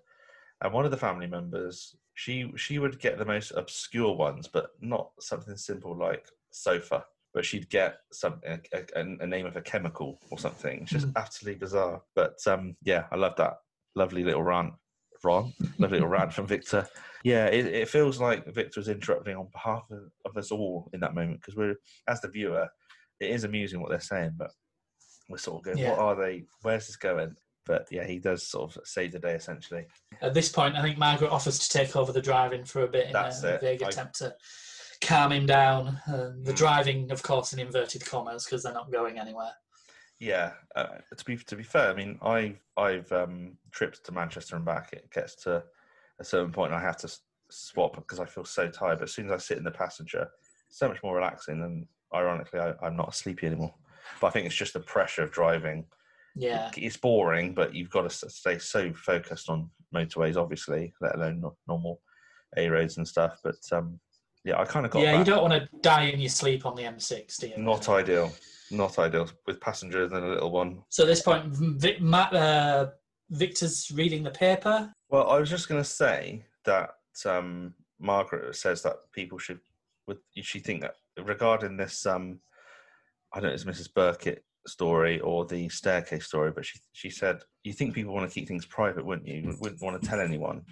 And 0.63 0.73
one 0.73 0.85
of 0.85 0.93
the 0.93 0.97
family 0.97 1.27
members, 1.27 1.97
she 2.15 2.53
she 2.57 2.79
would 2.79 3.01
get 3.01 3.19
the 3.19 3.25
most 3.25 3.51
obscure 3.57 4.15
ones, 4.15 4.49
but 4.53 4.71
not 4.81 5.11
something 5.19 5.57
simple 5.57 5.97
like 5.97 6.27
sofa. 6.53 7.05
But 7.35 7.45
she'd 7.45 7.71
get 7.71 7.97
some 8.13 8.41
a, 8.47 8.61
a, 8.75 9.01
a 9.21 9.27
name 9.27 9.47
of 9.47 9.57
a 9.57 9.63
chemical 9.63 10.21
or 10.31 10.39
something. 10.39 10.83
It's 10.83 10.93
just 10.93 11.09
utterly 11.17 11.55
bizarre. 11.55 12.03
But 12.15 12.37
um, 12.47 12.77
yeah, 12.83 13.07
I 13.11 13.17
love 13.17 13.35
that 13.37 13.55
lovely 13.97 14.23
little 14.23 14.43
rant. 14.43 14.75
Ron, 15.25 15.53
lovely 15.79 15.99
little 15.99 16.09
rant 16.09 16.33
from 16.33 16.49
Victor. 16.49 16.87
Yeah, 17.23 17.47
it, 17.47 17.67
it 17.67 17.89
feels 17.89 18.21
like 18.21 18.53
Victor 18.53 18.81
was 18.81 18.89
interrupting 18.89 19.37
on 19.37 19.49
behalf 19.53 19.85
of, 19.93 20.11
of 20.25 20.37
us 20.37 20.51
all 20.51 20.91
in 20.93 21.01
that 21.01 21.15
moment 21.15 21.41
because 21.41 21.55
we're, 21.57 21.77
as 22.09 22.21
the 22.21 22.29
viewer, 22.29 22.69
it 23.21 23.31
is 23.31 23.45
amusing 23.45 23.81
what 23.81 23.91
they're 23.91 24.01
saying, 24.01 24.33
but 24.37 24.51
we're 25.29 25.39
sort 25.39 25.59
of 25.61 25.65
going, 25.65 25.79
Yeah. 25.79 25.91
what 25.91 25.99
are 25.99 26.17
they? 26.17 26.45
Where's 26.63 26.87
this 26.87 26.97
going? 26.97 27.37
But 27.65 27.87
yeah, 27.91 28.05
he 28.05 28.19
does 28.19 28.43
sort 28.47 28.77
of 28.77 28.87
save 28.87 29.13
the 29.13 29.19
day 29.21 29.35
essentially. 29.35 29.87
At 30.21 30.35
this 30.35 30.49
point, 30.49 30.75
I 30.77 30.83
think 30.83 30.99
Margaret 30.99 31.31
offers 31.31 31.59
to 31.61 31.69
take 31.79 31.95
over 31.95 32.13
the 32.13 32.21
driving 32.23 32.65
for 32.65 32.83
a 32.83 32.89
bit 32.89 33.07
in 33.07 33.13
That's 33.13 33.43
a, 33.45 33.55
it. 33.55 33.61
vague 33.61 33.83
I- 33.83 33.89
attempt 33.89 34.17
to 34.17 34.35
calm 35.01 35.33
him 35.33 35.47
down. 35.47 36.01
Um, 36.09 36.43
the 36.43 36.53
Mm. 36.53 36.57
driving, 36.57 37.11
of 37.13 37.23
course, 37.23 37.53
in 37.53 37.59
inverted 37.61 38.05
commas 38.05 38.45
because 38.45 38.63
they're 38.65 38.73
not 38.73 38.91
going 38.91 39.19
anywhere. 39.19 39.53
Yeah, 40.19 40.53
uh, 40.77 40.99
to 41.17 41.25
be 41.25 41.37
to 41.37 41.57
be 41.57 41.63
fair, 41.65 41.91
I 41.91 41.95
mean, 41.95 42.19
I've 42.23 42.61
I've 42.77 43.11
um, 43.13 43.59
tripped 43.73 44.05
to 44.07 44.13
Manchester 44.13 44.55
and 44.57 44.65
back. 44.65 44.93
It 44.93 45.11
gets 45.13 45.35
to 45.45 45.65
a 46.21 46.25
certain 46.25 46.53
point, 46.53 46.73
and 46.73 46.81
I 46.81 46.85
have 46.85 46.97
to 46.99 47.19
swap 47.51 47.97
because 47.97 48.21
I 48.21 48.25
feel 48.27 48.45
so 48.45 48.69
tired. 48.69 48.99
But 48.99 49.05
as 49.09 49.15
soon 49.15 49.27
as 49.27 49.33
I 49.33 49.37
sit 49.39 49.59
in 49.59 49.65
the 49.65 49.71
passenger, 49.73 50.29
so 50.69 50.87
much 50.89 51.03
more 51.03 51.17
relaxing, 51.17 51.61
and 51.63 51.87
ironically, 52.15 52.61
I, 52.61 52.73
I'm 52.83 52.97
not 52.97 53.15
sleepy 53.17 53.47
anymore. 53.49 53.75
But 54.21 54.29
I 54.29 54.31
think 54.31 54.47
it's 54.47 54.55
just 54.55 54.73
the 54.75 54.81
pressure 54.81 55.23
of 55.23 55.31
driving. 55.33 55.85
Yeah. 56.35 56.71
It's 56.77 56.97
boring, 56.97 57.55
but 57.55 57.75
you've 57.75 57.91
got 57.91 58.09
to 58.11 58.31
stay 58.31 58.59
so 58.59 58.93
focused 58.95 59.51
on 59.51 59.69
motorways, 59.95 60.37
obviously, 60.37 60.95
let 61.01 61.15
alone 61.15 61.41
no- 61.41 61.57
normal 61.69 62.01
A 62.57 62.69
roads 62.69 62.97
and 62.97 63.07
stuff. 63.07 63.39
But 63.45 63.57
um, 63.71 63.99
yeah, 64.45 64.59
I 64.59 64.65
kind 64.65 64.87
of 64.87 64.93
got 64.93 65.03
Yeah, 65.03 65.13
that. 65.13 65.19
you 65.19 65.25
don't 65.25 65.43
want 65.49 65.53
to 65.53 65.69
die 65.81 66.05
in 66.05 66.21
your 66.21 66.31
sleep 66.31 66.65
on 66.65 66.75
the 66.75 66.83
M6, 66.83 67.39
do 67.39 67.49
you? 67.49 67.59
Not 67.59 67.89
ideal. 67.89 68.33
Not 68.71 68.99
ideal 68.99 69.29
with 69.47 69.61
passengers 69.61 70.13
and 70.13 70.25
a 70.25 70.29
little 70.29 70.51
one. 70.51 70.83
So 70.89 71.03
at 71.03 71.07
this 71.07 71.21
point, 71.21 71.45
Vic, 71.49 72.01
Matt, 72.01 72.33
uh, 72.35 72.87
Victor's 73.31 73.91
reading 73.95 74.23
the 74.23 74.31
paper. 74.31 74.91
Well, 75.11 75.29
I 75.29 75.39
was 75.39 75.51
just 75.51 75.69
going 75.69 75.83
to 75.83 75.89
say 75.89 76.47
that 76.65 76.91
um, 77.27 77.75
Margaret 78.01 78.57
says 78.57 78.83
that 78.83 78.97
people 79.13 79.39
should. 79.39 79.61
Would 80.09 80.19
she 80.41 80.59
think 80.59 80.81
that 80.81 80.95
regarding 81.23 81.77
this? 81.77 82.07
Um, 82.07 82.41
I 83.35 83.41
don't 83.41 83.49
know, 83.51 83.55
it's 83.55 83.65
Mrs. 83.65 83.93
Burkitt 83.93 84.39
story 84.67 85.19
or 85.21 85.45
the 85.45 85.69
staircase 85.69 86.27
story, 86.27 86.53
but 86.53 86.65
she 86.65 86.79
she 86.93 87.11
said 87.11 87.41
you 87.65 87.73
think 87.73 87.95
people 87.95 88.15
want 88.15 88.29
to 88.29 88.35
keep 88.35 88.47
things 88.49 88.67
private, 88.67 89.05
wouldn't 89.05 89.27
you? 89.29 89.37
You 89.37 89.57
wouldn't 89.61 89.83
want 89.83 90.01
to 90.01 90.09
tell 90.09 90.21
anyone, 90.21 90.63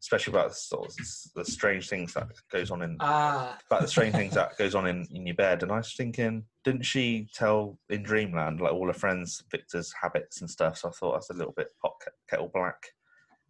especially 0.00 0.32
about 0.32 0.50
the 0.50 0.54
sort 0.54 0.88
of 0.88 0.94
the 1.34 1.44
strange 1.44 1.88
things 1.88 2.12
that 2.14 2.28
goes 2.50 2.70
on 2.70 2.82
in 2.82 2.96
Ah, 3.00 3.58
about 3.70 3.82
the 3.82 3.88
strange 3.88 4.14
things 4.14 4.34
that 4.34 4.56
goes 4.58 4.74
on 4.74 4.86
in, 4.86 5.06
in 5.12 5.26
your 5.26 5.36
bed. 5.36 5.62
And 5.62 5.72
I 5.72 5.78
was 5.78 5.94
thinking, 5.94 6.44
didn't 6.64 6.82
she 6.82 7.28
tell 7.34 7.78
in 7.88 8.02
Dreamland 8.02 8.60
like 8.60 8.72
all 8.72 8.86
her 8.86 8.92
friends 8.92 9.42
Victor's 9.50 9.92
habits 10.00 10.40
and 10.40 10.50
stuff? 10.50 10.78
So 10.78 10.88
I 10.88 10.92
thought 10.92 11.12
that's 11.14 11.30
a 11.30 11.34
little 11.34 11.54
bit 11.56 11.68
pot 11.80 11.94
kettle 12.28 12.50
black. 12.52 12.82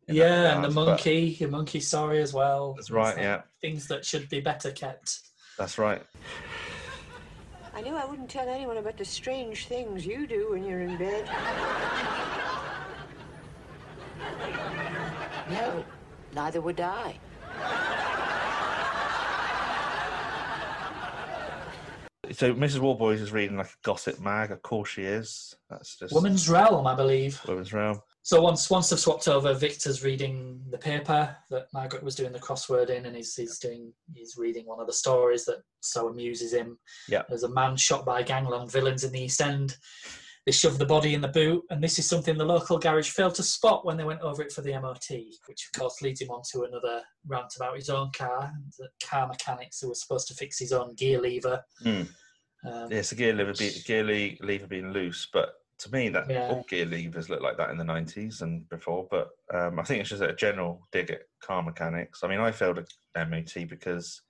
yeah, 0.09 0.55
and 0.55 0.65
the 0.65 0.71
monkey, 0.71 1.37
your 1.41 1.49
monkey 1.51 1.81
story 1.81 2.21
as 2.21 2.33
well. 2.33 2.75
That's 2.75 2.91
right, 2.91 3.17
like 3.17 3.25
yeah. 3.25 3.43
Things 3.61 3.89
that 3.89 4.05
should 4.05 4.29
be 4.29 4.41
better 4.41 4.71
kept. 4.71 5.19
That's 5.59 5.79
right. 5.79 6.03
I 7.75 7.81
knew 7.81 7.97
I 7.97 8.05
wouldn't 8.05 8.29
tell 8.29 8.49
anyone 8.49 8.77
about 8.77 8.99
the 8.99 9.05
strange 9.05 9.67
things 9.67 10.05
you 10.05 10.27
do 10.27 10.51
when 10.53 10.65
you're 10.65 10.83
in 10.83 10.99
bed. 10.99 11.29
No, 15.51 15.85
neither 16.35 16.61
would 16.61 16.81
I. 16.81 17.19
So 22.33 22.55
Mrs. 22.55 22.79
Warboys 22.79 23.21
is 23.21 23.33
reading 23.33 23.57
like 23.57 23.67
a 23.67 23.85
gossip 23.85 24.21
mag. 24.21 24.51
Of 24.51 24.63
course 24.63 24.91
she 24.91 25.03
is. 25.03 25.55
That's 25.69 25.97
just 25.97 26.15
Woman's 26.15 26.49
Realm, 26.49 26.87
I 26.87 26.95
believe. 26.95 27.41
women's 27.47 27.73
realm. 27.73 28.01
So 28.25 28.41
once 28.41 28.71
once 28.71 28.89
they've 28.89 29.01
swapped 29.01 29.27
over, 29.27 29.53
Victor's 29.53 30.05
reading 30.05 30.63
the 30.71 30.79
paper 30.79 31.37
that 31.51 31.67
Margaret 31.75 32.05
was 32.05 32.15
doing 32.15 32.33
the 32.33 32.39
crossword 32.39 32.89
in, 32.89 33.07
and 33.07 33.17
he's 33.17 33.35
he's 33.35 33.59
doing 33.59 33.93
he's 34.15 34.37
reading 34.37 34.65
one 34.65 34.81
of 34.81 34.87
the 34.87 34.93
stories 34.93 35.45
that 35.47 35.63
so 35.81 36.09
amuses 36.09 36.53
him. 36.53 36.79
Yeah. 37.09 37.23
There's 37.29 37.43
a 37.43 37.49
man 37.49 37.77
shot 37.77 38.07
by 38.07 38.23
gangland 38.23 38.71
villains 38.71 39.03
in 39.03 39.11
the 39.11 39.23
East 39.23 39.41
End. 39.41 39.77
They 40.47 40.53
shoved 40.53 40.79
the 40.79 40.87
body 40.87 41.15
in 41.15 41.21
the 41.21 41.29
boot, 41.29 41.63
and 41.71 41.83
this 41.83 41.99
is 41.99 42.09
something 42.09 42.37
the 42.37 42.45
local 42.45 42.79
garage 42.79 43.11
failed 43.11 43.37
to 43.37 43.45
spot 43.45 43.85
when 43.85 43.97
they 43.97 44.05
went 44.05 44.23
over 44.23 44.43
it 44.43 44.53
for 44.53 44.61
the 44.61 44.73
MOT, 44.73 45.09
which 45.47 45.69
of 45.69 45.81
course 45.81 46.03
leads 46.03 46.21
him 46.21 46.31
on 46.31 46.43
to 46.51 46.63
another 46.63 47.01
rant 47.27 47.55
about 47.57 47.77
his 47.77 47.89
own 47.89 48.11
car, 48.17 48.51
and 48.53 48.73
the 48.79 48.89
car 49.05 49.29
mechanics 49.29 49.81
who 49.81 49.89
were 49.89 49.95
supposed 49.95 50.27
to 50.29 50.35
fix 50.35 50.59
his 50.59 50.73
own 50.73 50.95
gear 50.95 51.21
lever. 51.21 51.61
Hmm. 51.83 52.03
Um, 52.65 52.91
Yeah, 52.91 52.99
it's 52.99 53.13
a 53.13 53.17
gear 53.17 53.35
lever, 53.35 53.55
be, 53.55 53.71
gear 53.85 54.05
lever 54.05 54.67
being 54.67 54.93
loose, 54.93 55.29
but 55.33 55.55
to 55.83 55.93
me, 55.93 56.09
that 56.11 56.29
Yeah. 56.31 56.49
all 56.49 56.65
gear 56.69 56.87
levers 56.87 57.29
look 57.29 57.41
like 57.41 57.57
that 57.57 57.71
in 57.71 57.77
the 57.79 57.85
'90s 57.85 58.43
and 58.43 58.69
before. 58.69 59.07
But 59.11 59.31
um, 59.53 59.79
I 59.79 59.83
think 59.83 60.01
it's 60.01 60.11
just 60.11 60.23
a 60.23 60.33
general 60.35 60.87
dig 60.93 61.11
at 61.11 61.23
car 61.41 61.63
mechanics. 61.63 62.23
I 62.23 62.29
mean, 62.29 62.41
I 62.41 62.53
failed 62.53 62.79
a 62.79 63.25
MOT 63.27 63.69
because 63.69 64.23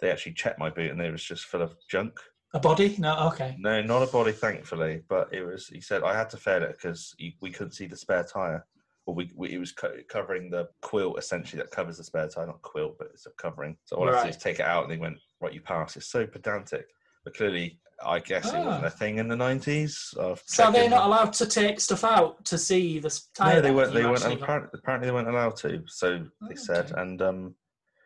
they 0.00 0.10
actually 0.10 0.32
checked 0.34 0.58
my 0.58 0.70
boot 0.70 0.90
and 0.90 1.00
it 1.00 1.10
was 1.10 1.24
just 1.24 1.44
full 1.46 1.62
of 1.62 1.74
junk. 1.88 2.18
A 2.54 2.60
body? 2.60 2.96
No, 2.98 3.28
okay. 3.28 3.56
No, 3.58 3.82
not 3.82 4.02
a 4.02 4.10
body, 4.10 4.32
thankfully, 4.32 5.02
but 5.08 5.32
it 5.32 5.42
was. 5.44 5.68
He 5.68 5.80
said 5.80 6.02
I 6.02 6.16
had 6.16 6.30
to 6.30 6.36
fail 6.36 6.62
it 6.62 6.72
because 6.80 7.14
we 7.40 7.50
couldn't 7.50 7.72
see 7.72 7.86
the 7.86 7.96
spare 7.96 8.24
tire. 8.24 8.64
Well, 9.06 9.14
we, 9.14 9.30
we 9.34 9.50
it 9.50 9.58
was 9.58 9.72
co- 9.72 9.96
covering 10.08 10.50
the 10.50 10.68
quilt 10.82 11.18
essentially 11.18 11.60
that 11.62 11.70
covers 11.70 11.96
the 11.98 12.04
spare 12.04 12.28
tire, 12.28 12.46
not 12.46 12.62
quilt, 12.62 12.96
but 12.98 13.08
it's 13.12 13.26
a 13.26 13.30
covering. 13.38 13.76
So 13.84 13.96
all 13.96 14.08
I 14.08 14.12
had 14.12 14.18
to 14.18 14.24
do 14.24 14.30
is 14.30 14.36
take 14.42 14.60
it 14.60 14.66
out, 14.66 14.84
and 14.84 14.92
they 14.92 14.98
went 14.98 15.18
right. 15.40 15.52
You 15.52 15.60
pass. 15.60 15.96
It's 15.96 16.06
so 16.06 16.26
pedantic, 16.26 16.86
but 17.24 17.34
clearly, 17.34 17.78
I 18.04 18.20
guess 18.20 18.46
it 18.46 18.54
wasn't 18.58 18.84
Ah. 18.84 18.86
a 18.86 18.90
thing 18.90 19.18
in 19.18 19.28
the 19.28 19.36
nineties. 19.36 20.14
So 20.46 20.70
they're 20.70 20.88
not 20.88 21.06
allowed 21.06 21.32
to 21.34 21.46
take 21.46 21.80
stuff 21.80 22.04
out 22.04 22.44
to 22.46 22.56
see 22.58 22.98
the 23.00 23.06
s- 23.06 23.28
tire? 23.34 23.56
No, 23.56 23.60
they 23.60 23.70
weren't. 23.72 23.92
They 23.92 24.04
weren't. 24.04 24.24
Apparently, 24.24 24.70
apparently, 24.78 25.08
they 25.08 25.12
weren't 25.12 25.28
allowed 25.28 25.56
to. 25.58 25.82
So 25.88 26.18
they 26.18 26.52
Oh, 26.52 26.54
said, 26.54 26.92
okay. 26.92 27.00
and 27.00 27.20
um, 27.22 27.54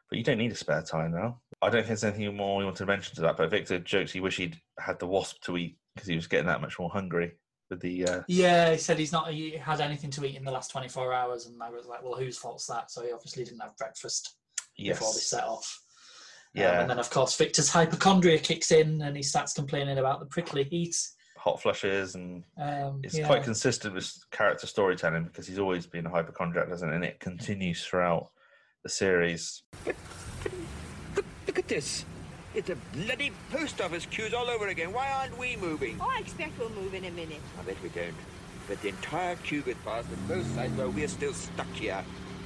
but 0.09 0.19
you 0.19 0.25
don't 0.25 0.39
need 0.39 0.53
a 0.53 0.57
spare 0.57 0.83
tire 0.83 1.09
now. 1.09 1.41
I 1.61 1.67
don't 1.67 1.81
think 1.83 1.89
there's 1.89 2.05
anything 2.05 2.35
more 2.37 2.57
we 2.57 2.65
want 2.65 2.77
to 2.79 2.87
mention 2.87 3.15
to 3.17 3.21
that. 3.23 3.37
But 3.37 3.51
Victor 3.51 3.79
jokes 3.81 4.13
he 4.13 4.21
wish 4.21 4.37
he'd 4.39 4.59
had 4.79 4.99
the 4.99 5.07
wasp 5.07 5.43
to 5.45 5.57
eat 5.59 5.77
because 5.95 6.09
he 6.09 6.17
was 6.17 6.27
getting 6.27 6.47
that 6.47 6.61
much 6.63 6.79
more 6.79 6.91
hungry 6.91 7.33
with 7.71 7.81
the. 7.81 8.07
Uh, 8.09 8.23
Yeah, 8.29 8.73
he 8.73 8.79
said 8.79 8.99
he's 8.99 9.13
not 9.13 9.31
he 9.31 9.53
had 9.57 9.81
anything 9.83 10.11
to 10.13 10.25
eat 10.25 10.37
in 10.37 10.45
the 10.45 10.51
last 10.53 10.71
24 10.71 11.13
hours, 11.13 11.47
and 11.47 11.63
I 11.63 11.69
was 11.71 11.87
like, 11.87 12.03
well, 12.03 12.15
whose 12.19 12.39
fault's 12.39 12.67
that? 12.67 12.91
So 12.91 13.03
he 13.05 13.13
obviously 13.13 13.45
didn't 13.45 13.61
have 13.61 13.77
breakfast 13.77 14.37
before 14.79 15.13
they 15.13 15.21
set 15.21 15.45
off. 15.45 15.81
Um, 16.55 16.61
Yeah. 16.63 16.81
and 16.83 16.91
then, 16.91 16.99
of 16.99 17.09
course, 17.11 17.35
Victor's 17.37 17.71
hypochondria 17.71 18.39
kicks 18.39 18.73
in, 18.73 19.01
and 19.03 19.17
he 19.17 19.23
starts 19.23 19.55
complaining 19.55 19.99
about 19.99 20.21
the 20.21 20.27
prickly 20.27 20.65
heat. 20.65 20.97
hot 21.39 21.61
flushes 21.61 22.15
and 22.15 22.45
Um, 22.57 23.01
it's 23.03 23.19
yeah. 23.19 23.27
quite 23.27 23.43
consistent 23.43 23.95
with 23.95 24.15
character 24.31 24.65
storytelling 24.69 25.25
because 25.25 25.45
he's 25.49 25.59
always 25.59 25.87
been 25.89 26.07
a 26.07 26.09
hypochondriac, 26.09 26.69
doesn't 26.69 26.89
it? 26.89 26.95
And 26.95 27.05
it 27.05 27.19
continues 27.19 27.85
throughout 27.85 28.31
the 28.85 28.89
series. 28.89 29.65
Look, 29.85 31.25
look 31.49 31.59
at 31.59 31.67
this. 31.67 32.05
It's 32.55 32.71
a 32.71 32.77
bloody 32.93 33.33
post 33.51 33.81
office 33.81 34.07
queues 34.07 34.33
all 34.33 34.49
over 34.49 34.69
again. 34.69 34.93
Why 34.93 35.11
aren't 35.11 35.37
we 35.37 35.57
moving? 35.57 35.99
Oh, 36.01 36.09
I 36.17 36.21
expect 36.21 36.57
we'll 36.61 36.71
move 36.71 36.95
in 36.95 37.07
a 37.07 37.11
minute. 37.11 37.41
I 37.59 37.63
bet 37.65 37.77
we 37.83 37.89
don't. 37.89 38.15
But 38.69 38.81
the 38.83 38.91
entire 38.91 39.35
queue 39.37 39.63
gets 39.63 39.81
past 39.85 40.07
and 40.11 40.29
both 40.29 40.47
sides 40.55 40.73
while 40.79 40.91
we're 40.91 41.09
still 41.09 41.35
stuck 41.35 41.73
here. 41.73 42.05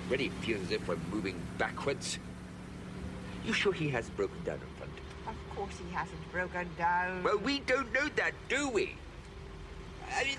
Really 0.09 0.31
feels 0.41 0.63
as 0.63 0.71
if 0.71 0.89
we're 0.89 0.97
moving 1.11 1.39
backwards. 1.59 2.19
You 3.47 3.53
sure 3.53 3.73
he 3.73 3.89
hasn't 3.89 4.17
broken 4.17 4.43
down 4.45 4.57
in 4.57 4.77
front? 4.77 4.93
Of 5.29 5.57
course 5.57 5.75
he 5.79 5.95
hasn't 5.95 6.33
broken 6.33 6.69
down. 6.77 7.23
Well, 7.23 7.39
we 7.39 7.61
don't 7.61 7.93
know 7.93 8.09
that, 8.17 8.33
do 8.49 8.69
we? 8.69 8.97
I 10.13 10.25
mean, 10.25 10.39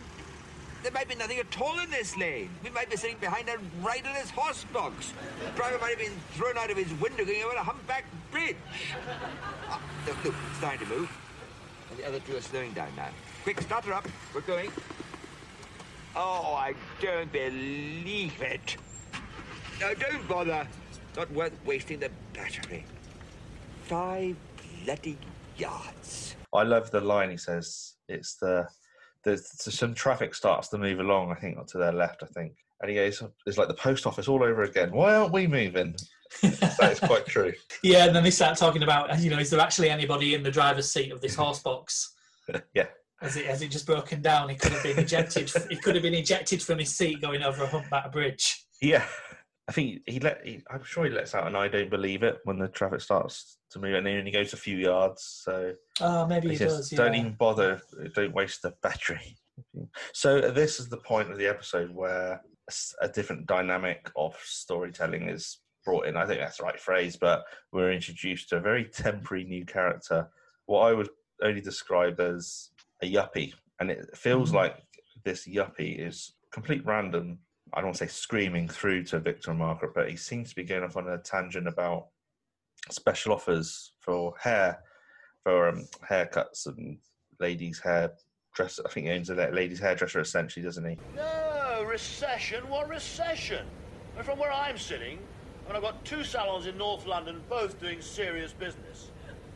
there 0.84 0.92
might 0.92 1.08
be 1.08 1.16
nothing 1.16 1.40
at 1.40 1.62
all 1.62 1.80
in 1.80 1.90
this 1.90 2.18
lane. 2.18 2.50
We 2.66 2.70
might 2.70 2.90
be 2.90 2.98
sitting 2.98 3.18
behind 3.20 3.48
a 3.48 3.58
riderless 3.82 4.30
horse 4.30 4.66
box. 4.74 5.14
The 5.44 5.52
driver 5.52 5.78
might 5.80 5.92
have 5.92 6.00
been 6.00 6.20
thrown 6.34 6.58
out 6.58 6.70
of 6.70 6.76
his 6.76 6.94
window 7.00 7.24
going 7.24 7.44
over 7.44 7.56
a 7.56 7.64
humpback 7.64 8.04
bridge. 8.30 8.58
Ah, 9.70 9.82
look, 10.06 10.26
look, 10.26 10.36
it's 10.50 10.58
starting 10.58 10.86
to 10.86 10.94
move. 10.94 11.18
And 11.90 12.00
the 12.00 12.08
other 12.08 12.20
two 12.20 12.36
are 12.36 12.42
slowing 12.42 12.74
down 12.74 12.90
now. 12.98 13.10
Quick, 13.44 13.62
start 13.62 13.86
her 13.86 13.94
up. 13.94 14.08
We're 14.36 14.42
going. 14.42 14.70
Oh, 16.14 16.56
I 16.56 16.74
don't 17.02 17.32
believe 17.32 18.42
it. 18.42 18.76
No, 19.80 19.94
don't 19.94 20.28
bother. 20.28 20.68
It's 20.90 21.00
Not 21.16 21.32
worth 21.32 21.54
wasting 21.66 22.00
the 22.00 22.12
battery. 22.34 22.84
Five 23.88 24.36
bloody 24.84 25.18
yards. 25.58 26.36
I 26.54 26.64
love 26.64 26.92
the 26.92 27.00
line 27.00 27.30
he 27.30 27.38
says. 27.38 27.96
It's 28.10 28.36
the 28.36 28.68
there's 29.24 29.50
so 29.62 29.72
some 29.72 29.94
traffic 29.94 30.36
starts 30.36 30.68
to 30.70 30.78
move 30.78 31.00
along. 31.00 31.32
I 31.32 31.36
think 31.36 31.66
to 31.68 31.78
their 31.78 31.94
left. 31.94 32.22
I 32.22 32.26
think, 32.26 32.54
And 32.82 32.90
he 32.90 32.96
goes, 32.96 33.24
"It's 33.46 33.58
like 33.58 33.70
the 33.70 33.74
post 33.74 34.06
office 34.06 34.28
all 34.28 34.44
over 34.44 34.64
again. 34.64 34.92
Why 34.92 35.16
aren't 35.16 35.32
we 35.32 35.48
moving?" 35.48 35.96
that 36.42 36.92
is 36.92 37.00
quite 37.00 37.26
true. 37.26 37.54
Yeah, 37.82 38.06
and 38.08 38.16
then 38.16 38.24
they 38.24 38.32
start 38.32 38.58
talking 38.58 38.84
about, 38.84 39.18
you 39.20 39.30
know, 39.30 39.40
is 39.40 39.50
there 39.50 39.62
actually 39.62 39.90
anybody 39.90 40.34
in 40.34 40.44
the 40.44 40.52
driver's 40.52 40.92
seat 40.92 41.14
of 41.14 41.22
this 41.22 41.36
horse 41.42 41.60
box? 41.60 42.14
Yeah. 42.74 42.88
Has 43.22 43.38
it 43.38 43.46
has 43.46 43.62
it 43.62 43.72
just 43.72 43.86
broken 43.86 44.22
down? 44.22 44.50
He 44.50 44.56
could 44.56 44.74
have 44.74 44.84
been 44.84 45.00
ejected. 45.00 45.50
he 45.70 45.78
could 45.78 45.96
have 45.96 46.04
been 46.04 46.14
ejected 46.14 46.62
from 46.62 46.80
his 46.80 46.94
seat 46.94 47.22
going 47.22 47.42
over 47.42 47.64
a 47.64 47.68
humpback 47.68 48.12
bridge. 48.12 48.66
Yeah, 48.82 49.06
I 49.70 49.74
think 49.74 50.02
he 50.08 50.20
let. 50.20 50.46
He, 50.46 50.62
I'm 50.72 50.84
sure 50.84 51.04
he 51.06 51.12
lets 51.12 51.36
out 51.36 51.46
an 51.48 51.56
"I 51.56 51.68
don't 51.68 51.90
believe 51.90 52.24
it" 52.24 52.40
when 52.46 52.58
the 52.58 52.70
traffic 52.70 53.02
starts 53.02 53.58
to 53.72 53.80
move, 53.80 53.96
and 53.96 54.08
he 54.26 54.32
goes 54.32 54.54
a 54.54 54.58
few 54.58 54.78
yards. 54.78 55.42
So 55.44 55.74
Oh, 56.00 56.26
maybe 56.26 56.48
he 56.48 56.54
he 56.54 56.58
says, 56.58 56.78
does. 56.78 56.90
"Don't 56.92 57.14
yeah. 57.14 57.20
even 57.20 57.34
bother. 57.36 57.82
Don't 58.16 58.34
waste 58.34 58.62
the 58.62 58.74
battery." 58.82 59.38
So 60.14 60.40
this 60.52 60.80
is 60.80 60.88
the 60.88 60.98
point 60.98 61.32
of 61.32 61.38
the 61.38 61.48
episode 61.48 61.90
where 61.94 62.42
a 63.02 63.10
different 63.10 63.48
dynamic 63.48 64.10
of 64.16 64.36
storytelling 64.44 65.30
is 65.30 65.60
brought 65.84 66.06
in. 66.06 66.16
I 66.16 66.26
think 66.26 66.40
that's 66.40 66.58
the 66.58 66.64
right 66.64 66.80
phrase, 66.80 67.16
but 67.16 67.44
we're 67.72 67.92
introduced 67.92 68.50
to 68.50 68.58
a 68.58 68.62
very 68.62 68.86
temporary 68.86 69.44
new 69.46 69.66
character. 69.66 70.30
What 70.68 70.82
I 70.82 70.94
would 70.94 71.10
only 71.42 71.62
describe 71.62 72.20
as 72.20 72.70
a 73.02 73.12
yuppie, 73.12 73.54
and 73.80 73.90
it 73.92 74.16
feels 74.16 74.52
Mhm. 74.52 74.56
like 74.56 74.78
this 75.26 75.48
yuppie 75.48 76.00
is 76.00 76.34
complete 76.52 76.86
random. 76.86 77.40
I 77.74 77.80
don't 77.80 77.88
want 77.88 77.98
to 77.98 78.08
say 78.08 78.12
screaming 78.12 78.68
through 78.68 79.04
to 79.06 79.20
Victor 79.20 79.52
and 79.52 79.60
Margaret, 79.60 79.94
but 79.94 80.10
he 80.10 80.16
seems 80.16 80.50
to 80.50 80.56
be 80.56 80.64
going 80.64 80.84
off 80.84 80.98
on 80.98 81.08
a 81.08 81.18
tangent 81.18 81.68
about 81.68 82.08
special 82.90 83.34
offers 83.34 83.92
for 84.00 84.34
hair, 84.40 84.80
for 85.44 85.70
um, 85.70 85.88
haircuts 86.10 86.68
and 86.68 86.98
ladies' 87.40 87.80
hair 87.80 88.12
dress. 88.54 88.80
I 88.84 88.90
think 88.90 89.08
he 89.08 89.12
owns 89.12 89.30
a 89.30 89.36
la- 89.36 89.48
ladies' 89.48 89.80
hairdresser 89.80 90.20
essentially, 90.20 90.64
doesn't 90.64 90.88
he? 90.88 90.98
No, 91.16 91.86
recession? 91.88 92.68
What 92.70 92.90
recession? 92.90 93.66
And 94.16 94.26
from 94.26 94.40
where 94.40 94.52
I'm 94.52 94.78
sitting, 94.78 95.20
I 95.66 95.70
mean, 95.70 95.76
I've 95.76 95.82
got 95.82 96.04
two 96.06 96.24
salons 96.24 96.66
in 96.66 96.78
North 96.78 97.06
London, 97.06 97.42
both 97.50 97.80
doing 97.80 98.02
serious 98.02 98.54
business. 98.54 99.12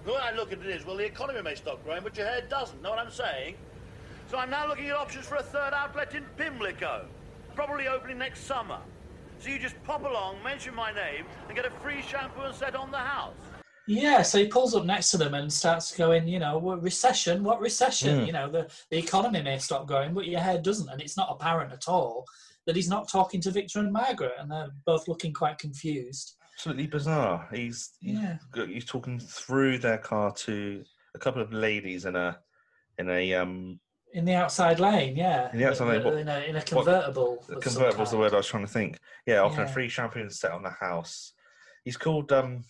The 0.05 0.11
way 0.11 0.19
I 0.21 0.31
look 0.35 0.51
at 0.51 0.59
it 0.59 0.65
is, 0.65 0.85
well, 0.85 0.97
the 0.97 1.05
economy 1.05 1.41
may 1.41 1.55
stop 1.55 1.83
growing, 1.85 2.03
but 2.03 2.17
your 2.17 2.27
hair 2.27 2.41
doesn't. 2.49 2.81
Know 2.81 2.89
what 2.89 2.99
I'm 2.99 3.11
saying? 3.11 3.55
So 4.29 4.37
I'm 4.37 4.49
now 4.49 4.67
looking 4.67 4.87
at 4.87 4.95
options 4.95 5.25
for 5.27 5.35
a 5.35 5.43
third 5.43 5.73
outlet 5.73 6.13
in 6.15 6.23
Pimlico, 6.37 7.05
probably 7.55 7.87
opening 7.87 8.17
next 8.17 8.45
summer. 8.45 8.79
So 9.39 9.49
you 9.49 9.59
just 9.59 9.81
pop 9.83 10.03
along, 10.05 10.43
mention 10.43 10.75
my 10.75 10.91
name, 10.93 11.25
and 11.47 11.55
get 11.55 11.65
a 11.65 11.71
free 11.81 12.01
shampoo 12.01 12.41
and 12.41 12.55
set 12.55 12.75
on 12.75 12.91
the 12.91 12.97
house. 12.97 13.33
Yeah, 13.87 14.21
so 14.21 14.37
he 14.37 14.47
pulls 14.47 14.75
up 14.75 14.85
next 14.85 15.09
to 15.11 15.17
them 15.17 15.33
and 15.33 15.51
starts 15.51 15.95
going, 15.95 16.27
you 16.27 16.37
know, 16.37 16.57
what 16.59 16.83
recession? 16.83 17.43
What 17.43 17.59
recession? 17.59 18.19
Mm. 18.19 18.27
You 18.27 18.33
know, 18.33 18.49
the, 18.49 18.69
the 18.91 18.97
economy 18.97 19.41
may 19.41 19.57
stop 19.57 19.87
growing, 19.87 20.13
but 20.13 20.27
your 20.27 20.39
hair 20.39 20.59
doesn't. 20.59 20.87
And 20.89 21.01
it's 21.01 21.17
not 21.17 21.29
apparent 21.31 21.73
at 21.73 21.89
all 21.89 22.25
that 22.67 22.75
he's 22.75 22.87
not 22.89 23.09
talking 23.09 23.41
to 23.41 23.51
Victor 23.51 23.79
and 23.79 23.91
Margaret, 23.91 24.33
and 24.39 24.51
they're 24.51 24.69
both 24.85 25.07
looking 25.07 25.33
quite 25.33 25.57
confused. 25.57 26.35
Absolutely 26.55 26.85
bizarre. 26.87 27.47
He's 27.51 27.89
he's, 27.99 28.19
Yeah. 28.19 28.37
go- 28.51 28.67
he's 28.67 28.85
talking 28.85 29.19
through 29.19 29.79
their 29.79 29.97
car 29.97 30.31
to 30.45 30.83
a 31.15 31.19
couple 31.19 31.41
of 31.41 31.51
ladies 31.51 32.05
in 32.05 32.15
a 32.15 32.37
in 32.99 33.09
a 33.09 33.33
um 33.33 33.79
In 34.13 34.25
the 34.25 34.33
outside 34.33 34.79
lane, 34.79 35.15
yeah. 35.15 35.49
In 35.53 35.59
the 35.59 35.67
outside 35.69 35.87
lane, 35.87 36.03
what- 36.03 36.17
in, 36.17 36.27
a, 36.27 36.39
in 36.41 36.55
a 36.57 36.61
convertible. 36.61 37.39
of 37.39 37.45
some 37.45 37.61
convertible 37.61 38.01
was 38.01 38.11
the 38.11 38.17
word 38.17 38.33
I 38.33 38.37
was 38.37 38.47
trying 38.47 38.65
to 38.65 38.71
think. 38.71 38.97
Yeah, 39.25 39.39
offering 39.39 39.65
Yeah. 39.67 39.71
a 39.71 39.73
free 39.73 39.89
champagne 39.89 40.23
and 40.23 40.31
set 40.33 40.51
on 40.51 40.63
the 40.63 40.69
house. 40.69 41.33
He's 41.85 41.97
called 41.97 42.31
um 42.31 42.63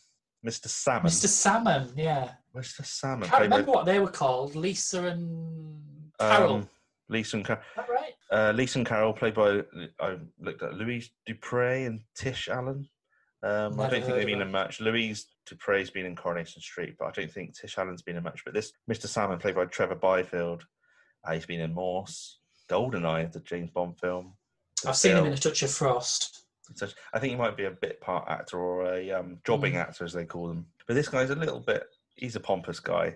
Mr. 0.46 0.68
Salmon. 0.68 1.10
Mr. 1.12 1.28
Salmon, 1.28 1.90
yeah. 1.96 2.32
Mr. 2.56 2.86
Salmon. 2.86 3.28
Can't 3.28 3.40
by, 3.40 3.44
remember 3.44 3.72
what 3.72 3.86
they 3.86 4.00
were 4.00 4.10
called. 4.10 4.56
Lisa 4.56 5.06
and 5.06 5.82
Carol. 6.20 6.54
um, 6.56 6.70
Lisa 7.10 7.38
and 7.38 7.46
Carol. 7.46 7.62
Is 7.62 7.76
that 7.76 7.90
right? 7.90 8.14
Uh, 8.32 8.52
Lisa 8.54 8.80
and 8.80 8.88
Carol, 8.88 9.14
played 9.14 9.34
by 9.34 9.62
I 10.00 10.18
looked 10.40 10.62
at 10.64 10.76
Louise 10.76 11.10
Dupre 11.26 11.86
and 11.86 12.02
Tish 12.16 12.50
Allen. 12.50 12.88
Um, 13.44 13.80
I 13.80 13.90
don't 13.90 14.04
think 14.04 14.16
they've 14.16 14.26
been 14.26 14.42
in 14.42 14.52
much. 14.52 14.80
Louise 14.80 15.26
Dupre's 15.48 15.90
been 15.90 16.06
in 16.06 16.16
Coronation 16.16 16.62
Street, 16.62 16.96
but 17.00 17.06
I 17.06 17.12
don't 17.12 17.32
think 17.32 17.58
Tish 17.60 17.78
Allen's 17.80 18.04
been 18.04 18.16
in 18.18 18.24
much. 18.24 18.44
But 18.46 18.54
this 18.54 18.72
Mr. 18.90 19.08
Salmon, 19.08 19.40
played 19.40 19.56
by 19.56 19.66
Trevor 19.66 19.96
Byfield, 19.96 20.66
uh, 21.24 21.34
he's 21.34 21.46
been 21.46 21.60
in 21.62 21.74
Morse, 21.74 22.40
Goldeneye, 22.70 23.32
the 23.32 23.40
James 23.42 23.70
Bond 23.72 24.00
film. 24.00 24.34
I've 24.86 24.96
seen 24.96 25.18
him 25.18 25.26
in 25.26 25.34
a 25.34 25.38
touch 25.38 25.62
of 25.64 25.72
frost. 25.72 26.46
I 27.14 27.20
think 27.20 27.32
he 27.32 27.38
might 27.38 27.58
be 27.58 27.66
a 27.66 27.72
bit 27.72 28.00
part 28.00 28.30
actor 28.30 28.58
or 28.58 28.94
a 28.94 29.12
um, 29.12 29.40
jobbing 29.46 29.74
Mm. 29.74 29.82
actor, 29.82 30.06
as 30.06 30.14
they 30.14 30.26
call 30.26 30.48
them. 30.48 30.66
But 30.88 30.94
this 30.94 31.10
guy's 31.10 31.30
a 31.30 31.36
little 31.36 31.60
bit, 31.60 31.84
he's 32.16 32.36
a 32.38 32.40
pompous 32.40 32.80
guy. 32.80 33.16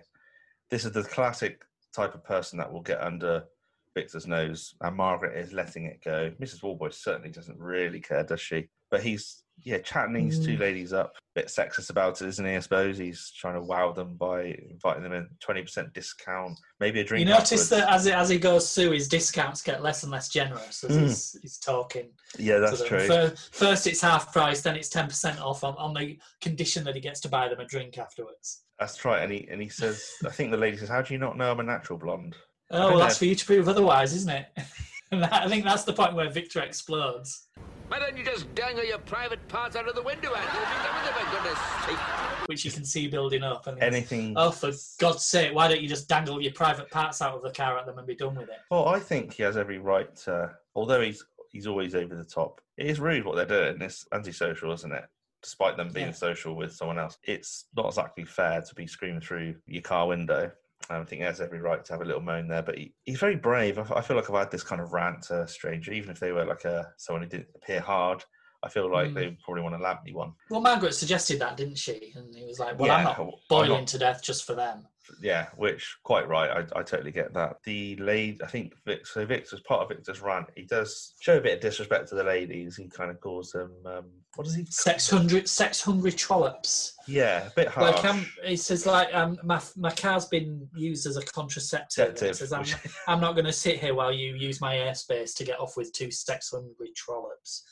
This 0.69 0.83
is 0.83 0.91
the 0.91 1.03
classic 1.03 1.63
type 1.93 2.13
of 2.13 2.23
person 2.23 2.57
that 2.59 2.71
will 2.71 2.81
get 2.81 3.01
under 3.01 3.45
Victor's 3.93 4.27
nose, 4.27 4.75
and 4.81 4.95
Margaret 4.97 5.37
is 5.37 5.53
letting 5.53 5.85
it 5.85 6.03
go. 6.03 6.31
Mrs. 6.41 6.61
Warboys 6.63 6.97
certainly 6.97 7.29
doesn't 7.29 7.57
really 7.57 8.01
care, 8.01 8.23
does 8.23 8.41
she? 8.41 8.67
But 8.91 9.01
he's, 9.03 9.43
yeah, 9.63 9.77
chatting 9.77 10.13
these 10.13 10.45
two 10.45 10.57
Mm. 10.57 10.59
ladies 10.59 10.91
up. 10.91 11.15
Bit 11.35 11.47
sexist 11.47 11.89
about 11.89 12.21
it, 12.21 12.27
isn't 12.29 12.45
he? 12.45 12.55
I 12.55 12.59
suppose 12.59 12.97
he's 12.97 13.31
trying 13.37 13.55
to 13.55 13.61
wow 13.61 13.91
them 13.91 14.15
by 14.15 14.57
inviting 14.71 15.03
them 15.03 15.11
in 15.13 15.27
20% 15.45 15.93
discount, 15.93 16.57
maybe 16.79 17.01
a 17.01 17.03
drink. 17.03 17.27
You 17.27 17.33
notice 17.33 17.51
afterwards. 17.51 17.69
that 17.69 17.93
as, 17.93 18.05
it, 18.05 18.13
as 18.13 18.29
he 18.29 18.39
goes 18.39 18.73
through, 18.73 18.91
his 18.91 19.09
discounts 19.09 19.61
get 19.61 19.83
less 19.83 20.03
and 20.03 20.11
less 20.11 20.29
generous 20.29 20.83
as 20.85 20.95
Mm. 20.95 21.01
he's, 21.01 21.37
he's 21.41 21.57
talking. 21.57 22.09
Yeah, 22.39 22.59
that's 22.59 22.83
true. 22.87 23.05
Fir- 23.05 23.33
First, 23.51 23.85
it's 23.85 24.01
half 24.01 24.31
price, 24.31 24.61
then 24.61 24.75
it's 24.77 24.89
10% 24.89 25.41
off 25.41 25.63
on, 25.65 25.75
on 25.75 25.93
the 25.93 26.17
condition 26.41 26.83
that 26.85 26.95
he 26.95 27.01
gets 27.01 27.19
to 27.21 27.29
buy 27.29 27.49
them 27.49 27.59
a 27.59 27.65
drink 27.65 27.97
afterwards. 27.97 28.61
That's 28.79 29.03
right. 29.05 29.21
And 29.23 29.31
he 29.31 29.47
and 29.49 29.61
he 29.61 29.69
says, 29.69 30.09
I 30.25 30.29
think 30.29 30.51
the 30.51 30.57
lady 30.57 30.75
says, 30.75 30.89
"How 30.89 31.01
do 31.01 31.13
you 31.13 31.17
not 31.17 31.37
know 31.37 31.49
I'm 31.51 31.61
a 31.61 31.63
natural 31.63 31.97
blonde?" 31.97 32.35
Oh, 32.71 32.89
well, 32.89 32.97
that's 32.99 33.13
that- 33.15 33.19
for 33.19 33.25
you 33.25 33.35
to 33.35 33.45
prove 33.45 33.69
otherwise, 33.69 34.13
isn't 34.13 34.29
it? 34.29 34.47
I 35.13 35.47
think 35.47 35.63
that's 35.63 35.83
the 35.85 35.93
point 35.93 36.13
where 36.13 36.29
Victor 36.29 36.59
explodes. 36.61 37.44
Why 37.87 37.99
don't 37.99 38.17
you 38.17 38.25
just 38.25 38.53
dangle 38.55 38.83
your 38.83 38.97
private 38.99 39.47
parts 39.47 39.75
out 39.75 39.87
of 39.87 39.95
the 39.95 40.01
window, 40.01 40.33
Andrew? 40.33 40.61
If 40.61 40.69
you 40.69 40.83
done 40.83 40.95
with 40.95 41.09
it, 41.09 41.25
for 41.25 41.35
goodness 41.35 41.59
sake. 41.85 42.47
which 42.47 42.65
you 42.65 42.71
can 42.71 42.83
see 42.83 43.07
building 43.07 43.43
up. 43.43 43.67
And 43.67 43.81
Anything? 43.81 44.33
oh, 44.35 44.51
for 44.51 44.71
God's 44.99 45.23
sake, 45.23 45.53
why 45.53 45.67
don't 45.67 45.81
you 45.81 45.87
just 45.87 46.07
dangle 46.09 46.41
your 46.41 46.53
private 46.53 46.89
parts 46.89 47.21
out 47.21 47.35
of 47.35 47.43
the 47.43 47.51
car 47.51 47.77
at 47.77 47.85
them 47.85 47.97
and 47.97 48.07
be 48.07 48.15
done 48.15 48.35
with 48.35 48.49
it? 48.49 48.57
Well, 48.71 48.87
I 48.87 48.99
think 48.99 49.33
he 49.33 49.43
has 49.43 49.55
every 49.55 49.77
right 49.77 50.13
to, 50.25 50.51
although 50.75 51.01
he's 51.01 51.23
he's 51.51 51.67
always 51.67 51.95
over 51.95 52.15
the 52.15 52.23
top. 52.25 52.59
It 52.77 52.87
is 52.87 52.99
rude 52.99 53.23
what 53.23 53.35
they're 53.35 53.45
doing. 53.45 53.81
It's 53.81 54.05
antisocial, 54.11 54.73
isn't 54.73 54.91
it? 54.91 55.05
Despite 55.41 55.77
them 55.77 55.89
being 55.93 56.07
Yeah. 56.07 56.11
social 56.13 56.55
with 56.55 56.73
someone 56.73 56.97
else, 56.99 57.17
it's 57.23 57.65
not 57.77 57.85
exactly 57.87 58.25
fair 58.25 58.61
to 58.61 58.75
be 58.75 58.87
screaming 58.87 59.21
through 59.21 59.55
your 59.67 59.83
car 59.83 60.07
window. 60.07 60.51
I 60.89 61.03
think 61.03 61.21
he 61.21 61.25
has 61.25 61.41
every 61.41 61.59
right 61.59 61.83
to 61.83 61.93
have 61.93 62.01
a 62.01 62.05
little 62.05 62.21
moan 62.21 62.47
there, 62.47 62.61
but 62.61 62.77
he, 62.77 62.93
he's 63.05 63.19
very 63.19 63.35
brave. 63.35 63.79
I, 63.79 63.81
I 63.95 64.01
feel 64.01 64.15
like 64.17 64.29
I've 64.29 64.35
had 64.35 64.51
this 64.51 64.63
kind 64.63 64.81
of 64.81 64.93
rant 64.93 65.23
to 65.23 65.41
a 65.43 65.47
stranger, 65.47 65.91
even 65.91 66.11
if 66.11 66.19
they 66.19 66.31
were 66.31 66.45
like 66.45 66.65
a 66.65 66.91
someone 66.97 67.23
who 67.23 67.29
didn't 67.29 67.47
appear 67.55 67.79
hard. 67.81 68.23
I 68.63 68.69
feel 68.69 68.91
like 68.91 69.09
Mm. 69.09 69.13
they 69.13 69.25
would 69.27 69.39
probably 69.43 69.61
want 69.63 69.75
to 69.75 69.81
lamp 69.81 70.03
me 70.03 70.13
one. 70.13 70.33
Well, 70.49 70.61
Margaret 70.61 70.93
suggested 70.95 71.39
that, 71.39 71.55
didn't 71.57 71.77
she? 71.77 72.13
And 72.15 72.33
he 72.35 72.45
was 72.45 72.57
like, 72.59 72.79
well, 72.79 72.89
I'm 72.91 72.99
Yeah, 72.99 73.03
not 73.03 73.19
I'm 73.19 73.31
boiling 73.49 73.69
not- 73.81 73.87
to 73.87 73.97
death 73.99 74.23
just 74.23 74.45
for 74.45 74.55
them. 74.55 74.87
Yeah, 75.21 75.47
which 75.57 75.97
quite 76.03 76.27
right. 76.27 76.49
I, 76.49 76.79
I 76.79 76.83
totally 76.83 77.11
get 77.11 77.33
that. 77.33 77.57
The 77.63 77.95
lady, 77.97 78.39
I 78.43 78.47
think 78.47 78.73
Vic, 78.85 79.05
so 79.05 79.25
Victor's 79.25 79.61
part 79.61 79.81
of 79.81 79.89
Victor's 79.89 80.21
rant. 80.21 80.47
He 80.55 80.63
does 80.63 81.13
show 81.19 81.37
a 81.37 81.41
bit 81.41 81.53
of 81.55 81.59
disrespect 81.59 82.09
to 82.09 82.15
the 82.15 82.23
ladies. 82.23 82.75
He 82.75 82.87
kind 82.87 83.11
of 83.11 83.19
calls 83.19 83.51
them, 83.51 83.71
um, 83.85 84.05
what 84.35 84.45
does 84.45 84.55
he? 84.55 84.65
Sex 84.65 85.09
hungry, 85.09 85.45
sex 85.45 85.81
hungry 85.81 86.11
trollops. 86.11 86.95
Yeah, 87.07 87.47
a 87.47 87.49
bit 87.51 87.67
harsh. 87.67 87.95
Like 87.95 88.05
um, 88.05 88.25
he 88.43 88.57
says, 88.57 88.85
like 88.85 89.13
um, 89.13 89.37
my 89.43 89.61
my 89.77 89.91
car's 89.91 90.25
been 90.25 90.67
used 90.75 91.05
as 91.05 91.17
a 91.17 91.23
contraceptive. 91.23 92.19
He 92.19 92.33
says, 92.33 92.51
I'm, 92.51 92.65
I'm 93.07 93.21
not 93.21 93.33
going 93.33 93.45
to 93.45 93.53
sit 93.53 93.79
here 93.79 93.93
while 93.93 94.11
you 94.11 94.35
use 94.35 94.59
my 94.59 94.75
airspace 94.75 95.35
to 95.35 95.43
get 95.43 95.59
off 95.59 95.77
with 95.77 95.93
two 95.93 96.11
sex 96.11 96.51
hungry 96.51 96.91
trollops. 96.95 97.63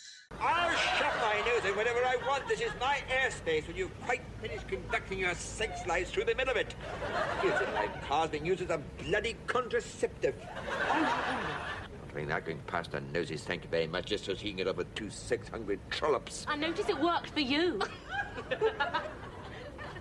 I'll 0.42 0.76
shut 0.76 1.14
my 1.22 1.42
nose 1.46 1.66
in 1.66 1.76
whenever 1.76 2.00
I 2.00 2.18
want. 2.28 2.48
This 2.48 2.62
is 2.62 2.72
my 2.80 3.00
airspace 3.10 3.68
when 3.68 3.78
you've 3.78 4.02
quite 4.02 4.22
finished 4.42 4.68
conducting 4.68 5.20
your 5.20 5.34
sex 5.36 5.86
lives 5.88 6.12
through 6.12 6.26
the 6.26 6.36
middle 6.36 6.52
of 6.52 6.58
it. 6.58 6.76
Feels 7.42 7.62
it 7.62 7.74
like 7.74 8.08
car's 8.08 8.30
being 8.30 8.46
used 8.46 8.62
as 8.62 8.70
a 8.70 8.82
bloody 9.04 9.36
contraceptive. 9.48 10.36
I 10.92 12.16
mean, 12.16 12.28
that 12.28 12.46
going 12.46 12.60
past 12.68 12.94
our 12.94 13.02
noses, 13.02 13.44
thank 13.44 13.64
you 13.64 13.70
very 13.70 13.88
much, 13.88 14.06
just 14.06 14.26
so 14.26 14.36
he 14.36 14.50
can 14.50 14.58
get 14.58 14.68
up 14.68 14.78
with 14.78 14.94
two 14.96 15.10
sex-hungry 15.10 15.80
trollops. 15.90 16.46
I 16.48 16.56
notice 16.56 16.88
it 16.90 17.00
worked 17.00 17.32
for 17.32 17.40
you. 17.40 17.80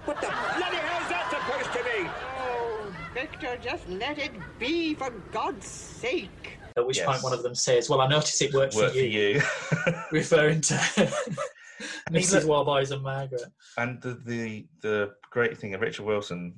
What 0.04 0.20
the 0.20 0.26
bloody 0.26 0.76
hell 0.78 1.00
is 1.00 1.08
that 1.10 1.30
supposed 1.30 1.72
to 1.78 1.84
be? 1.84 2.10
Oh, 2.40 2.92
Victor, 3.14 3.56
just 3.62 3.88
let 3.88 4.18
it 4.18 4.32
be, 4.58 4.94
for 4.94 5.10
God's 5.30 5.66
sake. 5.66 6.58
At 6.76 6.86
which 6.86 6.98
Yes. 6.98 7.22
one 7.22 7.32
of 7.32 7.42
them 7.42 7.54
says, 7.54 7.88
"Well, 7.90 8.00
I 8.00 8.06
notice 8.08 8.40
it 8.40 8.52
worked 8.54 8.74
Work 8.74 8.92
for 8.92 8.98
you," 8.98 9.34
you. 9.34 9.42
referring 10.12 10.60
to 10.62 10.74
Mrs. 12.10 12.44
Warboys 12.46 12.90
and 12.90 13.02
Margaret. 13.02 13.42
and 13.76 14.00
the, 14.00 14.14
the 14.24 14.66
the 14.80 15.14
great 15.30 15.58
thing, 15.58 15.74
of 15.74 15.80
Richard 15.80 16.04
Wilson, 16.04 16.54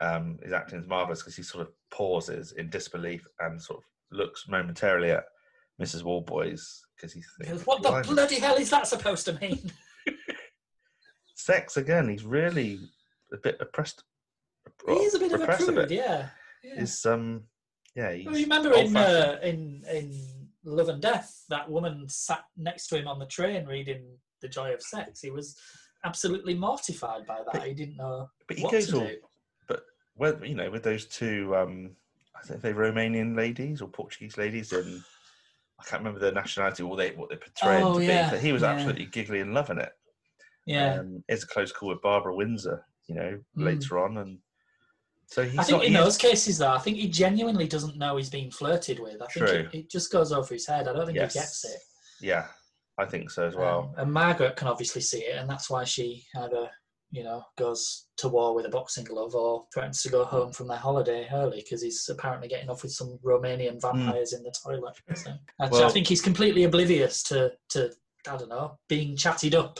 um, 0.00 0.38
is 0.42 0.52
acting 0.52 0.78
is 0.80 0.86
marvelous 0.86 1.20
because 1.22 1.36
he 1.36 1.42
sort 1.42 1.66
of 1.66 1.72
pauses 1.90 2.52
in 2.52 2.68
disbelief 2.70 3.26
and 3.40 3.60
sort 3.60 3.78
of 3.78 3.84
looks 4.16 4.46
momentarily 4.48 5.10
at 5.10 5.24
Mrs. 5.80 6.02
Warboys 6.02 6.80
because 6.96 7.12
he 7.12 7.22
thinks, 7.40 7.66
What 7.66 7.82
the 7.82 8.02
bloody 8.12 8.38
hell 8.38 8.56
is 8.56 8.70
that 8.70 8.86
supposed 8.86 9.24
to 9.26 9.32
mean? 9.40 9.70
sex 11.34 11.76
again. 11.76 12.08
He's 12.08 12.24
really 12.24 12.78
a 13.32 13.36
bit 13.38 13.56
oppressed. 13.60 14.02
he 14.86 14.92
is 14.94 15.14
a 15.14 15.18
bit 15.18 15.32
of 15.32 15.40
a 15.40 15.46
prude, 15.46 15.90
yeah. 15.90 16.28
yeah. 16.62 16.80
Is 16.82 17.06
um, 17.06 17.44
yeah. 17.94 18.12
He's 18.12 18.26
Well, 18.26 18.36
you 18.36 18.44
remember 18.44 18.72
in 18.74 18.96
uh, 18.96 19.38
in 19.42 19.82
in 19.92 20.14
Love 20.64 20.88
and 20.88 21.00
Death, 21.02 21.44
that 21.48 21.68
woman 21.70 22.08
sat 22.08 22.44
next 22.56 22.88
to 22.88 22.98
him 22.98 23.08
on 23.08 23.18
the 23.18 23.26
train 23.26 23.66
reading 23.66 24.04
The 24.40 24.48
Joy 24.48 24.72
of 24.74 24.82
Sex. 24.82 25.20
He 25.20 25.30
was 25.30 25.56
absolutely 26.04 26.54
mortified 26.54 27.26
by 27.26 27.38
that. 27.44 27.52
But- 27.52 27.66
he 27.66 27.74
didn't 27.74 27.96
know 27.96 28.28
But 28.46 28.56
he 28.58 28.62
what 28.62 28.72
goes 28.72 28.92
all, 28.92 29.00
do. 29.00 29.16
but 29.66 29.84
well, 30.16 30.38
you 30.44 30.54
know, 30.54 30.70
with 30.70 30.82
those 30.82 31.06
two, 31.06 31.54
um, 31.56 31.96
I 32.36 32.46
think 32.46 32.60
they're 32.62 32.74
Romanian 32.74 33.36
ladies 33.36 33.80
or 33.82 33.88
Portuguese 33.88 34.36
ladies, 34.36 34.72
and 34.72 35.02
I 35.80 35.84
can't 35.84 36.00
remember 36.00 36.20
their 36.20 36.32
nationality 36.32 36.82
or 36.82 36.96
they 36.96 37.10
what 37.12 37.30
they 37.30 37.36
portrayed 37.36 37.82
Oh, 37.82 37.98
to 37.98 38.04
yeah, 38.04 38.30
be. 38.30 38.36
But 38.36 38.42
he 38.44 38.52
was 38.52 38.62
yeah. 38.62 38.72
absolutely 38.72 39.06
giggly 39.06 39.40
and 39.40 39.54
loving 39.54 39.78
it. 39.78 39.92
Yeah. 40.66 40.98
um, 41.00 41.24
it's 41.28 41.44
a 41.44 41.46
close 41.48 41.72
call 41.72 41.88
with 41.88 42.02
Barbara 42.02 42.34
Windsor, 42.34 42.84
you 43.06 43.14
know, 43.14 43.40
Mm. 43.56 43.64
later 43.64 43.98
on, 43.98 44.18
and 44.18 44.38
so 45.30 45.44
he's 45.44 45.58
I 45.58 45.62
think 45.62 45.78
not. 45.78 45.84
in 45.86 45.92
those 45.92 46.16
cases, 46.16 46.58
though, 46.58 46.72
I 46.72 46.78
think 46.78 46.96
he 46.96 47.08
genuinely 47.08 47.66
doesn't 47.68 47.96
know 47.98 48.16
he's 48.16 48.30
being 48.30 48.50
flirted 48.50 48.98
with. 48.98 49.20
I 49.22 49.26
think 49.26 49.46
True. 49.46 49.56
it, 49.58 49.68
it 49.74 49.90
just 49.90 50.10
goes 50.10 50.32
over 50.32 50.52
his 50.54 50.66
head. 50.66 50.88
I 50.88 50.92
don't 50.94 51.06
think 51.06 51.16
Yes. 51.16 51.34
he 51.34 51.38
gets 51.38 51.64
it. 51.66 51.80
yeah, 52.22 52.46
I 52.98 53.04
think 53.04 53.30
so 53.30 53.46
as 53.46 53.54
well. 53.54 53.92
Um, 53.96 54.04
and 54.04 54.12
Margaret 54.12 54.56
can 54.56 54.68
obviously 54.68 55.02
see 55.02 55.18
it, 55.20 55.36
and 55.38 55.48
that's 55.48 55.68
why 55.70 55.84
she 55.84 56.24
either, 56.36 56.70
you 57.10 57.24
know, 57.24 57.42
goes 57.58 58.06
to 58.18 58.28
war 58.28 58.54
with 58.54 58.64
a 58.66 58.70
boxing 58.70 59.04
glove 59.04 59.34
or 59.34 59.66
threatens 59.72 60.02
to 60.02 60.08
go 60.08 60.24
home 60.24 60.50
from 60.52 60.66
their 60.68 60.76
holiday 60.78 61.28
early 61.32 61.58
because 61.58 61.82
he's 61.82 62.08
apparently 62.10 62.48
getting 62.48 62.68
off 62.70 62.82
with 62.82 62.92
some 62.92 63.18
Romanian 63.24 63.80
vampires 63.80 64.32
in 64.32 64.42
the 64.42 64.54
toilet. 64.64 64.94
So, 65.14 65.32
I, 65.60 65.68
Well- 65.68 65.84
I 65.84 65.90
think 65.90 66.06
he's 66.06 66.22
completely 66.22 66.64
oblivious 66.64 67.22
to, 67.24 67.52
to, 67.70 67.92
I 68.28 68.36
don't 68.36 68.48
know, 68.48 68.78
being 68.88 69.16
chatted 69.16 69.54
up. 69.54 69.78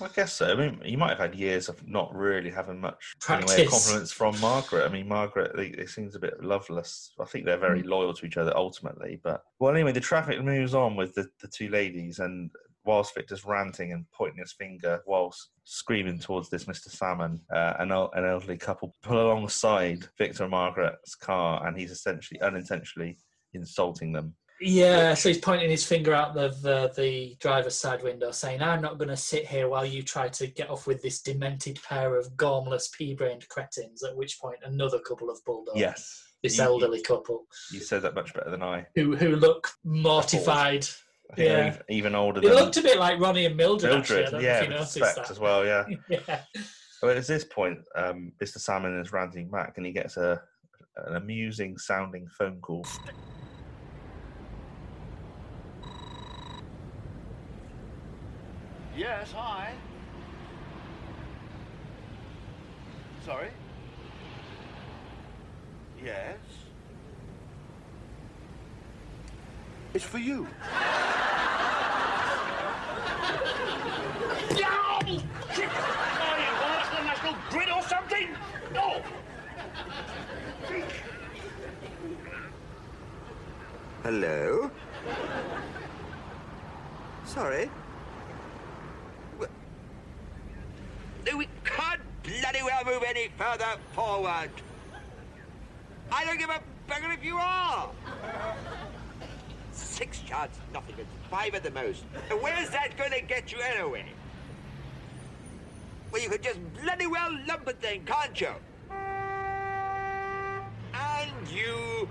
I 0.00 0.08
guess 0.08 0.32
so. 0.34 0.46
I 0.50 0.54
mean, 0.54 0.80
you 0.84 0.96
might 0.98 1.10
have 1.10 1.18
had 1.18 1.34
years 1.34 1.68
of 1.68 1.86
not 1.86 2.14
really 2.14 2.50
having 2.50 2.80
much 2.80 3.14
anyway, 3.28 3.66
compliments 3.66 4.12
from 4.12 4.38
Margaret. 4.40 4.84
I 4.84 4.92
mean, 4.92 5.08
Margaret, 5.08 5.52
they, 5.56 5.70
they 5.70 5.86
seems 5.86 6.14
a 6.14 6.20
bit 6.20 6.42
loveless. 6.42 7.12
I 7.20 7.24
think 7.24 7.44
they're 7.44 7.56
very 7.58 7.82
Mm. 7.82 7.86
loyal 7.86 8.14
to 8.14 8.26
each 8.26 8.36
other 8.36 8.56
ultimately. 8.56 9.20
But 9.22 9.42
well, 9.58 9.74
anyway, 9.74 9.92
the 9.92 10.00
traffic 10.00 10.42
moves 10.42 10.74
on 10.74 10.94
with 10.96 11.14
the, 11.14 11.28
the 11.40 11.48
two 11.48 11.68
ladies, 11.68 12.18
and 12.20 12.50
whilst 12.84 13.14
Victor's 13.14 13.44
ranting 13.44 13.92
and 13.92 14.06
pointing 14.12 14.38
his 14.38 14.52
finger, 14.52 15.00
whilst 15.06 15.50
screaming 15.64 16.18
towards 16.18 16.48
this 16.48 16.64
Mr. 16.64 16.88
Salmon, 16.88 17.40
uh, 17.52 17.74
an, 17.78 17.90
el- 17.92 18.10
an 18.14 18.24
elderly 18.24 18.56
couple 18.56 18.94
pull 19.02 19.20
alongside 19.20 20.06
Victor 20.16 20.44
and 20.44 20.52
Margaret's 20.52 21.14
car, 21.14 21.66
and 21.66 21.76
he's 21.78 21.90
essentially 21.90 22.40
unintentionally 22.40 23.18
insulting 23.52 24.12
them. 24.12 24.34
Yeah, 24.60 25.14
so 25.14 25.28
he's 25.28 25.38
pointing 25.38 25.70
his 25.70 25.84
finger 25.84 26.12
out 26.12 26.34
the 26.34 26.48
the, 26.62 26.92
the 26.96 27.36
driver's 27.40 27.76
side 27.76 28.02
window, 28.02 28.30
saying, 28.32 28.62
"I'm 28.62 28.82
not 28.82 28.98
going 28.98 29.08
to 29.08 29.16
sit 29.16 29.46
here 29.46 29.68
while 29.68 29.84
you 29.84 30.02
try 30.02 30.28
to 30.28 30.46
get 30.48 30.68
off 30.70 30.86
with 30.86 31.00
this 31.02 31.20
demented 31.22 31.78
pair 31.88 32.16
of 32.16 32.32
gormless, 32.36 32.90
pea-brained 32.92 33.48
cretins." 33.48 34.02
At 34.02 34.16
which 34.16 34.40
point, 34.40 34.58
another 34.64 34.98
couple 34.98 35.30
of 35.30 35.38
bulldogs. 35.44 35.78
Yes, 35.78 36.24
this 36.42 36.56
You- 36.58 36.64
you- 36.64 36.68
elderly 36.70 37.02
couple 37.02 37.46
You 37.72 37.80
said 37.80 38.02
that 38.02 38.14
much 38.14 38.34
better 38.34 38.50
than 38.50 38.62
I. 38.62 38.86
who 38.96 39.14
who 39.16 39.36
look 39.36 39.68
mortified. 39.84 40.86
I 41.30 41.34
think 41.34 41.48
they're 41.48 41.66
Yeah. 41.66 41.78
even, 41.96 42.14
older 42.14 42.40
They 42.40 42.48
than 42.48 42.56
looked 42.56 42.78
a 42.78 42.82
bit 42.82 42.98
like 42.98 43.20
Ronnie 43.20 43.44
and 43.44 43.54
Mildred. 43.54 43.92
actually. 43.92 44.16
I 44.16 44.30
Mildred. 44.30 44.32
don't 44.32 44.42
Yeah, 44.42 44.62
you 44.62 45.00
that. 45.04 45.30
as 45.30 45.38
well. 45.38 45.64
Yeah. 45.64 45.84
yeah. 46.08 46.40
But 47.02 47.16
at 47.18 47.26
this 47.26 47.44
point, 47.44 47.78
um, 47.94 48.32
Mr. 48.42 48.58
Salmon 48.58 48.98
is 48.98 49.12
ranting 49.12 49.50
back, 49.50 49.74
and 49.76 49.84
he 49.86 49.92
gets 49.92 50.16
a 50.16 50.42
an 50.96 51.14
amusing 51.16 51.76
sounding 51.78 52.26
phone 52.38 52.60
call. 52.60 52.84
Yes, 58.98 59.30
hi. 59.30 59.74
Sorry? 63.24 63.50
Yes? 66.04 66.38
It's 69.94 70.04
for 70.04 70.18
you. 70.18 70.48
Are 74.90 75.06
you 75.06 75.20
the 76.96 77.04
National 77.04 77.34
Grid 77.50 77.70
or 77.70 77.82
something? 77.82 78.28
No! 78.74 79.00
Hello? 84.02 84.70
Sorry? 87.24 87.70
Well, 89.38 89.48
we 91.36 91.48
can't 91.64 92.00
bloody 92.28 92.62
well 92.62 92.84
move 92.84 93.02
any 93.06 93.28
further 93.38 93.76
forward. 93.94 94.50
I 96.12 96.24
don't 96.24 96.38
give 96.38 96.50
a 96.50 96.60
bugger 96.90 97.14
if 97.14 97.24
you 97.24 97.36
are. 97.36 97.90
Six 99.72 100.22
yards, 100.28 100.58
nothing. 100.72 100.96
It's 100.98 101.08
five 101.30 101.54
at 101.54 101.62
the 101.62 101.70
most. 101.70 102.04
And 102.30 102.40
where's 102.42 102.70
that 102.70 102.96
going 102.96 103.12
to 103.12 103.20
get 103.22 103.52
you 103.52 103.58
anyway? 103.60 104.04
Well, 106.10 106.22
you 106.22 106.28
could 106.28 106.42
just 106.42 106.58
bloody 106.82 107.06
well 107.06 107.36
lump 107.46 107.70
then, 107.80 108.04
can't 108.04 108.40
you? 108.40 108.48
And 110.94 111.50
you... 111.50 112.08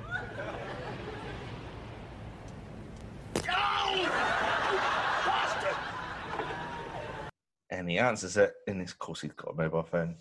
And 7.87 7.93
he 7.93 7.99
answers 7.99 8.35
it, 8.35 8.51
and 8.67 8.81
of 8.81 8.99
course 8.99 9.21
he's 9.21 9.31
got 9.31 9.53
a 9.53 9.55
mobile 9.55 9.81
phone. 9.81 10.17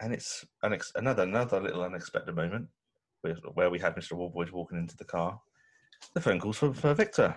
And 0.00 0.12
it's 0.14 0.46
unex- 0.64 0.94
another 0.94 1.24
another 1.24 1.60
little 1.60 1.82
unexpected 1.82 2.36
moment 2.36 2.68
where, 3.22 3.34
where 3.54 3.70
we 3.70 3.80
had 3.80 3.96
Mr. 3.96 4.12
Warboys 4.12 4.52
walking 4.52 4.78
into 4.78 4.96
the 4.96 5.04
car. 5.04 5.40
The 6.14 6.20
phone 6.20 6.38
calls 6.38 6.58
for, 6.58 6.72
for 6.72 6.94
Victor, 6.94 7.34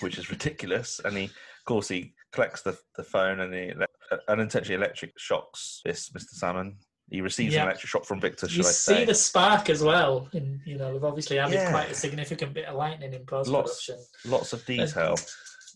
which 0.00 0.18
is 0.18 0.28
ridiculous. 0.28 1.00
And 1.06 1.16
he, 1.16 1.24
of 1.24 1.64
course, 1.64 1.88
he 1.88 2.12
collects 2.32 2.60
the, 2.60 2.76
the 2.96 3.02
phone 3.02 3.40
and 3.40 3.54
he 3.54 3.70
ele- 3.70 3.86
uh, 4.12 4.16
unintentionally 4.28 4.74
electric 4.76 5.18
shocks 5.18 5.80
this 5.82 6.10
Mr. 6.10 6.34
Salmon. 6.34 6.76
He 7.08 7.22
receives 7.22 7.54
Yeah. 7.54 7.62
an 7.62 7.68
electric 7.68 7.88
shock 7.88 8.04
from 8.04 8.20
Victor, 8.20 8.46
You 8.48 8.60
I 8.60 8.64
see 8.64 8.94
say? 8.94 9.04
the 9.06 9.14
spark 9.14 9.70
as 9.70 9.82
well. 9.82 10.28
And 10.34 10.60
you 10.66 10.76
know, 10.76 10.92
they've 10.92 11.02
obviously 11.02 11.38
added 11.38 11.54
Yeah. 11.54 11.70
quite 11.70 11.92
a 11.92 11.94
significant 11.94 12.52
bit 12.52 12.66
of 12.66 12.76
lightning 12.76 13.14
in 13.14 13.24
post 13.24 13.48
Lots, 13.48 13.86
production. 13.86 14.06
lots 14.30 14.52
of 14.52 14.66
detail. 14.66 15.16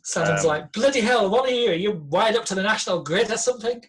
Someone's 0.02 0.42
Um, 0.42 0.48
like, 0.48 0.72
bloody 0.72 1.00
hell, 1.00 1.28
what 1.30 1.48
are 1.48 1.54
you? 1.54 1.70
Are 1.70 1.74
you 1.74 1.92
wired 1.92 2.36
up 2.36 2.44
to 2.46 2.54
the 2.54 2.62
national 2.62 3.02
grid 3.02 3.30
or 3.30 3.36
something? 3.36 3.84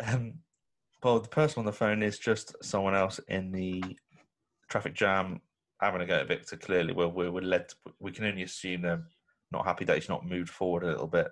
Um, 0.00 0.34
well, 1.02 1.20
the 1.20 1.28
person 1.28 1.60
on 1.60 1.64
the 1.64 1.72
phone 1.72 2.02
is 2.02 2.18
just 2.18 2.54
someone 2.62 2.94
else 2.94 3.20
in 3.28 3.52
the 3.52 3.82
traffic 4.68 4.94
jam 4.94 5.40
having 5.80 6.00
a 6.00 6.06
go 6.06 6.16
at 6.16 6.28
Victor. 6.28 6.56
Clearly, 6.56 6.92
well, 6.92 7.10
we 7.10 7.28
were 7.30 7.42
led. 7.42 7.68
To, 7.68 7.76
we 8.00 8.12
can 8.12 8.24
only 8.26 8.42
assume 8.42 8.82
they're 8.82 9.04
not 9.50 9.64
happy 9.64 9.84
that 9.84 9.96
he's 9.96 10.08
not 10.08 10.26
moved 10.26 10.50
forward 10.50 10.82
a 10.82 10.88
little 10.88 11.06
bit. 11.06 11.28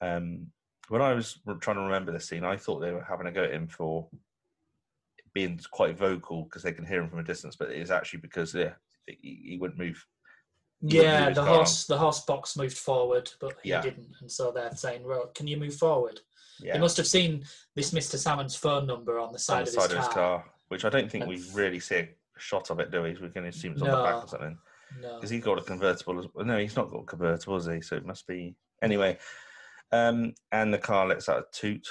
Um, 0.00 0.46
when 0.88 1.02
I 1.02 1.12
was 1.12 1.40
trying 1.60 1.76
to 1.76 1.82
remember 1.82 2.12
the 2.12 2.20
scene, 2.20 2.44
I 2.44 2.56
thought 2.56 2.80
they 2.80 2.92
were 2.92 3.04
having 3.08 3.26
a 3.26 3.32
go 3.32 3.44
at 3.44 3.52
him 3.52 3.68
for 3.68 4.08
being 5.34 5.58
quite 5.70 5.98
vocal 5.98 6.44
because 6.44 6.62
they 6.62 6.72
can 6.72 6.86
hear 6.86 7.02
him 7.02 7.10
from 7.10 7.18
a 7.18 7.24
distance, 7.24 7.56
but 7.56 7.70
it 7.70 7.78
is 7.78 7.90
actually 7.90 8.20
because 8.20 8.54
yeah, 8.54 8.72
he, 9.06 9.40
he 9.44 9.58
wouldn't 9.60 9.78
move. 9.78 10.04
Yeah, 10.80 11.30
the 11.30 11.42
horse 11.44 11.86
the 11.86 11.96
horse 11.98 12.20
box 12.20 12.56
moved 12.56 12.76
forward, 12.76 13.30
but 13.40 13.56
he 13.62 13.70
Yeah. 13.70 13.80
didn't. 13.80 14.12
And 14.20 14.30
so 14.30 14.50
they're 14.52 14.74
saying, 14.76 15.04
well, 15.04 15.26
can 15.28 15.46
you 15.46 15.56
move 15.56 15.74
forward? 15.76 16.20
Yeah, 16.60 16.74
They 16.74 16.78
must 16.80 16.96
have 16.98 17.06
seen 17.06 17.44
this 17.74 17.90
Mr. 17.92 18.16
Salmon's 18.18 18.54
phone 18.56 18.86
number 18.86 19.18
on 19.18 19.32
the 19.32 19.38
side, 19.38 19.58
on 19.60 19.64
the 19.64 19.70
of, 19.70 19.74
side 19.74 19.82
his 19.90 19.92
of 19.92 19.98
his 20.04 20.08
car, 20.14 20.44
which 20.68 20.84
I 20.84 20.88
don't 20.90 21.10
think 21.10 21.24
And- 21.24 21.30
we 21.30 21.42
really 21.52 21.80
see 21.80 21.96
a 21.96 22.08
shot 22.38 22.70
of 22.70 22.78
it, 22.80 22.90
do 22.90 23.02
we? 23.02 23.14
We 23.14 23.28
can 23.30 23.46
assume 23.46 23.72
it's 23.72 23.82
on 23.82 23.88
the 23.90 24.02
back 24.02 24.24
or 24.24 24.28
something. 24.28 24.58
No. 25.00 25.16
because 25.16 25.30
he's 25.30 25.42
got 25.42 25.58
a 25.58 25.62
convertible. 25.62 26.20
As 26.20 26.26
well. 26.32 26.44
No, 26.44 26.56
he's 26.58 26.76
not 26.76 26.88
got 26.90 26.98
a 27.00 27.04
convertible, 27.04 27.54
has 27.54 27.66
he? 27.66 27.80
So 27.80 27.96
it 27.96 28.06
must 28.06 28.28
be 28.28 28.54
anyway. 28.80 29.18
Um, 29.90 30.34
and 30.52 30.72
the 30.72 30.78
car 30.78 31.06
lets 31.08 31.28
out 31.28 31.38
a 31.38 31.46
toot. 31.50 31.88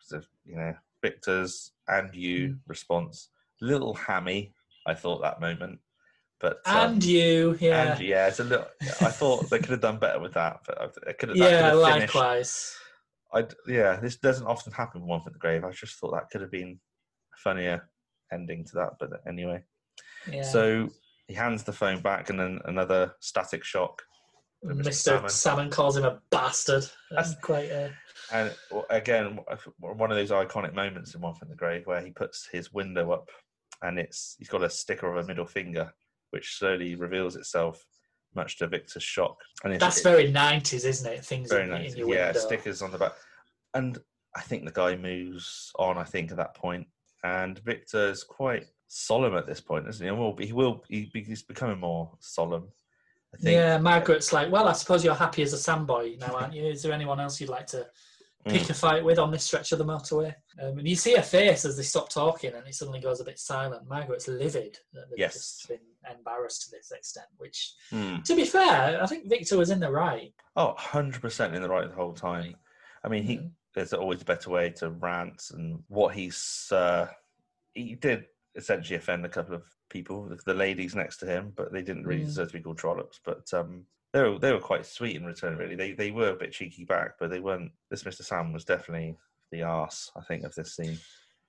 So, 0.00 0.20
you 0.44 0.56
know, 0.56 0.74
Victor's 1.00 1.72
and 1.88 2.14
you 2.14 2.48
Mm. 2.50 2.58
response. 2.66 3.30
Little 3.62 3.94
hammy, 3.94 4.52
I 4.84 4.92
thought 4.94 5.22
that 5.22 5.40
moment, 5.40 5.80
but 6.40 6.60
um, 6.66 6.92
And 6.94 7.04
you, 7.04 7.56
yeah. 7.60 7.92
and 7.92 8.00
yeah, 8.00 8.26
it's 8.28 8.40
a 8.40 8.44
little. 8.44 8.66
I 8.82 9.10
thought 9.10 9.48
they 9.50 9.58
could 9.58 9.70
have 9.70 9.80
done 9.80 9.98
better 9.98 10.20
with 10.20 10.34
that, 10.34 10.60
but 10.66 10.80
I- 10.80 11.10
it 11.10 11.18
could 11.18 11.30
have. 11.30 11.38
yeah, 11.38 11.50
could 11.50 11.64
have 11.64 11.78
likewise. 11.78 12.76
I 13.32 13.44
yeah, 13.66 13.96
this 13.96 14.16
doesn't 14.16 14.46
often 14.46 14.72
happen 14.72 15.00
with 15.00 15.08
One 15.08 15.20
for 15.22 15.30
the 15.30 15.38
Grave. 15.38 15.64
I 15.64 15.70
just 15.72 15.96
thought 15.98 16.12
that 16.12 16.30
could 16.30 16.40
have 16.42 16.50
been 16.50 16.78
a 17.34 17.36
funnier 17.38 17.88
ending 18.32 18.64
to 18.66 18.72
that, 18.74 18.92
but 19.00 19.10
anyway. 19.26 19.62
Yeah. 20.30 20.42
So 20.42 20.88
he 21.26 21.34
hands 21.34 21.64
the 21.64 21.72
phone 21.72 22.00
back, 22.00 22.30
and 22.30 22.38
then 22.38 22.60
another 22.66 23.14
static 23.20 23.64
shock. 23.64 24.02
Mr. 24.64 24.92
Salmon. 24.92 25.30
Salmon. 25.30 25.70
calls 25.70 25.96
him 25.96 26.04
a 26.04 26.20
bastard. 26.30 26.82
That's- 27.10 27.30
That's 27.30 27.40
quite 27.40 27.70
uh, 27.70 27.88
And 28.32 28.54
again, 28.90 29.38
one 29.78 30.10
of 30.10 30.16
those 30.16 30.30
iconic 30.30 30.74
moments 30.74 31.14
in 31.14 31.20
One 31.20 31.34
from 31.34 31.48
the 31.50 31.54
Grave 31.54 31.86
where 31.86 32.00
he 32.00 32.10
puts 32.10 32.48
his 32.50 32.72
window 32.72 33.12
up, 33.12 33.28
and 33.82 33.98
it's 33.98 34.34
he's 34.38 34.48
got 34.48 34.62
a 34.64 34.70
sticker 34.70 35.10
of 35.14 35.22
a 35.24 35.26
middle 35.28 35.46
finger, 35.46 35.92
which 36.36 36.58
slowly 36.58 36.94
reveals 36.94 37.34
itself, 37.34 37.86
much 38.34 38.58
to 38.58 38.66
Victor's 38.66 39.02
shock. 39.02 39.38
And 39.64 39.72
it's, 39.72 39.82
that's 39.82 40.02
very 40.02 40.30
nineties, 40.30 40.84
isn't 40.84 41.10
it? 41.10 41.24
Things 41.24 41.50
very 41.50 41.64
in, 41.64 41.72
in 41.72 41.96
your 41.96 42.14
Yeah, 42.14 42.26
window. 42.26 42.40
stickers 42.40 42.82
on 42.82 42.90
the 42.92 42.98
back, 42.98 43.12
and 43.72 43.98
I 44.36 44.42
think 44.42 44.66
the 44.66 44.70
guy 44.72 44.96
moves 44.96 45.72
on. 45.78 45.96
I 45.96 46.04
think 46.04 46.30
at 46.30 46.36
that 46.36 46.54
point, 46.54 46.86
and 47.24 47.58
Victor's 47.60 48.22
quite 48.22 48.66
solemn 48.88 49.34
at 49.34 49.46
this 49.46 49.62
point, 49.62 49.88
isn't 49.88 50.04
he? 50.06 50.10
Well, 50.12 50.36
he 50.38 50.52
will. 50.52 50.84
He, 50.88 51.10
he's 51.14 51.42
becoming 51.42 51.80
more 51.80 52.12
solemn. 52.20 52.68
I 53.34 53.38
think 53.38 53.54
Yeah, 53.54 53.78
Margaret's 53.78 54.32
like, 54.32 54.52
well, 54.52 54.68
I 54.68 54.72
suppose 54.72 55.04
you're 55.04 55.14
happy 55.14 55.42
as 55.42 55.54
a 55.54 55.56
sandboy 55.56 56.18
now, 56.20 56.34
aren't 56.36 56.54
you? 56.54 56.64
Is 56.64 56.82
there 56.82 56.92
anyone 56.92 57.18
else 57.18 57.40
you'd 57.40 57.50
like 57.50 57.66
to 57.68 57.86
pick 58.48 58.62
Mm. 58.62 58.70
a 58.70 58.74
fight 58.74 59.04
with 59.04 59.18
on 59.18 59.30
this 59.30 59.44
stretch 59.44 59.72
of 59.72 59.78
the 59.78 59.84
motorway? 59.84 60.34
Um, 60.60 60.78
and 60.78 60.88
you 60.88 60.96
see 60.96 61.14
her 61.16 61.22
face 61.22 61.64
as 61.64 61.76
they 61.76 61.82
stop 61.82 62.08
talking, 62.08 62.52
and 62.54 62.66
it 62.66 62.74
suddenly 62.74 63.00
goes 63.00 63.20
a 63.20 63.24
bit 63.24 63.38
silent. 63.38 63.88
Margaret's 63.88 64.28
livid 64.28 64.78
that 64.92 65.08
they've 65.10 65.18
Yes. 65.18 65.34
just 65.34 65.68
been 65.68 65.80
embarrassed 66.10 66.62
to 66.64 66.70
this 66.70 66.90
extent. 66.92 67.26
Which, 67.38 67.74
Hmm. 67.90 68.20
to 68.22 68.34
be 68.36 68.44
fair, 68.44 69.02
I 69.02 69.06
think 69.06 69.28
Victor 69.28 69.56
was 69.58 69.70
in 69.70 69.80
the 69.80 69.90
right. 69.90 70.32
Oh, 70.54 70.74
100% 70.78 71.54
in 71.54 71.62
the 71.62 71.68
right 71.68 71.88
the 71.88 71.94
whole 71.94 72.14
time. 72.14 72.56
I 73.04 73.08
mean, 73.08 73.24
he 73.24 73.38
Mhm. 73.38 73.52
there's 73.74 73.92
always 73.92 74.22
a 74.22 74.24
better 74.24 74.50
way 74.50 74.70
to 74.70 74.90
rant 74.90 75.50
and 75.50 75.84
what 75.88 76.14
he's 76.14 76.70
uh, 76.72 77.08
he 77.74 77.94
did 77.94 78.26
essentially 78.54 78.96
offend 78.96 79.26
a 79.26 79.28
couple 79.28 79.54
of 79.54 79.64
people, 79.90 80.24
the, 80.28 80.36
the 80.46 80.54
ladies 80.54 80.94
next 80.94 81.18
to 81.18 81.26
him, 81.26 81.50
but 81.54 81.72
they 81.72 81.82
didn't 81.82 82.06
really 82.06 82.22
Mm. 82.22 82.26
deserve 82.26 82.48
to 82.48 82.54
be 82.54 82.62
called 82.62 82.78
trollops. 82.78 83.20
But 83.22 83.52
um, 83.52 83.86
they 84.16 84.22
were 84.22 84.38
they 84.38 84.52
were 84.52 84.60
quite 84.60 84.86
sweet 84.86 85.16
in 85.16 85.24
return. 85.26 85.58
Really, 85.58 85.74
they 85.76 85.92
they 85.92 86.10
were 86.10 86.30
a 86.30 86.36
bit 86.36 86.52
cheeky 86.52 86.84
back, 86.84 87.12
but 87.20 87.28
they 87.30 87.40
weren't. 87.40 87.70
This 87.90 88.04
Mr. 88.04 88.22
Sam 88.24 88.52
was 88.52 88.64
definitely 88.64 89.16
the 89.52 89.62
arse, 89.62 90.10
I 90.16 90.22
think, 90.22 90.44
of 90.44 90.54
this 90.54 90.74
scene. 90.74 90.98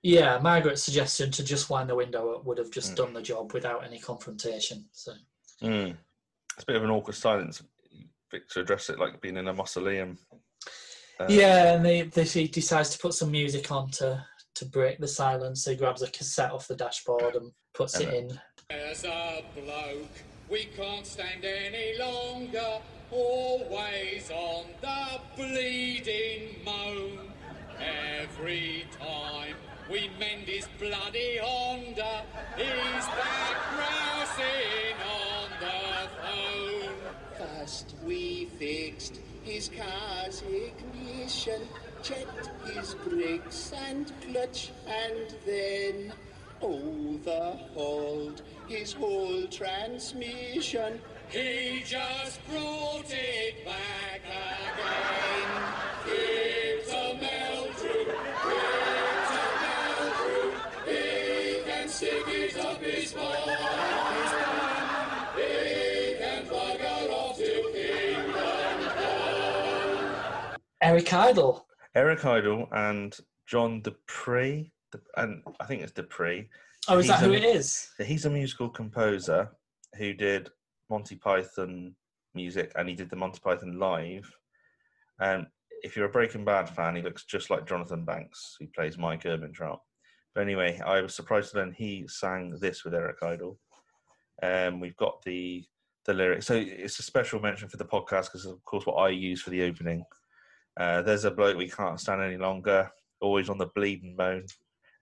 Yeah, 0.02 0.38
Margaret's 0.38 0.82
suggestion 0.82 1.30
to 1.32 1.42
just 1.42 1.70
wind 1.70 1.88
the 1.88 1.94
window 1.94 2.34
up 2.34 2.44
would 2.44 2.58
have 2.58 2.70
just 2.70 2.92
Mm. 2.92 2.96
done 2.96 3.12
the 3.14 3.22
job 3.22 3.52
without 3.52 3.84
any 3.84 3.98
confrontation. 3.98 4.84
So. 4.92 5.12
Mm. 5.62 5.96
It's 6.54 6.62
a 6.62 6.66
bit 6.66 6.76
of 6.76 6.84
an 6.84 6.90
awkward 6.90 7.16
silence. 7.16 7.62
Victor 8.30 8.60
addressed 8.60 8.90
it 8.90 8.98
like 8.98 9.20
being 9.20 9.36
in 9.38 9.48
a 9.48 9.52
mausoleum. 9.54 10.18
Uh, 11.18 11.26
Yeah, 11.28 11.74
and 11.74 11.84
they, 11.84 12.02
they, 12.02 12.24
he 12.24 12.46
decides 12.46 12.90
to 12.90 12.98
put 12.98 13.14
some 13.14 13.30
music 13.32 13.72
on 13.72 13.90
to, 13.92 14.24
to 14.54 14.64
break 14.66 14.98
the 15.00 15.08
silence. 15.08 15.64
He 15.64 15.74
grabs 15.74 16.02
a 16.02 16.10
cassette 16.10 16.52
off 16.52 16.68
the 16.68 16.76
dashboard 16.76 17.34
and 17.34 17.50
puts 17.74 17.98
it 17.98 18.12
in. 18.12 18.38
As 18.70 19.04
a 19.04 19.42
bloke, 19.56 20.06
we 20.50 20.64
can't 20.76 21.06
stand 21.06 21.44
any 21.44 21.98
longer. 21.98 22.80
Always 23.10 24.30
on 24.30 24.66
the 24.80 25.20
bleeding 25.36 26.56
moan. 26.64 27.18
Every 27.80 28.86
time 28.98 29.54
we 29.90 30.10
mend 30.18 30.46
his 30.46 30.66
bloody 30.78 31.38
Honda, 31.42 32.22
he's 32.56 33.06
back 33.06 33.56
grousing 33.74 34.96
on 35.06 35.50
the 35.60 36.08
phone. 36.22 36.94
First 37.38 37.94
we 38.04 38.46
fixed 38.58 39.20
his 39.42 39.70
car's 39.70 40.42
ignition, 40.42 41.62
checked 42.02 42.50
his 42.66 42.94
brakes 42.94 43.72
and 43.88 44.12
clutch, 44.20 44.70
and 44.86 45.34
then 45.46 46.12
overhauled 46.60 48.42
his 48.68 48.92
whole 48.92 49.46
transmission. 49.46 51.00
He 51.30 51.82
just 51.84 52.46
brought 52.48 53.04
it 53.08 53.64
back 53.64 54.20
again. 54.24 55.50
Victor 56.04 57.16
Meldrew, 57.18 58.04
Victor 58.44 59.48
Meldrew, 59.64 60.48
he 60.86 61.60
can 61.64 61.88
stick 61.88 62.28
it 62.28 62.58
up 62.64 62.82
his 62.82 63.10
spine. 63.10 63.26
He 65.36 66.14
can 66.18 66.44
bugger 66.46 67.10
off 67.10 67.36
to 67.36 67.52
England. 68.16 68.92
Eric 70.82 71.12
Idle. 71.12 71.66
Eric 71.94 72.24
Idle 72.24 72.68
and 72.72 73.18
John 73.46 73.80
Du 73.80 73.94
Prez, 74.06 74.66
and 75.16 75.42
I 75.58 75.64
think 75.64 75.82
it's 75.82 75.92
Du 75.92 76.02
Prez. 76.02 76.44
Oh, 76.88 76.98
is 76.98 77.08
that 77.08 77.20
who 77.20 77.32
a- 77.32 77.36
it 77.36 77.44
is? 77.44 77.90
He's 78.04 78.24
a 78.24 78.30
musical 78.30 78.68
composer 78.68 79.50
who 79.96 80.12
did 80.14 80.50
Monty 80.90 81.16
Python 81.16 81.94
music 82.34 82.72
and 82.76 82.88
he 82.88 82.94
did 82.94 83.10
the 83.10 83.16
Monty 83.16 83.40
Python 83.40 83.78
live. 83.78 84.30
And 85.20 85.46
if 85.82 85.96
you're 85.96 86.06
a 86.06 86.10
Breaking 86.10 86.44
Bad 86.44 86.68
fan, 86.68 86.96
he 86.96 87.02
looks 87.02 87.24
just 87.24 87.50
like 87.50 87.66
Jonathan 87.68 88.04
Banks, 88.04 88.56
who 88.58 88.66
plays 88.74 88.98
Mike 88.98 89.24
Ehrmantraut. 89.24 89.78
But 90.34 90.42
anyway, 90.42 90.80
I 90.84 91.00
was 91.00 91.14
surprised 91.14 91.52
to 91.52 91.58
learn 91.58 91.72
he 91.72 92.06
sang 92.08 92.56
this 92.60 92.84
with 92.84 92.94
Eric 92.94 93.16
Idle. 93.22 93.58
Um, 94.42 94.80
we've 94.80 94.96
got 94.96 95.22
the 95.22 95.64
the 96.04 96.14
lyrics. 96.14 96.46
So 96.46 96.54
it's 96.56 96.98
a 96.98 97.02
special 97.02 97.40
mention 97.40 97.68
for 97.68 97.76
the 97.76 97.84
podcast 97.84 98.26
because, 98.26 98.46
of 98.46 98.64
course, 98.64 98.86
what 98.86 98.94
I 98.94 99.10
use 99.10 99.42
for 99.42 99.50
the 99.50 99.62
opening. 99.62 100.04
Uh, 100.78 101.02
there's 101.02 101.24
a 101.24 101.30
bloke 101.30 101.56
we 101.58 101.68
can't 101.68 102.00
stand 102.00 102.22
any 102.22 102.36
longer, 102.38 102.90
always 103.20 103.50
on 103.50 103.58
the 103.58 103.68
bleeding 103.74 104.14
moan. 104.16 104.46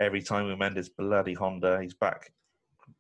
Every 0.01 0.23
time 0.23 0.47
we 0.47 0.57
mend 0.57 0.77
his 0.77 0.89
bloody 0.89 1.35
Honda, 1.35 1.81
he's 1.81 1.95
back 1.95 2.31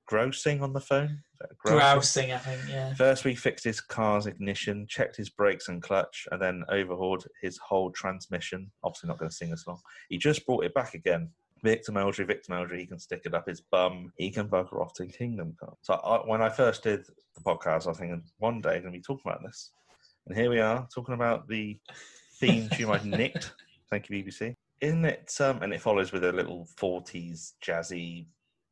grousing 0.06 0.62
on 0.62 0.72
the 0.72 0.80
phone. 0.80 1.22
Grousing? 1.58 1.78
Grousing, 1.78 2.32
I 2.32 2.38
think, 2.38 2.60
yeah. 2.68 2.94
First, 2.94 3.24
we 3.24 3.34
fixed 3.34 3.64
his 3.64 3.80
car's 3.80 4.26
ignition, 4.26 4.86
checked 4.88 5.16
his 5.16 5.28
brakes 5.28 5.68
and 5.68 5.82
clutch, 5.82 6.26
and 6.30 6.40
then 6.40 6.64
overhauled 6.70 7.26
his 7.42 7.58
whole 7.58 7.90
transmission. 7.90 8.70
Obviously, 8.82 9.08
not 9.08 9.18
going 9.18 9.30
to 9.30 9.36
sing 9.36 9.50
this 9.50 9.66
long. 9.66 9.80
He 10.08 10.16
just 10.18 10.46
brought 10.46 10.64
it 10.64 10.74
back 10.74 10.94
again. 10.94 11.30
Victor 11.62 11.92
Meldrew, 11.92 12.26
Victor 12.26 12.52
Meldrew, 12.52 12.78
he 12.78 12.86
can 12.86 12.98
stick 12.98 13.22
it 13.24 13.34
up 13.34 13.48
his 13.48 13.60
bum. 13.60 14.12
He 14.16 14.30
can 14.30 14.48
bugger 14.48 14.80
off 14.80 14.94
to 14.94 15.06
Kingdom 15.06 15.56
Come. 15.58 15.74
So 15.82 15.94
I, 15.94 16.18
when 16.18 16.42
I 16.42 16.48
first 16.48 16.82
did 16.82 17.04
the 17.34 17.40
podcast, 17.42 17.86
I 17.86 17.90
was 17.90 17.98
thinking 17.98 18.22
one 18.38 18.60
day 18.60 18.76
I'm 18.76 18.82
going 18.82 18.92
to 18.92 18.98
be 18.98 19.02
talking 19.02 19.30
about 19.30 19.42
this. 19.42 19.72
And 20.26 20.36
here 20.36 20.50
we 20.50 20.60
are, 20.60 20.86
talking 20.94 21.14
about 21.14 21.48
the 21.48 21.78
theme 22.38 22.68
tune 22.68 22.90
I 22.90 23.02
nicked. 23.02 23.54
Thank 23.90 24.10
you, 24.10 24.22
BBC. 24.22 24.54
Isn't 24.80 25.04
it? 25.04 25.34
Um, 25.40 25.62
and 25.62 25.72
it 25.72 25.80
follows 25.80 26.12
with 26.12 26.24
a 26.24 26.32
little 26.32 26.68
40s 26.76 27.52
jazzy 27.64 28.26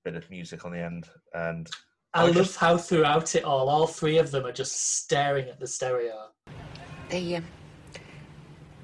bit 0.04 0.16
of 0.16 0.28
music 0.30 0.64
on 0.64 0.72
the 0.72 0.78
end. 0.80 1.08
And 1.32 1.68
I, 2.12 2.22
I 2.22 2.26
love 2.26 2.34
just- 2.34 2.56
how 2.56 2.76
throughout 2.76 3.34
it 3.34 3.44
all, 3.44 3.68
all 3.68 3.86
three 3.86 4.18
of 4.18 4.30
them 4.30 4.44
are 4.46 4.52
just 4.52 4.98
staring 4.98 5.48
at 5.48 5.58
the 5.58 5.66
stereo. 5.66 6.28
They 7.08 7.36
um, 7.36 7.44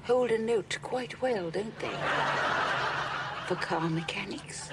hold 0.03 0.31
a 0.31 0.37
note 0.37 0.77
quite 0.81 1.21
well, 1.21 1.51
don't 1.51 1.77
they? 1.79 1.91
For 3.47 3.55
car 3.55 3.89
mechanics. 3.89 4.69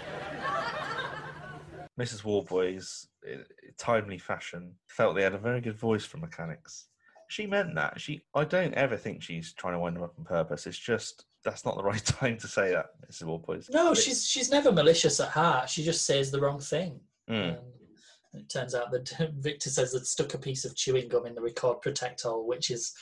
Mrs. 1.98 2.24
Warboys, 2.24 3.08
in 3.26 3.44
timely 3.76 4.18
fashion, 4.18 4.74
felt 4.88 5.16
they 5.16 5.22
had 5.22 5.34
a 5.34 5.38
very 5.38 5.60
good 5.60 5.76
voice 5.76 6.04
for 6.04 6.18
mechanics. 6.18 6.86
She 7.28 7.46
meant 7.46 7.74
that. 7.74 8.00
She, 8.00 8.22
I 8.34 8.44
don't 8.44 8.74
ever 8.74 8.96
think 8.96 9.22
she's 9.22 9.52
trying 9.52 9.74
to 9.74 9.80
wind 9.80 9.96
them 9.96 10.04
up 10.04 10.14
on 10.16 10.24
purpose. 10.24 10.66
It's 10.66 10.78
just 10.78 11.26
that's 11.48 11.64
not 11.64 11.76
the 11.76 11.82
right 11.82 12.04
time 12.20 12.36
to 12.38 12.46
say 12.48 12.70
that, 12.72 12.86
Mrs. 13.10 13.24
Warboys. 13.24 13.68
No, 13.70 13.94
she's 13.94 14.26
she's 14.26 14.50
never 14.50 14.70
malicious 14.72 15.20
at 15.20 15.28
heart. 15.28 15.68
She 15.68 15.82
just 15.84 16.04
says 16.06 16.30
the 16.30 16.40
wrong 16.40 16.60
thing. 16.60 17.00
Mm. 17.30 17.50
Um, 17.58 17.64
it 18.34 18.48
turns 18.48 18.74
out 18.74 18.90
that 18.92 19.08
Victor 19.38 19.70
says 19.70 19.92
they'd 19.92 20.06
stuck 20.06 20.34
a 20.34 20.38
piece 20.38 20.64
of 20.64 20.76
chewing 20.76 21.08
gum 21.08 21.26
in 21.26 21.34
the 21.34 21.40
record 21.40 21.80
protect 21.80 22.22
hole, 22.22 22.46
which 22.46 22.70
is 22.70 22.92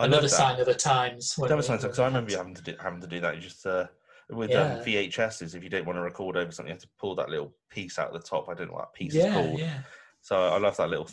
I 0.00 0.06
another 0.06 0.28
sign 0.28 0.58
of 0.60 0.66
the 0.66 0.74
times. 0.74 1.34
That 1.36 1.48
we- 1.50 1.54
was 1.56 1.68
because 1.68 1.98
I 1.98 2.06
remember 2.06 2.30
you 2.32 2.36
having 2.36 2.54
to 2.54 2.62
do, 2.62 2.74
having 2.80 3.00
to 3.00 3.06
do 3.06 3.20
that. 3.20 3.36
You 3.36 3.40
just 3.42 3.64
uh, 3.66 3.86
with 4.30 4.50
um, 4.54 4.78
Yeah. 4.78 4.82
VHSs, 5.08 5.54
if 5.54 5.62
you 5.62 5.68
don't 5.70 5.86
want 5.86 5.96
to 5.98 6.02
record 6.02 6.36
over 6.36 6.50
something, 6.50 6.68
you 6.70 6.74
have 6.74 6.82
to 6.82 6.88
pull 6.98 7.14
that 7.16 7.28
little 7.28 7.52
piece 7.70 7.98
out 7.98 8.08
of 8.08 8.20
the 8.20 8.26
top. 8.26 8.48
I 8.48 8.54
don't 8.54 8.68
know 8.68 8.74
what 8.74 8.92
that 8.92 8.98
piece 8.98 9.14
Yeah, 9.14 9.26
is 9.28 9.34
called. 9.34 9.58
yeah. 9.60 9.78
So 10.20 10.36
I 10.36 10.58
love 10.58 10.76
that 10.78 10.88
little. 10.90 11.08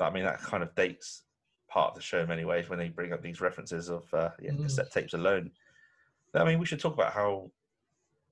I 0.00 0.10
mean, 0.10 0.24
that 0.24 0.40
kind 0.40 0.62
of 0.62 0.74
dates 0.74 1.22
part 1.68 1.90
of 1.90 1.94
the 1.96 2.02
show 2.02 2.20
in 2.20 2.28
many 2.28 2.44
ways 2.44 2.68
when 2.68 2.78
they 2.78 2.88
bring 2.88 3.12
up 3.12 3.22
these 3.22 3.40
references 3.40 3.88
of 3.88 4.04
uh, 4.14 4.30
yeah, 4.40 4.50
Mm. 4.52 4.62
cassette 4.64 4.92
tapes 4.92 5.14
alone. 5.14 5.50
I 6.34 6.44
mean, 6.44 6.58
we 6.58 6.66
should 6.66 6.80
talk 6.80 6.94
about 6.94 7.12
how. 7.12 7.50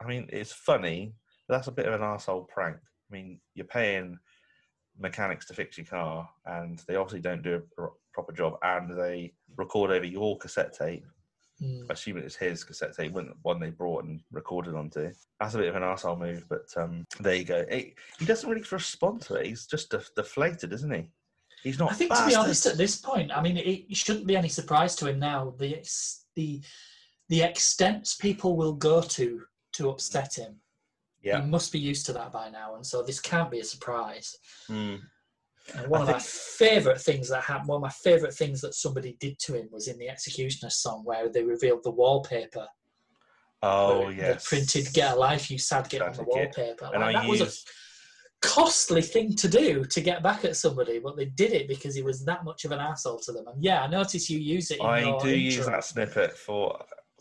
I 0.00 0.06
mean, 0.06 0.28
it's 0.32 0.52
funny, 0.52 1.14
but 1.46 1.56
that's 1.56 1.68
a 1.68 1.72
bit 1.72 1.86
of 1.86 1.94
an 1.94 2.02
asshole 2.02 2.48
prank. 2.52 2.76
I 2.76 3.14
mean, 3.14 3.40
you're 3.54 3.66
paying 3.66 4.18
mechanics 4.98 5.46
to 5.46 5.54
fix 5.54 5.78
your 5.78 5.86
car, 5.86 6.28
and 6.46 6.82
they 6.88 6.96
obviously 6.96 7.20
don't 7.20 7.42
do 7.42 7.54
a 7.54 7.60
pro- 7.60 7.96
proper 8.12 8.32
job, 8.32 8.54
and 8.62 8.98
they 8.98 9.32
record 9.56 9.90
over 9.90 10.04
your 10.04 10.36
cassette 10.38 10.76
tape. 10.76 11.04
Mm. 11.62 11.86
I 11.88 11.92
assume 11.92 12.16
it's 12.16 12.34
his 12.34 12.64
cassette 12.64 12.96
tape, 12.96 13.12
one 13.42 13.60
they 13.60 13.70
brought 13.70 14.04
and 14.04 14.20
recorded 14.32 14.74
onto. 14.74 15.12
That's 15.38 15.54
a 15.54 15.58
bit 15.58 15.68
of 15.68 15.76
an 15.76 15.84
asshole 15.84 16.16
move, 16.16 16.44
but 16.48 16.66
um, 16.76 17.04
there 17.20 17.36
you 17.36 17.44
go. 17.44 17.64
He, 17.70 17.94
he 18.18 18.24
doesn't 18.24 18.48
really 18.48 18.64
respond 18.70 19.20
to 19.22 19.34
it. 19.34 19.46
He's 19.46 19.66
just 19.66 19.90
def- 19.90 20.14
deflated, 20.16 20.72
isn't 20.72 20.92
he? 20.92 21.06
He's 21.62 21.78
not. 21.78 21.92
I 21.92 21.94
think 21.94 22.12
to 22.14 22.26
be 22.26 22.34
honest, 22.34 22.66
at 22.66 22.76
this 22.76 22.96
point, 22.96 23.30
I 23.30 23.40
mean, 23.40 23.56
it 23.56 23.96
shouldn't 23.96 24.26
be 24.26 24.36
any 24.36 24.48
surprise 24.48 24.96
to 24.96 25.06
him 25.06 25.20
now. 25.20 25.54
The 25.58 25.78
the 26.34 26.60
the 27.28 27.42
extents 27.42 28.16
people 28.16 28.56
will 28.56 28.74
go 28.74 29.00
to 29.00 29.42
to 29.74 29.90
upset 29.90 30.34
him. 30.34 30.56
yeah. 31.22 31.40
He 31.40 31.48
must 31.48 31.72
be 31.72 31.78
used 31.78 32.04
to 32.06 32.12
that 32.12 32.32
by 32.32 32.50
now, 32.50 32.74
and 32.74 32.86
so 32.86 33.02
this 33.02 33.20
can't 33.20 33.50
be 33.50 33.60
a 33.60 33.64
surprise. 33.64 34.36
Mm. 34.68 35.00
And 35.76 35.88
one 35.88 36.00
I 36.00 36.04
of 36.04 36.10
my 36.10 36.18
favourite 36.18 37.00
things 37.00 37.28
that 37.28 37.42
happened, 37.44 37.68
one 37.68 37.76
of 37.76 37.82
my 37.82 37.90
favourite 37.90 38.34
things 38.34 38.60
that 38.62 38.74
somebody 38.74 39.16
did 39.20 39.38
to 39.40 39.54
him 39.54 39.68
was 39.70 39.88
in 39.88 39.96
the 39.98 40.08
Executioner's 40.08 40.76
song, 40.76 41.02
where 41.04 41.28
they 41.28 41.44
revealed 41.44 41.84
the 41.84 41.90
wallpaper. 41.90 42.66
Oh 43.62 44.08
yes. 44.08 44.48
printed 44.48 44.92
"Get 44.92 45.14
a 45.14 45.18
Life, 45.18 45.50
You 45.50 45.58
Sad 45.58 45.88
Git" 45.88 46.02
on 46.02 46.12
the 46.12 46.24
wallpaper. 46.24 46.90
And 46.92 47.00
Like, 47.00 47.16
I 47.16 47.20
that 47.20 47.28
was 47.28 47.40
a 47.40 47.48
costly 48.42 49.02
thing 49.02 49.36
to 49.36 49.48
do 49.48 49.84
to 49.84 50.00
get 50.00 50.22
back 50.22 50.44
at 50.44 50.56
somebody, 50.56 50.98
but 50.98 51.16
they 51.16 51.26
did 51.26 51.52
it 51.52 51.68
because 51.68 51.94
he 51.94 52.02
was 52.02 52.24
that 52.24 52.44
much 52.44 52.64
of 52.64 52.72
an 52.72 52.80
asshole 52.80 53.20
to 53.20 53.32
them. 53.32 53.46
And 53.46 53.62
yeah, 53.62 53.82
I 53.82 53.86
notice 53.86 54.28
you 54.28 54.40
use 54.40 54.72
it. 54.72 54.80
In 54.80 54.86
I 54.86 55.16
do 55.22 55.30
use 55.30 55.64
that 55.64 55.84
snippet 55.84 56.36
for 56.36 56.76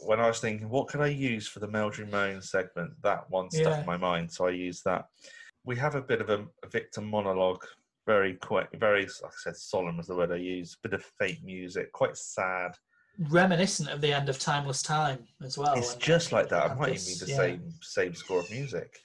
when 0.05 0.19
I 0.19 0.27
was 0.27 0.39
thinking, 0.39 0.69
what 0.69 0.87
could 0.87 1.01
I 1.01 1.07
use 1.07 1.47
for 1.47 1.59
the 1.59 1.67
Meldrew 1.67 2.09
Moan 2.09 2.41
segment? 2.41 2.91
That 3.03 3.29
one 3.29 3.49
stuck 3.51 3.65
Yeah. 3.65 3.79
in 3.81 3.85
my 3.85 3.97
mind, 3.97 4.31
so 4.31 4.47
I 4.47 4.51
used 4.51 4.83
that. 4.85 5.05
We 5.63 5.75
have 5.77 5.95
a 5.95 6.01
bit 6.01 6.21
of 6.21 6.29
a, 6.29 6.45
a 6.63 6.67
Victor 6.69 7.01
monologue 7.01 7.63
very 8.07 8.33
quite 8.33 8.67
very 8.79 9.03
like 9.03 9.25
I 9.25 9.41
said, 9.43 9.55
solemn 9.55 9.99
is 9.99 10.07
the 10.07 10.15
word 10.15 10.31
I 10.31 10.37
use. 10.37 10.75
Bit 10.81 10.93
of 10.93 11.03
fake 11.19 11.43
music, 11.43 11.91
quite 11.91 12.17
sad. 12.17 12.71
Reminiscent 13.29 13.89
of 13.89 14.01
the 14.01 14.11
end 14.11 14.27
of 14.27 14.39
Timeless 14.39 14.81
Time 14.81 15.19
as 15.43 15.57
well. 15.57 15.73
it's 15.75 15.95
just 15.95 16.31
like 16.31 16.49
that. 16.49 16.71
It 16.71 16.77
might 16.79 16.93
even 16.93 17.05
be 17.05 17.13
the 17.19 17.25
yeah. 17.27 17.37
same 17.37 17.73
same 17.81 18.15
score 18.15 18.39
of 18.39 18.49
music. 18.49 18.99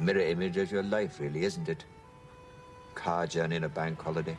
Mirror 0.00 0.20
image 0.20 0.56
of 0.56 0.72
your 0.72 0.82
life, 0.82 1.20
really, 1.20 1.44
isn't 1.44 1.68
it? 1.68 1.84
Car 2.94 3.26
journey 3.26 3.56
and 3.56 3.66
a 3.66 3.68
bank 3.68 4.02
holiday. 4.02 4.36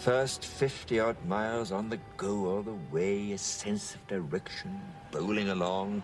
First 0.00 0.46
50 0.46 0.98
odd 0.98 1.26
miles 1.26 1.72
on 1.72 1.90
the 1.90 1.98
go 2.16 2.46
all 2.46 2.62
the 2.62 2.78
way, 2.90 3.32
a 3.32 3.38
sense 3.38 3.94
of 3.94 4.06
direction, 4.06 4.80
bowling 5.10 5.50
along. 5.50 6.02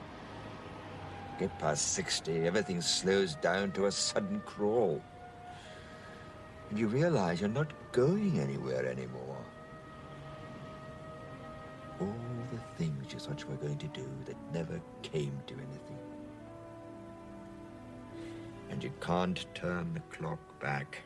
Get 1.38 1.58
past 1.58 1.94
60, 1.94 2.46
everything 2.46 2.82
slows 2.82 3.36
down 3.36 3.72
to 3.72 3.86
a 3.86 3.90
sudden 3.90 4.42
crawl. 4.44 5.02
And 6.68 6.78
you 6.78 6.88
realize 6.88 7.40
you're 7.40 7.48
not 7.48 7.72
going 7.92 8.38
anywhere 8.38 8.84
anymore. 8.84 9.42
All 11.98 12.14
the 12.52 12.60
things 12.76 13.14
you 13.14 13.18
thought 13.18 13.40
you 13.40 13.46
were 13.46 13.56
going 13.56 13.78
to 13.78 13.88
do 13.88 14.06
that 14.26 14.36
never 14.52 14.78
came 15.00 15.40
to 15.46 15.54
anything. 15.54 15.98
And 18.68 18.84
you 18.84 18.92
can't 19.00 19.46
turn 19.54 19.94
the 19.94 20.00
clock 20.14 20.60
back. 20.60 20.98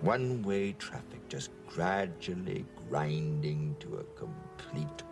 One 0.00 0.42
way 0.42 0.72
traffic 0.72 1.28
just 1.28 1.50
gradually 1.66 2.64
grinding 2.88 3.74
to 3.80 3.96
a 3.96 4.04
complete 4.18 5.02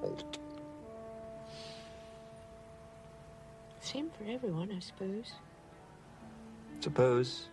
halt. 0.00 0.38
Same 3.80 4.10
for 4.10 4.24
everyone, 4.30 4.72
I 4.74 4.78
suppose. 4.78 5.32
Suppose 6.80 7.48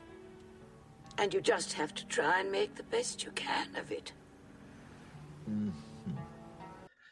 And 1.18 1.34
you 1.34 1.41
just 1.41 1.73
have 1.73 1.93
to 1.93 2.06
try 2.07 2.39
and 2.39 2.52
make 2.52 2.76
the 2.76 2.84
best 2.84 3.23
you 3.23 3.31
can 3.31 3.76
of 3.76 3.91
it. 3.91 4.14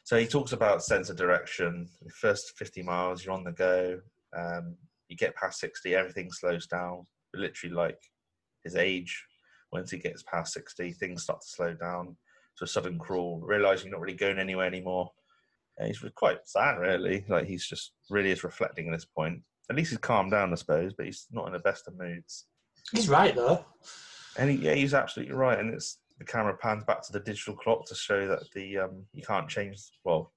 So 0.04 0.18
he 0.18 0.26
talks 0.26 0.54
about 0.54 0.84
sense 0.84 1.10
of 1.10 1.18
direction. 1.18 1.88
The 2.02 2.10
first 2.12 2.58
50 2.58 2.82
miles, 2.82 3.24
you're 3.24 3.34
on 3.34 3.44
the 3.44 3.52
go. 3.52 4.00
Um, 4.36 4.76
you 5.10 5.16
get 5.16 5.36
past 5.36 5.60
60, 5.60 5.94
everything 5.94 6.32
slows 6.32 6.66
down. 6.66 7.06
Literally, 7.34 7.76
like 7.76 8.00
his 8.64 8.76
age, 8.76 9.24
once 9.72 9.92
he 9.92 9.98
gets 9.98 10.24
past 10.24 10.54
60, 10.54 10.94
things 10.94 11.24
start 11.24 11.42
to 11.42 11.48
slow 11.48 11.74
down 11.74 12.16
to 12.58 12.64
a 12.64 12.68
sudden 12.68 12.98
crawl, 12.98 13.42
realizing 13.44 13.88
you're 13.88 13.98
not 13.98 14.02
really 14.02 14.18
going 14.18 14.40
anywhere 14.40 14.66
anymore. 14.68 15.12
And 15.78 15.88
he's 15.88 16.04
quite 16.16 16.40
sad, 16.46 16.78
really. 16.80 17.24
Like 17.30 17.46
he's 17.46 17.66
just 17.66 17.94
really 18.10 18.32
is 18.32 18.44
reflecting 18.44 18.88
at 18.88 18.92
this 18.94 19.06
point. 19.06 19.42
At 19.70 19.76
least 19.76 19.92
he's 19.92 20.00
calmed 20.00 20.32
down, 20.32 20.52
I 20.52 20.56
suppose, 20.56 20.94
but 20.94 21.06
he's 21.06 21.28
not 21.32 21.48
in 21.48 21.54
the 21.54 21.60
best 21.60 21.88
of 21.88 21.98
moods. 21.98 22.46
He's 22.92 23.08
right 23.08 23.36
though. 23.36 23.64
And 24.38 24.50
he, 24.50 24.58
yeah, 24.58 24.74
he's 24.74 24.94
absolutely 24.94 25.36
right. 25.36 25.60
And 25.60 25.74
it's 25.74 26.00
the 26.18 26.26
camera 26.26 26.58
pans 26.58 26.84
back 26.84 27.02
to 27.06 27.14
the 27.14 27.20
digital 27.20 27.56
clock 27.56 27.86
to 27.88 27.96
show 27.96 28.28
that 28.28 28.44
the 28.54 28.80
um, 28.80 29.06
you 29.14 29.24
can't 29.24 29.48
change. 29.48 29.80
Well, 30.04 30.34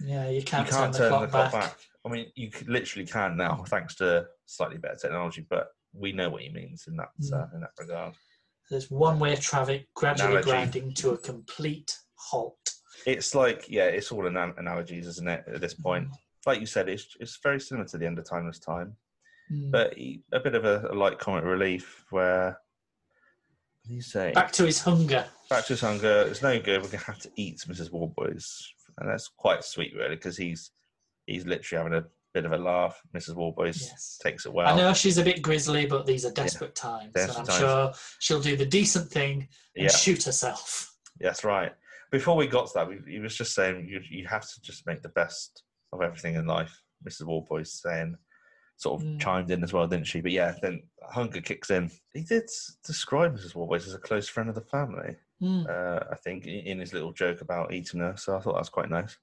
Yeah, 0.00 0.28
you 0.30 0.42
can't, 0.42 0.66
you 0.66 0.72
can't 0.72 0.94
turn, 0.94 1.10
turn 1.10 1.22
the 1.22 1.26
clock, 1.28 1.52
back. 1.52 1.76
I 2.06 2.08
mean, 2.08 2.26
you 2.34 2.50
literally 2.66 3.06
can 3.06 3.36
now, 3.36 3.62
thanks 3.68 3.94
to 3.96 4.26
slightly 4.46 4.78
better 4.78 4.96
technology. 4.96 5.44
But 5.50 5.68
we 5.92 6.12
know 6.12 6.30
what 6.30 6.42
he 6.42 6.48
means 6.48 6.86
in 6.86 6.96
that 6.96 7.08
uh, 7.32 7.36
Mm. 7.46 7.54
in 7.54 7.60
that 7.60 7.70
regard. 7.78 8.14
There's 8.70 8.90
one-way 8.90 9.32
of 9.32 9.40
traffic 9.40 9.88
gradually 9.94 10.28
Analogy. 10.36 10.50
grinding 10.50 10.94
to 10.94 11.10
a 11.10 11.18
complete 11.18 11.96
halt. 12.16 12.56
It's 13.06 13.34
like 13.34 13.66
yeah, 13.68 13.84
it's 13.86 14.12
all 14.12 14.26
an 14.26 14.36
analogies, 14.36 15.06
isn't 15.06 15.28
it? 15.28 15.44
At 15.52 15.60
this 15.60 15.74
point, 15.74 16.08
Mm. 16.08 16.14
like 16.46 16.60
you 16.60 16.66
said, 16.66 16.88
it's 16.88 17.16
it's 17.20 17.38
very 17.42 17.60
similar 17.60 17.86
to 17.88 17.98
the 17.98 18.06
end 18.06 18.18
of 18.18 18.24
timeless 18.28 18.58
time, 18.58 18.96
Mm. 19.50 19.70
but 19.70 19.94
he, 19.94 20.22
a 20.32 20.40
bit 20.40 20.54
of 20.54 20.64
a, 20.64 20.88
a 20.90 20.94
light 20.94 21.18
comic 21.18 21.44
relief 21.44 22.04
where. 22.10 22.58
What 23.84 23.94
you 23.94 24.02
say? 24.02 24.32
Back 24.32 24.52
to 24.52 24.66
his 24.66 24.80
hunger. 24.80 25.24
back 25.48 25.64
to 25.66 25.72
his 25.72 25.80
hunger. 25.80 26.26
It's 26.28 26.42
no 26.42 26.60
good. 26.60 26.82
We're 26.82 26.88
gonna 26.90 27.04
have 27.04 27.20
to 27.20 27.30
eat 27.36 27.58
Mrs. 27.66 27.90
Warboys, 27.90 28.46
and 28.98 29.08
that's 29.08 29.28
quite 29.28 29.64
sweet, 29.64 29.94
really, 29.96 30.16
because 30.16 30.36
he's 30.36 30.70
he's 31.26 31.46
literally 31.46 31.82
having 31.82 31.98
a 31.98 32.06
bit 32.34 32.44
of 32.44 32.52
a 32.52 32.58
laugh. 32.58 33.00
Mrs. 33.16 33.34
Warboys 33.34 33.80
Yes. 33.82 34.18
takes 34.22 34.46
it 34.46 34.52
well. 34.52 34.66
I 34.72 34.76
know 34.76 34.92
she's 34.92 35.18
a 35.18 35.24
bit 35.24 35.42
grisly, 35.42 35.86
but 35.86 36.06
these 36.06 36.24
are 36.24 36.30
desperate 36.32 36.74
times, 36.74 37.12
Desperate 37.14 37.38
and 37.38 37.38
I'm 37.38 37.46
times. 37.46 37.58
sure 37.58 37.92
she'll 38.20 38.40
do 38.40 38.56
the 38.56 38.66
decent 38.66 39.10
thing 39.10 39.48
and 39.76 39.84
Yeah. 39.84 39.88
shoot 39.90 40.22
herself. 40.24 40.94
That's 41.20 41.44
right. 41.44 41.72
Before 42.10 42.36
we 42.36 42.46
got 42.46 42.66
to 42.68 42.72
that, 42.74 42.88
we, 42.88 42.98
he 43.12 43.18
was 43.18 43.36
just 43.36 43.54
saying 43.54 43.86
you 43.88 44.00
you 44.08 44.26
have 44.28 44.42
to 44.48 44.60
just 44.62 44.86
make 44.86 45.02
the 45.02 45.08
best 45.10 45.62
of 45.92 46.00
everything 46.02 46.34
in 46.36 46.46
life. 46.46 46.82
Mrs. 47.06 47.26
Warboys 47.26 47.72
saying, 47.72 48.16
sort 48.76 49.00
of 49.00 49.06
Mm. 49.08 49.20
chimed 49.20 49.50
in 49.50 49.64
as 49.64 49.72
well, 49.72 49.86
didn't 49.88 50.06
she? 50.06 50.20
But 50.20 50.32
yeah, 50.32 50.54
then 50.62 50.82
hunger 51.02 51.40
kicks 51.40 51.70
in. 51.70 51.90
He 52.14 52.22
did 52.22 52.48
describe 52.84 53.36
Mrs. 53.36 53.54
Warboys 53.54 53.86
as 53.88 53.94
a 53.94 53.98
close 53.98 54.28
friend 54.28 54.48
of 54.48 54.54
the 54.54 54.60
family. 54.62 55.16
Mm. 55.42 55.68
Uh, 55.68 56.04
I 56.10 56.16
think 56.16 56.46
in 56.46 56.60
in 56.66 56.78
his 56.78 56.92
little 56.92 57.12
joke 57.12 57.40
about 57.40 57.72
eating 57.72 58.00
her. 58.00 58.16
So 58.16 58.36
I 58.36 58.40
thought 58.40 58.52
that 58.54 58.60
was 58.60 58.68
quite 58.68 58.90
nice. 58.90 59.16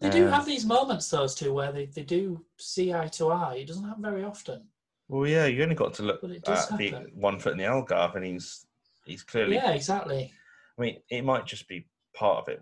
They 0.00 0.10
do 0.10 0.26
Um, 0.26 0.32
have 0.32 0.46
these 0.46 0.64
moments, 0.64 1.08
those 1.08 1.34
two, 1.34 1.52
where 1.52 1.72
they, 1.72 1.86
they 1.86 2.02
do 2.02 2.44
see 2.56 2.92
eye 2.92 3.08
to 3.08 3.30
eye. 3.30 3.56
It 3.56 3.66
doesn't 3.66 3.84
happen 3.84 4.02
very 4.02 4.24
often. 4.24 4.68
Well, 5.08 5.26
yeah, 5.28 5.46
you 5.46 5.62
only 5.62 5.74
got 5.74 5.94
to 5.94 6.02
look 6.02 6.20
But 6.20 6.30
it 6.30 6.44
does 6.44 6.70
at 6.70 6.78
the 6.78 6.90
one 7.14 7.38
foot 7.38 7.52
in 7.52 7.58
the 7.58 7.64
Algarve, 7.64 8.14
and 8.14 8.24
he's 8.24 8.66
he's 9.06 9.22
clearly. 9.22 9.56
Yeah, 9.56 9.72
exactly. 9.72 10.32
I 10.78 10.82
mean, 10.82 10.98
it 11.10 11.24
might 11.24 11.46
just 11.46 11.66
be 11.66 11.88
part 12.14 12.38
of 12.38 12.48
it. 12.48 12.60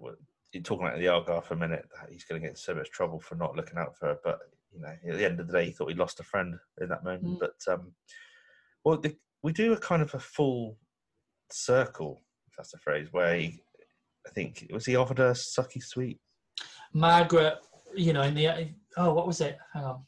You're 0.53 0.63
talking 0.63 0.87
about 0.87 0.99
the 0.99 1.07
Algarve 1.07 1.45
for 1.45 1.55
a 1.55 1.59
minute. 1.59 1.87
that 1.95 2.11
He's 2.11 2.25
going 2.25 2.41
to 2.41 2.49
get 2.49 2.57
so 2.57 2.75
much 2.75 2.91
trouble 2.91 3.21
for 3.21 3.35
not 3.35 3.57
looking 3.57 3.79
out 3.79 3.97
for 3.97 4.07
her, 4.07 4.19
but 4.25 4.39
you 4.73 4.81
know, 4.81 4.89
at 4.89 5.19
the 5.19 5.25
end 5.25 5.41
of 5.41 5.49
the 5.49 5.53
day, 5.53 5.67
he 5.67 5.71
thought 5.73 5.91
he 5.91 5.97
lost 5.97 6.21
a 6.21 6.25
friend 6.25 6.55
in 6.81 6.89
that 6.89 7.05
moment. 7.05 7.25
Mm. 7.25 7.41
But 7.41 7.73
um, 7.73 7.93
well, 8.85 8.99
the, 8.99 9.17
we 9.43 9.53
do 9.53 9.73
a 9.73 9.79
kind 9.79 10.03
of 10.03 10.15
a 10.15 10.21
full 10.21 10.79
circle, 11.51 12.23
if 12.49 12.55
that's 12.57 12.71
the 12.71 12.79
phrase, 12.79 13.09
where 13.11 13.37
he, 13.37 13.61
I 14.27 14.31
think 14.31 14.67
was 14.73 14.87
he 14.87 14.97
offered 14.97 15.19
her 15.19 15.33
sucky 15.33 15.83
sweet. 15.83 16.21
Margaret, 16.97 17.59
you 17.95 18.15
know, 18.15 18.23
in 18.23 18.35
the 18.35 18.69
oh, 18.97 19.13
what 19.13 19.27
was 19.27 19.43
it? 19.43 19.59
Hang 19.75 19.85
on. 19.85 20.01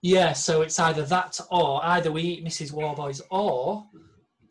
Yeah, 0.00 0.32
so 0.32 0.62
it's 0.62 0.78
either 0.78 1.02
that 1.02 1.38
or 1.50 1.84
either 1.84 2.10
we 2.10 2.22
eat 2.22 2.44
Mrs. 2.44 2.72
Warboys 2.72 3.20
or, 3.30 3.86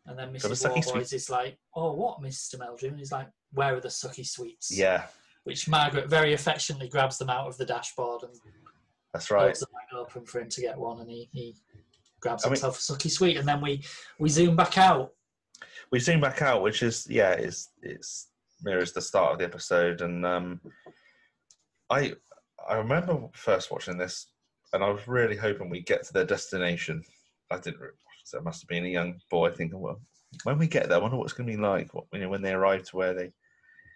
and 0.06 0.20
then 0.20 0.32
the 0.32 0.38
Mrs. 0.38 0.86
Warboys 0.86 1.12
is 1.14 1.30
like, 1.32 1.58
oh, 1.76 1.94
what, 1.94 2.22
Mr. 2.22 2.56
Meldrew? 2.56 2.90
And 2.90 3.00
he's 3.00 3.12
like, 3.12 3.30
where 3.54 3.76
are 3.76 3.80
the 3.80 3.88
sucky 3.88 4.28
sweets? 4.28 4.78
Yeah, 4.78 5.06
Which 5.46 5.68
Margaret 5.68 6.08
very 6.08 6.34
affectionately 6.34 6.90
grabs 6.90 7.18
them 7.18 7.32
out 7.32 7.48
of 7.48 7.58
the 7.58 7.66
dashboard 7.66 8.24
and 8.24 8.36
that's 9.14 9.32
right. 9.32 9.44
holds 9.46 9.62
the 9.62 9.68
bag 9.68 10.00
open 10.00 10.26
for 10.26 10.42
him 10.42 10.50
to 10.50 10.62
get 10.62 10.78
one, 10.78 11.00
and 11.00 11.10
he, 11.10 11.30
he 11.32 11.56
grabs 12.20 12.46
I 12.46 12.50
mean- 12.50 12.52
himself 12.56 12.78
a 12.78 12.82
sucky 12.94 13.10
sweet, 13.10 13.38
and 13.38 13.48
then 13.48 13.60
we 13.62 13.84
we 14.20 14.30
zoom 14.30 14.56
back 14.56 14.78
out. 14.78 15.14
we 15.92 16.00
zoom 16.00 16.22
back 16.22 16.44
out, 16.44 16.62
which 16.62 16.84
is 16.84 17.08
yeah, 17.10 17.32
it's 17.32 17.70
it's 17.82 18.28
mirrors 18.62 18.92
the 18.92 19.02
start 19.02 19.34
of 19.34 19.40
the 19.40 19.46
episode, 19.46 20.02
and 20.02 20.26
um, 20.26 20.62
I 21.90 22.14
I 22.68 22.76
remember 22.76 23.28
first 23.34 23.72
watching 23.72 23.98
this, 23.98 24.28
and 24.74 24.84
I 24.84 24.90
was 24.90 25.08
really 25.08 25.38
hoping 25.38 25.70
we 25.70 25.82
get 25.82 26.04
to 26.06 26.14
their 26.14 26.26
destination. 26.26 27.04
I 27.52 27.58
didn't. 27.58 27.82
So 28.26 28.42
must 28.42 28.62
have 28.62 28.68
been 28.68 28.86
a 28.86 28.90
young 28.90 29.20
boy 29.32 29.52
thinking, 29.52 29.80
well, 29.80 30.02
when 30.44 30.58
we 30.58 30.68
get 30.68 30.90
there, 30.90 30.98
I 30.98 31.02
wonder 31.02 31.16
what 31.16 31.24
it's 31.24 31.34
going 31.34 31.50
to 31.50 31.56
be 31.56 31.62
like. 31.62 31.94
What 31.94 32.06
you 32.12 32.20
know, 32.20 32.30
when 32.30 32.42
they 32.42 32.54
arrive 32.54 32.84
to 32.84 32.98
where 32.98 33.14
they. 33.14 33.32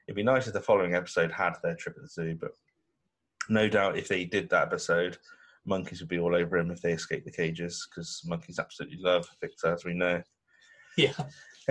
It'd 0.08 0.16
be 0.16 0.24
nice 0.24 0.48
if 0.48 0.54
the 0.54 0.62
following 0.62 0.96
episode 0.96 1.32
had 1.32 1.54
their 1.62 1.76
trip 1.76 1.96
at 1.98 2.04
the 2.04 2.08
zoo, 2.08 2.38
but 2.40 2.52
no 3.50 3.68
doubt 3.70 3.98
if 3.98 4.08
they 4.08 4.26
did 4.26 4.50
that 4.50 4.68
episode, 4.68 5.18
monkeys 5.66 6.00
would 6.00 6.10
be 6.10 6.20
all 6.20 6.36
over 6.36 6.58
him 6.58 6.72
if 6.72 6.82
they 6.82 6.94
escaped 6.94 7.26
the 7.26 7.32
cages 7.32 7.88
because 7.90 8.22
monkeys 8.26 8.60
absolutely 8.60 8.98
love 9.00 9.28
Victor, 9.40 9.74
as 9.74 9.86
we 9.86 9.94
know. 9.94 10.22
Yeah, 10.98 11.14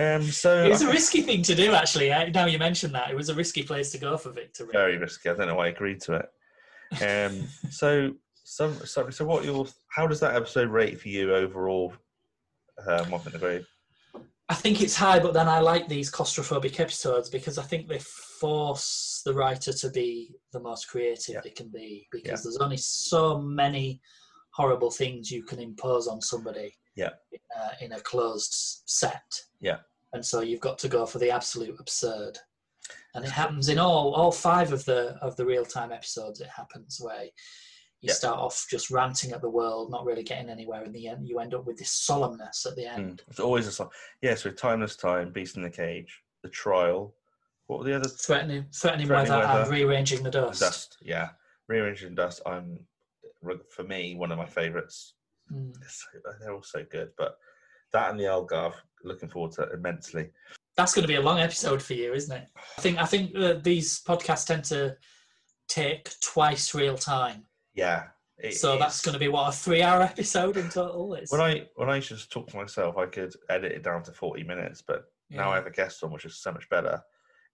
Um, 0.01 0.23
so 0.23 0.63
it 0.65 0.69
was 0.69 0.81
a 0.81 0.87
risky 0.87 1.21
thing 1.21 1.43
to 1.43 1.55
do, 1.55 1.73
actually. 1.73 2.11
eh, 2.11 2.29
Now 2.33 2.45
you 2.45 2.57
mention 2.59 2.91
that, 2.93 3.09
it 3.11 3.15
was 3.15 3.29
a 3.29 3.35
risky 3.35 3.63
place 3.63 3.91
to 3.91 3.97
go 3.97 4.17
for 4.17 4.31
Victor. 4.31 4.63
really. 4.65 4.73
very 4.77 4.97
risky. 4.97 5.29
I 5.29 5.33
don't 5.35 5.47
know 5.47 5.55
why 5.55 5.65
I 5.65 5.69
agreed 5.69 6.01
to 6.01 6.13
it. 6.15 7.01
Um, 7.03 7.47
so, 7.69 8.13
so, 8.43 8.71
so, 8.73 9.09
so, 9.09 9.25
what 9.25 9.45
your? 9.45 9.67
How 9.89 10.07
does 10.07 10.19
that 10.21 10.35
episode 10.35 10.69
rate 10.69 10.99
for 10.99 11.09
you 11.09 11.33
overall? 11.35 11.93
Um, 12.87 13.09
Moffat 13.11 13.27
in 13.27 13.33
the 13.33 13.39
Grave. 13.39 13.67
I 14.49 14.53
think 14.55 14.81
it's 14.81 14.95
high, 14.95 15.19
but 15.19 15.33
then 15.33 15.47
I 15.47 15.59
like 15.59 15.87
these 15.87 16.11
claustrophobic 16.11 16.79
episodes 16.79 17.29
because 17.29 17.57
I 17.57 17.63
think 17.63 17.87
they 17.87 17.99
force 17.99 19.21
the 19.23 19.33
writer 19.33 19.71
to 19.71 19.89
be 19.91 20.35
the 20.51 20.59
most 20.59 20.89
creative 20.89 21.35
Yeah. 21.35 21.41
they 21.41 21.51
can 21.51 21.69
be 21.69 22.07
because 22.11 22.27
Yeah. 22.39 22.43
there's 22.43 22.57
only 22.57 22.75
so 22.77 23.39
many 23.39 24.01
horrible 24.49 24.91
things 24.91 25.31
you 25.31 25.43
can 25.43 25.59
impose 25.59 26.07
on 26.07 26.19
somebody 26.21 26.75
Yeah. 26.97 27.11
uh, 27.57 27.69
in 27.79 27.93
a 27.93 27.99
closed 28.01 28.81
set. 28.87 29.23
Yeah. 29.61 29.77
And 30.13 30.25
so 30.25 30.41
you've 30.41 30.59
got 30.59 30.77
to 30.79 30.87
go 30.89 31.05
for 31.05 31.19
the 31.19 31.31
absolute 31.31 31.79
absurd. 31.79 32.37
And 33.15 33.23
it 33.23 33.31
happens 33.31 33.69
in 33.69 33.77
all 33.79 34.13
all 34.13 34.31
five 34.31 34.73
of 34.73 34.83
the 34.85 35.15
of 35.21 35.35
the 35.35 35.45
real 35.45 35.65
time 35.65 35.91
episodes. 35.91 36.41
It 36.41 36.47
happens 36.49 36.99
where 37.01 37.23
you 37.25 38.07
Yeah. 38.07 38.13
start 38.13 38.39
off 38.39 38.65
just 38.69 38.89
ranting 38.89 39.31
at 39.31 39.41
the 39.41 39.49
world, 39.49 39.91
not 39.91 40.05
really 40.05 40.23
getting 40.23 40.49
anywhere. 40.49 40.83
In 40.83 40.91
the 40.91 41.07
end, 41.07 41.27
you 41.27 41.39
end 41.39 41.53
up 41.53 41.65
with 41.65 41.77
this 41.77 41.91
solemnness 41.91 42.65
at 42.65 42.75
the 42.75 42.85
end. 42.87 43.19
Mm. 43.19 43.29
It's 43.29 43.39
always 43.39 43.67
a 43.67 43.71
song. 43.71 43.91
Yeah, 44.21 44.33
so 44.35 44.49
Timeless 44.49 44.95
Time, 44.95 45.31
Beast 45.31 45.55
in 45.55 45.61
the 45.61 45.69
Cage, 45.69 46.23
The 46.41 46.49
Trial. 46.49 47.13
What 47.67 47.79
were 47.79 47.85
the 47.85 47.95
other? 47.95 48.09
threatening, 48.09 48.65
threatening, 48.73 49.07
Threatening 49.07 49.39
weather, 49.39 49.61
and 49.61 49.71
rearranging 49.71 50.23
the 50.23 50.31
dust. 50.31 50.59
Dust. 50.59 50.97
Yeah, 51.01 51.29
Rearranging 51.67 52.15
Dust. 52.15 52.41
I'm 52.45 52.85
for 53.69 53.83
me 53.83 54.15
one 54.15 54.31
of 54.31 54.37
my 54.37 54.45
favourites. 54.47 55.13
Mm. 55.51 55.73
So, 55.87 56.07
they're 56.39 56.53
all 56.53 56.63
so 56.63 56.83
good, 56.83 57.11
but 57.17 57.37
that 57.93 58.09
and 58.09 58.19
the 58.19 58.25
Algarve, 58.25 58.75
looking 59.03 59.29
forward 59.29 59.51
to 59.53 59.63
it 59.63 59.69
immensely. 59.73 60.29
That's 60.77 60.93
going 60.93 61.03
to 61.03 61.07
be 61.07 61.15
a 61.15 61.21
long 61.21 61.39
episode 61.39 61.81
for 61.81 61.93
you, 61.93 62.13
isn't 62.13 62.35
it? 62.35 62.47
I 62.77 62.81
think 62.81 62.97
I 62.97 63.05
think 63.05 63.35
uh, 63.35 63.53
these 63.61 64.01
podcasts 64.03 64.45
tend 64.47 64.63
to 64.65 64.95
take 65.67 66.09
twice 66.21 66.73
real 66.73 66.97
time, 66.97 67.45
Yeah. 67.73 68.07
it- 68.37 68.55
so 68.55 68.77
that's 68.77 69.01
going 69.01 69.13
to 69.13 69.19
be 69.19 69.27
what 69.27 69.49
a 69.49 69.51
three-hour 69.51 70.01
episode 70.13 70.57
in 70.57 70.69
total. 70.69 71.13
It's, 71.15 71.31
When 71.31 71.41
I 71.41 71.67
when 71.75 71.89
I 71.89 71.97
used 71.97 72.09
to 72.09 72.29
talk 72.29 72.47
to 72.49 72.57
myself, 72.57 72.97
I 72.97 73.05
could 73.05 73.33
edit 73.49 73.71
it 73.71 73.83
down 73.83 74.03
to 74.03 74.11
forty 74.11 74.43
minutes, 74.43 74.81
but 74.85 75.05
now 75.29 75.51
I 75.51 75.55
have 75.55 75.67
a 75.67 75.71
guest 75.71 76.03
on, 76.03 76.11
which 76.11 76.25
is 76.25 76.41
so 76.41 76.51
much 76.51 76.67
better. 76.69 77.01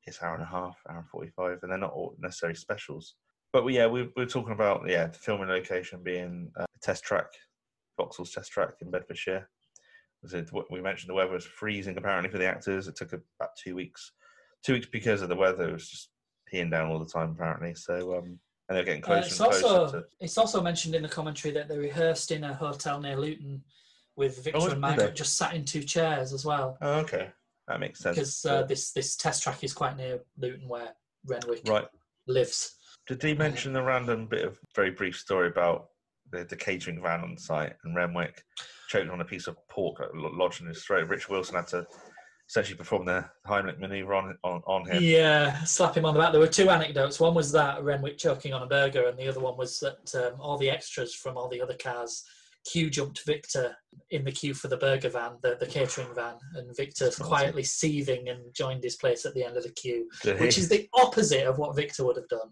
It's 0.07 0.23
hour 0.23 0.33
and 0.35 0.43
a 0.43 0.47
half, 0.47 0.77
hour 0.89 0.97
and 0.99 1.07
forty-five, 1.09 1.59
and 1.61 1.71
they're 1.71 1.77
not 1.77 1.91
all 1.93 2.15
necessarily 2.19 2.55
specials. 2.55 3.15
But 3.53 3.63
we, 3.65 3.75
yeah, 3.75 3.87
we, 3.87 4.09
we're 4.15 4.25
talking 4.25 4.53
about 4.53 4.87
yeah, 4.87 5.07
the 5.07 5.17
filming 5.17 5.47
location 5.49 6.01
being 6.03 6.51
uh, 6.59 6.63
a 6.63 6.79
test 6.81 7.03
track, 7.03 7.27
Vauxhall's 7.97 8.31
test 8.31 8.51
track 8.51 8.75
in 8.81 8.89
Bedfordshire. 8.89 9.49
It, 10.23 10.49
we 10.69 10.81
mentioned 10.81 11.10
the 11.10 11.14
weather 11.14 11.31
was 11.34 11.45
freezing 11.45 11.98
apparently 11.98 12.30
for 12.30 12.38
the 12.38 12.45
actors. 12.48 12.88
It 12.88 12.95
took 12.95 13.14
about 13.14 13.52
two 13.61 13.76
weeks, 13.76 14.11
two 14.64 14.73
weeks 14.73 14.88
because 14.91 15.22
of 15.22 15.30
the 15.30 15.35
weather. 15.35 15.69
It 15.69 15.73
was 15.73 15.89
just 15.89 16.10
peeing 16.52 16.72
down 16.72 16.89
all 16.89 16.99
the 16.99 17.06
time 17.06 17.31
apparently. 17.31 17.76
So 17.76 18.18
um, 18.18 18.39
and 18.69 18.76
they're 18.76 18.84
getting 18.84 19.03
Uh, 19.03 19.07
closer 19.07 19.27
it's 19.27 19.39
and 19.39 19.49
closer 19.52 19.65
also 19.68 19.99
to. 19.99 20.06
it's 20.19 20.38
also 20.38 20.61
mentioned 20.61 20.95
in 20.95 21.03
the 21.03 21.10
commentary 21.10 21.53
that 21.53 21.68
they 21.69 21.77
rehearsed 21.77 22.31
in 22.31 22.44
a 22.44 22.53
hotel 22.53 22.99
near 22.99 23.15
Luton 23.18 23.64
with 24.15 24.44
Victor 24.44 24.60
Oh, 24.61 24.69
and 24.69 24.81
Margaret 24.81 25.15
just 25.15 25.38
sat 25.38 25.53
in 25.53 25.64
two 25.64 25.84
chairs 25.84 26.34
as 26.34 26.44
well 26.44 26.77
Oh, 26.81 26.99
okay, 27.02 27.30
that 27.68 27.80
makes 27.80 27.99
sense. 27.99 28.15
because 28.18 28.45
uh, 28.45 28.64
this 28.64 28.91
this 28.91 29.15
test 29.15 29.44
track 29.44 29.64
is 29.64 29.73
quite 29.73 29.95
near 29.95 30.19
Luton 30.38 30.68
where 30.68 30.94
Renwick 31.26 31.61
right. 31.68 31.88
lives. 32.27 32.73
Did 33.07 33.22
he 33.23 33.34
mention 33.35 33.72
the 33.72 33.81
random 33.84 34.26
bit 34.27 34.44
of 34.44 34.60
very 34.76 34.91
brief 34.91 35.18
story 35.18 35.48
about 35.48 35.88
the, 36.31 36.43
the 36.45 36.55
catering 36.55 37.01
van 37.01 37.21
on 37.21 37.37
site 37.37 37.73
and 37.83 37.95
Renwick 37.95 38.43
choking 38.89 39.09
on 39.09 39.21
a 39.21 39.25
piece 39.25 39.47
of 39.47 39.55
pork 39.69 39.97
that 39.99 40.15
lodged 40.15 40.61
in 40.61 40.67
his 40.67 40.83
throat? 40.83 41.07
Rich 41.07 41.29
Wilson 41.29 41.55
had 41.55 41.67
to 41.67 41.85
essentially 42.49 42.77
perform 42.77 43.05
the 43.05 43.25
Heimlich 43.45 43.79
maneuver 43.79 44.13
on 44.13 44.37
on, 44.43 44.61
on 44.67 44.87
him. 44.87 45.03
Yeah, 45.03 45.63
slap 45.63 45.95
him 45.95 46.05
on 46.05 46.13
the 46.13 46.19
back. 46.19 46.31
There 46.31 46.41
were 46.41 46.47
two 46.47 46.69
anecdotes. 46.69 47.19
One 47.19 47.35
was 47.35 47.51
that 47.51 47.83
Renwick 47.83 48.17
choking 48.17 48.53
on 48.53 48.63
a 48.63 48.67
burger, 48.67 49.07
and 49.07 49.17
the 49.17 49.27
other 49.27 49.41
one 49.41 49.57
was 49.57 49.79
that 49.79 50.15
um, 50.15 50.39
all 50.39 50.57
the 50.57 50.69
extras 50.69 51.13
from 51.13 51.37
all 51.37 51.49
the 51.49 51.61
other 51.61 51.75
cars 51.75 52.23
queue 52.67 52.89
jumped 52.89 53.23
Victor 53.25 53.75
in 54.11 54.23
the 54.23 54.31
queue 54.31 54.53
for 54.53 54.67
the 54.67 54.77
burger 54.77 55.09
van, 55.09 55.33
the, 55.41 55.57
the 55.59 55.65
catering 55.65 56.13
van, 56.13 56.35
and 56.55 56.75
Victor 56.75 57.09
quietly 57.11 57.63
seething 57.63 58.27
and 58.29 58.41
joined 58.53 58.83
his 58.83 58.97
place 58.97 59.25
at 59.25 59.33
the 59.33 59.43
end 59.43 59.57
of 59.57 59.63
the 59.63 59.71
queue, 59.71 60.09
Did 60.21 60.39
which 60.39 60.55
he? 60.55 60.61
is 60.61 60.69
the 60.69 60.87
opposite 60.93 61.47
of 61.47 61.57
what 61.57 61.75
Victor 61.75 62.05
would 62.05 62.17
have 62.17 62.27
done. 62.27 62.49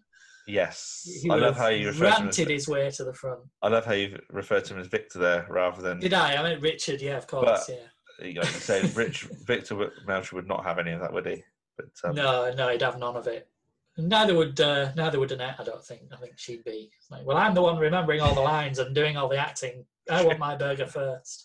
Yes, 0.48 1.02
He 1.24 1.30
I 1.30 1.36
love 1.36 1.58
how 1.58 1.68
you 1.68 1.88
refer 1.88 2.00
to 2.00 2.06
him 2.06 2.12
as, 2.12 2.38
ranted 2.38 2.50
his 2.50 2.68
way 2.68 2.92
to 2.92 3.04
the 3.04 3.14
front. 3.14 3.42
I 3.62 3.70
love 3.70 3.86
how 3.86 3.94
you 3.94 4.20
refer 4.30 4.60
to 4.60 4.74
him 4.74 4.80
as 4.80 4.88
Victor 4.88 5.20
there 5.20 5.48
rather 5.50 5.82
than 5.82 6.00
Did 6.00 6.14
I? 6.14 6.36
I 6.36 6.44
meant 6.44 6.62
Richard. 6.62 7.02
Yeah, 7.02 7.18
of 7.18 7.28
course. 7.28 7.68
But- 7.68 7.80
yeah. 8.22 8.28
you 8.28 8.44
said. 8.44 8.96
Rich 8.96 9.24
Victor 9.46 9.76
Meldrew 10.08 10.34
would 10.34 10.48
not 10.48 10.64
have 10.64 10.80
any 10.80 10.92
of 10.92 11.02
that, 11.02 11.12
would 11.14 11.26
he? 11.26 11.44
But 11.78 11.88
um, 12.04 12.16
no, 12.16 12.54
no, 12.54 12.70
he'd 12.70 12.82
have 12.82 13.00
none 13.00 13.16
of 13.16 13.28
it. 13.28 13.50
Neither 13.98 14.36
would 14.36 14.60
uh, 14.60 14.92
neither 14.96 15.20
would 15.20 15.32
Annette. 15.32 15.56
I 15.60 15.64
don't 15.64 15.84
think. 15.84 16.02
I 16.14 16.18
think 16.18 16.34
she'd 16.38 16.64
be 16.64 16.92
like, 17.10 17.26
well, 17.26 17.38
I'm 17.38 17.54
the 17.54 17.62
one 17.62 17.78
remembering 17.78 18.22
all 18.22 18.36
the 18.36 18.42
lines 18.42 18.80
and 18.80 18.94
doing 18.94 19.16
all 19.18 19.30
the 19.30 19.38
acting. 19.38 19.86
I 20.10 20.24
want 20.24 20.40
my 20.40 20.56
burger 20.56 20.86
first. 20.86 21.45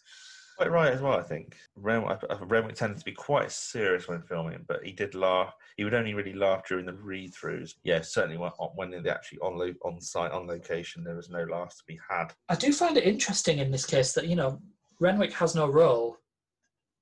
Quite 0.61 0.71
right 0.71 0.93
as 0.93 1.01
well. 1.01 1.19
I 1.19 1.23
think 1.23 1.57
Renwick, 1.75 2.75
tended 2.75 2.99
to 2.99 3.05
be 3.05 3.13
quite 3.13 3.51
serious 3.51 4.09
when 4.09 4.21
filming, 4.21 4.63
but 4.69 4.85
he 4.85 4.93
did 4.93 5.15
laugh. 5.15 5.55
He 5.79 5.85
would 5.85 5.95
only 5.95 6.13
really 6.13 6.35
laugh 6.35 6.67
during 6.69 6.85
the 6.85 6.93
read-throughs. 6.93 7.77
Yeah, 7.83 8.03
certainly 8.03 8.37
when, 8.37 8.51
when 8.75 8.91
they're 8.91 9.09
actually 9.15 9.39
on 9.39 9.57
lo- 9.57 9.73
on 9.85 10.01
site 10.03 10.33
on 10.33 10.47
location, 10.47 11.03
there 11.03 11.17
was 11.17 11.31
no 11.31 11.45
laughs 11.45 11.79
to 11.79 11.85
be 11.87 11.99
had. 12.11 12.35
I 12.51 12.57
do 12.57 12.73
find 12.75 12.99
it 12.99 13.05
interesting 13.05 13.59
in 13.59 13.71
this 13.71 13.87
case 13.87 14.13
that 14.13 14.27
you 14.27 14.37
know 14.37 14.61
Renwick 15.01 15.33
has 15.35 15.55
no 15.55 15.67
role 15.67 16.19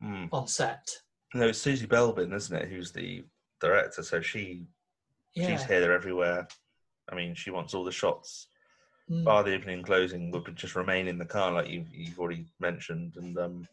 Mm. 0.01 0.29
on 0.31 0.47
set. 0.47 0.89
No, 1.35 1.49
it's 1.49 1.59
Susie 1.59 1.89
Belbin, 1.89 2.33
isn't 2.33 2.57
it? 2.57 2.69
Who's 2.69 2.93
the 2.93 3.25
director? 3.61 4.05
So 4.05 4.21
she 4.21 4.63
Yeah, 5.35 5.49
she's 5.49 5.65
here, 5.67 5.81
there, 5.81 5.93
everywhere. 5.93 6.47
I 7.11 7.17
mean, 7.17 7.35
she 7.35 7.51
wants 7.51 7.75
all 7.75 7.83
the 7.83 7.91
shots. 7.91 8.47
Mm. 9.11 9.25
Bar 9.25 9.43
the 9.43 9.55
opening 9.55 9.77
and 9.77 9.87
closing 9.87 10.31
would 10.31 10.55
just 10.55 10.77
remain 10.77 11.09
in 11.09 11.17
the 11.17 11.25
car, 11.25 11.51
like 11.53 11.69
you've, 11.69 11.89
you've 11.95 12.19
already 12.19 12.45
mentioned. 12.61 13.15
And 13.17 13.39
um, 13.39 13.69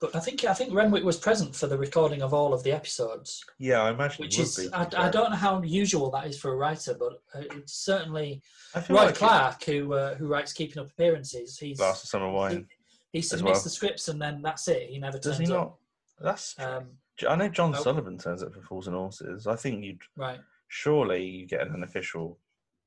but 0.00 0.14
I 0.14 0.20
think 0.20 0.44
I 0.44 0.52
think 0.52 0.74
Renwick 0.74 1.04
was 1.04 1.16
present 1.18 1.56
for 1.56 1.66
the 1.66 1.78
recording 1.78 2.20
of 2.20 2.34
all 2.34 2.52
of 2.52 2.62
the 2.62 2.72
episodes, 2.72 3.42
yeah, 3.58 3.82
I 3.82 3.90
imagine 3.90 4.24
which 4.24 4.36
would 4.36 4.44
is 4.44 4.56
be. 4.56 4.68
I, 4.74 4.86
I 4.96 5.08
don't 5.08 5.30
know 5.30 5.36
how 5.36 5.62
usual 5.62 6.10
that 6.10 6.26
is 6.26 6.38
for 6.38 6.52
a 6.52 6.56
writer, 6.56 6.94
but 6.98 7.22
uh, 7.34 7.44
it's 7.56 7.72
certainly 7.72 8.42
Roy 8.90 8.96
like 8.96 9.14
Clarke 9.14 9.64
who 9.64 9.94
uh, 9.94 10.14
who 10.16 10.26
writes 10.26 10.52
Keeping 10.52 10.82
Up 10.82 10.90
Appearances. 10.90 11.58
He's 11.58 11.80
of 11.80 11.96
Summer 11.96 12.30
Wine. 12.30 12.66
he 13.12 13.20
as 13.20 13.30
submits 13.30 13.58
well. 13.58 13.62
the 13.62 13.70
scripts 13.70 14.08
and 14.08 14.20
then 14.20 14.42
that's 14.42 14.68
it. 14.68 14.90
He 14.90 14.98
never 14.98 15.18
Does 15.18 15.38
turns 15.38 15.48
he 15.48 15.54
up. 15.54 15.60
not? 15.60 15.74
That's. 16.20 16.54
Um, 16.58 16.84
I 17.26 17.36
know 17.36 17.48
John 17.48 17.70
nope. 17.70 17.82
Sullivan 17.82 18.18
turns 18.18 18.42
up 18.42 18.52
for 18.52 18.60
Fools 18.60 18.88
and 18.88 18.96
Horses. 18.96 19.46
I 19.46 19.56
think 19.56 19.84
you'd 19.84 20.02
right. 20.16 20.40
surely 20.68 21.24
you 21.24 21.46
get 21.46 21.68
an 21.68 21.84
official 21.84 22.38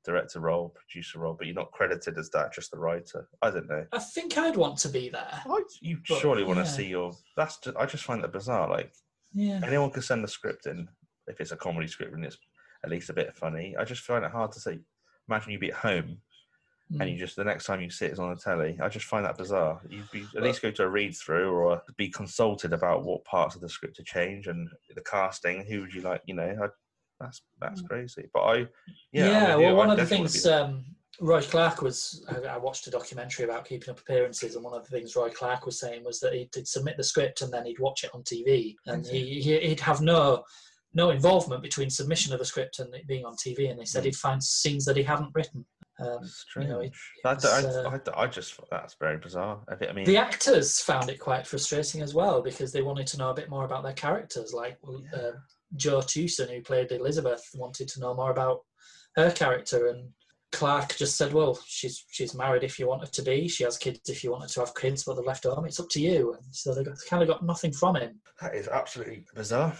director 0.08 0.40
role, 0.40 0.70
producer 0.70 1.18
role, 1.18 1.34
but 1.34 1.46
you're 1.46 1.54
not 1.54 1.70
credited 1.72 2.16
as 2.18 2.30
that, 2.30 2.52
just 2.52 2.70
the 2.70 2.78
writer. 2.78 3.28
I 3.42 3.50
don't 3.50 3.68
know. 3.68 3.84
I 3.92 3.98
think 3.98 4.36
I'd 4.38 4.56
want 4.56 4.78
to 4.78 4.88
be 4.88 5.08
there. 5.10 5.42
I, 5.46 5.62
you 5.80 5.98
But, 6.08 6.18
surely 6.18 6.44
want 6.44 6.58
to 6.58 6.66
see 6.66 6.86
your. 6.86 7.12
That's. 7.36 7.58
Just, 7.58 7.76
I 7.76 7.86
just 7.86 8.04
find 8.04 8.22
that 8.24 8.32
bizarre. 8.32 8.68
Like 8.70 8.92
Yeah. 9.34 9.60
anyone 9.64 9.90
can 9.90 10.02
send 10.02 10.24
a 10.24 10.28
script 10.28 10.66
in 10.66 10.88
if 11.26 11.40
it's 11.40 11.52
a 11.52 11.56
comedy 11.56 11.86
script 11.88 12.14
and 12.14 12.24
it's 12.24 12.38
at 12.84 12.90
least 12.90 13.10
a 13.10 13.12
bit 13.12 13.34
funny. 13.36 13.76
I 13.78 13.84
just 13.84 14.02
find 14.02 14.24
it 14.24 14.30
hard 14.30 14.52
to 14.52 14.60
say. 14.60 14.80
Imagine 15.28 15.52
you 15.52 15.58
be 15.58 15.68
at 15.72 15.74
home 15.76 16.18
and 16.90 17.02
Mm. 17.02 17.12
you 17.12 17.18
just 17.18 17.36
the 17.36 17.44
next 17.44 17.66
time 17.66 17.82
you 17.82 17.90
sit 17.90 18.12
is 18.12 18.18
on 18.18 18.30
the 18.30 18.40
telly. 18.40 18.78
I 18.80 18.88
just 18.88 19.04
find 19.04 19.26
that 19.26 19.36
bizarre. 19.36 19.78
You'd 19.90 20.10
be 20.10 20.26
at 20.34 20.42
least 20.42 20.62
go 20.62 20.70
to 20.70 20.84
a 20.84 20.88
read 20.88 21.14
through 21.14 21.50
or 21.52 21.82
be 21.98 22.08
consulted 22.08 22.72
about 22.72 23.04
what 23.04 23.26
parts 23.26 23.54
of 23.54 23.60
the 23.60 23.68
script 23.68 23.96
to 23.96 24.02
change 24.04 24.46
and 24.46 24.70
the 24.94 25.02
casting. 25.02 25.66
Who 25.66 25.82
would 25.82 25.92
you 25.92 26.00
like? 26.00 26.22
You 26.26 26.34
know, 26.36 26.56
I, 26.64 26.68
that's 27.20 27.42
that's 27.60 27.82
crazy. 27.82 28.28
But 28.32 28.40
I, 28.40 28.56
yeah, 29.12 29.26
Yeah, 29.30 29.56
well, 29.56 29.76
one 29.76 29.90
I 29.90 29.94
of 29.94 29.98
the 29.98 30.06
things 30.06 30.46
um, 30.46 30.84
Roy 31.20 31.42
Clarke 31.42 31.82
was, 31.82 32.24
I, 32.30 32.46
I 32.54 32.56
watched 32.58 32.86
a 32.86 32.90
documentary 32.90 33.44
about 33.44 33.64
keeping 33.64 33.90
up 33.90 33.98
appearances, 34.00 34.54
and 34.54 34.64
one 34.64 34.74
of 34.74 34.84
the 34.84 34.90
things 34.90 35.16
Roy 35.16 35.30
Clarke 35.30 35.66
was 35.66 35.80
saying 35.80 36.04
was 36.04 36.20
that 36.20 36.32
he'd, 36.34 36.50
he'd 36.54 36.68
submit 36.68 36.96
the 36.96 37.02
script 37.04 37.42
and 37.42 37.52
then 37.52 37.66
he'd 37.66 37.80
watch 37.80 38.04
it 38.04 38.10
on 38.14 38.22
TV, 38.22 38.76
and 38.86 39.04
he, 39.06 39.40
he, 39.40 39.58
he'd 39.60 39.80
have 39.80 40.00
no 40.00 40.44
no 40.94 41.10
involvement 41.10 41.62
between 41.62 41.90
submission 41.90 42.32
of 42.32 42.38
the 42.38 42.44
script 42.44 42.78
and 42.78 42.92
it 42.94 43.06
being 43.06 43.24
on 43.24 43.34
TV, 43.36 43.68
and 43.70 43.78
they 43.78 43.82
Mm. 43.84 43.88
said 43.88 44.04
he'd 44.04 44.16
find 44.16 44.42
scenes 44.42 44.84
that 44.86 44.96
he 44.96 45.02
hadn't 45.02 45.30
written. 45.34 45.64
Um, 46.00 46.20
strange. 46.24 46.68
you 46.68 46.74
know, 46.74 46.80
it- 46.80 46.92
I, 47.24 47.30
uh, 47.32 47.98
I, 48.16 48.22
I 48.22 48.26
just 48.28 48.58
that's 48.70 48.94
very 49.00 49.18
bizarre. 49.18 49.60
I 49.68 49.92
mean, 49.92 50.04
the 50.06 50.16
actors 50.16 50.80
found 50.80 51.10
it 51.10 51.18
quite 51.18 51.46
frustrating 51.46 52.00
as 52.02 52.14
well 52.14 52.40
because 52.40 52.70
they 52.72 52.82
wanted 52.82 53.08
to 53.08 53.18
know 53.18 53.30
a 53.30 53.34
bit 53.34 53.50
more 53.50 53.64
about 53.64 53.82
their 53.82 53.92
characters. 53.94 54.54
Like 54.54 54.78
uh, 55.12 55.32
Joe 55.76 55.98
Tewson, 56.00 56.48
who 56.50 56.62
played 56.62 56.92
Elizabeth, 56.92 57.42
wanted 57.54 57.88
to 57.88 58.00
know 58.00 58.14
more 58.14 58.30
about 58.30 58.60
her 59.16 59.30
character, 59.30 59.88
and 59.88 60.10
Clarke 60.52 60.96
just 60.96 61.16
said, 61.16 61.32
"Well, 61.32 61.58
she's 61.66 62.04
she's 62.10 62.34
married 62.34 62.64
if 62.64 62.78
you 62.78 62.86
want 62.88 63.02
her 63.02 63.10
to 63.10 63.22
be. 63.22 63.48
She 63.48 63.64
has 63.64 63.76
kids 63.76 64.08
if 64.08 64.24
you 64.24 64.30
want 64.30 64.44
her 64.44 64.48
to 64.48 64.60
have 64.60 64.74
kids, 64.74 65.04
but 65.04 65.14
they're 65.14 65.24
left 65.24 65.44
home. 65.44 65.66
It's 65.66 65.80
up 65.80 65.88
to 65.90 66.00
you." 66.00 66.34
And 66.34 66.54
so 66.54 66.74
they 66.74 66.84
got, 66.84 66.96
kind 67.08 67.22
of 67.22 67.28
got 67.28 67.44
nothing 67.44 67.72
from 67.72 67.96
him. 67.96 68.20
that 68.40 68.54
is 68.54 68.68
absolutely 68.68 69.24
bizarre. 69.34 69.74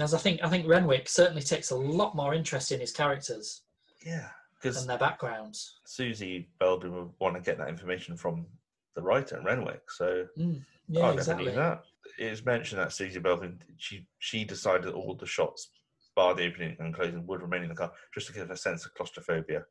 As 0.00 0.14
I 0.14 0.18
think 0.18 0.40
I 0.42 0.48
think 0.48 0.66
Renwick 0.68 1.08
certainly 1.08 1.42
takes 1.42 1.70
a 1.70 1.76
lot 1.76 2.14
more 2.16 2.34
interest 2.34 2.72
in 2.72 2.80
his 2.80 2.92
characters 2.92 3.62
Yeah, 4.04 4.28
because 4.54 4.80
and 4.80 4.88
their 4.90 4.98
backgrounds. 4.98 5.78
Susie 5.84 6.48
Belbin 6.60 6.90
would 6.92 7.10
want 7.20 7.34
to 7.36 7.40
get 7.40 7.58
that 7.58 7.68
information 7.68 8.16
from 8.16 8.46
the 8.94 9.02
writer 9.02 9.40
Renwick. 9.44 9.90
So 9.90 10.26
Mm, 10.38 10.62
yeah, 10.88 11.00
I 11.02 11.06
never 11.08 11.18
exactly. 11.18 11.46
knew 11.46 11.52
that. 11.56 11.82
It's 12.20 12.44
mentioned 12.44 12.82
that 12.82 12.92
Susie 12.92 13.18
Belbin 13.18 13.56
she 13.78 14.06
she 14.18 14.44
decided 14.44 14.84
that 14.84 14.92
all 14.92 15.14
the 15.14 15.26
shots, 15.26 15.70
bar 16.14 16.34
the 16.34 16.46
opening 16.46 16.76
and 16.78 16.94
closing, 16.94 17.26
would 17.26 17.40
remain 17.40 17.62
in 17.62 17.70
the 17.70 17.74
car 17.74 17.92
just 18.12 18.26
to 18.26 18.32
give 18.34 18.50
a 18.50 18.56
sense 18.56 18.84
of 18.84 18.92
claustrophobia. 18.92 19.64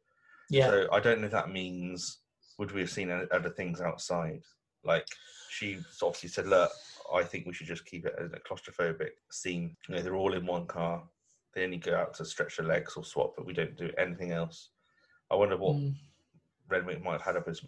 Yeah, 0.49 0.67
So 0.67 0.87
I 0.91 0.99
don't 0.99 1.19
know 1.19 1.27
if 1.27 1.31
that 1.31 1.51
means 1.51 2.21
would 2.57 2.71
we 2.71 2.81
have 2.81 2.89
seen 2.89 3.11
other 3.31 3.51
things 3.51 3.81
outside? 3.81 4.41
Like 4.83 5.05
she 5.49 5.77
obviously 6.01 6.29
said, 6.29 6.47
look, 6.47 6.71
I 7.13 7.23
think 7.23 7.45
we 7.45 7.53
should 7.53 7.67
just 7.67 7.85
keep 7.85 8.05
it 8.07 8.15
as 8.19 8.31
a 8.33 8.39
claustrophobic 8.39 9.11
scene. 9.29 9.75
You 9.87 9.95
know, 9.95 10.01
they're 10.01 10.15
all 10.15 10.33
in 10.33 10.45
one 10.47 10.65
car. 10.65 11.03
They 11.53 11.63
only 11.63 11.77
go 11.77 11.95
out 11.95 12.15
to 12.15 12.25
stretch 12.25 12.57
their 12.57 12.65
legs 12.65 12.95
or 12.97 13.03
swap, 13.03 13.33
but 13.37 13.45
we 13.45 13.53
don't 13.53 13.77
do 13.77 13.91
anything 13.97 14.31
else. 14.31 14.69
I 15.29 15.35
wonder 15.35 15.55
what 15.57 15.75
Mm. 15.75 15.93
Renwick 16.67 17.03
might 17.03 17.13
have 17.13 17.21
had 17.21 17.37
up 17.37 17.47
his 17.47 17.63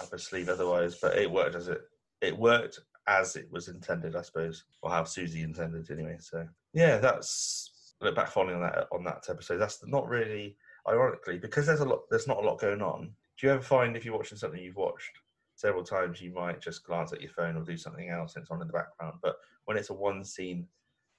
up 0.00 0.10
his 0.10 0.22
sleeve 0.22 0.48
otherwise, 0.48 0.98
but 1.00 1.18
it 1.18 1.30
worked 1.30 1.54
as 1.54 1.68
it 1.68 1.82
it 2.22 2.36
worked 2.36 2.80
as 3.08 3.36
it 3.36 3.48
was 3.50 3.68
intended, 3.68 4.16
I 4.16 4.22
suppose, 4.22 4.64
or 4.82 4.90
how 4.90 5.04
Susie 5.04 5.42
intended 5.42 5.90
anyway. 5.90 6.16
So 6.20 6.46
yeah, 6.72 6.98
that's 6.98 7.94
look 8.00 8.14
back 8.16 8.28
following 8.28 8.56
on 8.56 8.62
that 8.62 8.86
on 8.92 9.04
that 9.04 9.26
episode. 9.28 9.58
That's 9.58 9.84
not 9.86 10.08
really 10.08 10.56
ironically 10.88 11.38
because 11.38 11.66
there's 11.66 11.80
a 11.80 11.84
lot 11.84 12.02
there's 12.10 12.28
not 12.28 12.42
a 12.42 12.46
lot 12.46 12.60
going 12.60 12.82
on. 12.82 13.12
Do 13.38 13.46
you 13.46 13.52
ever 13.52 13.62
find 13.62 13.96
if 13.96 14.04
you're 14.04 14.16
watching 14.16 14.38
something 14.38 14.62
you've 14.62 14.76
watched 14.76 15.18
several 15.54 15.84
times, 15.84 16.20
you 16.20 16.32
might 16.32 16.60
just 16.60 16.84
glance 16.84 17.12
at 17.12 17.20
your 17.20 17.30
phone 17.30 17.56
or 17.56 17.62
do 17.62 17.76
something 17.76 18.08
else 18.08 18.34
and 18.34 18.42
it's 18.42 18.50
on 18.50 18.60
in 18.60 18.66
the 18.66 18.72
background. 18.72 19.14
But 19.22 19.36
when 19.64 19.76
it's 19.76 19.90
a 19.90 19.94
one 19.94 20.24
scene 20.24 20.66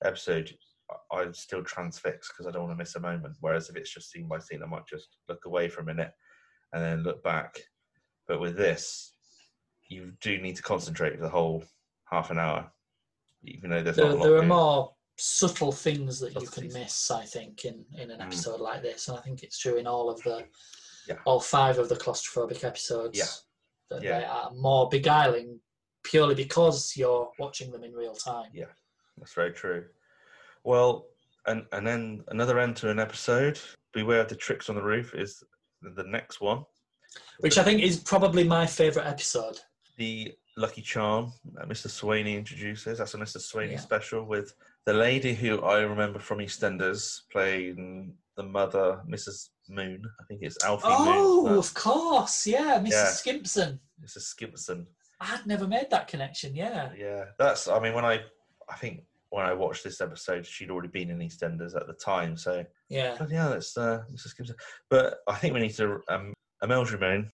episode, 0.03 0.53
I'm 1.11 1.33
still 1.33 1.63
transfixed 1.63 2.31
because 2.31 2.47
I 2.47 2.51
don't 2.51 2.63
want 2.63 2.73
to 2.73 2.81
miss 2.81 2.95
a 2.95 2.99
moment. 2.99 3.37
Whereas 3.39 3.69
if 3.69 3.75
it's 3.75 3.93
just 3.93 4.11
scene 4.11 4.27
by 4.27 4.39
scene, 4.39 4.61
I 4.63 4.67
might 4.67 4.87
just 4.87 5.17
look 5.29 5.45
away 5.45 5.69
for 5.69 5.81
a 5.81 5.85
minute 5.85 6.11
and 6.73 6.83
then 6.83 7.03
look 7.03 7.23
back 7.23 7.59
But 8.27 8.41
with 8.41 8.57
this, 8.57 9.12
you 9.93 10.13
do 10.21 10.39
need 10.39 10.55
to 10.55 10.61
concentrate 10.63 11.15
for 11.15 11.21
the 11.21 11.29
whole 11.29 11.63
half 12.11 12.31
an 12.31 12.39
hour, 12.39 12.71
even 13.43 13.69
though 13.69 13.81
there's 13.83 13.95
There, 13.95 14.15
there 14.15 14.37
are 14.37 14.43
more 14.43 14.93
subtle 15.17 15.71
things 15.71 16.19
that 16.19 16.29
you 16.33 16.39
can 16.47 16.47
Subtleties. 16.47 16.73
miss, 16.73 17.11
I 17.11 17.25
think, 17.25 17.65
in, 17.65 17.85
in 17.97 18.09
an 18.11 18.19
Mm. 18.19 18.23
episode 18.25 18.59
like 18.59 18.81
this, 18.81 19.07
and 19.07 19.17
I 19.17 19.21
think 19.21 19.43
it's 19.43 19.57
true 19.59 19.77
in 19.77 19.87
all 19.87 20.09
of 20.09 20.21
the 20.23 20.47
Yeah. 21.07 21.19
all 21.25 21.39
five 21.39 21.77
of 21.79 21.89
the 21.89 21.95
claustrophobic 21.95 22.63
episodes. 22.63 23.17
Yeah. 23.17 23.25
That 23.89 24.03
Yeah. 24.03 24.19
they 24.19 24.25
are 24.25 24.51
more 24.53 24.89
beguiling 24.89 25.59
purely 26.03 26.35
because 26.35 26.97
you're 26.97 27.31
watching 27.39 27.71
them 27.71 27.83
in 27.83 27.93
real 27.93 28.15
time. 28.15 28.49
Yeah. 28.53 28.71
That's 29.17 29.33
very 29.33 29.51
true. 29.53 29.89
Well, 30.63 31.09
and 31.45 31.67
and 31.73 31.85
then 31.85 32.23
another 32.29 32.57
end 32.59 32.75
to 32.77 32.89
an 32.89 32.99
episode. 32.99 33.59
Beware 33.93 34.21
of 34.21 34.29
the 34.29 34.35
tricks 34.35 34.69
on 34.69 34.75
the 34.75 34.81
roof 34.81 35.13
is 35.13 35.43
the 35.81 36.03
next 36.05 36.41
one. 36.41 36.65
Which 37.39 37.57
I 37.59 37.63
think 37.63 37.81
is 37.83 37.99
probably 37.99 38.43
my 38.43 38.65
favourite 38.65 39.07
episode. 39.07 39.59
The 39.97 40.33
Lucky 40.57 40.81
Charm 40.81 41.31
that 41.53 41.67
Mr. 41.67 41.87
Swainey 41.87 42.35
introduces. 42.37 42.97
That's 42.97 43.13
a 43.13 43.17
Mr. 43.17 43.37
Swainey 43.37 43.73
Yeah. 43.73 43.79
special 43.79 44.23
with 44.25 44.53
the 44.85 44.93
lady 44.93 45.33
who 45.33 45.61
I 45.61 45.79
remember 45.81 46.19
from 46.19 46.39
EastEnders 46.39 47.21
playing 47.31 48.13
the 48.35 48.43
mother, 48.43 49.01
Mrs. 49.07 49.49
Moon. 49.69 50.03
I 50.19 50.23
think 50.25 50.41
it's 50.43 50.63
Alfie 50.63 50.83
Oh, 50.87 51.43
Moon. 51.45 51.57
of 51.57 51.73
course, 51.73 52.45
yeah, 52.47 52.79
Mrs. 52.79 52.89
Yeah. 52.91 53.05
Skimpson. 53.05 53.79
Mrs. 54.03 54.21
Skimpson. 54.21 54.87
I 55.21 55.25
had 55.25 55.45
never 55.47 55.67
made 55.67 55.89
that 55.91 56.07
connection. 56.07 56.55
Yeah, 56.55 56.91
Yeah, 56.97 57.25
that's. 57.39 57.67
I 57.67 57.79
mean, 57.79 57.93
when 57.93 58.03
I, 58.05 58.21
I 58.69 58.75
think 58.75 59.03
when 59.29 59.45
I 59.45 59.53
watched 59.53 59.83
this 59.83 60.01
episode, 60.01 60.45
she'd 60.45 60.69
already 60.69 60.89
been 60.89 61.09
in 61.09 61.19
EastEnders 61.19 61.75
at 61.75 61.87
the 61.87 61.93
time. 61.93 62.35
So 62.37 62.65
yeah. 62.89 63.17
yeah, 63.29 63.47
that's 63.49 63.77
uh, 63.77 64.03
Mrs. 64.11 64.29
Skimpson. 64.29 64.55
But 64.89 65.19
I 65.27 65.35
think 65.35 65.53
we 65.53 65.61
need 65.61 65.75
to 65.75 66.01
um, 66.09 66.33
Imelda 66.61 66.97
Moon. 66.99 67.31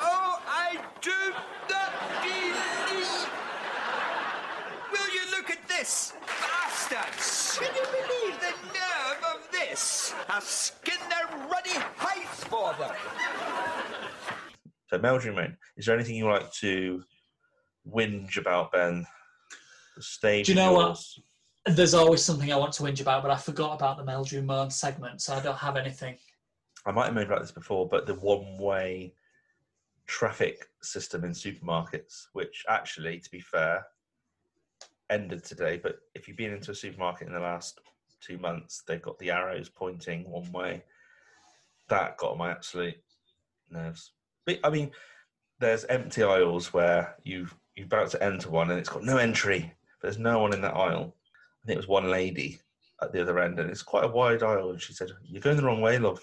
Oh, 0.00 0.40
I 0.48 0.78
do 1.02 1.10
not 1.68 2.22
believe. 2.22 3.28
Will 4.92 5.14
you 5.14 5.30
look 5.36 5.50
at 5.50 5.68
this? 5.68 6.14
Bastards! 6.26 7.58
Can 7.60 7.74
you 7.74 7.82
believe 7.84 8.40
the 8.40 8.54
nerve 8.72 9.24
of 9.34 9.48
this? 10.40 10.48
Skin 10.48 10.98
their 11.08 11.26
ruddy 11.48 11.70
hides 11.96 12.44
for 12.44 12.74
them. 12.74 12.94
So 14.88 14.96
Imelda 14.96 15.32
Moon. 15.32 15.56
Is 15.76 15.86
there 15.86 15.94
anything 15.94 16.16
you 16.16 16.28
like 16.28 16.52
to 16.54 17.02
whinge 17.90 18.36
about, 18.36 18.72
Ben? 18.72 19.06
The 19.96 20.02
stage. 20.02 20.46
Do 20.46 20.52
you 20.52 20.58
is 20.58 20.64
know 20.64 20.72
what? 20.72 21.04
There's 21.66 21.94
always 21.94 22.22
something 22.22 22.52
I 22.52 22.56
want 22.56 22.72
to 22.74 22.82
whinge 22.82 23.00
about, 23.00 23.22
but 23.22 23.30
I 23.30 23.36
forgot 23.36 23.74
about 23.74 23.96
the 23.96 24.04
Meldrew 24.04 24.44
Moan 24.44 24.70
segment, 24.70 25.20
so 25.20 25.34
I 25.34 25.40
don't 25.40 25.56
have 25.56 25.76
anything. 25.76 26.16
I 26.84 26.92
might 26.92 27.06
have 27.06 27.14
moaned 27.14 27.26
about 27.26 27.40
this 27.40 27.50
before, 27.50 27.88
but 27.88 28.06
the 28.06 28.14
one-way 28.14 29.12
traffic 30.06 30.68
system 30.82 31.24
in 31.24 31.32
supermarkets, 31.32 32.26
which 32.34 32.64
actually, 32.68 33.18
to 33.18 33.30
be 33.30 33.40
fair, 33.40 33.84
ended 35.10 35.42
today. 35.42 35.80
But 35.82 35.98
if 36.14 36.28
you've 36.28 36.36
been 36.36 36.52
into 36.52 36.70
a 36.70 36.74
supermarket 36.74 37.26
in 37.26 37.34
the 37.34 37.40
last 37.40 37.80
two 38.26 38.38
months, 38.38 38.82
they've 38.86 39.02
got 39.02 39.18
the 39.18 39.30
arrows 39.30 39.68
pointing 39.68 40.28
one 40.30 40.50
way. 40.52 40.82
That 41.88 42.16
got 42.16 42.38
my 42.38 42.50
absolute 42.50 42.96
nerves. 43.70 44.12
But, 44.44 44.58
I 44.64 44.70
mean, 44.70 44.90
there's 45.60 45.84
empty 45.84 46.22
aisles 46.22 46.72
where 46.72 47.16
you've 47.24 47.54
you're 47.74 47.86
about 47.86 48.10
to 48.10 48.22
enter 48.22 48.50
one 48.50 48.70
and 48.70 48.78
it's 48.78 48.88
got 48.88 49.04
no 49.04 49.18
entry. 49.18 49.72
There's 50.00 50.18
no 50.18 50.38
one 50.40 50.54
in 50.54 50.62
that 50.62 50.74
aisle. 50.74 51.14
I 51.62 51.66
think 51.66 51.76
it 51.76 51.80
was 51.80 51.88
one 51.88 52.10
lady 52.10 52.60
at 53.02 53.12
the 53.12 53.20
other 53.20 53.38
end, 53.38 53.58
and 53.58 53.70
it's 53.70 53.82
quite 53.82 54.04
a 54.04 54.08
wide 54.08 54.42
aisle. 54.42 54.70
And 54.70 54.80
she 54.80 54.92
said, 54.92 55.10
"You're 55.24 55.42
going 55.42 55.56
the 55.56 55.64
wrong 55.64 55.80
way, 55.80 55.98
love." 55.98 56.20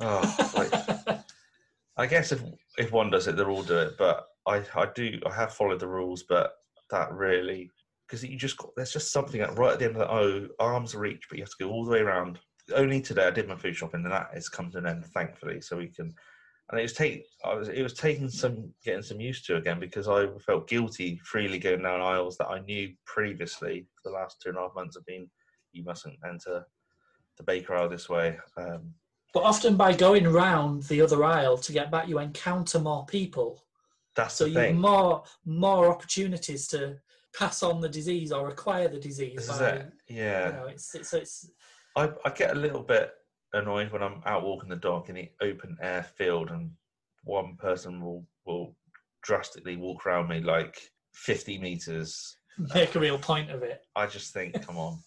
Oh, 0.00 0.50
like, 0.56 1.20
I 1.96 2.06
guess 2.06 2.32
if 2.32 2.42
if 2.78 2.92
one 2.92 3.10
does 3.10 3.28
it, 3.28 3.36
they'll 3.36 3.46
all 3.46 3.62
do 3.62 3.78
it. 3.78 3.96
But 3.96 4.26
I 4.46 4.62
I 4.74 4.86
do 4.94 5.20
I 5.24 5.32
have 5.32 5.54
followed 5.54 5.80
the 5.80 5.88
rules, 5.88 6.22
but 6.22 6.54
that 6.90 7.12
really 7.12 7.70
because 8.12 8.28
you 8.28 8.36
just 8.36 8.58
got 8.58 8.70
there's 8.76 8.92
just 8.92 9.10
something 9.10 9.40
at, 9.40 9.56
right 9.56 9.72
at 9.72 9.78
the 9.78 9.86
end 9.86 9.96
of 9.96 10.00
the 10.00 10.12
oh 10.12 10.46
arm's 10.58 10.94
reach, 10.94 11.22
but 11.30 11.38
you 11.38 11.44
have 11.44 11.50
to 11.50 11.64
go 11.64 11.70
all 11.70 11.84
the 11.84 11.90
way 11.90 12.00
around. 12.00 12.38
Only 12.74 13.00
today 13.00 13.26
I 13.26 13.30
did 13.30 13.48
my 13.48 13.56
food 13.56 13.74
shopping, 13.74 14.02
and 14.04 14.12
that 14.12 14.28
has 14.34 14.50
come 14.50 14.70
to 14.70 14.78
an 14.78 14.86
end, 14.86 15.06
thankfully. 15.06 15.62
So 15.62 15.78
we 15.78 15.88
can. 15.88 16.14
And 16.70 16.78
it 16.78 16.82
was 16.82 16.92
take 16.92 17.24
I 17.42 17.54
was 17.54 17.68
it 17.68 17.82
was 17.82 17.94
taking 17.94 18.28
some 18.28 18.70
getting 18.84 19.02
some 19.02 19.18
used 19.18 19.46
to 19.46 19.56
again 19.56 19.80
because 19.80 20.08
I 20.08 20.26
felt 20.46 20.68
guilty 20.68 21.20
freely 21.24 21.58
going 21.58 21.82
down 21.82 22.02
aisles 22.02 22.36
that 22.36 22.48
I 22.48 22.60
knew 22.60 22.92
previously 23.06 23.86
for 23.94 24.10
the 24.10 24.14
last 24.14 24.42
two 24.42 24.50
and 24.50 24.58
a 24.58 24.60
half 24.60 24.74
months 24.74 24.96
have 24.96 25.06
been 25.06 25.28
you 25.72 25.82
mustn't 25.82 26.18
enter 26.26 26.66
the 27.38 27.44
baker 27.44 27.74
aisle 27.74 27.88
this 27.88 28.10
way. 28.10 28.38
Um, 28.58 28.92
But 29.32 29.44
often 29.44 29.76
by 29.76 29.94
going 29.94 30.28
round 30.28 30.82
the 30.84 31.00
other 31.00 31.24
aisle 31.24 31.56
to 31.56 31.72
get 31.72 31.90
back, 31.90 32.08
you 32.08 32.18
encounter 32.18 32.78
more 32.78 33.06
people. 33.06 33.64
that's 34.14 34.34
So 34.34 34.44
the 34.44 34.50
you 34.50 34.58
have 34.58 34.74
more 34.74 35.24
more 35.44 35.90
opportunities 35.90 36.68
to 36.68 36.98
pass 37.34 37.62
on 37.62 37.80
the 37.80 37.88
disease 37.88 38.32
or 38.32 38.48
acquire 38.48 38.88
the 38.88 38.98
disease. 38.98 39.36
This 39.36 39.48
is 39.48 39.58
by, 39.58 39.68
it. 39.68 39.92
Yeah. 40.08 40.46
You 40.46 40.52
know, 40.52 40.66
it's, 40.66 40.94
it's, 40.94 41.10
so 41.10 41.18
it's 41.18 41.50
I, 41.96 42.10
I 42.24 42.30
get 42.30 42.56
a 42.56 42.58
little 42.58 42.82
bit 42.82 43.12
annoyed 43.52 43.92
when 43.92 44.02
I'm 44.02 44.22
out 44.26 44.44
walking 44.44 44.68
the 44.68 44.76
dog 44.76 45.08
in 45.08 45.16
the 45.16 45.30
open 45.40 45.76
air 45.82 46.02
field 46.02 46.50
and 46.50 46.70
one 47.24 47.56
person 47.56 48.02
will, 48.02 48.26
will 48.46 48.74
drastically 49.22 49.76
walk 49.76 50.06
around 50.06 50.28
me 50.28 50.40
like 50.40 50.78
50 51.14 51.58
meters. 51.58 52.36
make 52.74 52.94
a 52.94 53.00
real 53.00 53.18
point 53.18 53.50
of 53.50 53.62
it. 53.62 53.80
I 53.96 54.06
just 54.06 54.32
think, 54.32 54.64
come 54.66 54.76
on. 54.76 54.98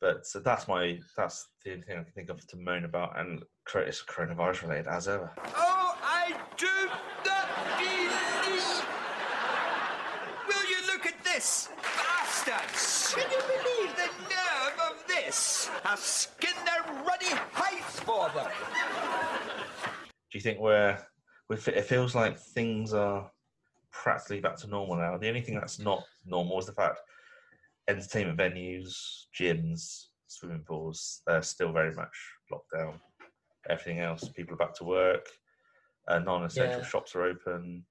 But 0.00 0.26
so 0.26 0.40
that's 0.40 0.66
my 0.66 0.98
that's 1.16 1.48
the 1.64 1.74
only 1.74 1.84
thing 1.84 1.96
I 1.96 2.02
can 2.02 2.12
think 2.12 2.28
of 2.28 2.44
to 2.48 2.56
moan 2.56 2.84
about, 2.84 3.20
and 3.20 3.40
it's 3.76 4.02
coronavirus 4.02 4.62
related 4.62 4.88
as 4.88 5.06
ever. 5.06 5.30
Oh, 5.54 5.96
I 6.02 6.34
do 6.56 6.66
not 7.24 7.54
believe. 7.78 8.84
Will 10.48 10.68
you 10.68 10.86
look 10.92 11.06
at 11.06 11.22
this? 11.42 11.68
Bastards! 11.82 13.14
Can 13.14 13.30
you 13.30 13.38
believe 13.38 13.96
the 13.96 14.06
nerve 14.30 14.80
of 14.90 15.04
this? 15.08 15.68
I'll 15.84 15.96
skin 15.96 16.54
their 16.64 17.02
ruddy 17.04 17.26
hides 17.52 17.98
for 18.00 18.28
them. 18.30 18.50
Do 20.30 20.38
you 20.38 20.40
think 20.40 20.60
we're 20.60 20.96
we 21.48 21.56
fe- 21.56 21.74
it 21.74 21.84
feels 21.86 22.14
like 22.14 22.38
things 22.38 22.94
are 22.94 23.28
practically 23.90 24.40
back 24.40 24.56
to 24.58 24.68
normal 24.68 24.96
now? 24.96 25.18
The 25.18 25.28
only 25.28 25.40
thing 25.40 25.56
that's 25.56 25.80
not 25.80 26.04
normal 26.24 26.60
is 26.60 26.66
the 26.66 26.72
fact 26.72 27.00
entertainment 27.88 28.38
venues, 28.38 29.24
gyms, 29.36 30.06
swimming 30.28 30.62
pools, 30.66 31.22
they're 31.26 31.42
still 31.42 31.72
very 31.72 31.92
much 31.94 32.16
locked 32.52 32.70
down. 32.72 33.00
Everything 33.68 33.98
else, 33.98 34.28
people 34.28 34.54
are 34.54 34.58
back 34.64 34.74
to 34.74 34.84
work. 34.84 35.26
Uh, 36.06 36.20
non-essential 36.20 36.80
Yeah. 36.80 36.86
shops 36.86 37.16
are 37.16 37.24
open. 37.24 37.84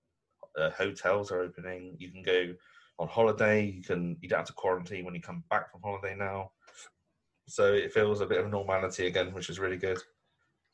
Uh, 0.58 0.70
hotels 0.72 1.32
are 1.32 1.42
opening. 1.42 1.96
You 2.00 2.12
can 2.12 2.24
go 2.24 2.54
on 3.02 3.08
holiday. 3.08 3.66
You 3.66 3.82
can. 3.82 4.16
You 4.22 4.30
don't 4.30 4.40
have 4.40 4.48
to 4.48 4.54
quarantine 4.54 5.04
when 5.04 5.16
you 5.16 5.22
come 5.22 5.44
back 5.50 5.72
from 5.72 5.82
holiday 5.84 6.16
now. 6.16 6.52
So 7.48 7.74
it 7.74 7.92
feels 7.92 8.22
a 8.22 8.26
bit 8.26 8.40
of 8.40 8.50
normality 8.50 9.08
again, 9.08 9.34
which 9.34 9.50
is 9.50 9.60
really 9.60 9.78
good. 9.78 9.98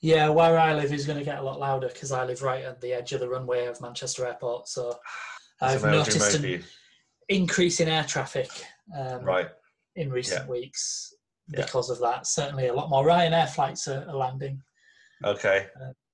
Yeah, 0.02 0.30
where 0.30 0.60
I 0.60 0.76
live 0.76 0.94
is 0.94 1.08
going 1.08 1.18
to 1.18 1.26
get 1.26 1.40
a 1.40 1.42
lot 1.42 1.60
louder 1.60 1.88
because 1.88 2.12
I 2.12 2.24
live 2.26 2.44
right 2.44 2.64
at 2.64 2.82
the 2.82 2.94
edge 2.94 3.14
of 3.14 3.20
the 3.22 3.30
runway 3.30 3.66
of 3.66 3.82
Manchester 3.82 4.28
Airport. 4.28 4.68
So 4.68 5.00
I've 5.60 5.80
So 5.82 5.86
now 5.88 6.04
do 6.04 6.12
you 6.12 6.20
noticed 6.20 6.44
an 6.44 6.64
increase 7.30 7.80
in 7.80 7.88
air 7.88 8.04
traffic 8.04 8.50
um, 8.96 9.24
Right. 9.24 9.48
in 9.96 10.12
recent 10.12 10.44
Yeah. 10.46 10.52
weeks 10.52 11.16
Yeah. 11.48 11.62
because 11.62 11.90
of 11.90 12.00
that. 12.00 12.28
Certainly, 12.28 12.68
a 12.68 12.74
lot 12.74 12.90
more 12.90 13.06
Ryanair 13.06 13.50
flights 13.50 13.88
are, 13.88 14.06
are 14.08 14.16
landing, 14.16 14.62
Okay. 15.24 15.68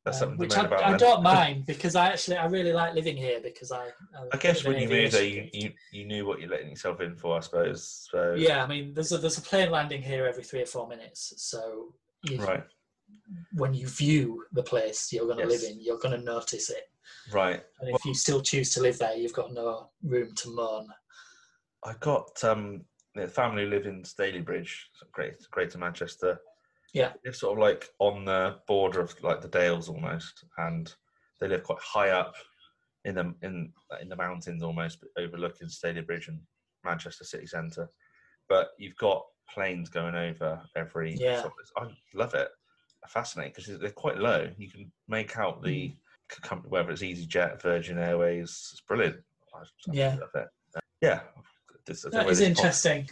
That's 0.06 0.22
um, 0.22 0.30
something 0.30 0.40
which 0.40 0.58
I. 0.58 0.94
I 0.94 0.98
don't 0.98 1.24
mind 1.24 1.66
because 1.66 1.96
I 1.96 2.10
actually 2.10 2.38
I 2.38 2.46
really 2.48 2.74
like 2.74 2.94
living 2.94 3.16
here 3.16 3.40
because 3.42 3.72
I. 3.72 3.86
I, 3.86 4.28
I 4.34 4.38
guess 4.38 4.66
when 4.66 4.78
you 4.78 4.90
moved 4.90 5.14
there, 5.14 5.24
you, 5.24 5.48
you, 5.54 5.72
you 5.92 6.06
knew 6.06 6.26
what 6.26 6.42
you're 6.42 6.50
letting 6.50 6.70
yourself 6.70 7.00
in 7.00 7.16
for, 7.16 7.38
I 7.38 7.40
suppose. 7.40 8.10
So 8.12 8.34
Yeah, 8.36 8.64
I 8.64 8.68
mean, 8.68 8.94
there's 8.94 9.12
a 9.14 9.18
there's 9.18 9.38
a 9.38 9.42
plane 9.42 9.72
landing 9.72 10.02
here 10.02 10.26
every 10.26 10.44
three 10.44 10.62
or 10.62 10.66
four 10.66 10.88
minutes, 10.88 11.34
so 11.38 11.94
you, 12.24 12.38
right, 12.38 12.64
when 13.54 13.74
you 13.74 13.88
view 13.88 14.46
the 14.52 14.64
place 14.64 15.12
you're 15.14 15.26
going 15.26 15.38
to 15.38 15.44
Yes. 15.48 15.62
live 15.62 15.72
in, 15.72 15.82
you're 15.82 16.00
going 16.00 16.18
to 16.18 16.24
notice 16.24 16.70
it. 16.70 16.90
right. 17.32 17.64
And 17.80 17.96
if 17.96 18.06
you 18.06 18.14
still 18.14 18.42
choose 18.42 18.70
to 18.72 18.82
live 18.82 18.98
there, 18.98 19.16
you've 19.16 19.34
got 19.34 19.54
no 19.54 19.90
room 20.04 20.34
to 20.36 20.50
moan. 20.50 20.88
I 21.86 21.94
got 22.00 22.44
um, 22.44 22.86
the 23.16 23.28
family 23.28 23.64
who 23.64 23.70
live 23.70 23.86
in 23.86 24.04
Stalybridge, 24.04 24.88
great, 25.12 25.36
Greater 25.52 25.78
Manchester. 25.78 26.40
Yeah. 26.94 27.14
They're 27.24 27.34
sort 27.34 27.57
of 27.57 27.61
like 27.64 27.90
on 27.99 28.24
the 28.26 28.60
border 28.68 29.02
of 29.02 29.15
like 29.24 29.41
the 29.41 29.48
Dales 29.48 29.90
almost, 29.90 30.45
and 30.57 30.94
they 31.41 31.48
live 31.48 31.64
quite 31.64 31.80
high 31.82 32.10
up 32.10 32.36
in 33.06 33.15
the 33.15 33.34
in 33.41 33.74
in 34.02 34.10
the 34.10 34.15
mountains 34.15 34.64
almost, 34.64 35.03
overlooking 35.18 35.68
Stalybridge 35.68 36.28
and 36.28 36.40
Manchester 36.84 37.24
city 37.26 37.48
centre. 37.48 37.90
But 38.48 38.70
you've 38.78 38.98
got 38.98 39.26
planes 39.49 39.90
going 39.90 40.15
over 40.15 40.61
every. 40.76 41.15
Yeah. 41.15 41.41
sort 41.41 41.53
of- 41.78 41.90
I 41.90 41.95
love 42.14 42.34
it. 42.34 42.49
Fascinating 43.10 43.53
because 43.56 43.80
they're 43.80 43.90
quite 43.91 44.18
low. 44.18 44.49
You 44.57 44.70
can 44.70 44.91
make 45.10 45.38
out 45.38 45.61
the 45.61 45.90
Mm. 45.90 46.41
company, 46.41 46.70
whether 46.70 46.91
it's 46.91 47.02
EasyJet, 47.02 47.61
Virgin 47.61 47.98
Airways. 47.98 48.70
It's 48.72 48.82
brilliant. 48.88 49.22
I 49.53 49.60
absolutely 49.61 49.99
Yeah. 50.02 50.15
love 50.15 50.30
it. 50.36 50.48
Yeah. 51.02 51.24
This- 51.86 52.03
That 52.03 52.30
is 52.30 52.40
interesting. 52.40 53.10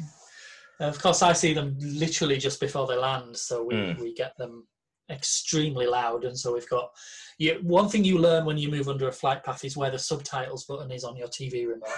Of 0.82 1.00
course, 1.02 1.22
I 1.22 1.34
see 1.34 1.54
them 1.54 1.78
literally 1.80 2.38
just 2.38 2.60
before 2.60 2.88
they 2.88 2.98
land, 2.98 3.38
so 3.38 3.64
we, 3.64 3.76
Mm. 3.76 4.00
we 4.00 4.14
get 4.14 4.36
them 4.38 4.68
extremely 5.10 5.86
loud, 5.86 6.26
and 6.26 6.38
so 6.38 6.54
we've 6.54 6.70
got. 6.70 6.90
You, 7.38 7.60
one 7.64 7.88
thing 7.90 8.04
you 8.04 8.18
learn 8.18 8.46
when 8.46 8.58
you 8.58 8.70
move 8.70 8.88
under 8.90 9.08
a 9.08 9.12
flight 9.12 9.44
path 9.44 9.64
is 9.64 9.78
where 9.78 9.92
the 9.92 10.00
subtitles 10.00 10.66
button 10.66 10.92
is 10.92 11.04
on 11.04 11.16
your 11.16 11.28
TV 11.28 11.68
remote. 11.68 11.90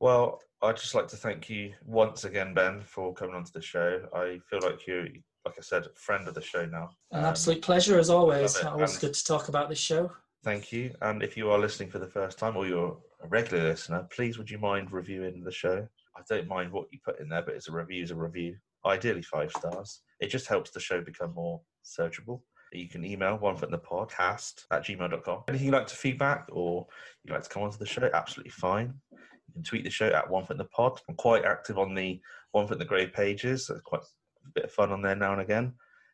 Well, 0.00 0.40
I'd 0.62 0.76
just 0.76 0.94
like 0.94 1.08
to 1.08 1.16
thank 1.16 1.48
you 1.48 1.74
once 1.84 2.24
again, 2.24 2.52
Ben, 2.54 2.82
for 2.82 3.14
coming 3.14 3.34
onto 3.34 3.52
the 3.52 3.62
show. 3.62 4.08
I 4.14 4.38
feel 4.50 4.60
like 4.62 4.86
you're, 4.86 5.04
like 5.44 5.54
I 5.58 5.62
said, 5.62 5.86
a 5.86 5.90
friend 5.94 6.28
of 6.28 6.34
the 6.34 6.42
show 6.42 6.66
now. 6.66 6.90
An 7.12 7.20
Um, 7.20 7.24
absolute 7.26 7.62
pleasure 7.62 7.98
as 7.98 8.10
always. 8.10 8.56
Always 8.62 8.92
And- 8.92 9.00
good 9.00 9.14
to 9.14 9.24
talk 9.24 9.48
about 9.48 9.68
this 9.68 9.78
show. 9.78 10.10
Thank 10.44 10.70
you. 10.72 10.94
And 11.00 11.22
if 11.22 11.36
you 11.36 11.50
are 11.50 11.58
listening 11.58 11.90
for 11.90 11.98
the 11.98 12.06
first 12.08 12.38
time 12.38 12.56
or 12.56 12.66
you're 12.66 12.96
a 13.20 13.26
regular 13.28 13.64
listener, 13.64 14.06
please 14.10 14.36
would 14.38 14.50
you 14.50 14.58
mind 14.58 14.92
reviewing 14.92 15.42
the 15.42 15.50
show? 15.52 15.88
I 16.18 16.22
don't 16.28 16.48
mind 16.48 16.72
what 16.72 16.88
you 16.90 16.98
put 17.04 17.20
in 17.20 17.28
there, 17.28 17.42
but 17.42 17.54
it's 17.54 17.68
a 17.68 17.72
review 17.72 18.02
is 18.02 18.10
a 18.10 18.16
review. 18.16 18.56
Ideally 18.84 19.22
five 19.22 19.50
stars. 19.52 20.00
It 20.20 20.28
just 20.28 20.46
helps 20.46 20.70
the 20.70 20.80
show 20.80 21.00
become 21.00 21.34
more 21.34 21.60
searchable. 21.84 22.40
You 22.72 22.88
can 22.88 23.04
email 23.04 23.38
one 23.38 23.56
foot 23.56 23.68
in 23.68 23.72
the 23.72 23.78
podcast 23.78 24.64
at 24.70 24.84
gmail.com. 24.84 25.44
Anything 25.48 25.66
you'd 25.66 25.74
like 25.74 25.86
to 25.86 25.96
feedback 25.96 26.46
or 26.50 26.86
you'd 27.24 27.32
like 27.32 27.42
to 27.42 27.48
come 27.48 27.62
onto 27.62 27.78
the 27.78 27.86
show, 27.86 28.10
absolutely 28.12 28.50
fine. 28.50 28.94
You 29.12 29.54
can 29.54 29.62
tweet 29.62 29.84
the 29.84 29.90
show 29.90 30.08
at 30.08 30.28
one 30.28 30.44
foot 30.44 30.54
in 30.54 30.58
the 30.58 30.64
pod. 30.64 31.00
I'm 31.08 31.14
quite 31.14 31.44
active 31.44 31.78
on 31.78 31.94
the 31.94 32.20
one 32.52 32.66
foot 32.66 32.74
in 32.74 32.78
the 32.80 32.84
grave 32.84 33.12
pages. 33.12 33.66
There's 33.66 33.80
quite 33.80 34.02
a 34.02 34.50
bit 34.54 34.64
of 34.64 34.72
fun 34.72 34.92
on 34.92 35.02
there 35.02 35.16
now 35.16 35.32
and 35.32 35.40
again. 35.40 35.72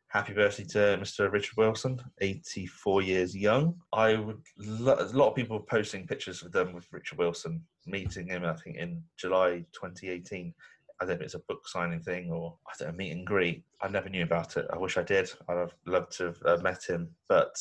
Happy 0.09 0.33
birthday 0.33 0.65
to 0.65 0.79
Mr. 1.03 1.33
Richard 1.33 1.57
Wilson, 1.57 2.01
84 2.21 3.03
years 3.03 3.37
young. 3.37 3.75
I 3.93 4.15
would 4.15 4.41
lo- 4.59 4.97
a 4.99 5.05
lot 5.07 5.31
of 5.31 5.35
people 5.35 5.59
posting 5.59 6.07
pictures 6.07 6.43
of 6.43 6.53
them 6.53 6.73
with 6.73 6.87
Richard 6.93 7.19
Wilson, 7.19 7.65
meeting 7.87 8.29
him, 8.29 8.45
I 8.45 8.55
think, 8.55 8.77
in 8.77 9.03
July 9.19 9.65
2018. 9.73 10.55
I 11.01 11.05
don't 11.05 11.09
know 11.09 11.15
if 11.15 11.21
it's 11.23 11.35
a 11.35 11.41
book 11.41 11.67
signing 11.67 12.01
thing 12.01 12.31
or 12.31 12.57
I 12.67 12.73
don't 12.79 12.93
know, 12.93 12.97
meet 12.97 13.13
and 13.13 13.27
greet. 13.27 13.65
I 13.83 13.89
never 13.89 14.09
knew 14.09 14.23
about 14.23 14.57
it. 14.57 14.67
I 14.73 14.79
wish 14.79 14.97
I 14.97 15.03
did. 15.03 15.31
I'd 15.49 15.57
have 15.57 15.75
loved 15.87 16.17
to 16.19 16.27
have 16.27 16.43
uh, 16.47 16.63
met 16.63 16.85
him, 16.85 17.11
but 17.29 17.55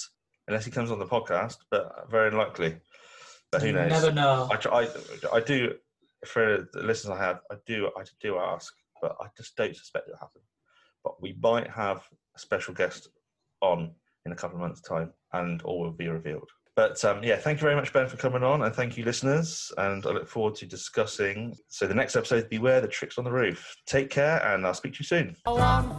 unless 0.47 0.65
he 0.65 0.71
comes 0.71 0.91
on 0.91 0.99
the 0.99 1.05
podcast, 1.05 1.57
but 1.71 2.09
very 2.09 2.29
unlikely. 2.29 2.77
But 3.51 3.61
who 3.61 3.67
you 3.67 3.73
knows? 3.73 3.91
never 3.91 4.11
know. 4.11 4.49
I, 4.51 4.81
I, 4.81 4.87
I 5.33 5.39
do, 5.39 5.73
for 6.25 6.67
the 6.73 6.81
listeners 6.81 7.17
I 7.17 7.23
have, 7.23 7.39
I 7.51 7.55
do, 7.65 7.89
I 7.97 8.03
do 8.21 8.37
ask, 8.37 8.73
but 9.01 9.15
I 9.19 9.27
just 9.37 9.55
don't 9.55 9.75
suspect 9.75 10.07
it'll 10.07 10.19
happen. 10.19 10.41
But 11.03 11.21
we 11.21 11.35
might 11.41 11.69
have 11.69 12.03
a 12.35 12.39
special 12.39 12.73
guest 12.73 13.09
on 13.61 13.91
in 14.25 14.31
a 14.31 14.35
couple 14.35 14.55
of 14.57 14.61
months' 14.61 14.81
time, 14.81 15.11
and 15.33 15.61
all 15.63 15.81
will 15.81 15.91
be 15.91 16.07
revealed. 16.07 16.49
But 16.75 17.03
um, 17.05 17.23
yeah, 17.23 17.35
thank 17.35 17.59
you 17.59 17.63
very 17.63 17.75
much, 17.75 17.93
Ben, 17.93 18.07
for 18.07 18.17
coming 18.17 18.43
on, 18.43 18.63
and 18.63 18.73
thank 18.73 18.97
you, 18.97 19.05
listeners. 19.05 19.71
And 19.77 20.05
I 20.05 20.09
look 20.09 20.27
forward 20.27 20.55
to 20.55 20.65
discussing. 20.65 21.55
So 21.69 21.85
the 21.85 21.93
next 21.93 22.15
episode, 22.15 22.49
beware 22.49 22.81
the 22.81 22.87
tricks 22.87 23.17
on 23.17 23.23
the 23.23 23.31
roof. 23.31 23.75
Take 23.85 24.09
care, 24.09 24.43
and 24.53 24.65
I'll 24.65 24.73
speak 24.73 24.93
to 24.93 24.99
you 24.99 25.05
soon. 25.05 25.35
One 25.45 25.89